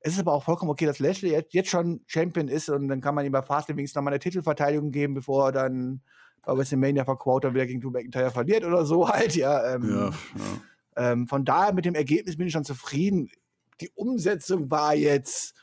Es 0.00 0.14
ist 0.14 0.20
aber 0.20 0.32
auch 0.32 0.44
vollkommen 0.44 0.70
okay, 0.70 0.86
dass 0.86 0.98
Lashley 0.98 1.38
jetzt, 1.50 1.70
schon 1.70 2.00
Champion 2.06 2.48
ist 2.48 2.68
und 2.70 2.88
dann 2.88 3.00
kann 3.00 3.14
man 3.14 3.26
ihm 3.26 3.32
bei 3.32 3.42
Fastlane 3.42 3.76
wenigstens 3.76 3.96
nochmal 3.96 4.12
eine 4.14 4.20
Titelverteidigung 4.20 4.90
geben, 4.90 5.14
bevor 5.14 5.46
er 5.46 5.52
dann 5.52 6.02
bei 6.42 6.56
WrestleMania 6.56 7.04
vor 7.04 7.18
Quota 7.18 7.52
wieder 7.52 7.66
gegen 7.66 7.80
Drew 7.80 7.90
McIntyre 7.90 8.30
verliert 8.30 8.64
oder 8.64 8.84
so 8.84 9.08
halt, 9.12 9.36
ja. 9.36 9.74
Ähm, 9.74 9.88
Ja, 9.88 10.06
ja. 10.06 11.12
Ähm, 11.12 11.28
von 11.28 11.44
daher 11.44 11.72
mit 11.72 11.84
dem 11.84 11.94
Ergebnis 11.94 12.36
bin 12.36 12.46
ich 12.46 12.52
schon 12.52 12.64
zufrieden. 12.64 13.30
Die 13.80 13.90
Umsetzung 13.94 14.70
war 14.70 14.94
jetzt 14.94 15.54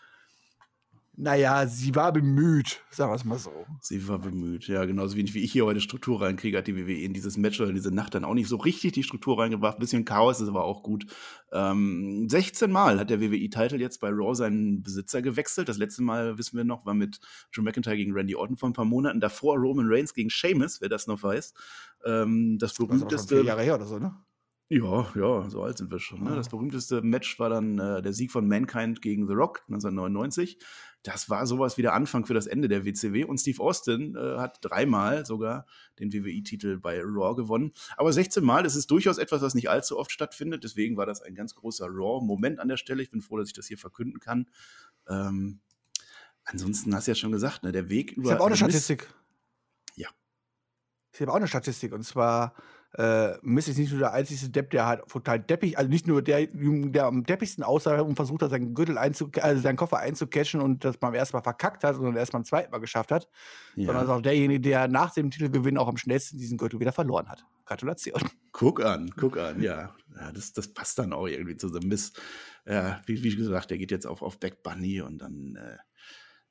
naja, 1.19 1.65
sie 1.65 1.95
war 1.95 2.13
bemüht, 2.13 2.83
sagen 2.91 3.11
wir 3.11 3.15
es 3.15 3.25
mal 3.25 3.39
so. 3.39 3.51
Sie 3.81 4.07
war 4.07 4.19
bemüht, 4.19 4.67
ja, 4.67 4.85
genauso 4.85 5.17
wenig 5.17 5.33
wie 5.33 5.43
ich 5.43 5.51
hier 5.51 5.65
heute 5.65 5.81
Struktur 5.81 6.21
reinkriege, 6.21 6.59
hat 6.59 6.67
die 6.67 6.75
WWE 6.75 7.01
in 7.01 7.13
dieses 7.13 7.37
Match 7.37 7.59
oder 7.59 7.69
in 7.69 7.75
diese 7.75 7.91
Nacht 7.91 8.13
dann 8.13 8.23
auch 8.23 8.35
nicht 8.35 8.47
so 8.47 8.57
richtig 8.57 8.91
die 8.91 9.01
Struktur 9.01 9.39
reingebracht. 9.39 9.77
Ein 9.77 9.79
bisschen 9.79 10.05
Chaos 10.05 10.39
ist 10.41 10.47
aber 10.47 10.63
auch 10.63 10.83
gut. 10.83 11.07
Ähm, 11.51 12.29
16 12.29 12.71
Mal 12.71 12.99
hat 12.99 13.09
der 13.09 13.19
WWE-Titel 13.19 13.81
jetzt 13.81 13.99
bei 13.99 14.09
Raw 14.09 14.35
seinen 14.35 14.83
Besitzer 14.83 15.23
gewechselt. 15.23 15.69
Das 15.69 15.79
letzte 15.79 16.03
Mal, 16.03 16.37
wissen 16.37 16.55
wir 16.55 16.63
noch, 16.63 16.85
war 16.85 16.93
mit 16.93 17.19
Drew 17.51 17.63
McIntyre 17.63 17.97
gegen 17.97 18.13
Randy 18.13 18.35
Orton 18.35 18.55
vor 18.55 18.69
ein 18.69 18.73
paar 18.73 18.85
Monaten. 18.85 19.19
Davor 19.19 19.57
Roman 19.57 19.87
Reigns 19.89 20.13
gegen 20.13 20.29
Sheamus, 20.29 20.81
wer 20.81 20.89
das 20.89 21.07
noch 21.07 21.23
weiß. 21.23 21.51
Ähm, 22.05 22.59
das 22.59 22.75
berühmteste. 22.75 23.37
Das 23.37 23.45
Jahre 23.45 23.63
her 23.63 23.73
oder 23.73 23.87
so, 23.87 23.97
ne? 23.97 24.15
Ja, 24.69 25.07
ja, 25.15 25.49
so 25.49 25.63
alt 25.63 25.77
sind 25.77 25.91
wir 25.91 25.99
schon. 25.99 26.23
Ne? 26.23 26.35
Das 26.35 26.49
berühmteste 26.49 27.01
Match 27.01 27.39
war 27.39 27.49
dann 27.49 27.79
äh, 27.79 28.01
der 28.01 28.11
Sieg 28.11 28.31
von 28.33 28.47
Mankind 28.47 29.01
gegen 29.01 29.25
The 29.25 29.33
Rock 29.33 29.63
1999 29.69 30.59
das 31.03 31.29
war 31.29 31.45
sowas 31.45 31.77
wie 31.77 31.81
der 31.81 31.93
Anfang 31.93 32.25
für 32.25 32.33
das 32.33 32.47
Ende 32.47 32.67
der 32.67 32.85
WCW. 32.85 33.23
Und 33.23 33.37
Steve 33.37 33.61
Austin 33.61 34.15
äh, 34.15 34.37
hat 34.37 34.59
dreimal 34.61 35.25
sogar 35.25 35.65
den 35.99 36.11
WWE-Titel 36.11 36.79
bei 36.79 37.01
Raw 37.01 37.35
gewonnen. 37.35 37.71
Aber 37.95 38.11
16 38.11 38.43
Mal, 38.43 38.63
das 38.63 38.75
ist 38.75 38.91
durchaus 38.91 39.17
etwas, 39.17 39.41
was 39.41 39.55
nicht 39.55 39.69
allzu 39.69 39.97
oft 39.97 40.11
stattfindet. 40.11 40.63
Deswegen 40.63 40.97
war 40.97 41.05
das 41.05 41.21
ein 41.21 41.35
ganz 41.35 41.55
großer 41.55 41.87
Raw-Moment 41.89 42.59
an 42.59 42.67
der 42.67 42.77
Stelle. 42.77 43.01
Ich 43.01 43.11
bin 43.11 43.21
froh, 43.21 43.37
dass 43.37 43.47
ich 43.47 43.53
das 43.53 43.67
hier 43.67 43.77
verkünden 43.77 44.19
kann. 44.19 44.47
Ähm, 45.07 45.61
ansonsten 46.43 46.93
hast 46.93 47.07
du 47.07 47.11
ja 47.11 47.15
schon 47.15 47.31
gesagt, 47.31 47.63
ne, 47.63 47.71
der 47.71 47.89
Weg 47.89 48.11
über. 48.11 48.27
Ich 48.27 48.31
habe 48.33 48.41
auch 48.41 48.47
eine 48.47 48.57
Statistik. 48.57 49.07
Ja. 49.95 50.09
Ich 51.13 51.21
habe 51.21 51.31
auch 51.31 51.37
eine 51.37 51.47
Statistik. 51.47 51.93
Und 51.93 52.03
zwar 52.03 52.53
äh, 52.97 53.37
Miss 53.43 53.67
ist 53.67 53.77
nicht 53.77 53.91
nur 53.91 53.99
der 53.99 54.13
einzige 54.13 54.49
Depp, 54.49 54.71
der 54.71 54.87
halt 54.87 55.07
total 55.07 55.39
deppig, 55.39 55.77
also 55.77 55.87
nicht 55.87 56.07
nur 56.07 56.23
der, 56.23 56.47
der 56.47 57.05
am 57.05 57.23
deppigsten 57.23 57.63
aussah 57.63 58.01
und 58.01 58.15
versucht 58.15 58.41
hat, 58.41 58.49
seinen 58.49 58.73
Gürtel 58.73 58.97
einzu, 58.97 59.29
also 59.39 59.61
seinen 59.61 59.75
Koffer 59.75 59.99
einzucatchen 59.99 60.61
und 60.61 60.83
das 60.83 60.97
beim 60.97 61.13
ersten 61.13 61.37
Mal 61.37 61.43
verkackt 61.43 61.83
hat, 61.83 61.95
sondern 61.95 62.15
erst 62.15 62.31
beim 62.31 62.43
zweiten 62.43 62.71
Mal 62.71 62.79
geschafft 62.79 63.11
hat, 63.11 63.29
ja. 63.75 63.85
sondern 63.85 64.09
auch 64.09 64.21
derjenige, 64.21 64.61
der 64.61 64.87
nach 64.87 65.13
dem 65.13 65.29
Titelgewinn 65.29 65.77
auch 65.77 65.87
am 65.87 65.97
schnellsten 65.97 66.39
diesen 66.39 66.57
Gürtel 66.57 66.79
wieder 66.79 66.91
verloren 66.91 67.29
hat. 67.29 67.45
Gratulation. 67.65 68.19
Guck 68.51 68.83
an, 68.83 69.11
guck 69.15 69.37
an, 69.37 69.61
ja. 69.61 69.93
ja 70.19 70.31
das, 70.31 70.53
das 70.53 70.73
passt 70.73 70.97
dann 70.97 71.13
auch 71.13 71.27
irgendwie 71.27 71.55
zu 71.55 71.69
so 71.69 71.79
Miss. 71.79 72.13
Ja, 72.65 72.99
wie, 73.05 73.21
wie 73.21 73.35
gesagt, 73.35 73.69
der 73.69 73.77
geht 73.77 73.91
jetzt 73.91 74.07
auf, 74.07 74.23
auf 74.23 74.39
Back 74.39 74.63
Bunny 74.63 75.01
und 75.01 75.19
dann 75.19 75.55
äh, 75.55 75.77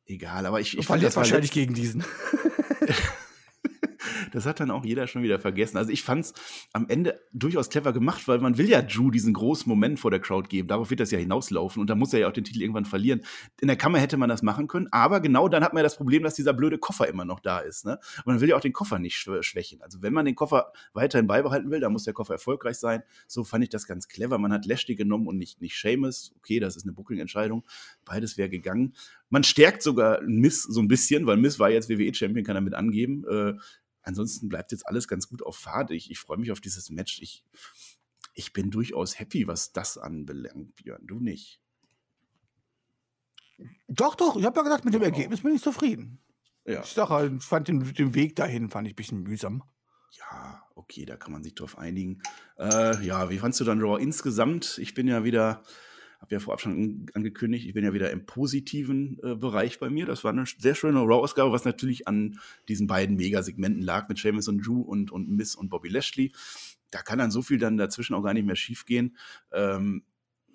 egal. 0.05 0.47
Aber 0.47 0.61
ich, 0.61 0.79
ich 0.79 0.87
fand 0.87 1.03
jetzt 1.03 1.17
wahrscheinlich 1.17 1.51
gegen 1.51 1.75
diesen. 1.75 2.05
das 4.33 4.47
hat 4.47 4.61
dann 4.61 4.71
auch 4.71 4.85
jeder 4.85 5.07
schon 5.07 5.23
wieder 5.23 5.39
vergessen. 5.39 5.77
Also 5.77 5.91
ich 5.91 6.03
fand 6.03 6.27
es 6.27 6.35
am 6.73 6.89
Ende 6.89 7.21
durchaus 7.33 7.69
clever 7.69 7.93
gemacht, 7.93 8.29
weil 8.29 8.39
man 8.39 8.59
will 8.59 8.69
ja 8.69 8.83
Drew 8.83 9.11
diesen 9.11 9.33
großen 9.33 9.69
Moment 9.69 10.01
vor 10.01 10.11
der 10.11 10.21
Crowd 10.21 10.49
geben. 10.49 10.69
Darauf 10.69 10.91
wird 10.91 11.01
das 11.01 11.11
ja 11.11 11.19
hinauslaufen 11.19 11.81
und 11.81 11.91
da 11.91 11.95
muss 11.95 12.13
er 12.13 12.21
ja 12.21 12.29
auch 12.29 12.33
den 12.33 12.45
Titel 12.45 12.63
irgendwann 12.63 12.85
verlieren. 12.85 13.23
In 13.61 13.69
der 13.69 13.77
Kammer 13.77 13.99
hätte 13.99 14.17
man 14.17 14.29
das 14.29 14.43
machen 14.43 14.69
können, 14.69 14.89
aber 14.91 15.21
genau 15.21 15.49
dann 15.49 15.65
hat 15.65 15.73
man 15.73 15.81
ja 15.81 15.85
das 15.85 15.97
Problem, 15.97 16.23
dass 16.23 16.35
dieser 16.35 16.53
blöde 16.53 16.79
Koffer 16.79 17.09
immer 17.09 17.25
noch 17.25 17.41
da 17.41 17.59
ist. 17.59 17.85
Ne? 17.85 17.99
Und 18.19 18.27
man 18.27 18.41
will 18.41 18.49
ja 18.49 18.57
auch 18.57 18.61
den 18.61 18.73
Koffer 18.73 18.99
nicht 18.99 19.17
schwächen. 19.17 19.83
Also 19.83 20.03
wenn 20.03 20.13
man 20.13 20.25
den 20.25 20.35
Koffer 20.35 20.73
weiterhin 20.93 21.27
beibehalten 21.27 21.71
will, 21.71 21.81
dann 21.81 21.93
muss 21.93 22.05
der 22.05 22.15
Koffer 22.15 22.35
erfolgreich 22.35 22.77
sein. 22.77 23.03
So 23.27 23.45
fand 23.45 23.65
ich 23.65 23.71
das 23.71 23.87
ganz 23.87 24.09
clever. 24.09 24.39
Man 24.39 24.53
hat 24.53 24.67
Lashley 24.67 24.95
genommen 24.95 25.27
und 25.27 25.37
nicht, 25.39 25.61
nicht 25.61 25.81
Seamus. 25.81 26.33
Okay, 26.39 26.61
das 26.61 26.77
ist 26.77 26.85
eine 26.85 26.93
Booking-Entscheidung. 26.93 27.65
Beides 28.05 28.37
wäre 28.37 28.49
gegangen. 28.49 28.95
Man 29.29 29.45
stärkt 29.45 29.83
sogar 29.83 30.21
Miss 30.23 30.63
so 30.63 30.81
ein 30.81 30.89
bisschen, 30.89 31.27
weil 31.27 31.37
Miss 31.37 31.59
war 31.59 31.71
jetzt 31.71 31.89
WWE-Champion, 31.89 32.45
kann 32.45 32.55
damit 32.55 32.75
angeben. 32.75 33.25
Äh, 33.29 33.55
ansonsten 34.07 34.49
bleibt 34.49 34.73
jetzt 34.73 34.87
alles 34.87 35.09
ganz 35.09 35.29
gut 35.29 35.43
auf 35.43 35.57
Fahrt. 35.57 35.91
Ich, 35.91 36.11
ich 36.11 36.19
freue 36.19 36.39
mich 36.39 36.53
auf 36.53 36.61
dieses 36.61 36.91
Match. 36.91 37.21
Ich, 37.21 37.45
ich 38.35 38.53
bin 38.53 38.71
durchaus 38.71 39.19
happy, 39.19 39.47
was 39.47 39.73
das 39.73 39.99
anbelangt, 39.99 40.77
Björn. 40.77 41.07
Du 41.07 41.21
nicht. 41.21 41.61
Doch, 43.89 44.15
doch. 44.15 44.37
Ich 44.37 44.45
habe 44.45 44.59
ja 44.59 44.63
gesagt, 44.63 44.85
mit 44.85 44.95
dem 44.95 45.01
genau. 45.01 45.15
Ergebnis 45.15 45.43
bin 45.43 45.55
ich 45.55 45.63
zufrieden. 45.63 46.21
Ja. 46.65 46.83
Ich 46.83 46.91
sage, 46.91 47.11
halt, 47.11 47.43
fand 47.43 47.69
den, 47.69 47.95
den 47.95 48.15
Weg 48.15 48.37
dahin 48.37 48.71
fand 48.71 48.87
ich 48.89 48.95
ein 48.95 48.97
bisschen 48.97 49.23
mühsam. 49.23 49.63
Ja, 50.19 50.63
okay, 50.75 51.05
da 51.05 51.17
kann 51.17 51.33
man 51.33 51.43
sich 51.43 51.55
drauf 51.55 51.79
einigen. 51.79 52.23
Äh, 52.59 53.05
ja, 53.05 53.31
wie 53.31 53.39
fandst 53.39 53.61
du 53.61 53.65
dann 53.65 53.81
Raw 53.81 54.01
insgesamt? 54.01 54.79
Ich 54.79 54.95
bin 54.95 55.09
ja 55.09 55.25
wieder 55.25 55.63
habe 56.21 56.35
ja 56.35 56.41
vorab 56.41 56.61
schon 56.61 57.07
angekündigt, 57.15 57.67
ich 57.67 57.75
bin 57.75 57.85
ja 57.85 57.93
wieder 57.93 58.11
im 58.11 58.27
positiven 58.27 59.19
äh, 59.23 59.35
Bereich 59.35 59.79
bei 59.79 59.91
mir. 59.91 60.07
Das 60.07 60.25
war 60.25 60.33
eine 60.33 60.45
sehr 60.47 60.75
schöne 60.75 61.01
Raw-Ausgabe, 61.01 61.53
was 61.53 61.65
natürlich 61.65 62.09
an 62.09 62.39
diesen 62.69 62.87
beiden 62.87 63.17
Megasegmenten 63.17 63.83
lag 63.83 64.09
mit 64.09 64.19
Seamus 64.19 64.49
und 64.49 64.67
Drew 64.67 64.81
und, 64.81 65.11
und 65.11 65.29
Miss 65.29 65.55
und 65.55 65.69
Bobby 65.69 65.89
Lashley. 65.89 66.33
Da 66.91 67.03
kann 67.03 67.19
dann 67.19 67.31
so 67.31 67.43
viel 67.43 67.59
dann 67.59 67.77
dazwischen 67.77 68.15
auch 68.15 68.23
gar 68.23 68.35
nicht 68.35 68.47
mehr 68.47 68.57
schiefgehen. 68.57 69.17
Ähm, 69.53 70.05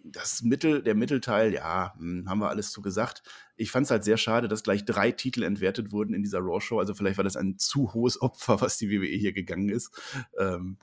das 0.04 0.42
Mittel, 0.42 0.82
der 0.82 0.96
Mittelteil, 0.96 1.54
ja, 1.54 1.94
hm, 1.98 2.28
haben 2.28 2.40
wir 2.40 2.50
alles 2.50 2.72
zu 2.72 2.82
gesagt. 2.82 3.24
Ich 3.56 3.72
fand 3.72 3.86
es 3.86 3.92
halt 3.92 4.04
sehr 4.04 4.18
schade, 4.18 4.48
dass 4.48 4.64
gleich 4.64 4.86
drei 4.86 5.12
Titel 5.12 5.44
entwertet 5.44 5.92
wurden 5.92 6.14
in 6.14 6.24
dieser 6.24 6.40
Raw-Show. 6.40 6.80
Also 6.80 6.94
vielleicht 6.94 7.18
war 7.18 7.24
das 7.24 7.38
ein 7.38 7.58
zu 7.58 7.94
hohes 7.94 8.22
Opfer, 8.22 8.62
was 8.62 8.78
die 8.78 8.90
WWE 8.90 9.16
hier 9.16 9.34
gegangen 9.34 9.70
ist. 9.70 9.92
Ähm, 10.38 10.78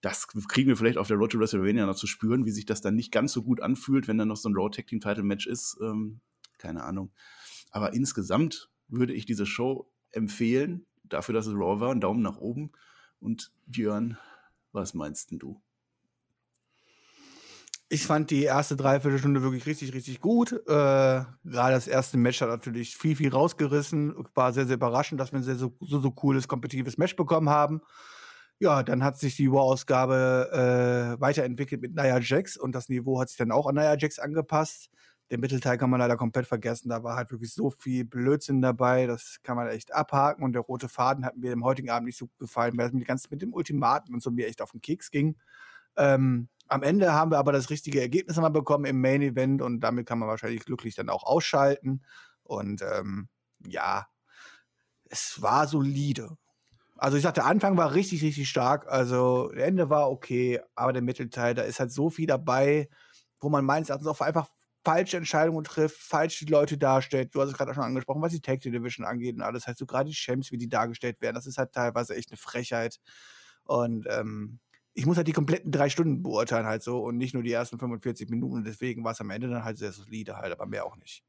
das 0.00 0.28
kriegen 0.28 0.68
wir 0.68 0.76
vielleicht 0.76 0.98
auf 0.98 1.08
der 1.08 1.16
Road 1.16 1.32
to 1.32 1.38
WrestleMania 1.38 1.86
noch 1.86 1.96
zu 1.96 2.06
spüren, 2.06 2.46
wie 2.46 2.50
sich 2.50 2.66
das 2.66 2.80
dann 2.80 2.94
nicht 2.94 3.12
ganz 3.12 3.32
so 3.32 3.42
gut 3.42 3.60
anfühlt, 3.60 4.08
wenn 4.08 4.18
dann 4.18 4.28
noch 4.28 4.36
so 4.36 4.48
ein 4.48 4.54
Raw 4.54 4.70
Tag 4.70 4.86
Team 4.86 5.00
Title 5.00 5.24
Match 5.24 5.46
ist. 5.46 5.78
Ähm, 5.82 6.20
keine 6.58 6.84
Ahnung. 6.84 7.12
Aber 7.70 7.92
insgesamt 7.92 8.70
würde 8.88 9.12
ich 9.12 9.26
diese 9.26 9.46
Show 9.46 9.90
empfehlen, 10.12 10.86
dafür, 11.04 11.34
dass 11.34 11.46
es 11.46 11.54
Raw 11.54 11.80
war. 11.80 11.90
Einen 11.90 12.00
Daumen 12.00 12.22
nach 12.22 12.38
oben. 12.38 12.72
Und 13.20 13.52
Björn, 13.66 14.16
was 14.72 14.94
meinst 14.94 15.30
denn 15.30 15.38
du? 15.38 15.60
Ich 17.92 18.06
fand 18.06 18.30
die 18.30 18.44
erste 18.44 18.76
Dreiviertelstunde 18.76 19.42
wirklich 19.42 19.66
richtig, 19.66 19.92
richtig 19.92 20.20
gut. 20.20 20.52
Äh, 20.52 20.56
Gerade 20.66 21.34
das 21.44 21.88
erste 21.88 22.16
Match 22.18 22.40
hat 22.40 22.48
natürlich 22.48 22.96
viel, 22.96 23.16
viel 23.16 23.30
rausgerissen. 23.30 24.14
War 24.34 24.52
sehr, 24.52 24.66
sehr 24.66 24.76
überraschend, 24.76 25.20
dass 25.20 25.32
wir 25.32 25.40
ein 25.40 25.42
sehr, 25.42 25.56
so, 25.56 25.76
so, 25.80 26.00
so 26.00 26.10
cooles, 26.12 26.46
kompetitives 26.46 26.98
Match 26.98 27.16
bekommen 27.16 27.50
haben. 27.50 27.82
Ja, 28.62 28.82
dann 28.82 29.02
hat 29.02 29.18
sich 29.18 29.36
die 29.36 29.50
War-Ausgabe 29.50 31.16
äh, 31.16 31.20
weiterentwickelt 31.20 31.80
mit 31.80 31.94
Nia 31.94 32.18
Jax 32.20 32.58
und 32.58 32.72
das 32.74 32.90
Niveau 32.90 33.18
hat 33.18 33.30
sich 33.30 33.38
dann 33.38 33.52
auch 33.52 33.66
an 33.66 33.74
Nia 33.74 33.96
Jax 33.96 34.18
angepasst. 34.18 34.90
Den 35.30 35.40
Mittelteil 35.40 35.78
kann 35.78 35.88
man 35.88 35.98
leider 36.00 36.16
komplett 36.18 36.46
vergessen. 36.46 36.90
Da 36.90 37.02
war 37.02 37.16
halt 37.16 37.30
wirklich 37.30 37.54
so 37.54 37.70
viel 37.70 38.04
Blödsinn 38.04 38.60
dabei. 38.60 39.06
Das 39.06 39.38
kann 39.42 39.56
man 39.56 39.68
echt 39.68 39.94
abhaken. 39.94 40.44
Und 40.44 40.52
der 40.52 40.60
rote 40.62 40.88
Faden 40.90 41.24
hat 41.24 41.36
mir 41.38 41.52
im 41.52 41.64
heutigen 41.64 41.88
Abend 41.88 42.06
nicht 42.06 42.18
so 42.18 42.28
gefallen, 42.38 42.76
weil 42.76 42.88
es 42.88 42.92
mir 42.92 43.04
ganz 43.04 43.30
mit 43.30 43.40
dem 43.40 43.54
Ultimaten 43.54 44.12
und 44.12 44.22
so 44.22 44.30
mir 44.30 44.46
echt 44.48 44.60
auf 44.60 44.72
den 44.72 44.82
Keks 44.82 45.10
ging. 45.10 45.36
Ähm, 45.96 46.48
am 46.68 46.82
Ende 46.82 47.12
haben 47.14 47.30
wir 47.30 47.38
aber 47.38 47.52
das 47.52 47.70
richtige 47.70 48.00
Ergebnis 48.00 48.36
einmal 48.36 48.50
bekommen 48.50 48.84
im 48.84 49.00
Main 49.00 49.22
Event 49.22 49.62
und 49.62 49.80
damit 49.80 50.06
kann 50.06 50.18
man 50.18 50.28
wahrscheinlich 50.28 50.64
glücklich 50.66 50.94
dann 50.96 51.08
auch 51.08 51.24
ausschalten. 51.24 52.02
Und 52.42 52.82
ähm, 52.82 53.28
ja, 53.66 54.06
es 55.10 55.40
war 55.42 55.66
solide. 55.66 56.36
Also 57.00 57.16
ich 57.16 57.22
sagte, 57.22 57.40
der 57.40 57.48
Anfang 57.48 57.78
war 57.78 57.94
richtig, 57.94 58.22
richtig 58.22 58.48
stark. 58.48 58.86
Also 58.86 59.50
der 59.52 59.66
Ende 59.66 59.88
war 59.88 60.10
okay, 60.10 60.60
aber 60.74 60.92
der 60.92 61.00
Mittelteil, 61.02 61.54
da 61.54 61.62
ist 61.62 61.80
halt 61.80 61.92
so 61.92 62.10
viel 62.10 62.26
dabei, 62.26 62.90
wo 63.40 63.48
man 63.48 63.64
meines 63.64 63.88
Erachtens 63.88 64.06
auch 64.06 64.20
einfach 64.20 64.48
falsche 64.84 65.16
Entscheidungen 65.16 65.64
trifft, 65.64 65.96
falsch 65.98 66.38
die 66.40 66.44
Leute 66.46 66.76
darstellt. 66.76 67.34
Du 67.34 67.40
hast 67.40 67.48
es 67.48 67.56
gerade 67.56 67.70
auch 67.70 67.74
schon 67.74 67.84
angesprochen, 67.84 68.20
was 68.20 68.32
die 68.32 68.40
Tag 68.42 68.60
Division 68.60 69.06
angeht 69.06 69.34
und 69.34 69.42
alles. 69.42 69.66
Heißt 69.66 69.78
so 69.78 69.86
gerade 69.86 70.10
die 70.10 70.14
Champs, 70.16 70.52
wie 70.52 70.58
die 70.58 70.68
dargestellt 70.68 71.20
werden, 71.22 71.34
das 71.36 71.46
ist 71.46 71.56
halt 71.58 71.72
teilweise 71.72 72.14
echt 72.14 72.30
eine 72.30 72.36
Frechheit. 72.38 72.98
Und 73.64 74.06
ähm, 74.10 74.60
ich 74.92 75.06
muss 75.06 75.16
halt 75.16 75.28
die 75.28 75.32
kompletten 75.32 75.72
drei 75.72 75.88
Stunden 75.88 76.22
beurteilen 76.22 76.66
halt 76.66 76.82
so 76.82 77.02
und 77.02 77.16
nicht 77.16 77.32
nur 77.32 77.42
die 77.42 77.52
ersten 77.52 77.78
45 77.78 78.28
Minuten. 78.28 78.64
Deswegen 78.64 79.04
war 79.04 79.12
es 79.12 79.20
am 79.20 79.30
Ende 79.30 79.48
dann 79.48 79.64
halt 79.64 79.78
sehr 79.78 79.92
solide 79.92 80.36
halt, 80.36 80.52
aber 80.52 80.66
mehr 80.66 80.84
auch 80.84 80.96
nicht. 80.96 81.24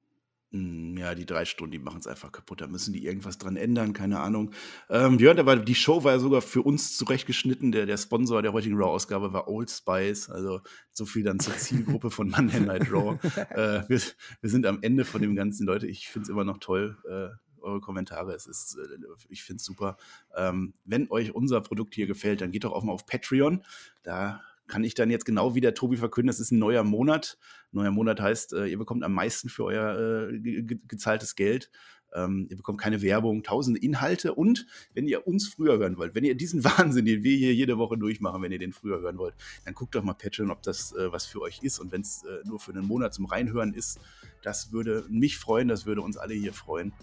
Hm, 0.52 0.98
ja, 0.98 1.16
die 1.16 1.26
drei 1.26 1.46
Stunden, 1.46 1.72
die 1.72 1.80
machen 1.80 2.00
es 2.00 2.08
einfach 2.08 2.32
kaputt. 2.32 2.60
Da 2.60 2.68
müssen 2.68 2.92
die 2.92 3.06
irgendwas 3.06 3.38
dran 3.38 3.56
ändern, 3.56 3.94
keine 3.94 4.20
Ahnung. 4.20 4.52
Ähm, 4.90 5.16
Björn, 5.18 5.40
aber 5.40 5.56
die 5.56 5.76
Show 5.76 6.04
war 6.04 6.14
ja 6.14 6.20
sogar 6.20 6.42
für 6.42 6.62
uns 6.62 6.98
zurechtgeschnitten. 6.98 7.72
Der, 7.72 7.86
der 7.86 7.98
Sponsor 7.98 8.42
der 8.42 8.52
heutigen 8.52 8.76
Raw-Ausgabe 8.76 9.32
war 9.32 9.48
Old 9.48 9.72
Spice. 9.72 10.30
Also 10.30 10.60
so 10.92 11.06
viel 11.06 11.24
dann 11.24 11.40
zur 11.40 11.56
Zielgruppe 11.56 12.12
von 12.12 12.30
Monday 12.30 12.60
Night 12.60 12.92
Raw. 12.92 13.18
äh, 13.52 13.88
wir, 13.88 14.02
wir, 14.42 14.50
sind 14.50 14.66
am 14.66 14.80
Ende 14.82 15.06
von 15.06 15.22
dem 15.22 15.36
ganzen, 15.36 15.66
Leute. 15.66 15.88
Ich 15.88 16.10
finde 16.10 16.24
es 16.24 16.30
immer 16.30 16.44
noch 16.44 16.58
toll. 16.58 16.98
Äh, 17.10 17.30
eure 17.62 17.80
Kommentare. 17.80 18.34
Es 18.34 18.46
ist, 18.46 18.76
äh, 18.76 18.98
ich 19.30 19.44
finde 19.44 19.58
es 19.62 19.66
super. 19.66 19.96
Ähm, 20.36 20.74
wenn 20.84 21.10
euch 21.12 21.34
unser 21.34 21.62
Produkt 21.62 21.96
hier 21.96 22.08
gefällt, 22.08 22.42
dann 22.42 22.52
geht 22.52 22.66
doch 22.66 22.74
auch 22.74 22.84
mal 22.84 22.92
auf 22.92 23.06
Patreon. 23.06 23.64
Da 24.04 24.42
kann 24.72 24.86
ich 24.86 24.94
dann 24.94 25.10
jetzt 25.10 25.26
genau 25.26 25.54
wie 25.54 25.60
der 25.60 25.74
Tobi 25.74 25.98
verkünden, 25.98 26.30
es 26.30 26.40
ist 26.40 26.52
ein 26.52 26.58
neuer 26.58 26.84
Monat. 26.84 27.38
Neuer 27.74 27.92
Monat 27.92 28.22
heißt, 28.22 28.54
äh, 28.54 28.68
ihr 28.68 28.78
bekommt 28.78 29.04
am 29.04 29.14
meisten 29.14 29.50
für 29.50 29.66
euer 29.66 30.30
äh, 30.32 30.40
ge 30.40 30.80
gezahltes 30.88 31.36
Geld. 31.36 31.70
Ähm, 32.14 32.48
ihr 32.50 32.56
bekommt 32.56 32.80
keine 32.80 33.02
Werbung, 33.02 33.44
tausende 33.44 33.82
Inhalte 33.82 34.34
und 34.34 34.66
wenn 34.94 35.08
ihr 35.08 35.28
uns 35.28 35.48
früher 35.50 35.78
hören 35.78 35.98
wollt, 35.98 36.16
wenn 36.16 36.24
ihr 36.24 36.36
diesen 36.36 36.64
Wahnsinn, 36.64 37.06
den 37.06 37.22
wir 37.24 37.36
hier 37.36 37.54
jede 37.54 37.78
Woche 37.78 37.98
durchmachen, 37.98 38.42
wenn 38.42 38.54
ihr 38.54 38.60
den 38.60 38.72
früher 38.72 39.02
hören 39.02 39.18
wollt, 39.18 39.36
dann 39.66 39.74
guckt 39.74 39.94
doch 39.94 40.04
mal 40.04 40.14
Patreon, 40.14 40.52
ob 40.52 40.62
das 40.64 40.94
äh, 40.94 41.12
was 41.12 41.26
für 41.26 41.42
euch 41.42 41.60
ist. 41.64 41.80
Und 41.80 41.92
wenn 41.92 42.02
es 42.02 42.24
äh, 42.24 42.48
nur 42.48 42.60
für 42.60 42.72
einen 42.72 42.88
Monat 42.88 43.14
zum 43.14 43.26
Reinhören 43.26 43.74
ist, 43.74 44.00
das 44.42 44.72
würde 44.72 45.06
mich 45.10 45.38
freuen, 45.38 45.68
das 45.68 45.86
würde 45.86 46.02
uns 46.02 46.16
alle 46.16 46.34
hier 46.34 46.54
freuen. 46.54 46.94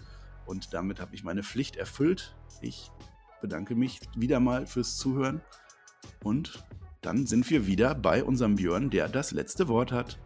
Und 0.47 0.73
damit 0.73 0.99
habe 0.99 1.13
ich 1.13 1.23
meine 1.23 1.43
Pflicht 1.43 1.75
erfüllt. 1.75 2.35
Ich 2.61 2.89
bedanke 3.41 3.75
mich 3.75 3.99
wieder 4.17 4.39
mal 4.39 4.65
fürs 4.65 4.97
Zuhören 4.97 5.41
und 6.23 6.63
dann 7.01 7.25
sind 7.25 7.49
wir 7.49 7.65
wieder 7.65 7.95
bei 7.95 8.23
unserem 8.23 8.55
Björn, 8.55 8.89
der 8.89 9.07
das 9.07 9.31
letzte 9.31 9.67
Wort 9.67 9.91
hat. 9.91 10.19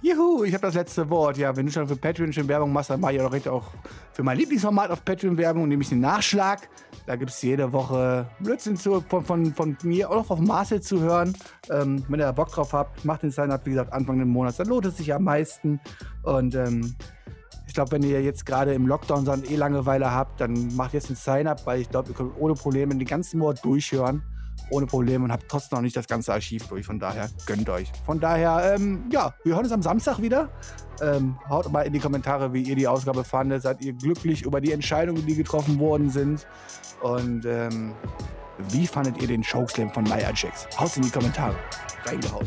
Juhu, 0.00 0.44
ich 0.44 0.54
habe 0.54 0.62
das 0.62 0.74
letzte 0.74 1.10
Wort. 1.10 1.38
Ja, 1.38 1.56
wenn 1.56 1.66
du 1.66 1.72
schon 1.72 1.88
für 1.88 1.96
Patreon 1.96 2.32
schon 2.32 2.46
Werbung 2.46 2.72
machst, 2.72 2.90
dann 2.90 3.00
mache 3.00 3.14
ich 3.14 3.20
auch 3.20 3.46
auch 3.48 3.64
für 4.12 4.22
mein 4.22 4.38
Lieblingsformat 4.38 4.90
auf 4.90 5.04
Patreon 5.04 5.36
Werbung, 5.36 5.66
nämlich 5.66 5.88
den 5.88 6.00
Nachschlag. 6.00 6.68
Da 7.06 7.16
gibt 7.16 7.30
es 7.30 7.42
jede 7.42 7.72
Woche 7.72 8.28
Blödsinn 8.38 8.76
zu, 8.76 9.00
von, 9.08 9.24
von, 9.24 9.52
von 9.54 9.76
mir 9.82 10.08
auch 10.08 10.30
auf 10.30 10.38
Marcel 10.38 10.80
zu 10.80 11.00
hören. 11.00 11.34
Ähm, 11.70 12.04
wenn 12.08 12.20
ihr 12.20 12.26
da 12.26 12.32
Bock 12.32 12.52
drauf 12.52 12.72
habt, 12.72 13.04
macht 13.04 13.24
den 13.24 13.32
Sign-Up, 13.32 13.66
wie 13.66 13.70
gesagt, 13.70 13.92
Anfang 13.92 14.18
des 14.18 14.28
Monats. 14.28 14.58
Dann 14.58 14.68
lohnt 14.68 14.86
es 14.86 14.96
sich 14.96 15.12
am 15.12 15.24
meisten. 15.24 15.80
Und 16.22 16.54
ähm, 16.54 16.94
ich 17.66 17.74
glaube, 17.74 17.90
wenn 17.92 18.02
ihr 18.04 18.22
jetzt 18.22 18.46
gerade 18.46 18.74
im 18.74 18.86
Lockdown 18.86 19.24
so 19.24 19.32
eh 19.32 19.56
Langeweile 19.56 20.12
habt, 20.12 20.40
dann 20.40 20.74
macht 20.76 20.94
jetzt 20.94 21.08
den 21.08 21.16
Sign-up, 21.16 21.66
weil 21.66 21.80
ich 21.80 21.90
glaube, 21.90 22.10
ihr 22.10 22.14
könnt 22.14 22.32
ohne 22.38 22.54
Probleme 22.54 22.94
den 22.94 23.06
ganzen 23.06 23.40
Monat 23.40 23.64
durchhören. 23.64 24.22
Ohne 24.70 24.86
Probleme 24.86 25.24
und 25.24 25.32
habt 25.32 25.48
trotzdem 25.48 25.76
noch 25.76 25.82
nicht 25.82 25.96
das 25.96 26.06
ganze 26.06 26.32
Archiv 26.32 26.66
durch. 26.68 26.86
Von 26.86 26.98
daher 26.98 27.28
gönnt 27.46 27.68
euch. 27.68 27.90
Von 28.04 28.20
daher, 28.20 28.74
ähm, 28.74 29.04
ja, 29.10 29.34
wir 29.44 29.54
hören 29.54 29.64
uns 29.64 29.72
am 29.72 29.82
Samstag 29.82 30.20
wieder. 30.20 30.50
Ähm, 31.00 31.38
haut 31.48 31.70
mal 31.70 31.82
in 31.82 31.92
die 31.92 32.00
Kommentare, 32.00 32.52
wie 32.52 32.62
ihr 32.62 32.76
die 32.76 32.86
Ausgabe 32.88 33.24
fandet. 33.24 33.62
Seid 33.62 33.80
ihr 33.82 33.92
glücklich 33.92 34.42
über 34.42 34.60
die 34.60 34.72
Entscheidungen, 34.72 35.24
die 35.24 35.34
getroffen 35.34 35.78
worden 35.78 36.10
sind? 36.10 36.46
Und 37.00 37.46
ähm, 37.46 37.94
wie 38.70 38.86
fandet 38.86 39.20
ihr 39.22 39.28
den 39.28 39.42
Showslam 39.42 39.90
von 39.90 40.04
Nia 40.04 40.32
Jax? 40.34 40.66
Haut 40.78 40.96
in 40.96 41.02
die 41.02 41.10
Kommentare. 41.10 41.54
Reingehauen. 42.04 42.46